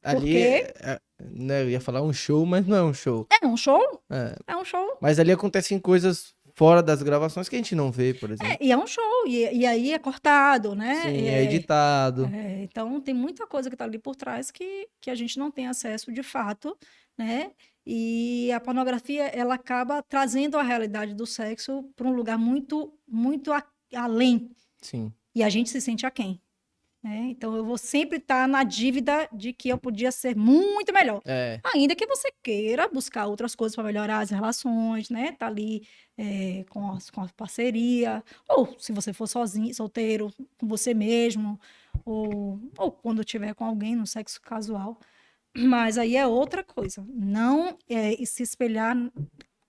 Ali, 0.03 0.17
Porque- 0.19 0.38
é- 0.38 0.73
é- 0.91 0.99
né, 1.31 1.61
eu 1.63 1.69
ia 1.69 1.80
falar 1.80 2.01
um 2.01 2.11
show, 2.11 2.45
mas 2.45 2.67
não 2.67 2.75
é 2.75 2.84
um 2.84 2.93
show. 2.93 3.25
É 3.41 3.47
um 3.47 3.55
show, 3.55 4.03
É, 4.09 4.35
é 4.47 4.57
um 4.57 4.65
show. 4.65 4.97
Mas 5.01 5.17
ali 5.17 5.31
acontecem 5.31 5.80
coisas 5.80 6.35
fora 6.55 6.84
das 6.84 7.01
gravações 7.01 7.47
que 7.47 7.55
a 7.55 7.57
gente 7.57 7.73
não 7.73 7.89
vê, 7.89 8.13
por 8.13 8.30
exemplo. 8.30 8.51
É, 8.53 8.57
e 8.59 8.71
é 8.71 8.77
um 8.77 8.85
show, 8.85 9.25
e, 9.25 9.59
e 9.59 9.65
aí 9.65 9.93
é 9.93 9.97
cortado, 9.97 10.75
né? 10.75 11.01
Sim, 11.03 11.09
E 11.21 11.27
é 11.30 11.43
editado. 11.43 12.25
é, 12.31 12.61
então, 12.63 12.99
tem 12.99 13.13
muita 13.13 13.47
coisa 13.47 13.69
que 13.69 13.77
tá 13.77 13.85
ali 13.85 13.97
por 13.97 14.15
trás 14.15 14.51
que, 14.51 14.89
que 14.99 15.09
a 15.09 15.15
gente 15.15 15.39
não 15.39 15.49
tem 15.49 15.67
acesso 15.67 16.11
de 16.11 16.21
fato, 16.21 16.77
né? 17.17 17.51
E 17.85 18.51
a 18.51 18.60
pornografia, 18.60 19.23
ela 19.27 19.55
acaba 19.55 20.01
trazendo 20.01 20.57
a 20.57 20.64
realidade 20.64 21.14
do 21.14 21.26
sexo 21.26 21.84
para 21.95 22.07
um 22.07 22.14
lugar 22.14 22.38
muito, 22.38 22.93
muito 23.07 23.51
a- 23.51 23.64
além. 23.95 24.49
Sim. 24.81 25.11
E 25.35 25.43
a 25.43 25.49
gente 25.49 25.69
se 25.69 25.81
sente 25.81 26.05
aquém. 26.05 26.39
Né? 27.03 27.27
Então, 27.31 27.53
eu 27.53 27.65
vou 27.65 27.77
sempre 27.77 28.18
estar 28.18 28.47
na 28.47 28.64
dívida 28.64 29.27
de 29.34 29.51
que 29.51 29.68
eu 29.68 29.77
podia 29.77 30.10
ser 30.10 30.38
muito 30.38 30.93
melhor. 30.93 31.22
É. 31.26 31.60
Ainda 31.76 31.93
que 31.95 32.07
você 32.07 32.31
queira 32.41 32.88
buscar 32.88 33.26
outras 33.27 33.53
coisas 33.55 33.76
para 33.76 33.84
melhorar 33.84 34.19
as 34.19 34.30
relações, 34.30 35.10
né? 35.10 35.34
Tá 35.34 35.47
ali 35.47 35.85
é, 36.18 36.64
com, 36.69 36.91
as- 36.91 37.10
com 37.10 37.19
a 37.19 37.27
parceria, 37.35 38.23
ou 38.47 38.80
se 38.80 38.93
você 38.93 39.11
for 39.11 39.27
sozinho, 39.27 39.73
solteiro, 39.73 40.31
com 40.57 40.65
você 40.65 40.93
mesmo, 40.93 41.60
ou, 42.05 42.57
ou 42.77 42.89
quando 42.91 43.22
tiver 43.26 43.53
com 43.53 43.65
alguém 43.65 43.95
no 43.97 44.07
sexo 44.07 44.39
casual. 44.41 44.97
Mas 45.55 45.97
aí 45.97 46.15
é 46.15 46.25
outra 46.25 46.63
coisa. 46.63 47.05
Não 47.07 47.77
é 47.88 48.15
se 48.25 48.41
espelhar 48.43 48.95
né, 48.95 49.11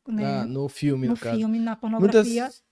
Na- 0.06 0.46
no 0.46 0.68
filme, 0.68 1.06
no, 1.06 1.12
no 1.12 1.16
filme, 1.16 1.58
na 1.58 1.76
pornografia, 1.76 2.42
Muitas. 2.42 2.64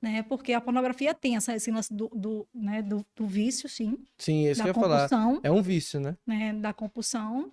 né? 0.00 0.22
Porque 0.22 0.52
a 0.52 0.60
pornografia 0.60 1.14
tem 1.14 1.36
essa, 1.36 1.54
esse 1.54 1.70
lance 1.70 1.92
do, 1.92 2.08
do, 2.08 2.48
né, 2.54 2.82
do, 2.82 3.04
do 3.14 3.26
vício, 3.26 3.68
sim, 3.68 3.96
Sim, 4.18 4.48
isso 4.48 4.62
que 4.62 4.68
eu 4.68 4.70
ia 4.70 4.74
falar. 4.74 5.08
É 5.42 5.50
um 5.50 5.62
vício, 5.62 6.00
né? 6.00 6.16
né, 6.26 6.52
da 6.52 6.72
compulsão. 6.72 7.52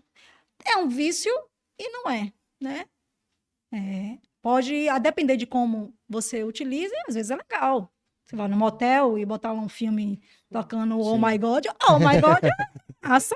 É 0.65 0.77
um 0.77 0.87
vício 0.87 1.31
e 1.77 1.89
não 1.89 2.09
é, 2.09 2.31
né? 2.61 2.85
É, 3.71 4.17
pode, 4.41 4.87
a 4.87 4.99
depender 4.99 5.35
de 5.35 5.47
como 5.47 5.93
você 6.07 6.43
utiliza, 6.43 6.93
às 7.07 7.15
vezes 7.15 7.31
é 7.31 7.35
legal. 7.35 7.91
Você 8.25 8.35
vai 8.35 8.47
no 8.47 8.55
motel 8.55 9.17
e 9.17 9.25
botar 9.25 9.51
lá 9.51 9.59
um 9.59 9.67
filme 9.67 10.21
tocando 10.49 10.97
Oh 10.99 11.15
Sim. 11.15 11.21
My 11.25 11.37
God, 11.37 11.65
Oh 11.89 11.99
My 11.99 12.19
God, 12.21 12.41
nossa, 13.01 13.35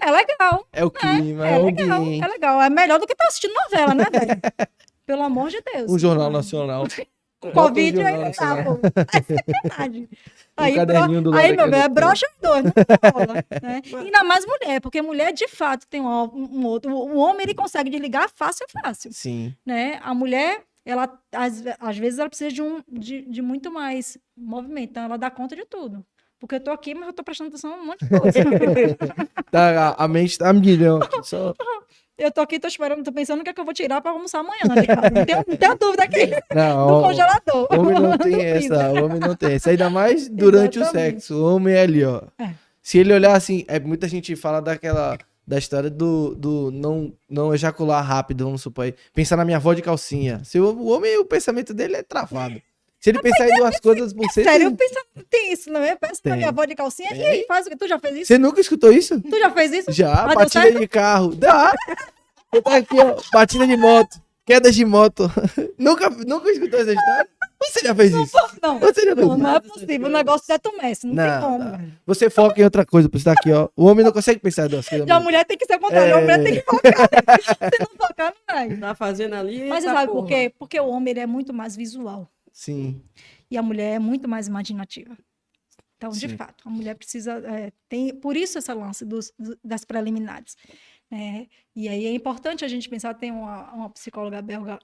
é 0.00 0.10
legal, 0.10 0.66
É 0.72 0.84
o 0.84 0.90
clima, 0.90 1.48
é, 1.48 1.54
é 1.54 1.58
o 1.58 1.64
legal, 1.66 2.02
ambiente. 2.02 2.24
é 2.24 2.28
legal. 2.28 2.62
É 2.62 2.70
melhor 2.70 2.98
do 2.98 3.06
que 3.06 3.12
estar 3.12 3.26
assistindo 3.26 3.54
novela, 3.54 3.94
né, 3.94 4.04
velho? 4.10 4.40
Pelo 5.06 5.22
amor 5.22 5.50
de 5.50 5.60
Deus. 5.60 5.90
Um 5.90 5.98
jornal 5.98 6.30
nacional. 6.30 6.86
Com 7.40 7.48
um 7.50 7.52
Covid 7.52 8.02
dá, 8.02 8.10
nacional. 8.16 8.64
pô. 8.64 8.80
É 8.86 9.20
verdade. 9.20 10.08
Aí, 10.56 10.86
bro... 10.86 11.34
aí 11.36 11.54
meu 11.54 11.70
bem, 11.70 11.80
é 11.80 11.88
brocha 11.88 12.26
dois, 12.40 12.64
rola, 13.12 13.34
né? 13.62 13.82
Ainda 13.98 14.24
mais 14.24 14.46
mulher, 14.46 14.80
porque 14.80 15.02
mulher 15.02 15.30
de 15.32 15.46
fato 15.46 15.86
tem 15.86 16.00
um, 16.00 16.06
um 16.06 16.64
outro. 16.64 16.90
O 16.94 17.18
homem 17.18 17.42
ele 17.42 17.54
consegue 17.54 17.90
desligar 17.90 18.30
fácil, 18.34 18.64
fácil, 18.70 19.12
Sim. 19.12 19.54
né? 19.66 19.98
A 20.02 20.14
mulher, 20.14 20.62
ela 20.86 21.20
às, 21.32 21.62
às 21.80 21.98
vezes 21.98 22.18
ela 22.18 22.30
precisa 22.30 22.50
de, 22.50 22.62
um, 22.62 22.80
de, 22.88 23.22
de 23.22 23.42
muito 23.42 23.70
mais 23.70 24.16
movimento, 24.34 24.90
então 24.90 25.04
ela 25.04 25.18
dá 25.18 25.30
conta 25.30 25.54
de 25.54 25.66
tudo. 25.66 26.02
Porque 26.44 26.56
eu 26.56 26.60
tô 26.60 26.72
aqui, 26.72 26.94
mas 26.94 27.06
eu 27.06 27.12
tô 27.14 27.24
prestando 27.24 27.48
atenção 27.48 27.70
em 27.70 27.80
um 27.80 27.86
monte 27.86 28.04
de 28.04 28.20
coisa. 28.20 28.38
Tá, 29.50 29.94
a, 29.98 30.04
a 30.04 30.08
mente 30.08 30.36
tá 30.36 30.50
a 30.50 30.52
milhão 30.52 30.98
aqui. 30.98 31.22
Só... 31.22 31.54
eu 32.18 32.30
tô 32.30 32.42
aqui, 32.42 32.60
tô 32.60 32.68
esperando, 32.68 33.02
tô 33.02 33.12
pensando 33.12 33.40
o 33.40 33.44
que 33.44 33.48
é 33.48 33.54
que 33.54 33.60
eu 33.60 33.64
vou 33.64 33.72
tirar 33.72 34.02
pra 34.02 34.10
almoçar 34.10 34.40
amanhã, 34.40 34.60
né? 34.68 34.74
Não 35.14 35.24
tenho, 35.24 35.44
não 35.46 35.56
tenho 35.56 35.74
dúvida 35.76 36.04
aqui. 36.04 36.30
Não, 36.54 36.86
ó, 36.86 37.02
congelador. 37.02 37.68
o 37.70 37.80
homem 37.80 38.00
não 38.00 38.18
tem 38.18 38.44
essa. 38.44 38.92
O 38.92 39.04
homem 39.06 39.20
não 39.20 39.34
tem 39.34 39.52
essa. 39.52 39.70
Ainda 39.70 39.88
mais 39.88 40.28
durante 40.28 40.78
o 40.78 40.82
Exatamente. 40.82 41.12
sexo. 41.12 41.34
O 41.34 41.54
homem 41.56 41.74
é 41.74 41.80
ali, 41.80 42.04
ó. 42.04 42.20
É. 42.38 42.50
Se 42.82 42.98
ele 42.98 43.14
olhar 43.14 43.34
assim, 43.34 43.64
é 43.66 43.80
muita 43.80 44.06
gente 44.06 44.36
fala 44.36 44.60
daquela. 44.60 45.16
Da 45.46 45.58
história 45.58 45.90
do, 45.90 46.34
do 46.34 46.70
não, 46.72 47.12
não 47.28 47.54
ejacular 47.54 48.04
rápido, 48.04 48.44
vamos 48.44 48.62
supor. 48.62 48.86
aí. 48.86 48.94
Pensar 49.14 49.36
na 49.36 49.44
minha 49.44 49.58
avó 49.58 49.72
de 49.72 49.82
calcinha. 49.82 50.42
Se 50.42 50.58
o, 50.58 50.64
o 50.64 50.88
homem, 50.88 51.18
o 51.18 51.24
pensamento 51.24 51.72
dele 51.72 51.96
é 51.96 52.02
travado. 52.02 52.60
Se 53.04 53.10
ele 53.10 53.20
pensar 53.20 53.46
em 53.46 53.54
duas 53.56 53.78
coisas 53.80 54.14
por 54.14 54.30
cento. 54.30 54.44
Sério, 54.44 54.68
eu 54.68 54.72
penso, 54.74 54.94
tem 55.28 55.52
isso, 55.52 55.70
não 55.70 55.82
é? 55.82 55.94
Pensa 55.94 56.22
na 56.24 56.30
Tem. 56.30 56.36
minha 56.38 56.48
avó 56.48 56.64
de 56.64 56.74
calcinha. 56.74 57.10
E 57.12 57.18
Tem. 57.18 57.26
aí, 57.26 57.44
faz 57.46 57.66
o 57.66 57.68
que? 57.68 57.76
Tu 57.76 57.86
já 57.86 57.98
fez 57.98 58.14
isso? 58.16 58.26
Você 58.28 58.38
nunca 58.38 58.62
escutou 58.62 58.90
isso? 58.90 59.20
Tu 59.20 59.38
já 59.38 59.50
fez 59.50 59.72
isso? 59.74 59.92
Já, 59.92 60.10
Mas 60.24 60.28
deu 60.28 60.62
batida 60.62 60.80
de 60.80 60.88
carro. 60.88 61.34
Dá. 61.34 61.74
Você 62.50 62.62
tá 62.62 62.76
aqui, 62.76 62.96
ó. 62.98 63.20
Batida 63.30 63.66
de 63.66 63.76
moto. 63.76 64.16
Quedas 64.46 64.74
de 64.74 64.86
moto. 64.86 65.30
nunca, 65.78 66.08
nunca 66.08 66.50
escutou 66.50 66.80
essa 66.80 66.94
história? 66.94 67.28
Você 67.62 67.80
já 67.86 67.94
fez 67.94 68.10
isso? 68.14 68.36
Não, 68.62 68.78
Você 68.78 69.04
já 69.04 69.14
fez 69.14 69.26
não, 69.26 69.34
isso? 69.34 69.42
não 69.42 69.54
é 69.56 69.60
possível. 69.60 70.06
O 70.06 70.10
negócio 70.10 70.46
detumesce, 70.48 71.06
não, 71.06 71.14
tem 71.14 71.26
Não, 71.26 71.40
como. 71.42 71.58
não. 71.58 71.80
Você 72.06 72.30
foca 72.30 72.58
em 72.58 72.64
outra 72.64 72.86
coisa, 72.86 73.06
você 73.12 73.24
tá 73.24 73.32
aqui, 73.32 73.52
ó. 73.52 73.68
O 73.76 73.84
homem 73.84 74.02
não 74.02 74.12
consegue 74.12 74.40
pensar 74.40 74.64
em 74.64 74.68
duas 74.70 74.88
coisas. 74.88 75.06
Já 75.06 75.16
a 75.16 75.20
mulher 75.20 75.44
tem 75.44 75.58
que 75.58 75.66
ser 75.66 75.78
contrário, 75.78 76.16
a 76.16 76.20
mulher 76.22 76.40
É. 76.40 76.42
tem 76.42 76.54
que 76.54 76.62
focar. 76.62 76.92
né? 76.92 77.70
Se 77.70 77.78
não 77.80 78.06
focar, 78.08 78.32
não 78.48 78.54
vai. 78.56 78.76
Tá 78.78 78.94
fazendo 78.94 79.34
ali. 79.34 79.68
Mas 79.68 79.84
você 79.84 79.90
tá 79.90 79.94
sabe 79.96 80.06
por 80.06 80.14
porra. 80.22 80.28
quê? 80.28 80.52
Porque 80.58 80.80
o 80.80 80.88
homem 80.88 81.10
ele 81.12 81.20
é 81.20 81.26
muito 81.26 81.52
mais 81.52 81.76
visual 81.76 82.30
Sim. 82.56 83.02
e 83.50 83.58
a 83.58 83.62
mulher 83.62 83.94
é 83.96 83.98
muito 83.98 84.28
mais 84.28 84.46
imaginativa. 84.46 85.18
Então, 85.96 86.10
de 86.10 86.28
Sim. 86.28 86.36
fato, 86.36 86.68
a 86.68 86.70
mulher 86.70 86.94
precisa. 86.94 87.32
é, 87.48 87.72
tem, 87.88 88.14
por 88.14 88.36
isso 88.36 88.58
esse 88.58 88.72
lance 88.72 89.04
dos, 89.04 89.32
do- 89.38 89.58
das 89.64 89.84
preliminares. 89.84 90.56
É, 91.10 91.48
e 91.74 91.88
aí 91.88 92.06
é 92.06 92.12
importante 92.14 92.64
a 92.64 92.68
gente 92.68 92.88
pensar, 92.88 93.12
tem 93.14 93.30
uma, 93.32 93.72
uma 93.72 93.90
psicóloga 93.90 94.40
belga 94.40 94.78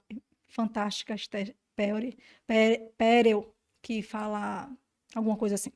fantástica, 0.47 1.15
Esther 1.15 1.55
Perel, 1.75 2.13
Perel, 2.97 3.55
que 3.81 4.01
fala 4.01 4.69
alguma 5.15 5.37
coisa 5.37 5.55
assim, 5.55 5.71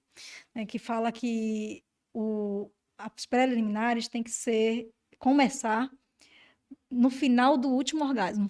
né, 0.54 0.66
que 0.66 0.78
fala 0.78 1.12
que 1.12 1.82
o, 2.14 2.70
as 2.98 3.26
preliminares 3.26 4.08
tem 4.10 4.22
que 4.22 4.32
ser 4.32 4.90
começar 5.18 5.90
no 6.90 7.10
final 7.10 7.58
do 7.58 7.70
último 7.70 8.04
orgasmo. 8.04 8.50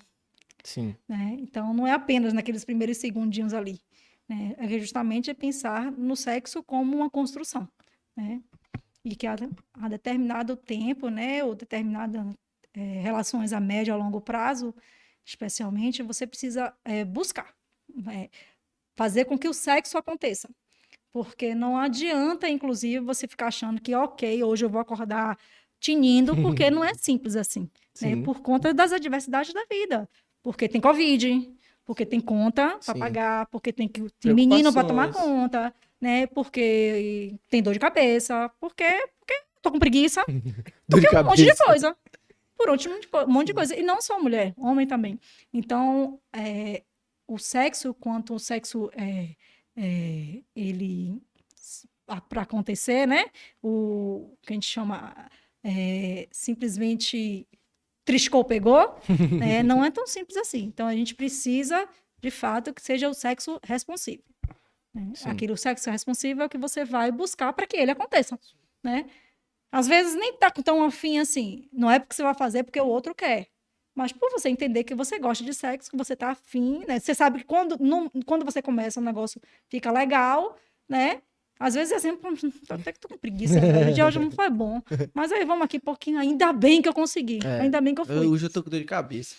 Sim. 0.65 0.95
Né? 1.07 1.37
Então, 1.39 1.73
não 1.73 1.85
é 1.85 1.91
apenas 1.91 2.33
naqueles 2.33 2.65
primeiros 2.65 2.97
segundinhos 2.97 3.53
ali. 3.53 3.79
Né? 4.27 4.55
É 4.57 4.79
justamente 4.79 5.29
é 5.29 5.33
pensar 5.33 5.91
no 5.91 6.15
sexo 6.15 6.63
como 6.63 6.97
uma 6.97 7.09
construção. 7.09 7.69
Né? 8.17 8.41
E 9.03 9.15
que 9.15 9.27
a, 9.27 9.35
a 9.73 9.87
determinado 9.87 10.57
tempo, 10.57 11.09
né, 11.09 11.43
ou 11.43 11.53
determinadas 11.53 12.25
é, 12.73 12.79
relações 13.01 13.53
a 13.53 13.59
médio 13.59 13.93
a 13.93 13.97
longo 13.97 14.19
prazo, 14.19 14.73
especialmente, 15.23 16.01
você 16.01 16.25
precisa 16.25 16.73
é, 16.83 17.05
buscar. 17.05 17.53
É, 18.11 18.29
fazer 18.95 19.25
com 19.25 19.37
que 19.37 19.47
o 19.47 19.53
sexo 19.53 19.97
aconteça. 19.97 20.49
Porque 21.13 21.53
não 21.53 21.77
adianta, 21.77 22.49
inclusive, 22.49 22.99
você 22.99 23.27
ficar 23.27 23.47
achando 23.47 23.79
que, 23.79 23.93
ok, 23.93 24.43
hoje 24.43 24.65
eu 24.65 24.69
vou 24.69 24.81
acordar 24.81 25.37
tinindo, 25.79 26.35
porque 26.35 26.69
não 26.71 26.83
é 26.83 26.93
simples 26.93 27.35
assim. 27.35 27.69
Né? 28.01 28.21
Por 28.23 28.41
conta 28.41 28.73
das 28.73 28.91
adversidades 28.91 29.53
da 29.53 29.63
vida. 29.69 30.09
Porque 30.45 30.69
tem 30.69 30.79
Covid, 30.79 31.51
porque 31.83 32.05
tem 32.05 32.21
conta 32.21 32.77
para 32.85 32.99
pagar, 32.99 33.47
porque 33.47 33.73
tem, 33.73 33.87
que, 33.87 34.07
tem 34.19 34.31
menino 34.31 34.71
para 34.71 34.87
tomar 34.87 35.11
conta, 35.11 35.73
né? 35.99 36.27
Porque 36.27 37.33
tem 37.49 37.63
dor 37.63 37.73
de 37.73 37.79
cabeça, 37.79 38.47
porque, 38.59 38.85
porque 39.17 39.41
tô 39.59 39.71
com 39.71 39.79
preguiça. 39.79 40.23
dor 40.87 41.01
de 41.01 41.07
um 41.17 41.23
monte 41.23 41.43
de 41.43 41.55
coisa. 41.55 41.97
Por 42.55 42.69
último, 42.69 42.93
um 43.27 43.33
monte 43.33 43.47
de 43.47 43.53
coisa. 43.55 43.75
E 43.75 43.81
não 43.81 43.99
só 43.99 44.21
mulher, 44.21 44.53
homem 44.55 44.85
também. 44.85 45.19
Então, 45.51 46.19
é, 46.31 46.83
o 47.27 47.39
sexo, 47.39 47.91
quanto 47.95 48.35
o 48.35 48.39
sexo 48.39 48.91
é, 48.95 49.29
é, 49.75 50.43
ele 50.55 51.19
para 52.29 52.43
acontecer, 52.43 53.07
né? 53.07 53.25
O 53.63 54.37
que 54.43 54.53
a 54.53 54.55
gente 54.55 54.67
chama 54.67 55.27
é, 55.63 56.27
simplesmente 56.31 57.47
triscou, 58.05 58.45
pegou, 58.45 58.95
né? 59.37 59.63
não 59.63 59.83
é 59.83 59.91
tão 59.91 60.07
simples 60.07 60.37
assim. 60.37 60.63
Então, 60.63 60.87
a 60.87 60.93
gente 60.93 61.15
precisa, 61.15 61.87
de 62.21 62.31
fato, 62.31 62.73
que 62.73 62.81
seja 62.81 63.09
o 63.09 63.13
sexo 63.13 63.59
responsivo. 63.63 64.23
Né? 64.93 65.11
Aquele 65.25 65.51
o 65.51 65.57
sexo 65.57 65.89
responsivo 65.89 66.41
é 66.41 66.45
o 66.45 66.49
que 66.49 66.57
você 66.57 66.85
vai 66.85 67.11
buscar 67.11 67.51
para 67.51 67.67
que 67.67 67.75
ele 67.75 67.91
aconteça, 67.91 68.39
né? 68.81 69.05
Às 69.69 69.87
vezes 69.89 70.15
nem 70.15 70.37
tá 70.37 70.49
tão 70.49 70.85
afim 70.85 71.19
assim. 71.19 71.67
Não 71.73 71.91
é 71.91 71.99
porque 71.99 72.15
você 72.15 72.23
vai 72.23 72.33
fazer, 72.33 72.63
porque 72.63 72.79
o 72.79 72.87
outro 72.87 73.13
quer. 73.13 73.49
Mas 73.93 74.13
por 74.13 74.31
você 74.31 74.47
entender 74.47 74.85
que 74.85 74.95
você 74.95 75.19
gosta 75.19 75.43
de 75.43 75.53
sexo, 75.53 75.91
que 75.91 75.97
você 75.97 76.15
tá 76.15 76.29
afim, 76.29 76.85
né? 76.87 76.97
Você 76.97 77.13
sabe 77.13 77.39
que 77.39 77.45
quando, 77.45 77.77
não, 77.79 78.09
quando 78.25 78.45
você 78.45 78.61
começa 78.61 79.01
um 79.01 79.03
negócio 79.03 79.41
fica 79.67 79.91
legal, 79.91 80.57
né? 80.87 81.21
Às 81.59 81.73
vezes 81.73 81.93
é 81.93 81.99
sempre, 81.99 82.27
até 82.69 82.91
que 82.91 82.99
tô 82.99 83.07
com 83.07 83.17
preguiça, 83.17 83.55
o 83.59 83.93
dia 83.93 84.05
hoje 84.05 84.19
não 84.19 84.31
foi 84.31 84.49
bom. 84.49 84.81
Mas 85.13 85.31
aí 85.31 85.45
vamos 85.45 85.65
aqui 85.65 85.77
um 85.77 85.81
pouquinho, 85.81 86.19
ainda 86.19 86.51
bem 86.51 86.81
que 86.81 86.89
eu 86.89 86.93
consegui, 86.93 87.39
é, 87.43 87.61
ainda 87.61 87.79
bem 87.79 87.95
que 87.95 88.01
eu 88.01 88.05
fui. 88.05 88.25
Hoje 88.27 88.45
eu 88.45 88.49
tô 88.49 88.61
com 88.61 88.69
dor 88.69 88.79
de 88.79 88.85
cabeça, 88.85 89.35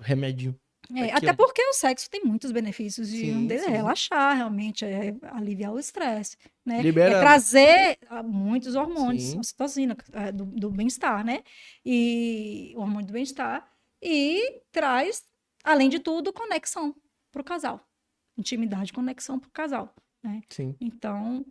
remédio. 0.00 0.54
É, 0.94 1.12
até 1.12 1.30
ó. 1.30 1.34
porque 1.34 1.62
o 1.62 1.72
sexo 1.72 2.10
tem 2.10 2.22
muitos 2.24 2.52
benefícios 2.52 3.08
e 3.10 3.20
sim, 3.20 3.34
um 3.34 3.46
deles 3.46 3.64
é 3.64 3.70
relaxar, 3.70 4.36
realmente, 4.36 4.84
é 4.84 5.14
aliviar 5.32 5.72
o 5.72 5.78
estresse, 5.78 6.36
né? 6.64 6.82
Libera... 6.82 7.16
É 7.16 7.20
trazer 7.20 7.98
ah, 8.08 8.22
muitos 8.22 8.74
hormônios, 8.74 9.22
sim. 9.22 9.38
ocitocina, 9.38 9.96
é, 10.12 10.30
do, 10.30 10.44
do 10.44 10.70
bem-estar, 10.70 11.24
né? 11.24 11.42
E 11.84 12.74
o 12.76 12.80
hormônio 12.80 13.06
do 13.06 13.12
bem-estar 13.14 13.66
e 14.02 14.60
traz, 14.70 15.22
além 15.62 15.88
de 15.88 15.98
tudo, 15.98 16.32
conexão 16.32 16.94
para 17.32 17.40
o 17.40 17.44
casal, 17.44 17.80
intimidade, 18.36 18.92
conexão 18.92 19.38
para 19.38 19.48
o 19.48 19.52
casal. 19.52 19.94
Né? 20.24 20.40
Sim. 20.48 20.74
Então, 20.80 21.44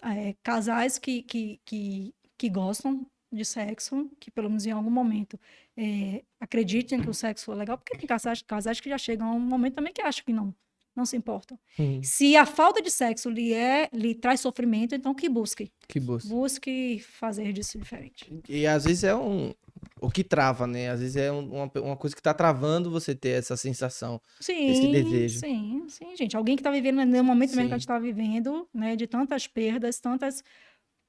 é, 0.00 0.34
casais 0.42 0.96
que, 0.96 1.22
que, 1.22 1.60
que, 1.64 2.14
que 2.38 2.48
gostam 2.48 3.04
de 3.32 3.44
sexo, 3.44 4.08
que 4.20 4.30
pelo 4.30 4.48
menos 4.48 4.64
em 4.64 4.70
algum 4.70 4.90
momento 4.90 5.38
é, 5.76 6.22
acreditem 6.38 7.02
que 7.02 7.10
o 7.10 7.14
sexo 7.14 7.50
é 7.50 7.56
legal, 7.56 7.76
porque 7.76 7.98
tem 7.98 8.06
casais, 8.06 8.40
casais 8.40 8.80
que 8.80 8.88
já 8.88 8.96
chegam 8.96 9.28
a 9.28 9.32
um 9.32 9.40
momento 9.40 9.74
também 9.74 9.92
que 9.92 10.00
acham 10.00 10.24
que 10.24 10.32
não, 10.32 10.54
não 10.94 11.04
se 11.04 11.16
importam. 11.16 11.58
Uhum. 11.76 12.00
Se 12.02 12.36
a 12.36 12.46
falta 12.46 12.80
de 12.80 12.90
sexo 12.90 13.28
lhe, 13.28 13.52
é, 13.52 13.90
lhe 13.92 14.14
traz 14.14 14.40
sofrimento, 14.40 14.94
então 14.94 15.12
que 15.12 15.28
busque. 15.28 15.72
Que 15.88 15.98
busque. 15.98 16.28
Busque 16.28 17.00
fazer 17.00 17.52
disso 17.52 17.76
diferente. 17.76 18.32
E, 18.48 18.60
e 18.60 18.66
às 18.66 18.84
vezes 18.84 19.02
é 19.02 19.14
um, 19.14 19.52
o 20.00 20.10
que 20.10 20.22
trava, 20.22 20.66
né? 20.66 20.90
Às 20.90 21.00
vezes 21.00 21.16
é 21.16 21.30
uma, 21.30 21.70
uma 21.76 21.96
coisa 21.96 22.14
que 22.14 22.22
tá 22.22 22.34
travando 22.34 22.90
você 22.90 23.14
ter 23.14 23.30
essa 23.30 23.56
sensação, 23.56 24.20
sim, 24.40 24.70
esse 24.70 24.90
desejo. 24.92 25.40
Sim, 25.40 25.86
sim, 25.88 26.16
gente. 26.16 26.36
Alguém 26.36 26.56
que 26.56 26.62
tá 26.62 26.70
vivendo 26.70 27.04
no 27.04 27.24
momento 27.24 27.54
mesmo 27.56 27.68
que 27.68 27.74
a 27.74 27.78
gente 27.78 27.86
tá 27.86 27.98
vivendo, 27.98 28.68
né? 28.74 28.94
De 28.94 29.06
tantas 29.06 29.46
perdas, 29.46 29.98
tantas, 29.98 30.44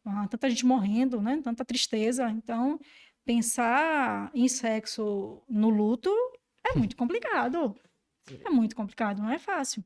ah, 0.05 0.27
tanta 0.29 0.49
gente 0.49 0.65
morrendo, 0.65 1.21
né? 1.21 1.39
Tanta 1.43 1.65
tristeza. 1.65 2.29
Então, 2.29 2.79
pensar 3.25 4.31
em 4.33 4.47
sexo 4.47 5.41
no 5.49 5.69
luto 5.69 6.09
é 6.65 6.77
muito 6.77 6.95
complicado. 6.97 7.75
É 8.45 8.49
muito 8.49 8.75
complicado, 8.75 9.21
não 9.21 9.31
é 9.31 9.39
fácil. 9.39 9.83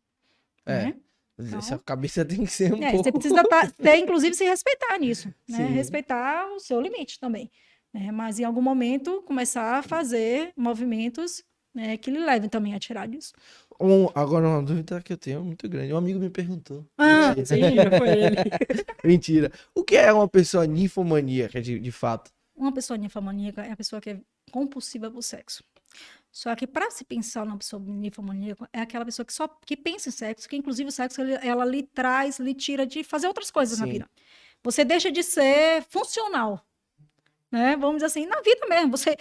É. 0.66 0.86
Né? 0.86 0.96
Então, 1.40 1.60
Essa 1.60 1.80
cabeça 1.80 2.24
tem 2.26 2.46
que 2.46 2.52
ser 2.52 2.74
um 2.74 2.84
é, 2.84 2.92
pouco... 2.92 3.04
Você 3.04 3.12
precisa 3.12 3.44
tá, 3.44 3.68
ter, 3.68 3.98
inclusive, 3.98 4.36
se 4.36 4.46
respeitar 4.46 4.98
nisso. 5.00 5.34
Né? 5.48 5.66
Respeitar 5.74 6.48
o 6.54 6.60
seu 6.60 6.80
limite 6.80 7.20
também. 7.20 7.50
Né? 7.94 8.12
Mas 8.12 8.40
em 8.40 8.44
algum 8.44 8.62
momento 8.62 9.22
começar 9.24 9.78
a 9.78 9.84
fazer 9.84 10.54
movimentos 10.56 11.44
né, 11.74 11.98
que 11.98 12.12
lhe 12.12 12.20
levem 12.20 12.50
também 12.50 12.74
a 12.74 12.80
tirar 12.80 13.08
disso. 13.08 13.34
Um, 13.80 14.08
agora, 14.14 14.48
uma 14.48 14.62
dúvida 14.62 15.02
que 15.02 15.14
eu 15.14 15.18
tenho 15.18 15.44
muito 15.44 15.68
grande. 15.68 15.94
Um 15.94 15.98
amigo 15.98 16.20
me 16.20 16.30
perguntou. 16.30 16.86
Ah, 16.98 17.30
Mentira. 17.30 17.46
sim, 17.46 17.62
foi 17.98 18.10
ele. 18.10 18.36
Mentira. 19.04 19.52
O 19.74 19.84
que 19.84 19.96
é 19.96 20.12
uma 20.14 20.28
pessoa 20.28 20.68
ninfomaníaca, 20.68 21.62
de, 21.62 21.80
de 21.80 21.92
fato? 21.92 22.32
Uma 22.56 22.72
pessoa 22.72 22.98
ninfomaníaca 22.98 23.64
é 23.64 23.72
a 23.72 23.76
pessoa 23.76 24.02
que 24.02 24.12
é 24.12 24.22
compulsiva 24.52 25.10
por 25.10 25.24
sexo. 25.24 25.64
Só 26.32 26.56
que 26.56 26.68
para 26.68 26.92
se 26.92 27.04
pensar 27.04 27.46
numa 27.46 27.58
pessoa 27.58 27.82
ninfomaníaca, 27.82 28.70
é 28.72 28.82
aquela 28.82 29.04
pessoa 29.04 29.26
que 29.26 29.34
só 29.34 29.48
que 29.48 29.76
pensa 29.76 30.10
em 30.10 30.12
sexo, 30.12 30.48
que 30.48 30.56
inclusive 30.56 30.90
o 30.90 30.92
sexo 30.92 31.22
ela, 31.22 31.34
ela 31.44 31.66
lhe 31.66 31.84
traz, 31.84 32.40
lhe 32.40 32.54
tira 32.54 32.86
de 32.86 33.04
fazer 33.04 33.28
outras 33.28 33.50
coisas 33.50 33.78
Sim. 33.78 33.86
na 33.86 33.92
vida. 33.92 34.10
Você 34.64 34.86
deixa 34.86 35.12
de 35.12 35.24
ser 35.24 35.84
funcional 35.90 36.64
né? 37.52 37.76
Vamos 37.76 37.98
dizer 37.98 38.06
assim, 38.06 38.26
na 38.26 38.42
vida 38.42 38.66
mesmo. 38.68 38.92
Você 38.98 39.18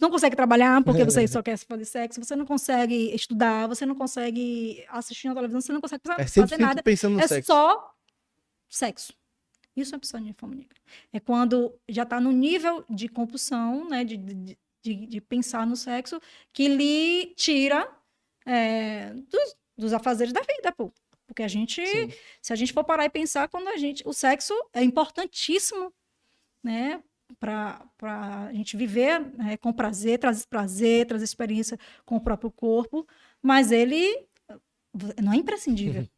não 0.00 0.10
consegue 0.10 0.36
trabalhar 0.36 0.82
porque 0.84 1.04
você 1.04 1.26
só 1.28 1.42
quer 1.42 1.58
fazer 1.58 1.84
sexo, 1.84 2.22
você 2.22 2.36
não 2.36 2.46
consegue 2.46 3.14
estudar, 3.14 3.66
você 3.66 3.84
não 3.84 3.94
consegue 3.94 4.84
assistir 4.88 5.28
na 5.28 5.34
televisão, 5.34 5.60
você 5.60 5.72
não 5.72 5.80
consegue 5.80 6.02
é 6.18 6.26
fazer 6.26 6.58
nada. 6.58 6.82
Pensando 6.82 7.14
no 7.14 7.20
é 7.20 7.26
sexo. 7.26 7.46
só 7.46 7.94
sexo. 8.68 9.12
Isso 9.76 9.94
é 9.94 9.98
opção 9.98 10.20
de 10.20 10.26
ninfomaníaca. 10.26 10.76
É 11.12 11.18
quando 11.18 11.74
já 11.88 12.04
está 12.04 12.20
no 12.20 12.30
nível 12.30 12.84
de 12.88 13.08
compulsão, 13.08 13.88
né, 13.88 14.04
de, 14.04 14.16
de, 14.16 14.58
de, 14.82 15.06
de, 15.06 15.20
pensar 15.20 15.66
no 15.66 15.74
sexo, 15.74 16.20
que 16.52 16.68
lhe 16.68 17.34
tira 17.34 17.90
é, 18.46 19.12
dos, 19.14 19.56
dos 19.76 19.92
afazeres 19.92 20.32
da 20.32 20.42
vida, 20.42 20.70
pô. 20.70 20.92
Porque 21.26 21.42
a 21.42 21.48
gente, 21.48 21.84
Sim. 21.84 22.12
se 22.40 22.52
a 22.52 22.56
gente 22.56 22.72
for 22.72 22.84
parar 22.84 23.04
e 23.06 23.10
pensar, 23.10 23.48
quando 23.48 23.66
a 23.68 23.76
gente, 23.76 24.06
o 24.06 24.12
sexo 24.12 24.54
é 24.72 24.84
importantíssimo, 24.84 25.92
né, 26.62 27.02
para 27.38 27.80
a 28.02 28.52
gente 28.52 28.76
viver 28.76 29.20
né, 29.36 29.56
com 29.56 29.72
prazer, 29.72 30.18
trazer 30.18 30.46
prazer, 30.46 31.06
trazer 31.06 31.24
experiência 31.24 31.78
com 32.04 32.16
o 32.16 32.20
próprio 32.20 32.50
corpo, 32.50 33.06
mas 33.42 33.72
ele 33.72 34.26
não 35.22 35.32
é 35.32 35.36
imprescindível. 35.36 36.06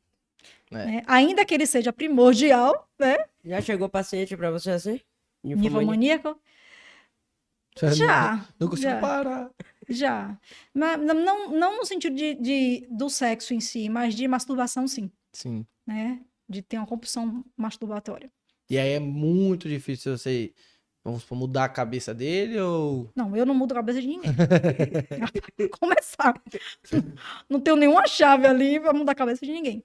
É. 0.71 0.87
Né? 0.87 1.03
Ainda 1.07 1.45
que 1.45 1.55
ele 1.55 1.65
seja 1.65 1.93
primordial, 1.93 2.89
né? 2.99 3.17
Já 3.45 3.61
chegou 3.61 3.89
paciente 3.89 4.37
para 4.37 4.51
você 4.51 4.71
assim? 4.73 5.01
Ninfomaníaco? 5.45 6.37
Já. 7.79 7.91
já 7.91 8.33
não, 8.33 8.47
não 8.61 8.69
consigo 8.69 8.91
já, 8.91 9.01
parar. 9.01 9.51
Já. 9.89 10.39
Mas 10.75 11.01
não, 11.01 11.51
não 11.51 11.77
no 11.79 11.85
sentido 11.85 12.17
de, 12.17 12.35
de, 12.35 12.89
do 12.91 13.09
sexo 13.09 13.55
em 13.55 13.61
si, 13.61 13.89
mas 13.89 14.15
de 14.15 14.27
masturbação, 14.27 14.89
sim. 14.89 15.11
Sim. 15.33 15.65
Né? 15.87 16.21
De 16.49 16.63
ter 16.63 16.79
uma 16.79 16.87
compulsão 16.87 17.45
masturbatória. 17.57 18.31
E 18.69 18.79
aí 18.79 18.93
é 18.93 19.01
muito 19.01 19.69
difícil 19.69 20.17
você 20.17 20.53
Vamos 21.07 21.25
mudar 21.31 21.67
a 21.67 21.69
cabeça 21.69 22.13
dele 22.13 22.59
ou. 22.59 23.09
Não, 23.15 23.37
eu 23.37 23.47
não 23.47 23.55
mudo 23.55 23.71
a 23.71 23.77
cabeça 23.77 24.01
de 24.01 24.09
ninguém. 24.09 24.33
Começar. 25.79 26.35
Não 27.49 27.61
tenho 27.61 27.77
nenhuma 27.77 28.09
chave 28.09 28.45
ali 28.45 28.81
para 28.81 28.93
mudar 28.93 29.13
a 29.13 29.15
cabeça 29.15 29.47
de 29.47 29.53
ninguém. 29.53 29.85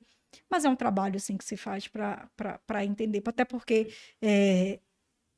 Mas 0.49 0.65
é 0.65 0.69
um 0.69 0.75
trabalho, 0.75 1.17
assim, 1.17 1.37
que 1.37 1.45
se 1.45 1.55
faz 1.55 1.87
para 1.87 2.83
entender. 2.83 3.21
Até 3.23 3.45
porque 3.45 3.93
é, 4.19 4.79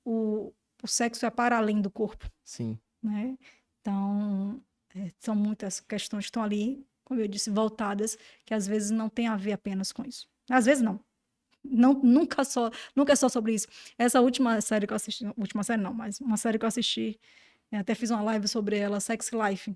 o, 0.05 0.53
o 0.81 0.87
sexo 0.87 1.25
é 1.25 1.29
para 1.29 1.57
além 1.57 1.81
do 1.81 1.91
corpo. 1.91 2.31
Sim. 2.45 2.79
Né? 3.01 3.37
Então, 3.81 4.61
é, 4.95 5.11
são 5.19 5.35
muitas 5.35 5.81
questões 5.81 6.23
que 6.23 6.29
estão 6.29 6.43
ali, 6.43 6.87
como 7.03 7.19
eu 7.19 7.27
disse, 7.27 7.49
voltadas, 7.49 8.17
que 8.45 8.53
às 8.53 8.65
vezes 8.65 8.89
não 8.89 9.09
tem 9.09 9.27
a 9.27 9.35
ver 9.35 9.51
apenas 9.51 9.91
com 9.91 10.05
isso. 10.05 10.29
Às 10.49 10.65
vezes 10.65 10.81
não. 10.81 10.97
Não, 11.63 11.93
nunca 11.93 12.43
só, 12.43 12.69
nunca 12.95 13.13
é 13.13 13.15
só 13.15 13.29
sobre 13.29 13.53
isso. 13.53 13.67
Essa 13.97 14.19
última 14.21 14.59
série 14.61 14.85
que 14.85 14.93
eu 14.93 14.97
assisti, 14.97 15.25
última 15.37 15.63
série 15.63 15.81
não, 15.81 15.93
mas 15.93 16.19
uma 16.19 16.37
série 16.37 16.59
que 16.59 16.65
eu 16.65 16.67
assisti 16.67 17.19
Eu 17.71 17.79
até 17.79 17.95
fiz 17.95 18.11
uma 18.11 18.21
live 18.21 18.47
sobre 18.47 18.77
ela, 18.77 18.99
Sex 18.99 19.31
Life. 19.31 19.73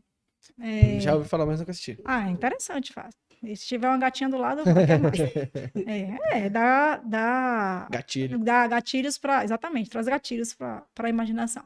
É, 0.59 0.99
Já 0.99 1.15
ouvi 1.15 1.27
falar, 1.27 1.45
mas 1.45 1.59
nunca 1.59 1.71
assisti. 1.71 1.97
Ah, 2.05 2.27
é 2.27 2.31
interessante, 2.31 2.93
fácil. 2.93 3.19
E 3.43 3.55
se 3.55 3.67
tiver 3.67 3.87
uma 3.87 3.97
gatinha 3.97 4.29
do 4.29 4.37
lado, 4.37 4.61
eu 4.61 4.65
mais. 4.99 5.19
É, 5.85 6.45
é 6.45 6.49
dá, 6.49 6.97
dá, 6.97 7.87
Gatilho. 7.91 8.39
dá 8.39 8.67
gatilhos 8.67 9.17
para. 9.17 9.43
Exatamente, 9.43 9.89
traz 9.89 10.07
gatilhos 10.07 10.53
para 10.53 10.85
a 10.97 11.09
imaginação. 11.09 11.63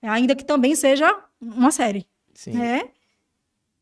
Ainda 0.00 0.36
que 0.36 0.44
também 0.44 0.74
seja 0.76 1.08
uma 1.40 1.72
série, 1.72 2.06
Sim. 2.34 2.52
né? 2.52 2.82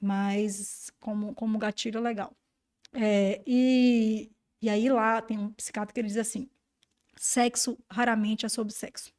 Mas 0.00 0.90
como, 1.00 1.34
como 1.34 1.58
gatilho 1.58 1.98
é 1.98 2.00
legal. 2.00 2.32
É, 2.94 3.42
e, 3.46 4.30
e 4.66 4.68
aí 4.68 4.88
lá 4.88 5.22
tem 5.22 5.38
um 5.38 5.52
psiquiatra 5.52 5.94
que 5.94 6.00
ele 6.00 6.08
diz 6.08 6.16
assim: 6.16 6.50
sexo 7.14 7.78
raramente 7.88 8.44
é 8.44 8.48
sobre 8.48 8.72
sexo. 8.74 9.12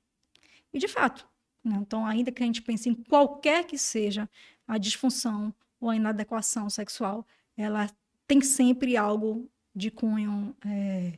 E 0.74 0.78
de 0.78 0.90
fato. 0.90 1.26
né? 1.64 1.78
Então, 1.80 2.06
ainda 2.06 2.34
que 2.34 2.44
a 2.44 2.46
gente 2.46 2.62
pense 2.62 2.90
em 2.90 2.94
qualquer 2.94 3.66
que 3.66 3.78
seja 3.78 4.30
a 4.68 4.78
disfunção 4.78 5.54
ou 5.80 5.90
a 5.90 5.96
inadequação 5.96 6.70
sexual, 6.70 7.26
ela 7.56 7.90
tem 8.28 8.42
sempre 8.42 8.98
algo 8.98 9.50
de 9.74 9.90
cunho 9.90 10.54
é, 10.66 11.18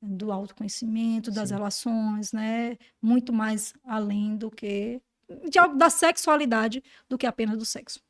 do 0.00 0.32
autoconhecimento, 0.32 1.30
das 1.30 1.50
Sim. 1.50 1.54
relações, 1.56 2.32
né? 2.32 2.78
Muito 3.02 3.30
mais 3.30 3.74
além 3.84 4.38
do 4.38 4.50
que 4.50 5.02
de 5.50 5.58
algo 5.58 5.76
da 5.76 5.90
sexualidade 5.90 6.82
do 7.10 7.18
que 7.18 7.26
apenas 7.26 7.58
do 7.58 7.66
sexo, 7.66 8.00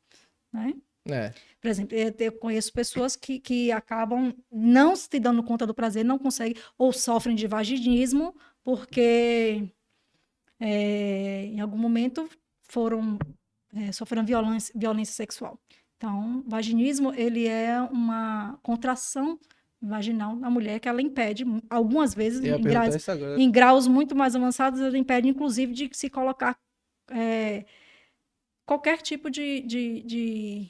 né? 0.51 0.73
É. 1.09 1.33
Por 1.59 1.67
exemplo, 1.67 1.97
eu 1.97 2.31
conheço 2.33 2.71
pessoas 2.71 3.15
que, 3.15 3.39
que 3.39 3.71
acabam 3.71 4.33
não 4.51 4.95
se 4.95 5.19
dando 5.19 5.43
conta 5.43 5.65
do 5.65 5.73
prazer, 5.73 6.05
não 6.05 6.19
conseguem, 6.19 6.55
ou 6.77 6.93
sofrem 6.93 7.35
de 7.35 7.47
vaginismo, 7.47 8.35
porque 8.63 9.67
é, 10.59 11.45
em 11.45 11.59
algum 11.59 11.77
momento 11.77 12.29
foram 12.61 13.17
é, 13.73 13.91
sofreram 13.91 14.25
violência, 14.25 14.73
violência 14.77 15.13
sexual. 15.13 15.59
Então, 15.97 16.43
vaginismo, 16.47 17.13
ele 17.13 17.47
é 17.47 17.79
uma 17.79 18.59
contração 18.63 19.39
vaginal 19.81 20.35
na 20.35 20.49
mulher 20.49 20.79
que 20.79 20.87
ela 20.87 21.01
impede, 21.01 21.43
algumas 21.69 22.13
vezes, 22.13 22.43
em 22.43 22.61
graus, 22.61 23.07
em 23.37 23.51
graus 23.51 23.87
muito 23.87 24.15
mais 24.15 24.35
avançados, 24.35 24.79
ela 24.79 24.97
impede, 24.97 25.27
inclusive, 25.27 25.73
de 25.73 25.89
se 25.93 26.09
colocar 26.09 26.57
é, 27.09 27.65
qualquer 28.65 29.01
tipo 29.01 29.29
de. 29.29 29.61
de, 29.61 30.01
de, 30.03 30.69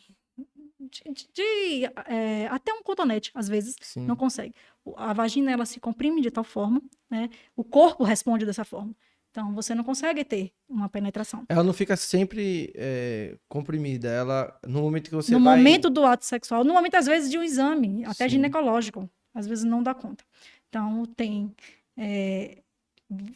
de- 0.89 1.27
de, 1.33 1.85
é, 2.07 2.47
até 2.47 2.73
um 2.73 2.81
cotonete, 2.81 3.31
às 3.35 3.47
vezes, 3.47 3.75
Sim. 3.81 4.05
não 4.05 4.15
consegue. 4.15 4.53
A 4.97 5.13
vagina 5.13 5.51
ela 5.51 5.65
se 5.65 5.79
comprime 5.79 6.21
de 6.21 6.31
tal 6.31 6.43
forma, 6.43 6.81
né? 7.09 7.29
O 7.55 7.63
corpo 7.63 8.03
responde 8.03 8.45
dessa 8.45 8.63
forma. 8.65 8.95
Então 9.29 9.53
você 9.55 9.73
não 9.73 9.83
consegue 9.83 10.25
ter 10.25 10.51
uma 10.67 10.89
penetração. 10.89 11.45
Ela 11.47 11.63
não 11.63 11.71
fica 11.73 11.95
sempre 11.95 12.71
é, 12.75 13.37
comprimida. 13.47 14.09
Ela, 14.09 14.59
no 14.67 14.81
momento 14.81 15.09
que 15.09 15.15
você 15.15 15.31
no 15.31 15.41
vai... 15.43 15.57
momento 15.57 15.89
do 15.89 16.05
ato 16.05 16.25
sexual, 16.25 16.63
no 16.65 16.73
momento 16.73 16.95
às 16.95 17.05
vezes 17.05 17.29
de 17.31 17.37
um 17.37 17.43
exame, 17.43 18.03
até 18.03 18.25
Sim. 18.25 18.31
ginecológico, 18.31 19.09
às 19.33 19.47
vezes 19.47 19.63
não 19.63 19.81
dá 19.81 19.93
conta. 19.93 20.25
Então 20.67 21.05
tem 21.15 21.55
é, 21.97 22.57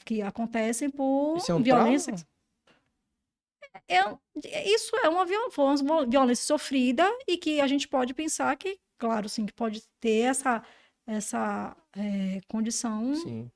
que 0.04 0.22
acontecem 0.22 0.90
por 0.90 1.38
Isso 1.38 1.52
é 1.52 1.56
um 1.56 1.64
violência. 1.64 2.14
trauma? 2.14 2.28
É, 3.88 4.06
um- 4.08 4.18
isso 4.66 4.96
é 5.04 5.10
uma 5.10 5.26
uma 5.82 6.06
violência 6.06 6.46
sofrida 6.46 7.06
e 7.28 7.38
que 7.38 7.60
a 7.62 7.68
gente 7.68 7.88
pode 7.88 8.14
pensar 8.14 8.56
que, 8.56 8.78
claro, 8.98 9.28
sim, 9.30 9.46
que 9.46 9.54
pode 9.54 9.82
ter 10.00 10.22
essa 10.22 10.62
essa 11.08 11.76
é, 11.96 12.42
condição 12.48 13.14
Sim. 13.16 13.50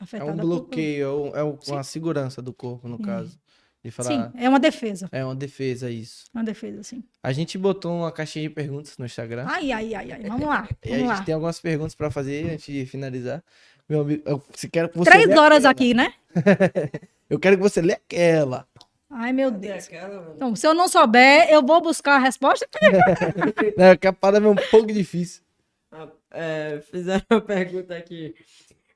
É 0.00 0.04
afetada 0.04 0.32
um 0.32 0.36
por- 0.36 0.42
bloqueio, 0.46 1.06
é 1.06 1.10
um- 1.12 1.36
é 1.36 1.44
um- 1.44 1.60
Sim. 1.60 1.72
uma 1.72 1.82
segurança 1.84 2.42
do 2.42 2.52
corpo, 2.52 2.88
no 2.88 2.96
Sim. 2.96 3.02
caso. 3.04 3.38
De 3.82 3.90
Sim, 3.90 4.02
falar, 4.02 4.32
é 4.34 4.48
uma 4.48 4.58
defesa. 4.58 5.08
é 5.12 5.22
uma 5.24 5.36
defesa 5.36 5.90
isso. 5.90 6.24
Uma 6.34 6.42
defesa, 6.42 6.82
sim. 6.82 7.04
A 7.22 7.30
gente 7.32 7.58
botou 7.58 7.92
uma 7.98 8.10
caixinha 8.10 8.48
de 8.48 8.54
perguntas 8.54 8.96
no 8.96 9.04
Instagram. 9.04 9.44
Ai, 9.46 9.70
ai, 9.72 9.94
ai, 9.94 10.12
ai. 10.12 10.22
Vamos 10.22 10.46
lá. 10.48 10.66
e 10.82 10.88
a 10.88 10.90
Vamos 10.90 10.98
gente 11.10 11.18
lá. 11.18 11.22
tem 11.24 11.34
algumas 11.34 11.60
perguntas 11.60 11.94
pra 11.94 12.10
fazer 12.10 12.50
antes 12.50 12.64
de 12.64 12.86
finalizar. 12.86 13.44
Meu 13.86 14.00
amigo, 14.00 14.22
eu 14.26 14.42
se 14.54 14.68
quero 14.70 14.88
que 14.88 14.96
você 14.96 15.10
Três 15.10 15.28
horas 15.38 15.64
aquela. 15.66 15.70
aqui, 15.70 15.92
né? 15.94 16.14
Eu 17.28 17.38
quero 17.38 17.56
que 17.56 17.62
você 17.62 17.80
lê 17.82 17.92
aquela. 17.94 18.66
Ai, 19.16 19.32
meu 19.32 19.52
Cadê 19.52 19.68
Deus. 19.68 19.86
aquela? 19.86 20.32
Então, 20.34 20.56
se 20.56 20.66
eu 20.66 20.74
não 20.74 20.88
souber, 20.88 21.48
eu 21.48 21.64
vou 21.64 21.80
buscar 21.80 22.16
a 22.16 22.18
resposta. 22.18 22.66
Não, 23.78 23.96
que 23.96 24.08
a 24.08 24.12
parada 24.12 24.44
é 24.44 24.50
um 24.50 24.56
pouco 24.56 24.92
difícil. 24.92 25.40
Ah, 25.92 26.08
é, 26.32 26.80
fizeram 26.90 27.24
uma 27.30 27.40
pergunta 27.40 27.96
aqui. 27.96 28.34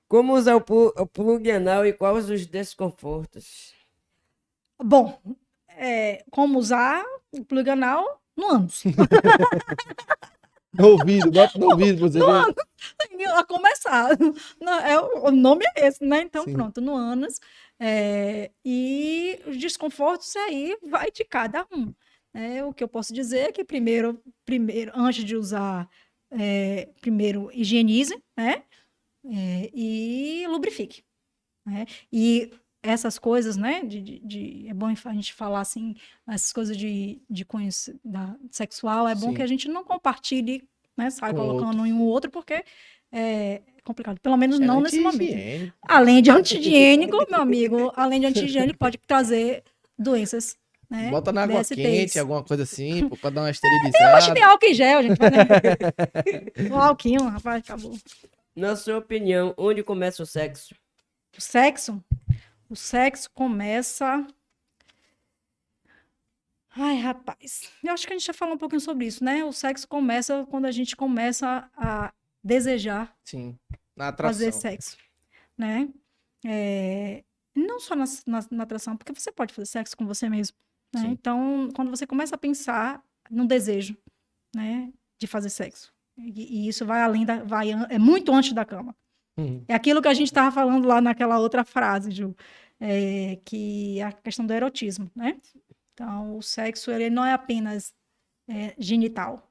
Como 0.09 0.35
usar 0.35 0.57
o, 0.57 0.59
o 0.59 1.07
plug 1.07 1.49
anal 1.53 1.87
e 1.87 1.93
quais 1.93 2.29
os 2.29 2.47
desconfortos? 2.47 3.73
Bom, 4.83 5.17
é, 5.69 6.25
como 6.33 6.59
usar 6.59 7.05
o 7.31 7.45
plug 7.45 7.71
anal 7.71 8.21
no 8.37 8.51
ânus. 8.51 8.83
No 10.73 10.89
ouvido, 10.89 11.31
bota 11.31 11.59
no 11.59 11.71
ouvido 11.71 12.01
você 12.01 12.19
ver. 12.19 13.29
a 13.35 13.45
começar. 13.45 14.11
Não, 14.61 14.81
é, 14.81 14.99
o 15.01 15.27
o 15.27 15.31
nome 15.31 15.65
é 15.77 15.87
esse, 15.87 16.05
né? 16.05 16.23
Então, 16.23 16.45
Sim. 16.45 16.55
pronto, 16.55 16.81
no 16.81 16.97
ânus. 16.97 17.41
É, 17.81 18.51
e 18.65 19.41
os 19.47 19.57
desconfortos 19.57 20.35
aí 20.37 20.77
vai 20.83 21.11
de 21.11 21.25
cada 21.25 21.67
um. 21.73 21.95
né? 22.35 22.65
o 22.65 22.73
que 22.73 22.83
eu 22.83 22.89
posso 22.89 23.13
dizer 23.15 23.49
é 23.49 23.53
que 23.53 23.65
primeiro, 23.65 24.21
primeiro 24.45 24.91
antes 24.95 25.25
de 25.25 25.37
usar, 25.37 25.89
é, 26.31 26.89
primeiro 27.01 27.51
higienize, 27.53 28.21
né? 28.37 28.63
É, 29.25 29.71
e 29.75 30.47
lubrifique. 30.49 31.03
né? 31.67 31.87
E 32.13 32.51
essas 32.83 33.19
coisas, 33.19 33.57
né? 33.57 33.83
De, 33.85 34.01
de- 34.01 34.19
de- 34.21 34.69
é 34.69 34.75
bom 34.75 34.87
a 34.87 35.13
gente 35.15 35.33
falar 35.35 35.61
assim, 35.61 35.95
essas 36.27 36.53
coisas 36.53 36.77
de, 36.77 37.21
de 37.29 37.45
cunho 37.45 37.71
se- 37.73 37.99
da, 38.05 38.37
sexual, 38.51 39.09
é 39.09 39.15
bom 39.15 39.29
Sim. 39.31 39.35
que 39.35 39.43
a 39.43 39.47
gente 39.47 39.69
não 39.69 39.85
compartilhe, 39.85 40.67
né? 40.97 41.11
Sai 41.11 41.33
Com 41.33 41.41
colocando 41.41 41.67
outros. 41.79 41.87
em 41.89 41.93
um 41.93 42.03
outro, 42.03 42.31
porque 42.31 42.65
é 43.13 43.63
complicado. 43.89 44.21
Pelo 44.21 44.37
menos 44.37 44.61
É 44.61 44.65
não 44.65 44.81
nesse 44.81 45.01
momento. 45.01 45.73
Além 45.83 46.23
de 46.23 46.31
anti-higiênico, 46.31 47.17
meu 47.31 47.41
amigo, 47.41 47.93
além 47.97 48.21
de 48.21 48.27
anti-higiênico, 48.27 48.79
pode 48.79 48.99
trazer 48.99 49.65
doenças, 49.99 50.57
né? 50.89 51.11
Bota 51.11 51.33
na 51.33 51.43
água 51.43 51.61
DSTs. 51.61 51.77
quente, 51.77 52.19
alguma 52.19 52.43
coisa 52.45 52.63
assim, 52.63 53.09
pra 53.09 53.31
dar 53.31 53.43
uma 53.43 53.51
esterilizada. 53.51 54.35
tem 54.35 54.43
álcool 54.43 54.67
em 54.67 54.75
gel, 54.75 55.03
gente. 55.03 55.19
né? 55.21 56.69
o 56.71 56.77
álquinho, 56.77 57.25
rapaz, 57.25 57.63
acabou. 57.65 57.97
Na 58.55 58.77
sua 58.77 58.99
opinião, 58.99 59.55
onde 59.57 59.83
começa 59.83 60.23
o 60.23 60.27
sexo? 60.27 60.75
O 61.37 61.41
sexo, 61.41 62.03
o 62.69 62.77
sexo 62.77 63.31
começa. 63.33 64.27
Ai, 66.81 66.97
rapaz, 66.99 67.71
eu 67.83 67.93
acho 67.93 68.07
que 68.07 68.13
a 68.13 68.17
gente 68.17 68.27
já 68.27 68.33
falou 68.33 68.55
um 68.55 68.59
pouquinho 68.59 68.81
sobre 68.81 69.07
isso, 69.07 69.25
né? 69.25 69.43
O 69.45 69.53
sexo 69.53 69.87
começa 69.89 70.47
quando 70.51 70.67
a 70.67 70.71
gente 70.71 70.95
começa 70.95 71.69
a 71.77 72.13
desejar 72.49 73.15
Sim, 73.25 73.59
na 73.95 74.09
atração. 74.09 74.33
fazer 74.35 74.53
sexo, 74.53 74.97
né? 75.57 75.89
É, 76.47 77.23
não 77.55 77.79
só 77.79 77.95
na, 77.95 78.05
na- 78.27 78.47
na 78.51 78.63
atração, 78.63 78.97
porque 78.97 79.13
você 79.13 79.31
pode 79.31 79.53
fazer 79.53 79.67
sexo 79.67 79.97
com 79.97 80.07
você 80.07 80.29
mesmo, 80.29 80.57
né? 80.95 81.03
Então, 81.09 81.69
quando 81.77 81.91
você 81.91 82.07
começa 82.07 82.35
a 82.35 82.39
pensar 82.39 83.03
no 83.31 83.47
desejo, 83.47 83.97
né, 84.57 84.91
de 85.21 85.27
fazer 85.27 85.51
sexo, 85.51 85.93
e, 86.17 86.65
e 86.65 86.69
isso 86.69 86.87
vai 86.87 87.03
além 87.03 87.27
da, 87.27 87.45
vai, 87.45 87.71
é 87.71 87.99
muito 87.99 88.33
antes 88.33 88.53
da 88.53 88.65
cama. 88.65 88.97
Uhum. 89.37 89.63
É 89.69 89.75
aquilo 89.75 90.01
que 90.03 90.09
a 90.09 90.15
gente 90.15 90.29
estava 90.29 90.51
falando 90.51 90.87
lá 90.89 91.01
naquela 91.01 91.39
outra 91.39 91.65
frase, 91.65 92.11
Ju, 92.11 92.35
é, 92.81 93.39
que 93.45 94.01
é 94.01 94.05
a 94.05 94.13
questão 94.13 94.47
do 94.47 94.53
erotismo, 94.55 95.11
né? 95.15 95.39
Então, 95.93 96.37
o 96.37 96.43
sexo 96.43 96.91
ele 96.91 97.11
não 97.11 97.25
é 97.27 97.33
apenas 97.33 97.93
é, 98.49 98.75
genital. 98.79 99.48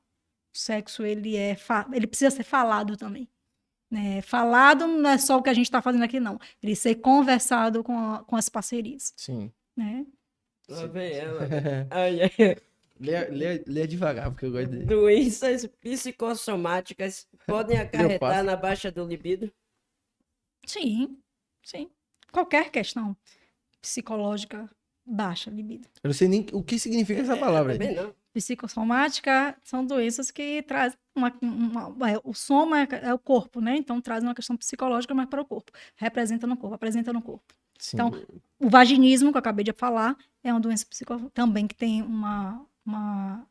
O 0.58 0.60
sexo 0.60 1.06
ele 1.06 1.38
é, 1.38 1.56
ele 1.94 2.08
precisa 2.08 2.32
ser 2.36 2.44
falado 2.44 2.98
também. 2.98 3.30
né? 3.92 4.24
Falado 4.24 4.88
não 4.88 5.08
é 5.12 5.18
só 5.20 5.38
o 5.38 5.44
que 5.44 5.52
a 5.52 5.54
gente 5.54 5.68
está 5.68 5.84
fazendo 5.84 6.04
aqui, 6.04 6.20
não. 6.20 6.40
Ele 6.64 6.76
ser 6.76 6.96
conversado 6.96 7.84
com, 7.84 7.96
a- 7.96 8.24
com 8.24 8.36
as 8.36 8.50
parcerias, 8.50 9.14
Sim. 9.16 9.52
né? 9.76 10.04
Lá 10.68 10.88
vem 10.88 11.14
ela. 11.14 11.42
Ai, 11.92 12.22
ai. 12.24 12.58
lê, 13.00 13.26
lê, 13.30 13.64
lê 13.68 13.86
devagar, 13.88 14.32
porque 14.32 14.48
eu 14.48 14.52
gosto 14.52 14.72
de. 14.72 14.84
Doenças 14.84 15.68
psicossomáticas 15.80 17.28
podem 17.46 17.78
acarretar 17.80 18.44
na 18.44 18.56
baixa 18.56 18.92
do 18.92 19.06
libido? 19.06 19.52
Sim, 20.66 21.18
sim. 21.64 21.88
Qualquer 22.32 22.72
questão 22.72 23.16
psicológica 23.80 24.68
baixa 25.06 25.50
libido. 25.52 25.88
Eu 26.04 26.08
não 26.10 26.14
sei 26.16 26.28
nem 26.28 26.46
o 26.52 26.64
que 26.64 26.80
significa 26.80 27.22
essa 27.22 27.38
palavra. 27.38 27.74
aí. 27.74 27.78
Também 27.80 27.96
não. 27.96 28.14
Psicossomática 28.38 29.58
são 29.64 29.86
doenças 29.86 30.30
que 30.32 30.62
trazem 30.64 30.98
uma, 31.16 31.34
uma- 31.42 32.12
é, 32.12 32.20
o 32.24 32.34
soma 32.34 32.82
é, 32.82 32.88
é 33.04 33.14
o 33.14 33.20
corpo, 33.20 33.60
né? 33.60 33.76
Então 33.78 34.00
traz 34.00 34.24
uma 34.24 34.36
questão 34.36 34.56
psicológica, 34.56 35.14
mas 35.16 35.28
para 35.28 35.42
o 35.42 35.46
corpo. 35.46 35.72
Representa 35.96 36.46
no 36.46 36.56
corpo, 36.56 36.76
apresenta 36.76 37.12
no 37.12 37.22
corpo. 37.22 37.44
Sim. 37.80 37.98
Então, 37.98 38.12
O 38.60 38.70
vaginismo, 38.70 39.32
que 39.32 39.38
eu 39.38 39.40
acabei 39.40 39.64
de 39.64 39.72
falar, 39.74 40.16
é 40.44 40.52
uma 40.52 40.60
doença 40.60 40.86
psico 40.90 41.30
também 41.32 41.68
que 41.68 41.76
tem 41.76 42.02
uma, 42.02 42.66
uma- 42.86 43.48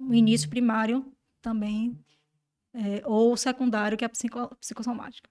um 0.00 0.14
início 0.14 0.48
primário 0.48 1.04
também, 1.42 1.98
é, 2.74 3.02
ou 3.04 3.36
secundário, 3.36 3.96
que 3.98 4.04
é 4.04 4.06
a 4.06 4.08
psico, 4.10 4.54
psicossomática. 4.56 5.28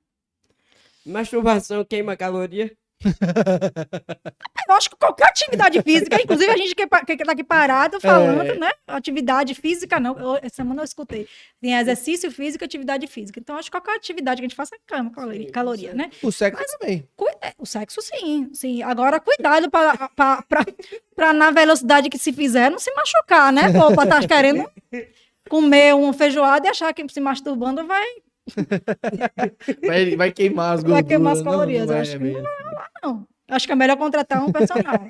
Masturbação 1.06 1.84
queima 1.86 2.16
caloria? 2.18 2.76
Eu 4.68 4.76
acho 4.76 4.90
que 4.90 4.96
qualquer 4.96 5.28
atividade 5.28 5.82
física, 5.82 6.22
inclusive 6.22 6.52
a 6.52 6.58
gente 6.58 6.76
que, 6.76 6.88
pa- 6.88 7.06
que 7.06 7.16
tá 7.18 7.32
aqui 7.32 7.44
parado 7.44 8.00
falando, 8.02 8.42
É. 8.42 8.56
né? 8.58 8.72
Atividade 8.88 9.54
física, 9.54 10.00
não. 10.00 10.18
Eu, 10.18 10.36
essa 10.42 10.56
semana 10.58 10.82
eu 10.82 10.86
escutei. 10.86 11.28
Tem 11.62 11.76
exercício 11.78 12.32
físico 12.32 12.64
e 12.64 12.66
atividade 12.66 13.08
física. 13.08 13.40
Então, 13.40 13.56
acho 13.58 13.70
que 13.72 13.78
qualquer 13.78 13.96
atividade 13.96 14.42
que 14.42 14.46
a 14.46 14.50
gente 14.50 14.56
faça 14.56 14.76
é 14.76 14.80
cama, 14.86 15.12
caloria, 15.12 15.46
Sim, 15.46 15.52
caloria 15.52 15.92
sim. 15.92 15.98
né? 15.98 16.10
O 16.24 16.32
sexo 16.32 16.64
também. 16.80 17.08
Cu- 17.16 17.30
é, 17.42 17.54
O 17.58 17.66
sexo, 17.66 18.02
sim, 18.02 18.50
sim. 18.54 18.82
Agora, 18.84 19.20
cuidado 19.20 19.70
pra 19.70 21.34
na 21.34 21.52
velocidade 21.52 22.10
que 22.10 22.18
se 22.18 22.34
fizer, 22.34 22.70
não 22.72 22.80
se 22.80 22.92
machucar, 22.94 23.52
né? 23.54 23.72
Pô, 23.72 23.94
pra 23.94 24.04
estar 24.04 24.28
querendo 24.28 24.70
comer 25.50 25.96
uma 25.96 26.14
feijoada 26.14 26.68
e 26.68 26.70
achar 26.70 26.94
que 26.94 27.08
se 27.10 27.20
masturbando 27.20 27.86
vai, 27.86 28.06
Vai, 29.86 30.16
vai 30.16 30.32
queimar 30.32 30.74
as 30.76 30.80
gorduras. 30.82 31.02
Vai 31.02 31.04
queimar 31.04 31.34
as 31.34 31.40
Não, 31.44 31.52
calorias, 31.52 31.86
não 31.88 31.94
eu 31.94 31.94
vai 31.94 32.02
acho 32.02 32.12
que 32.18 32.24
mesmo. 32.24 32.48
Não. 33.08 33.28
Acho 33.50 33.66
que 33.66 33.72
é 33.72 33.76
melhor 33.76 33.98
contratar 33.98 34.44
um 34.44 34.52
personagem. 34.52 35.08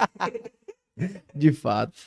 De 1.33 1.51
fato. 1.51 1.99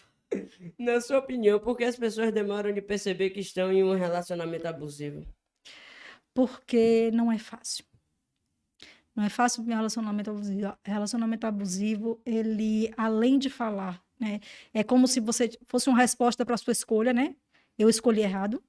Na 0.79 1.01
sua 1.01 1.19
opinião, 1.19 1.59
por 1.59 1.77
que 1.77 1.85
as 1.85 1.97
pessoas 1.97 2.33
demoram 2.33 2.73
de 2.73 2.81
perceber 2.81 3.31
que 3.31 3.41
estão 3.41 3.73
em 3.73 3.83
um 3.83 3.95
relacionamento 3.95 4.67
abusivo? 4.67 5.27
porque 6.35 7.11
não 7.13 7.31
é 7.31 7.39
fácil. 7.39 7.85
Não 9.15 9.25
é 9.25 9.29
fácil 9.29 9.63
um 9.63 9.67
relacionamento 9.67 10.31
abusivo. 10.31 10.73
Relacionamento 10.85 11.47
abusivo, 11.47 12.21
ele, 12.25 12.93
além 12.97 13.39
de 13.39 13.51
falar, 13.51 14.03
né, 14.19 14.41
é 14.73 14.85
como 14.85 15.07
se 15.09 15.21
você 15.21 15.51
fosse 15.67 15.89
uma 15.89 15.99
resposta 15.99 16.45
para 16.45 16.55
a 16.55 16.59
sua 16.59 16.73
escolha, 16.73 17.13
né? 17.13 17.35
Eu 17.79 17.89
escolhi 17.89 18.21
errado, 18.23 18.63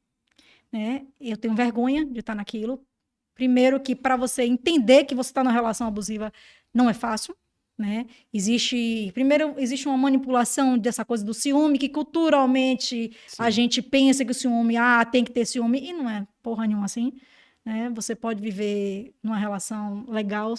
né? 0.72 1.06
Eu 1.20 1.38
tenho 1.38 1.56
vergonha 1.56 2.06
de 2.06 2.20
estar 2.20 2.36
naquilo. 2.36 2.86
Primeiro 3.36 3.80
que 3.80 3.96
para 3.96 4.16
você 4.16 4.44
entender 4.44 5.06
que 5.06 5.16
você 5.16 5.30
está 5.30 5.44
numa 5.44 5.54
relação 5.54 5.88
abusiva 5.88 6.32
não 6.74 6.90
é 6.90 6.94
fácil, 6.94 7.36
né? 7.78 8.06
Existe, 8.34 9.12
primeiro 9.14 9.56
existe 9.58 9.88
uma 9.88 9.98
manipulação 9.98 10.78
dessa 10.78 11.04
coisa 11.04 11.26
do 11.26 11.34
ciúme 11.34 11.80
que 11.80 11.90
culturalmente 11.90 13.16
a 13.40 13.50
gente 13.50 13.82
pensa 13.82 14.24
que 14.24 14.32
o 14.32 14.36
ciúme, 14.36 14.78
ah, 14.78 15.04
tem 15.06 15.24
que 15.24 15.32
ter 15.32 15.46
ciúme 15.46 15.80
e 15.90 15.94
não 15.94 16.10
é 16.10 16.28
porra 16.44 16.68
nenhuma 16.68 16.86
assim 16.86 17.14
né? 17.66 17.90
Você 17.92 18.16
pode 18.16 18.42
viver 18.42 19.14
numa 19.22 19.38
relação 19.38 20.06
legal 20.08 20.54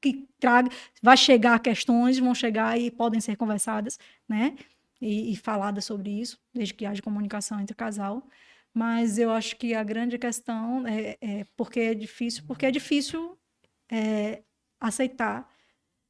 que 0.00 0.28
traga, 0.38 0.70
vai 1.02 1.16
chegar 1.16 1.58
questões, 1.60 2.18
vão 2.18 2.34
chegar 2.34 2.78
e 2.78 2.90
podem 2.90 3.20
ser 3.20 3.36
conversadas, 3.36 3.98
né? 4.28 4.56
E, 5.00 5.32
e 5.32 5.36
faladas 5.36 5.84
sobre 5.84 6.10
isso, 6.10 6.40
desde 6.52 6.74
que 6.74 6.86
haja 6.86 7.02
comunicação 7.02 7.60
entre 7.60 7.72
o 7.72 7.76
casal. 7.76 8.26
Mas 8.78 9.18
eu 9.18 9.30
acho 9.32 9.56
que 9.56 9.74
a 9.74 9.82
grande 9.82 10.16
questão 10.18 10.86
é, 10.86 11.16
é 11.20 11.44
porque 11.56 11.80
é 11.80 11.94
difícil, 11.94 12.44
porque 12.46 12.64
é 12.64 12.70
difícil 12.70 13.36
é, 13.90 14.42
aceitar 14.80 15.42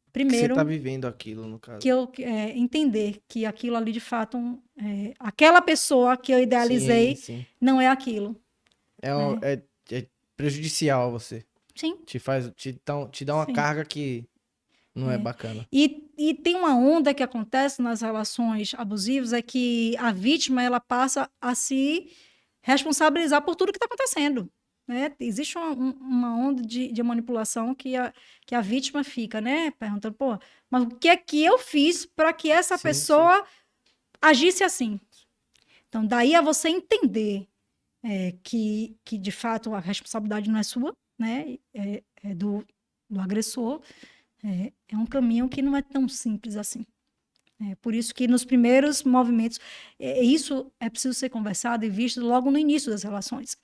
Que 0.06 0.12
primeiro 0.12 0.54
Você 0.54 0.58
tá 0.60 0.64
vivendo 0.64 1.06
aquilo, 1.06 1.46
no 1.46 1.58
caso. 1.58 1.78
que 1.80 1.88
eu 1.88 2.10
é, 2.18 2.50
entender 2.58 3.22
que 3.28 3.46
aquilo 3.46 3.76
ali 3.76 3.90
de 3.92 4.00
fato 4.00 4.36
é, 4.76 5.14
aquela 5.18 5.62
pessoa 5.62 6.16
que 6.16 6.30
eu 6.32 6.38
idealizei 6.42 7.16
Sim, 7.16 7.22
sim. 7.38 7.46
não 7.60 7.80
é 7.80 7.86
aquilo. 7.88 8.36
É, 9.00 9.14
um- 9.14 9.38
é- 9.42 9.62
é 9.92 10.06
prejudicial 10.36 11.06
a 11.06 11.10
você. 11.10 11.44
Sim. 11.74 11.96
Te 12.04 12.18
faz, 12.18 12.50
te 12.56 12.72
dá, 12.84 13.06
te 13.08 13.24
dá 13.24 13.34
uma 13.36 13.46
Sim. 13.46 13.52
carga 13.54 13.84
que 13.84 14.24
não 14.94 15.10
é, 15.10 15.14
É. 15.14 15.18
bacana. 15.18 15.66
E, 15.72 16.10
e 16.18 16.34
tem 16.34 16.56
uma 16.56 16.74
onda 16.76 17.14
que 17.14 17.22
acontece 17.22 17.80
nas 17.80 18.02
relações 18.02 18.74
abusivas, 18.76 19.32
é 19.32 19.40
que 19.40 19.96
a 19.98 20.10
vítima 20.12 20.62
ela 20.62 20.80
passa 20.80 21.30
a 21.40 21.54
se 21.54 22.10
responsabilizar 22.62 23.42
por 23.42 23.56
tudo 23.56 23.72
que 23.72 23.78
está 23.78 23.86
acontecendo. 23.86 24.50
Né? 24.86 25.14
Existe 25.20 25.58
uma, 25.58 25.70
um- 25.72 25.90
uma 26.00 26.36
onda 26.36 26.62
de, 26.62 26.90
de 26.92 27.02
manipulação 27.02 27.74
que 27.74 27.94
a, 27.96 28.12
que 28.46 28.54
a 28.54 28.60
vítima 28.60 29.04
fica, 29.04 29.40
né? 29.40 29.70
Perguntando, 29.72 30.14
pô, 30.16 30.38
mas 30.70 30.84
o 30.84 30.88
que 30.96 31.08
é 31.08 31.16
que 31.16 31.44
eu 31.44 31.58
fiz 31.58 32.06
para 32.06 32.32
que 32.32 32.50
essa 32.50 32.78
Sim, 32.78 32.82
pessoa 32.82 33.46
agisse 34.22 34.64
assim? 34.64 35.00
Então, 35.88 36.06
daí 36.06 36.34
a 36.34 36.40
você 36.42 36.68
entender 36.68 37.48
é, 38.02 38.32
que, 38.44 38.96
que, 39.04 39.18
de 39.18 39.32
fato, 39.32 39.74
a 39.74 39.80
responsabilidade 39.80 40.50
não 40.50 40.58
é 40.58 40.62
sua, 40.64 40.94
né? 41.18 41.58
É, 41.74 42.02
é 42.24 42.34
do, 42.34 42.66
do 43.10 43.20
agressor. 43.20 43.82
É, 44.44 44.72
é 44.88 44.96
um 44.98 45.06
caminho 45.06 45.48
que 45.48 45.62
não 45.62 45.76
é 45.76 45.82
tão 45.82 46.08
simples 46.08 46.56
assim. 46.56 46.86
É 47.60 47.74
por 47.76 47.94
isso 47.94 48.14
que 48.14 48.28
nos 48.28 48.44
primeiros 48.44 49.02
movimentos, 49.02 49.58
é, 49.98 50.22
isso 50.22 50.70
é 50.78 50.88
preciso 50.88 51.14
ser 51.14 51.28
conversado 51.28 51.84
e 51.84 51.90
visto 51.90 52.20
logo 52.20 52.50
no 52.50 52.58
início 52.58 52.90
das 52.90 53.02
relações. 53.02 53.56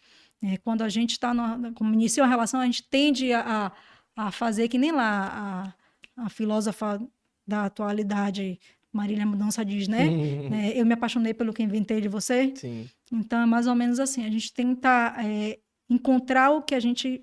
É, 0.43 0.57
quando 0.59 0.83
a 0.83 0.89
gente 0.89 1.13
está, 1.13 1.33
como 1.75 1.95
inicia 1.95 2.23
uma 2.23 2.29
relação, 2.29 2.61
a 2.61 2.67
gente 2.67 2.83
tende 2.83 3.33
a, 3.33 3.73
a 4.17 4.31
fazer 4.31 4.69
que 4.69 4.79
nem 4.79 4.91
lá 4.91 5.75
a, 6.17 6.25
a 6.25 6.29
filósofa 6.29 7.01
da 7.47 7.67
atualidade, 7.67 8.59
Marília 8.93 9.27
Mudança 9.27 9.65
diz, 9.65 9.89
né? 9.89 10.07
É, 10.53 10.81
eu 10.81 10.87
me 10.87 10.95
apaixonei 10.95 11.35
pelo 11.35 11.53
que 11.53 11.63
inventei 11.63 12.01
de 12.01 12.09
você. 12.09 12.53
Sim. 12.55 12.89
Então 13.13 13.41
é 13.41 13.47
mais 13.47 13.67
ou 13.67 13.75
menos 13.75 13.99
assim. 13.99 14.25
A 14.25 14.31
gente 14.31 14.53
tenta 14.53 15.15
é, 15.19 15.59
encontrar 15.89 16.51
o 16.51 16.63
que 16.63 16.75
a 16.75 16.81
gente 16.81 17.23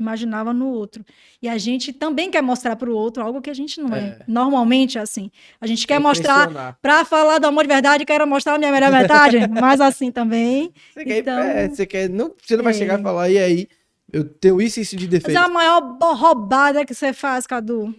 imaginava 0.00 0.52
no 0.52 0.68
outro. 0.68 1.04
E 1.42 1.48
a 1.48 1.56
gente 1.58 1.92
também 1.92 2.30
quer 2.30 2.42
mostrar 2.42 2.76
para 2.76 2.90
o 2.90 2.94
outro 2.94 3.22
algo 3.22 3.40
que 3.40 3.50
a 3.50 3.54
gente 3.54 3.80
não 3.80 3.94
é. 3.94 4.00
É. 4.00 4.18
Normalmente 4.26 4.98
é 4.98 5.00
assim. 5.00 5.30
A 5.60 5.66
gente 5.66 5.86
quer 5.86 5.94
Quer 5.94 6.00
mostrar, 6.00 6.76
para 6.80 7.04
falar 7.04 7.38
do 7.38 7.46
amor 7.46 7.64
de 7.64 7.68
verdade, 7.68 8.04
quero 8.04 8.26
mostrar 8.26 8.54
a 8.54 8.58
minha 8.58 8.72
melhor 8.72 8.90
metade, 8.90 9.36
mas 9.60 9.80
assim 9.80 10.10
também. 10.10 10.72
Você 10.94 11.04
quer, 11.04 11.18
Então- 11.18 11.38
é, 11.38 11.68
você 11.68 11.86
quer, 11.86 12.08
não, 12.08 12.32
você 12.42 12.56
não 12.56 12.64
vai 12.64 12.72
É. 12.72 12.76
chegar 12.76 12.98
e 12.98 13.02
falar, 13.02 13.28
e 13.30 13.38
aí, 13.38 13.68
eu 14.12 14.24
tenho 14.24 14.60
isso 14.60 14.78
e 14.78 14.82
isso 14.82 14.96
de 14.96 15.06
Mas 15.06 15.14
é 15.14 15.18
defeito. 15.18 15.38
a 15.38 15.48
maior 15.48 15.96
roubada 16.14 16.84
que 16.84 16.94
você 16.94 17.12
faz, 17.12 17.46
Cadu. 17.46 17.94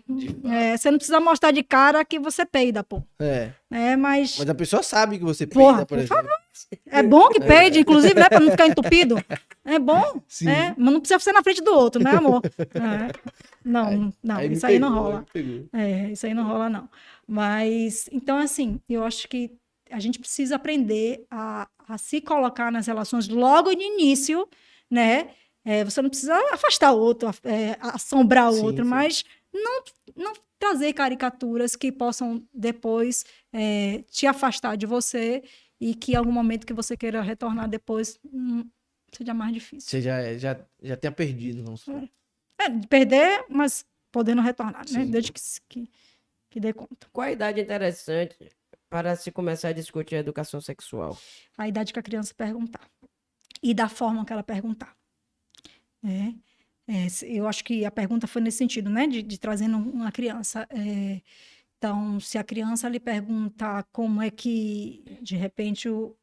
É, 0.45 0.75
você 0.77 0.89
não 0.91 0.97
precisa 0.97 1.19
mostrar 1.19 1.51
de 1.51 1.63
cara 1.63 2.03
que 2.05 2.19
você 2.19 2.45
peida, 2.45 2.83
pô. 2.83 3.01
É, 3.19 3.51
É, 3.71 3.95
mas 3.95 4.37
mas 4.37 4.49
a 4.49 4.55
pessoa 4.55 4.83
sabe 4.83 5.17
que 5.17 5.23
você 5.23 5.45
Porra, 5.47 5.85
peida, 5.85 5.85
por 5.85 5.97
por 5.97 5.99
exemplo. 5.99 6.27
é 6.87 7.01
bom 7.03 7.29
que 7.29 7.39
peide, 7.39 7.79
inclusive, 7.79 8.13
né, 8.15 8.27
para 8.29 8.39
não 8.39 8.51
ficar 8.51 8.67
entupido. 8.67 9.15
É 9.63 9.77
bom, 9.77 10.19
Sim. 10.27 10.49
é, 10.49 10.73
mas 10.75 10.91
não 10.93 10.99
precisa 10.99 11.19
ser 11.19 11.33
na 11.33 11.43
frente 11.43 11.61
do 11.61 11.71
outro, 11.71 12.01
né, 12.03 12.09
amor? 12.15 12.41
É. 12.57 13.11
Não, 13.63 14.11
não, 14.23 14.37
me 14.39 14.53
isso 14.53 14.65
aí 14.65 14.79
não 14.79 14.89
pegou, 14.89 15.03
rola. 15.03 15.19
me 15.19 15.25
pegou. 15.31 15.65
É, 15.71 16.11
isso 16.11 16.25
aí 16.25 16.33
não 16.33 16.43
rola, 16.47 16.67
não. 16.67 16.89
Mas, 17.27 18.09
então, 18.11 18.39
assim, 18.39 18.79
eu 18.89 19.03
acho 19.03 19.27
que 19.27 19.51
a 19.91 19.99
gente 19.99 20.17
precisa 20.17 20.55
aprender 20.55 21.25
a, 21.29 21.67
a 21.87 21.97
se 21.97 22.21
colocar 22.21 22.71
nas 22.71 22.87
relações 22.87 23.27
logo 23.27 23.73
de 23.75 23.83
início, 23.83 24.47
né? 24.89 25.27
É, 25.63 25.83
você 25.83 26.01
não 26.01 26.09
precisa 26.09 26.35
afastar 26.53 26.91
o 26.91 26.99
outro, 26.99 27.29
é, 27.43 27.77
assombrar 27.79 28.49
o 28.49 28.55
Sim, 28.55 28.63
outro, 28.63 28.83
sim. 28.83 28.89
mas 28.89 29.23
não, 29.53 29.83
não 30.15 30.33
trazer 30.57 30.93
caricaturas 30.93 31.75
que 31.75 31.91
possam 31.91 32.43
depois 32.53 33.25
é, 33.53 34.03
te 34.09 34.25
afastar 34.25 34.75
de 34.75 34.85
você 34.85 35.43
e 35.79 35.95
que 35.95 36.13
em 36.13 36.15
algum 36.15 36.31
momento 36.31 36.65
que 36.65 36.73
você 36.73 36.95
queira 36.95 37.21
retornar 37.21 37.67
depois 37.67 38.19
hum, 38.25 38.67
seja 39.11 39.33
mais 39.33 39.53
difícil. 39.53 39.89
Você 39.89 40.01
já, 40.01 40.37
já, 40.37 40.59
já 40.81 40.97
tenha 40.97 41.11
perdido, 41.11 41.63
não 41.63 41.77
sei. 41.77 42.09
É, 42.59 42.69
de 42.69 42.87
perder, 42.87 43.45
mas 43.49 43.85
podendo 44.11 44.41
retornar, 44.41 44.85
né? 44.91 45.05
Sim. 45.05 45.11
Desde 45.11 45.31
que, 45.31 45.41
que, 45.67 45.91
que 46.49 46.59
dê 46.59 46.73
conta. 46.73 47.07
Qual 47.11 47.27
a 47.27 47.31
idade 47.31 47.61
interessante 47.61 48.35
para 48.89 49.15
se 49.15 49.31
começar 49.31 49.69
a 49.69 49.73
discutir 49.73 50.15
a 50.15 50.19
educação 50.19 50.61
sexual? 50.61 51.17
a 51.57 51.67
idade 51.67 51.93
que 51.93 51.99
a 51.99 52.03
criança 52.03 52.33
perguntar 52.33 52.87
e 53.63 53.73
da 53.73 53.87
forma 53.87 54.25
que 54.25 54.33
ela 54.33 54.43
perguntar. 54.43 54.95
É, 56.03 56.33
é, 56.87 57.07
eu 57.23 57.47
acho 57.47 57.63
que 57.63 57.85
a 57.85 57.91
pergunta 57.91 58.27
foi 58.27 58.41
nesse 58.41 58.57
sentido, 58.57 58.89
né, 58.89 59.07
de, 59.07 59.21
de 59.21 59.37
trazendo 59.39 59.77
uma 59.77 60.11
criança. 60.11 60.67
É, 60.69 61.21
então, 61.77 62.19
se 62.19 62.37
a 62.37 62.43
criança 62.43 62.87
lhe 62.89 62.99
perguntar 62.99 63.85
como 63.91 64.21
é 64.21 64.29
que, 64.29 65.03
de 65.21 65.35
repente, 65.35 65.89
o, 65.89 66.15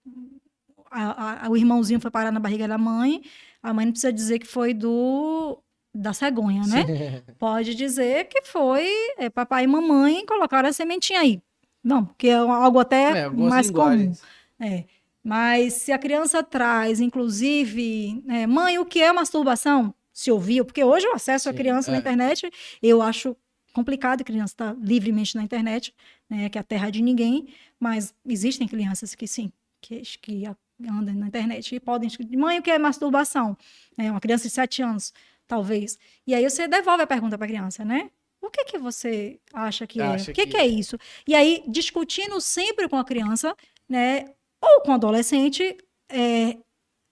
a- 0.91 1.47
a- 1.47 1.51
o 1.51 1.57
irmãozinho 1.57 2.01
foi 2.01 2.11
parar 2.11 2.31
na 2.33 2.41
barriga 2.41 2.67
da 2.69 2.79
mãe, 2.79 3.23
a 3.63 3.73
mãe 3.75 3.85
não 3.87 3.93
precisa 3.93 4.13
dizer 4.13 4.39
que 4.39 4.47
foi 4.47 4.73
do 4.75 5.59
da 5.95 6.13
cegonha, 6.13 6.63
né? 6.67 6.85
Pode 7.39 7.75
dizer 7.75 8.27
que 8.29 8.43
foi 8.43 8.87
é, 9.17 9.29
papai 9.31 9.65
e 9.65 9.67
mamãe 9.67 10.25
colocaram 10.27 10.69
a 10.69 10.73
sementinha 10.73 11.21
aí. 11.21 11.43
Não, 11.83 12.05
porque 12.05 12.29
é 12.29 12.35
algo 12.35 12.79
até 12.79 13.21
É, 13.25 13.29
mais 13.31 13.71
comum. 13.71 14.13
É. 14.61 14.85
Mas 15.29 15.75
se 15.75 15.93
a 15.93 15.99
criança 15.99 16.43
traz, 16.43 17.01
inclusive, 17.01 18.23
né, 18.25 18.47
mãe, 18.47 18.79
o 18.79 18.87
que 18.87 19.01
é 19.03 19.13
masturbação? 19.13 19.95
Se 20.11 20.31
ouviu, 20.31 20.65
porque 20.65 20.83
hoje 20.83 21.07
o 21.07 21.13
acesso 21.13 21.51
à 21.51 21.53
Sim, 21.53 21.59
criança 21.59 21.91
na 21.91 21.99
é. 21.99 22.01
internet, 22.01 22.51
eu 22.83 23.03
acho 23.03 23.37
complicado 23.75 24.23
a 24.23 24.25
criança 24.25 24.55
estar 24.55 24.75
livremente 24.81 25.37
na 25.37 25.43
internet, 25.43 25.95
né, 26.31 26.49
que 26.49 26.57
é 26.57 26.61
a 26.63 26.65
terra 26.65 26.89
de 26.91 27.03
ninguém, 27.03 27.47
mas 27.79 28.15
existem 28.27 28.67
crianças 28.67 29.15
que 29.15 29.27
sim, 29.29 29.53
que, 29.83 30.01
que 30.21 30.47
a- 30.47 30.57
andam 30.89 31.15
na 31.15 31.27
internet 31.27 31.75
e 31.75 31.79
podem. 31.81 32.09
Mãe, 32.37 32.59
o 32.59 32.63
que 32.63 32.71
é 32.71 32.79
masturbação? 32.79 33.55
É 33.99 34.11
uma 34.11 34.21
criança 34.21 34.45
de 34.49 34.51
7 34.55 34.81
anos, 34.83 35.13
talvez. 35.47 35.99
E 36.27 36.35
aí 36.35 36.49
você 36.49 36.67
devolve 36.67 37.03
a 37.03 37.07
pergunta 37.07 37.37
para 37.37 37.45
a 37.45 37.49
criança, 37.49 37.85
né? 37.85 38.11
O 38.41 38.49
que 38.51 38.65
que 38.65 38.79
você 38.79 39.39
acha 39.53 39.87
que 39.87 40.01
é? 40.01 40.09
O 40.11 40.17
que, 40.25 40.33
que 40.33 40.47
que 40.47 40.57
é 40.57 40.67
isso? 40.67 40.97
E 41.27 41.35
aí, 41.35 41.63
discutindo 41.69 42.41
sempre 42.41 42.89
com 42.89 42.97
a 42.97 43.05
criança, 43.05 43.55
né? 43.89 44.25
Ou 44.63 44.81
com 44.83 44.91
o 44.91 44.95
adolescente, 44.95 45.77
é, 46.09 46.57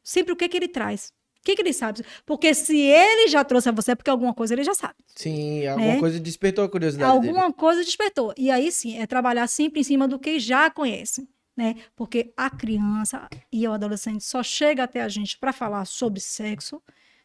sempre 0.02 0.32
o 0.32 0.36
que 0.36 0.48
que 0.48 0.56
ele 0.56 0.68
traz. 0.68 1.12
que, 1.44 1.54
que 1.54 1.62
ele 1.62 1.72
sabe? 1.72 2.02
Porque 2.24 2.52
se 2.54 2.76
ele 2.76 3.28
já 3.28 3.44
trouxe 3.44 3.68
a 3.68 3.72
você, 3.72 3.92
é 3.92 3.94
porque 3.94 4.10
alguma 4.10 4.34
coisa 4.34 4.52
ele 4.52 4.64
já 4.64 4.74
sabe. 4.74 4.96
Sim, 5.14 5.64
alguma 5.68 5.92
É. 5.92 5.98
coisa 6.00 6.18
despertou 6.18 6.64
a 6.64 6.68
curiosidade 6.68 7.08
Alguma 7.10 7.42
dele. 7.42 7.52
coisa 7.54 7.84
despertou. 7.84 8.34
E 8.36 8.50
aí 8.50 8.72
sim, 8.72 8.98
é 8.98 9.06
trabalhar 9.06 9.46
sempre 9.46 9.80
em 9.80 9.84
cima 9.84 10.08
do 10.08 10.18
que 10.18 10.40
já 10.40 10.68
conhece. 10.70 11.28
Né? 11.56 11.76
Porque 11.94 12.32
a 12.36 12.50
criança 12.50 13.28
e 13.50 13.66
o 13.66 13.72
adolescente 13.72 14.22
só 14.24 14.42
chega 14.42 14.82
até 14.82 15.00
a 15.02 15.08
gente 15.08 15.38
para 15.38 15.52
falar 15.54 15.84
sobre 15.86 16.20
sexo, 16.20 16.82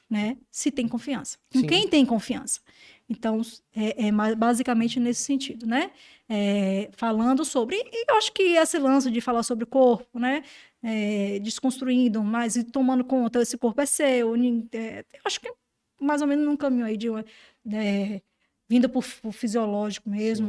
né? 0.09 0.37
Se 0.49 0.69
tem 0.71 0.87
confiança. 0.87 1.37
Com 1.51 1.63
quem 1.63 1.87
tem 1.87 2.05
confiança. 2.05 2.61
Então, 3.11 3.41
é, 3.75 4.07
é 4.07 4.11
basicamente 4.35 4.99
nesse 4.99 5.23
sentido, 5.23 5.65
né? 5.67 5.91
É, 6.29 6.89
falando 6.93 7.43
sobre. 7.43 7.75
E 7.75 8.05
eu 8.09 8.15
acho 8.17 8.31
que 8.31 8.41
esse 8.43 8.77
lance 8.79 9.11
de 9.11 9.19
falar 9.21 9.43
sobre 9.43 9.65
o 9.65 9.67
corpo, 9.67 10.17
né? 10.19 10.43
É, 10.81 11.39
desconstruindo, 11.39 12.23
mas 12.23 12.55
e 12.55 12.63
tomando 12.63 13.03
conta, 13.03 13.41
esse 13.41 13.57
corpo 13.57 13.81
é 13.81 13.85
seu. 13.85 14.33
é, 14.73 14.99
eu 15.13 15.21
acho 15.25 15.39
que 15.41 15.51
mais 15.99 16.21
ou 16.21 16.27
menos 16.27 16.45
num 16.45 16.57
caminho 16.57 16.85
aí 16.85 16.97
de. 16.97 17.09
uma- 17.09 17.25
é, 17.73 18.21
vindo 18.69 18.89
por, 18.89 19.03
por 19.21 19.33
fisiológico 19.33 20.09
mesmo, 20.09 20.47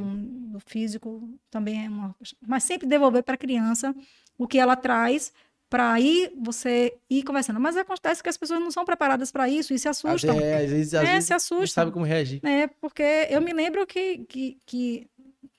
do 0.53 0.61
físico 0.61 1.29
também 1.51 1.85
é 1.85 1.89
uma. 1.89 2.15
Mas 2.47 2.63
sempre 2.65 2.87
devolver 2.87 3.23
para 3.25 3.35
a 3.35 3.39
criança 3.39 3.95
o 4.39 4.47
que 4.47 4.59
ela 4.59 4.77
traz. 4.77 5.33
Para 5.73 5.90
aí 5.90 6.31
você 6.39 6.93
ir 7.09 7.23
conversando. 7.23 7.59
Mas 7.59 7.78
acontece 7.78 8.23
que 8.23 8.28
as 8.28 8.36
pessoas 8.36 8.61
não 8.61 8.70
são 8.70 8.85
preparadas 8.85 9.32
para 9.32 9.49
isso 9.49 9.73
e 9.73 9.78
se 9.78 9.89
assustam. 9.89 10.39
É, 10.39 10.65
às 10.65 10.70
vezes, 10.70 10.93
às 10.93 11.09
É, 11.09 11.12
vezes 11.15 11.24
se 11.24 11.31
não 11.31 11.36
assustam. 11.39 11.66
sabe 11.85 11.90
como 11.90 12.05
reagir. 12.05 12.44
É, 12.44 12.66
porque 12.66 13.03
eu 13.31 13.40
me 13.40 13.55
lembro 13.55 13.86
que, 13.86 14.19
que, 14.28 14.59
que 14.66 15.07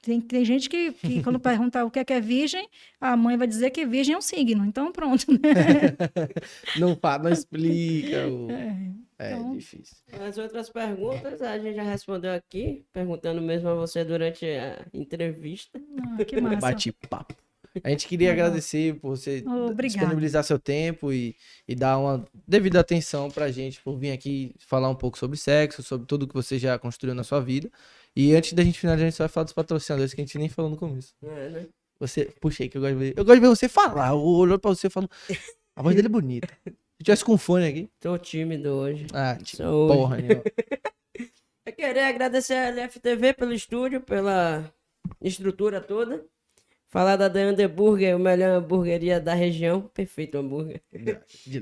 tem, 0.03 0.21
tem 0.21 0.45
gente 0.45 0.69
que, 0.69 0.91
que 0.91 1.23
quando 1.23 1.39
pergunta 1.39 1.83
o 1.83 1.89
que 1.89 1.97
é, 1.97 2.05
que 2.05 2.13
é 2.13 2.21
virgem, 2.21 2.69
a 3.01 3.17
mãe 3.17 3.35
vai 3.37 3.47
dizer 3.47 3.71
que 3.71 3.87
virgem 3.87 4.13
é 4.13 4.17
um 4.19 4.21
signo. 4.21 4.63
Então, 4.63 4.91
pronto. 4.91 5.25
Né? 5.31 5.39
Não, 6.79 6.95
não 7.23 7.31
explica. 7.31 8.27
o- 8.27 8.47
É, 9.19 9.31
então- 9.31 9.55
difícil. 9.57 9.95
As 10.27 10.37
outras 10.37 10.69
perguntas 10.69 11.41
a 11.41 11.57
gente 11.57 11.75
já 11.75 11.83
respondeu 11.83 12.33
aqui, 12.33 12.83
perguntando 12.91 13.41
mesmo 13.41 13.69
a 13.69 13.73
você 13.73 14.03
durante 14.03 14.45
a 14.45 14.85
entrevista. 14.93 15.79
Ah, 16.19 16.25
que 16.25 16.39
massa. 16.41 16.57
Bate 16.57 16.91
papo. 17.09 17.33
A 17.83 17.89
gente 17.89 18.07
queria 18.07 18.31
agradecer 18.31 18.95
por 18.99 19.17
você 19.17 19.43
Obrigada. 19.47 19.87
disponibilizar 19.87 20.43
seu 20.43 20.59
tempo 20.59 21.11
e, 21.11 21.35
e 21.67 21.73
dar 21.75 21.97
uma 21.97 22.25
devida 22.47 22.79
atenção 22.79 23.31
pra 23.31 23.51
gente, 23.51 23.81
por 23.81 23.97
vir 23.97 24.11
aqui 24.11 24.53
falar 24.59 24.89
um 24.89 24.95
pouco 24.95 25.17
sobre 25.17 25.37
sexo, 25.37 25.81
sobre 25.81 26.05
tudo 26.05 26.27
que 26.27 26.33
você 26.33 26.59
já 26.59 26.77
construiu 26.77 27.15
na 27.15 27.23
sua 27.23 27.39
vida. 27.39 27.71
E 28.15 28.35
antes 28.35 28.53
da 28.53 28.63
gente 28.63 28.79
finalizar, 28.79 29.07
a 29.07 29.09
gente 29.09 29.17
só 29.17 29.23
vai 29.23 29.29
falar 29.29 29.45
dos 29.45 29.53
patrocinadores 29.53 30.13
que 30.13 30.21
a 30.21 30.23
gente 30.25 30.37
nem 30.37 30.49
falou 30.49 30.69
no 30.69 30.77
começo. 30.77 31.13
É, 31.23 31.49
né? 31.49 31.65
Você, 31.99 32.25
puxa 32.39 32.63
aí 32.63 32.69
que 32.69 32.77
eu 32.77 32.81
gosto 32.81 32.93
de 32.93 32.99
ver. 32.99 33.13
Eu 33.17 33.25
gosto 33.25 33.35
de 33.35 33.41
ver 33.41 33.47
você 33.47 33.69
falar. 33.69 34.09
Eu 34.09 34.19
olho 34.21 34.59
pra 34.59 34.69
você 34.69 34.87
e 34.87 34.89
falo. 34.89 35.09
A 35.75 35.81
voz 35.81 35.95
dele 35.95 36.07
é 36.07 36.11
bonita. 36.11 36.47
Se 36.65 36.69
eu 36.99 37.05
tivesse 37.05 37.25
com 37.25 37.37
fone 37.37 37.65
aqui. 37.65 37.89
Tô 37.99 38.17
tímido 38.17 38.69
hoje. 38.69 39.07
Ah, 39.13 39.37
Sou 39.43 39.87
hoje. 39.87 39.97
porra, 39.97 40.17
nenhuma. 40.17 40.43
Eu 41.65 41.71
queria 41.73 42.07
agradecer 42.09 42.55
a 42.55 42.69
LFTV 42.69 43.33
pelo 43.33 43.53
estúdio, 43.53 44.01
pela 44.01 44.69
estrutura 45.21 45.79
toda. 45.79 46.25
Falar 46.93 47.15
da 47.15 47.27
The 47.27 47.47
Underburger, 47.47 48.15
o 48.15 48.19
melhor 48.19 48.59
hamburgueria 48.59 49.19
da 49.19 49.33
região. 49.33 49.89
Perfeito 49.95 50.37
hambúrguer. 50.37 50.79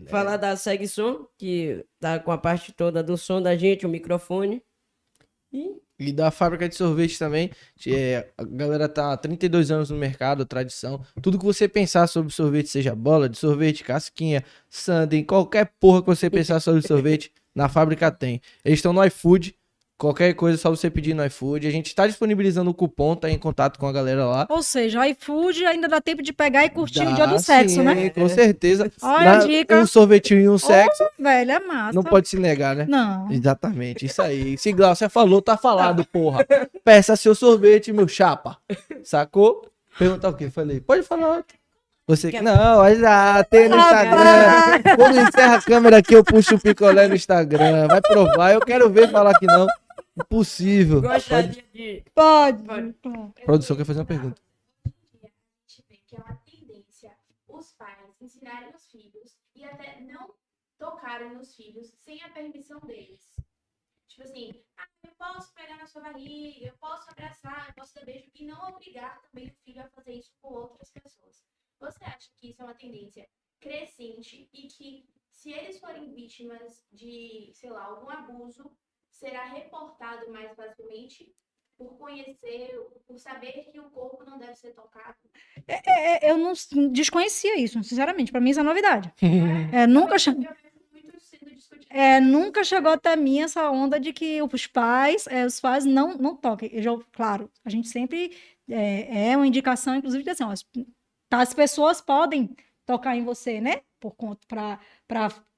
Falar 0.07 0.35
da 0.35 0.57
Segue 0.57 0.89
Som, 0.89 1.25
que 1.37 1.85
tá 2.01 2.19
com 2.19 2.33
a 2.33 2.37
parte 2.37 2.73
toda 2.73 3.01
do 3.01 3.17
som 3.17 3.41
da 3.41 3.55
gente, 3.55 3.85
o 3.85 3.89
microfone. 3.89 4.61
E 5.53 5.69
E 5.97 6.11
da 6.11 6.31
fábrica 6.31 6.67
de 6.67 6.75
sorvete 6.75 7.17
também. 7.17 7.49
É, 7.87 8.27
a 8.37 8.43
galera 8.43 8.89
tá 8.89 9.13
há 9.13 9.17
32 9.17 9.71
anos 9.71 9.89
no 9.89 9.95
mercado, 9.95 10.45
tradição. 10.45 11.01
Tudo 11.21 11.39
que 11.39 11.45
você 11.45 11.65
pensar 11.65 12.07
sobre 12.07 12.33
sorvete, 12.33 12.67
seja 12.67 12.93
bola 12.93 13.29
de 13.29 13.37
sorvete, 13.37 13.85
casquinha, 13.85 14.43
sundae, 14.69 15.23
qualquer 15.23 15.71
porra 15.79 16.01
que 16.01 16.07
você 16.07 16.29
pensar 16.29 16.59
sobre 16.59 16.85
sorvete, 16.85 17.31
na 17.55 17.69
fábrica 17.69 18.11
tem. 18.11 18.41
Eles 18.65 18.79
estão 18.79 18.91
no 18.91 19.01
iFood. 19.05 19.55
Qualquer 20.01 20.33
coisa 20.33 20.57
é 20.57 20.59
só 20.59 20.71
você 20.71 20.89
pedir 20.89 21.13
no 21.13 21.23
iFood. 21.23 21.67
A 21.67 21.69
gente 21.69 21.93
tá 21.93 22.07
disponibilizando 22.07 22.71
o 22.71 22.73
cupom, 22.73 23.15
tá 23.15 23.29
em 23.29 23.37
contato 23.37 23.77
com 23.77 23.85
a 23.85 23.91
galera 23.91 24.25
lá. 24.25 24.47
Ou 24.49 24.63
seja, 24.63 25.07
iFood 25.07 25.63
ainda 25.63 25.87
dá 25.87 26.01
tempo 26.01 26.23
de 26.23 26.33
pegar 26.33 26.65
e 26.65 26.71
curtir 26.71 27.03
o 27.03 27.05
Dá, 27.05 27.11
dia 27.11 27.27
do 27.27 27.37
sexo, 27.37 27.75
sim, 27.75 27.83
né? 27.83 28.09
Com 28.09 28.27
certeza. 28.27 28.91
Olha 28.99 29.33
a 29.33 29.37
Na- 29.37 29.45
dica. 29.45 29.77
Um 29.77 29.85
sorvetinho 29.85 30.41
e 30.41 30.49
um 30.49 30.57
sexo, 30.57 31.03
Velho, 31.19 31.51
é 31.51 31.59
massa. 31.59 31.93
não 31.93 32.01
pode 32.01 32.27
se 32.27 32.39
negar, 32.39 32.75
né? 32.75 32.87
Não. 32.89 33.31
Exatamente, 33.31 34.07
isso 34.07 34.19
aí. 34.23 34.57
Se 34.57 34.71
Glaucia 34.71 35.07
falou, 35.07 35.39
tá 35.39 35.55
falado, 35.55 36.03
porra. 36.03 36.47
Peça 36.83 37.15
seu 37.15 37.35
sorvete, 37.35 37.93
meu 37.93 38.07
chapa. 38.07 38.57
Sacou? 39.03 39.69
Perguntar 39.99 40.29
o 40.29 40.33
quê? 40.33 40.49
Falei, 40.49 40.79
pode 40.79 41.03
falar. 41.03 41.43
Você 42.07 42.31
que. 42.31 42.41
Não, 42.41 42.79
olha 42.79 42.99
lá, 42.99 43.43
tem 43.43 43.69
no 43.69 43.77
Instagram. 43.77 44.95
Quando 44.97 45.19
encerra 45.19 45.55
a 45.57 45.61
câmera 45.61 45.97
aqui, 45.97 46.15
eu 46.15 46.23
puxo 46.23 46.55
o 46.55 46.59
picolé 46.59 47.07
no 47.07 47.13
Instagram. 47.13 47.87
Vai 47.87 48.01
provar, 48.01 48.53
eu 48.53 48.59
quero 48.61 48.89
ver 48.89 49.11
falar 49.11 49.37
que 49.37 49.45
não. 49.45 49.67
Impossível. 50.17 51.01
Pode... 51.01 51.61
de. 51.71 52.03
Pode. 52.13 52.63
Pode. 52.63 52.93
Produção 53.45 53.77
quer 53.77 53.85
fazer 53.85 53.99
uma 53.99 54.05
pergunta. 54.05 54.41
a 54.85 54.89
gente 55.67 55.85
vê 55.87 55.97
que 56.05 56.15
é 56.15 56.19
uma 56.19 56.35
tendência 56.37 57.17
os 57.47 57.73
pais 57.73 58.15
ensinarem 58.19 58.73
os 58.75 58.89
filhos 58.89 59.37
e 59.55 59.63
até 59.63 60.01
não 60.01 60.33
tocarem 60.77 61.33
nos 61.33 61.55
filhos 61.55 61.93
sem 61.99 62.21
a 62.23 62.29
permissão 62.29 62.79
deles. 62.81 63.35
Tipo 64.07 64.23
assim, 64.23 64.53
ah, 64.77 64.87
eu 65.03 65.11
posso 65.11 65.53
pegar 65.53 65.77
na 65.77 65.87
sua 65.87 66.01
barriga, 66.01 66.65
eu 66.65 66.77
posso 66.77 67.09
abraçar, 67.09 67.69
eu 67.69 67.73
posso 67.75 67.95
dar 67.95 68.03
beijo, 68.03 68.29
e 68.35 68.45
não 68.45 68.69
obrigar 68.69 69.21
também 69.21 69.47
o 69.47 69.53
filho 69.63 69.81
a 69.81 69.89
fazer 69.89 70.13
isso 70.13 70.33
com 70.41 70.53
outras 70.53 70.89
pessoas. 70.91 71.45
Você 71.79 72.03
acha 72.03 72.29
que 72.35 72.49
isso 72.49 72.61
é 72.61 72.65
uma 72.65 72.75
tendência 72.75 73.29
crescente 73.59 74.49
e 74.51 74.67
que 74.67 75.09
se 75.29 75.51
eles 75.51 75.79
forem 75.79 76.13
vítimas 76.13 76.85
de, 76.91 77.51
sei 77.53 77.69
lá, 77.69 77.85
algum 77.85 78.09
abuso, 78.09 78.69
será 79.11 79.45
reportado 79.45 80.31
mais 80.31 80.55
facilmente 80.55 81.33
por 81.77 81.97
conhecer, 81.97 82.79
por 83.07 83.17
saber 83.17 83.69
que 83.71 83.79
o 83.79 83.89
corpo 83.89 84.23
não 84.23 84.37
deve 84.37 84.55
ser 84.55 84.73
tocado. 84.73 85.15
É, 85.67 86.31
eu 86.31 86.37
não 86.37 86.53
desconhecia 86.91 87.59
isso, 87.59 87.81
sinceramente. 87.83 88.31
Para 88.31 88.39
mim, 88.41 88.51
isso 88.51 88.59
é 88.59 88.63
novidade. 88.63 89.11
É, 89.73 89.87
nunca, 89.87 90.15
muito 90.91 91.19
sendo 91.19 91.49
discutido. 91.55 91.87
é, 91.89 92.19
nunca 92.19 92.63
chegou 92.63 92.91
até 92.91 93.15
mim 93.15 93.41
essa 93.41 93.69
onda 93.71 93.99
de 93.99 94.13
que 94.13 94.41
os 94.41 94.67
pais, 94.67 95.25
é, 95.27 95.45
os 95.45 95.59
pais 95.59 95.85
não, 95.85 96.15
não 96.17 96.35
toquem. 96.35 96.69
Eu 96.71 96.83
já- 96.83 96.99
claro, 97.11 97.49
a 97.65 97.69
gente 97.69 97.87
sempre 97.87 98.35
é, 98.69 99.29
é 99.31 99.37
uma 99.37 99.47
indicação, 99.47 99.95
inclusive, 99.95 100.23
de 100.23 100.29
assim, 100.29 100.43
ó, 100.43 100.51
as, 100.51 100.63
tá, 101.29 101.41
as 101.41 101.53
pessoas 101.53 101.99
podem 102.01 102.55
tocar 102.85 103.15
em 103.15 103.23
você, 103.23 103.59
né? 103.59 103.81
Por 103.99 104.15
conta 104.15 104.45
para 104.47 104.79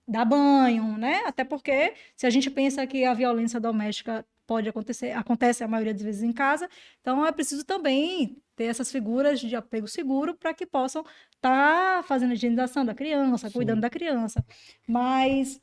dar 0.07 0.25
banho, 0.25 0.97
né? 0.97 1.23
Até 1.25 1.43
porque 1.43 1.93
se 2.15 2.25
a 2.25 2.29
gente 2.29 2.49
pensa 2.49 2.85
que 2.85 3.05
a 3.05 3.13
violência 3.13 3.59
doméstica 3.59 4.25
pode 4.45 4.67
acontecer, 4.67 5.11
acontece 5.11 5.63
a 5.63 5.67
maioria 5.67 5.93
das 5.93 6.03
vezes 6.03 6.23
em 6.23 6.33
casa, 6.33 6.69
então 6.99 7.25
é 7.25 7.31
preciso 7.31 7.65
também 7.65 8.41
ter 8.55 8.65
essas 8.65 8.91
figuras 8.91 9.39
de 9.39 9.55
apego 9.55 9.87
seguro 9.87 10.35
para 10.35 10.53
que 10.53 10.65
possam 10.65 11.05
estar 11.35 12.03
fazendo 12.03 12.31
a 12.31 12.33
higienização 12.33 12.85
da 12.85 12.93
criança, 12.93 13.47
Sim. 13.47 13.53
cuidando 13.53 13.81
da 13.81 13.89
criança. 13.89 14.45
Mas 14.87 15.59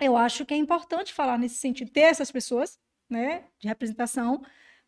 eu 0.00 0.16
acho 0.16 0.46
que 0.46 0.54
é 0.54 0.56
importante 0.56 1.12
falar 1.12 1.38
nesse 1.38 1.56
sentido, 1.56 1.90
ter 1.90 2.02
essas 2.02 2.30
pessoas, 2.30 2.78
né, 3.10 3.44
de 3.58 3.68
representação, 3.68 4.42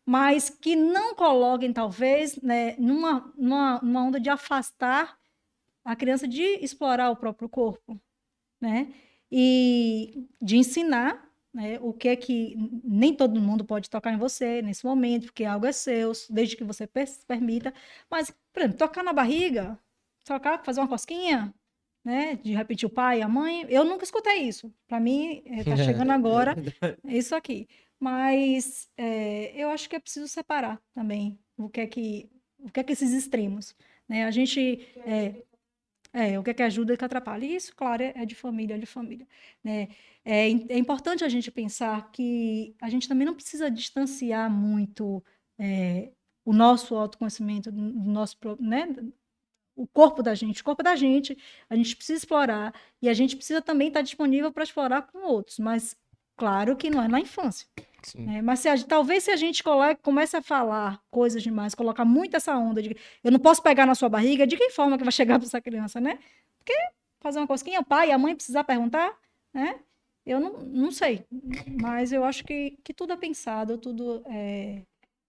mas 0.05 0.49
que 0.49 0.75
não 0.75 1.15
coloquem, 1.15 1.73
talvez, 1.73 2.41
né, 2.41 2.75
numa, 2.77 3.33
numa, 3.37 3.79
numa 3.81 4.03
onda 4.03 4.19
de 4.19 4.29
afastar 4.29 5.17
a 5.83 5.95
criança 5.95 6.27
de 6.27 6.43
explorar 6.63 7.11
o 7.11 7.15
próprio 7.15 7.47
corpo, 7.47 7.99
né, 8.65 8.91
e 9.31 10.27
de 10.41 10.57
ensinar 10.57 11.23
né, 11.53 11.77
o 11.81 11.93
que 11.93 12.09
é 12.09 12.15
que 12.15 12.55
nem 12.83 13.13
todo 13.13 13.39
mundo 13.39 13.63
pode 13.63 13.89
tocar 13.89 14.11
em 14.11 14.17
você 14.17 14.61
nesse 14.61 14.83
momento, 14.85 15.27
porque 15.27 15.45
algo 15.45 15.65
é 15.65 15.71
seu, 15.71 16.11
desde 16.29 16.57
que 16.57 16.63
você 16.63 16.89
permita. 17.27 17.73
Mas, 18.09 18.29
por 18.51 18.61
exemplo, 18.61 18.77
tocar 18.77 19.03
na 19.03 19.13
barriga, 19.13 19.79
tocar, 20.25 20.63
fazer 20.65 20.81
uma 20.81 20.87
cosquinha, 20.87 21.53
né? 22.03 22.35
De 22.43 22.53
repetir 22.53 22.87
o 22.87 22.91
pai, 22.91 23.21
a 23.21 23.27
mãe, 23.27 23.65
eu 23.69 23.85
nunca 23.85 24.03
escutei 24.03 24.39
isso. 24.43 24.73
Para 24.87 24.99
mim, 24.99 25.43
está 25.45 25.77
chegando 25.77 26.11
agora 26.11 26.55
isso 27.05 27.33
aqui. 27.35 27.67
Mas 27.97 28.89
é, 28.97 29.53
eu 29.55 29.69
acho 29.69 29.89
que 29.89 29.95
é 29.95 29.99
preciso 29.99 30.27
separar 30.27 30.81
também 30.93 31.39
o 31.57 31.69
que 31.69 31.79
é 31.79 31.87
que, 31.87 32.29
o 32.59 32.69
que 32.69 32.79
é 32.81 32.83
que 32.83 32.91
esses 32.91 33.13
extremos, 33.13 33.73
né? 34.09 34.25
A 34.25 34.31
gente 34.31 34.85
é, 35.05 35.35
é, 36.15 36.39
o 36.39 36.43
que 36.43 36.51
é 36.51 36.53
que 36.53 36.63
ajuda 36.63 36.93
e 36.93 36.95
o 36.95 36.97
que 36.97 37.03
atrapalha. 37.03 37.45
E 37.45 37.55
isso, 37.55 37.75
claro, 37.75 38.01
é, 38.01 38.13
é 38.15 38.25
de 38.25 38.35
família, 38.35 38.75
é 38.75 38.77
de 38.77 38.85
família, 38.85 39.27
né? 39.61 39.89
É, 40.23 40.47
é 40.49 40.77
importante 40.77 41.25
a 41.25 41.29
gente 41.29 41.51
pensar 41.51 42.09
que 42.11 42.73
a 42.81 42.89
gente 42.89 43.07
também 43.07 43.25
não 43.25 43.35
precisa 43.35 43.69
distanciar 43.69 44.49
muito 44.49 45.21
é, 45.59 46.11
o 46.45 46.53
nosso 46.53 46.95
autoconhecimento, 46.95 47.69
do 47.71 47.81
nosso, 47.81 48.37
né? 48.59 48.87
O 49.75 49.85
corpo 49.85 50.23
da 50.23 50.33
gente, 50.33 50.61
o 50.61 50.63
corpo 50.63 50.81
da 50.81 50.95
gente, 50.95 51.37
a 51.69 51.75
gente 51.75 51.95
precisa 51.97 52.19
explorar 52.19 52.73
e 53.01 53.09
a 53.09 53.13
gente 53.13 53.35
precisa 53.35 53.61
também 53.61 53.89
estar 53.89 54.01
disponível 54.01 54.53
para 54.53 54.63
explorar 54.63 55.01
com 55.03 55.19
outros, 55.27 55.59
mas 55.59 55.97
claro 56.35 56.75
que 56.75 56.89
não 56.89 57.01
é 57.01 57.07
na 57.07 57.19
infância. 57.19 57.67
Sim. 58.05 58.25
né? 58.25 58.41
Mas 58.41 58.59
se 58.59 58.69
a 58.69 58.77
talvez 58.83 59.23
se 59.23 59.31
a 59.31 59.35
gente 59.35 59.63
coloque, 59.63 60.01
comece 60.01 60.37
a 60.37 60.41
falar 60.41 61.01
coisas 61.09 61.41
demais, 61.41 61.73
colocar 61.73 62.05
muito 62.05 62.37
essa 62.37 62.55
onda 62.55 62.81
de 62.81 62.93
que 62.93 63.01
eu 63.23 63.31
não 63.31 63.39
posso 63.39 63.63
pegar 63.63 63.85
na 63.85 63.95
sua 63.95 64.07
barriga, 64.09 64.45
de 64.45 64.55
que 64.55 64.69
forma 64.69 64.97
que 64.97 65.03
vai 65.03 65.11
chegar 65.11 65.39
para 65.39 65.47
essa 65.47 65.59
criança, 65.59 65.99
né? 65.99 66.19
Porque 66.57 66.73
fazer 67.19 67.39
uma 67.39 67.47
cosquinha, 67.47 67.79
o 67.79 67.85
pai 67.85 68.09
e 68.09 68.11
a 68.11 68.17
mãe 68.17 68.35
precisar 68.35 68.63
perguntar, 68.63 69.11
né? 69.53 69.79
Eu 70.25 70.39
não, 70.39 70.53
não 70.59 70.91
sei, 70.91 71.25
mas 71.81 72.11
eu 72.11 72.23
acho 72.23 72.43
que, 72.43 72.77
que 72.83 72.93
tudo 72.93 73.13
é 73.13 73.17
pensado, 73.17 73.77
tudo 73.77 74.23
é, 74.25 74.81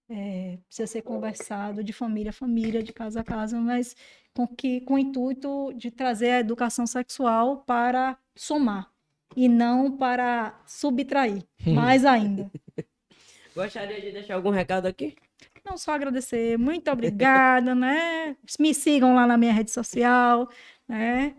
é, 0.08 0.58
precisa 0.66 0.86
ser 0.86 1.02
conversado 1.02 1.84
de 1.84 1.92
família 1.92 2.30
a 2.30 2.32
família, 2.32 2.82
de 2.82 2.92
casa 2.94 3.20
a 3.20 3.24
casa, 3.24 3.60
mas 3.60 3.94
com, 4.34 4.46
que, 4.46 4.80
com 4.82 4.94
o 4.94 4.98
intuito 4.98 5.72
de 5.74 5.90
trazer 5.90 6.30
a 6.30 6.40
educação 6.40 6.86
sexual 6.86 7.58
para 7.58 8.18
somar 8.34 8.90
e 9.36 9.48
não 9.48 9.96
para 9.96 10.58
subtrair, 10.66 11.44
mais 11.66 12.04
ainda. 12.04 12.50
Gostaria 13.54 14.00
de 14.00 14.10
deixar 14.10 14.34
algum 14.34 14.50
recado 14.50 14.86
aqui? 14.86 15.14
Não 15.64 15.76
só 15.76 15.92
agradecer, 15.92 16.58
muito 16.58 16.90
obrigada, 16.90 17.74
né? 17.74 18.36
Me 18.58 18.72
sigam 18.72 19.14
lá 19.14 19.26
na 19.26 19.36
minha 19.36 19.52
rede 19.52 19.70
social, 19.70 20.48
né? 20.88 21.34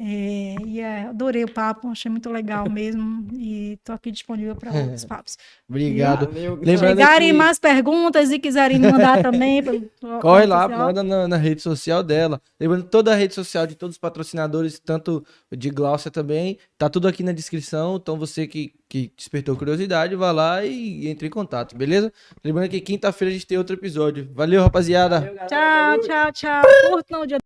É, 0.00 0.54
e 0.64 0.80
é, 0.80 1.02
adorei 1.08 1.42
o 1.44 1.52
papo, 1.52 1.88
achei 1.88 2.10
muito 2.10 2.30
legal 2.30 2.68
mesmo. 2.70 3.26
E 3.32 3.72
estou 3.72 3.94
aqui 3.94 4.10
disponível 4.12 4.54
para 4.54 4.72
outros 4.72 5.04
papos. 5.06 5.36
Obrigado. 5.68 6.28
Lembrando 6.62 6.78
Chegarem 6.78 7.28
que- 7.32 7.36
mais 7.36 7.58
perguntas 7.58 8.30
e 8.30 8.38
quiserem 8.38 8.78
me 8.78 8.90
mandar 8.90 9.22
também. 9.22 9.62
Corre 10.22 10.46
lá, 10.46 10.62
social. 10.62 10.78
manda 10.86 11.02
na, 11.02 11.26
na 11.28 11.36
rede 11.36 11.60
social 11.62 12.02
dela. 12.02 12.40
Lembrando 12.60 12.84
que 12.84 12.90
toda 12.90 13.12
a 13.12 13.16
rede 13.16 13.34
social 13.34 13.66
de 13.66 13.74
todos 13.74 13.96
os 13.96 13.98
patrocinadores, 14.00 14.78
tanto 14.78 15.24
de 15.50 15.68
Glaucia 15.70 16.10
também, 16.10 16.58
tá 16.76 16.88
tudo 16.88 17.08
aqui 17.08 17.22
na 17.22 17.32
descrição. 17.32 17.96
Então 17.96 18.16
você 18.16 18.46
que, 18.46 18.72
que 18.88 19.12
despertou 19.16 19.56
curiosidade, 19.56 20.14
vá 20.14 20.30
lá 20.30 20.64
e 20.64 21.08
entre 21.08 21.26
em 21.26 21.30
contato, 21.30 21.76
beleza? 21.76 22.12
Lembrando 22.44 22.68
que 22.70 22.80
quinta-feira 22.80 23.30
a 23.30 23.34
gente 23.34 23.46
tem 23.46 23.58
outro 23.58 23.74
episódio. 23.74 24.28
Valeu, 24.32 24.62
rapaziada! 24.62 25.20
Valeu, 25.20 25.46
Tchau, 25.48 26.00
tchau, 26.00 26.32
tchau. 26.32 26.62
Curtam 26.90 27.22
o 27.22 27.26
dia 27.26 27.38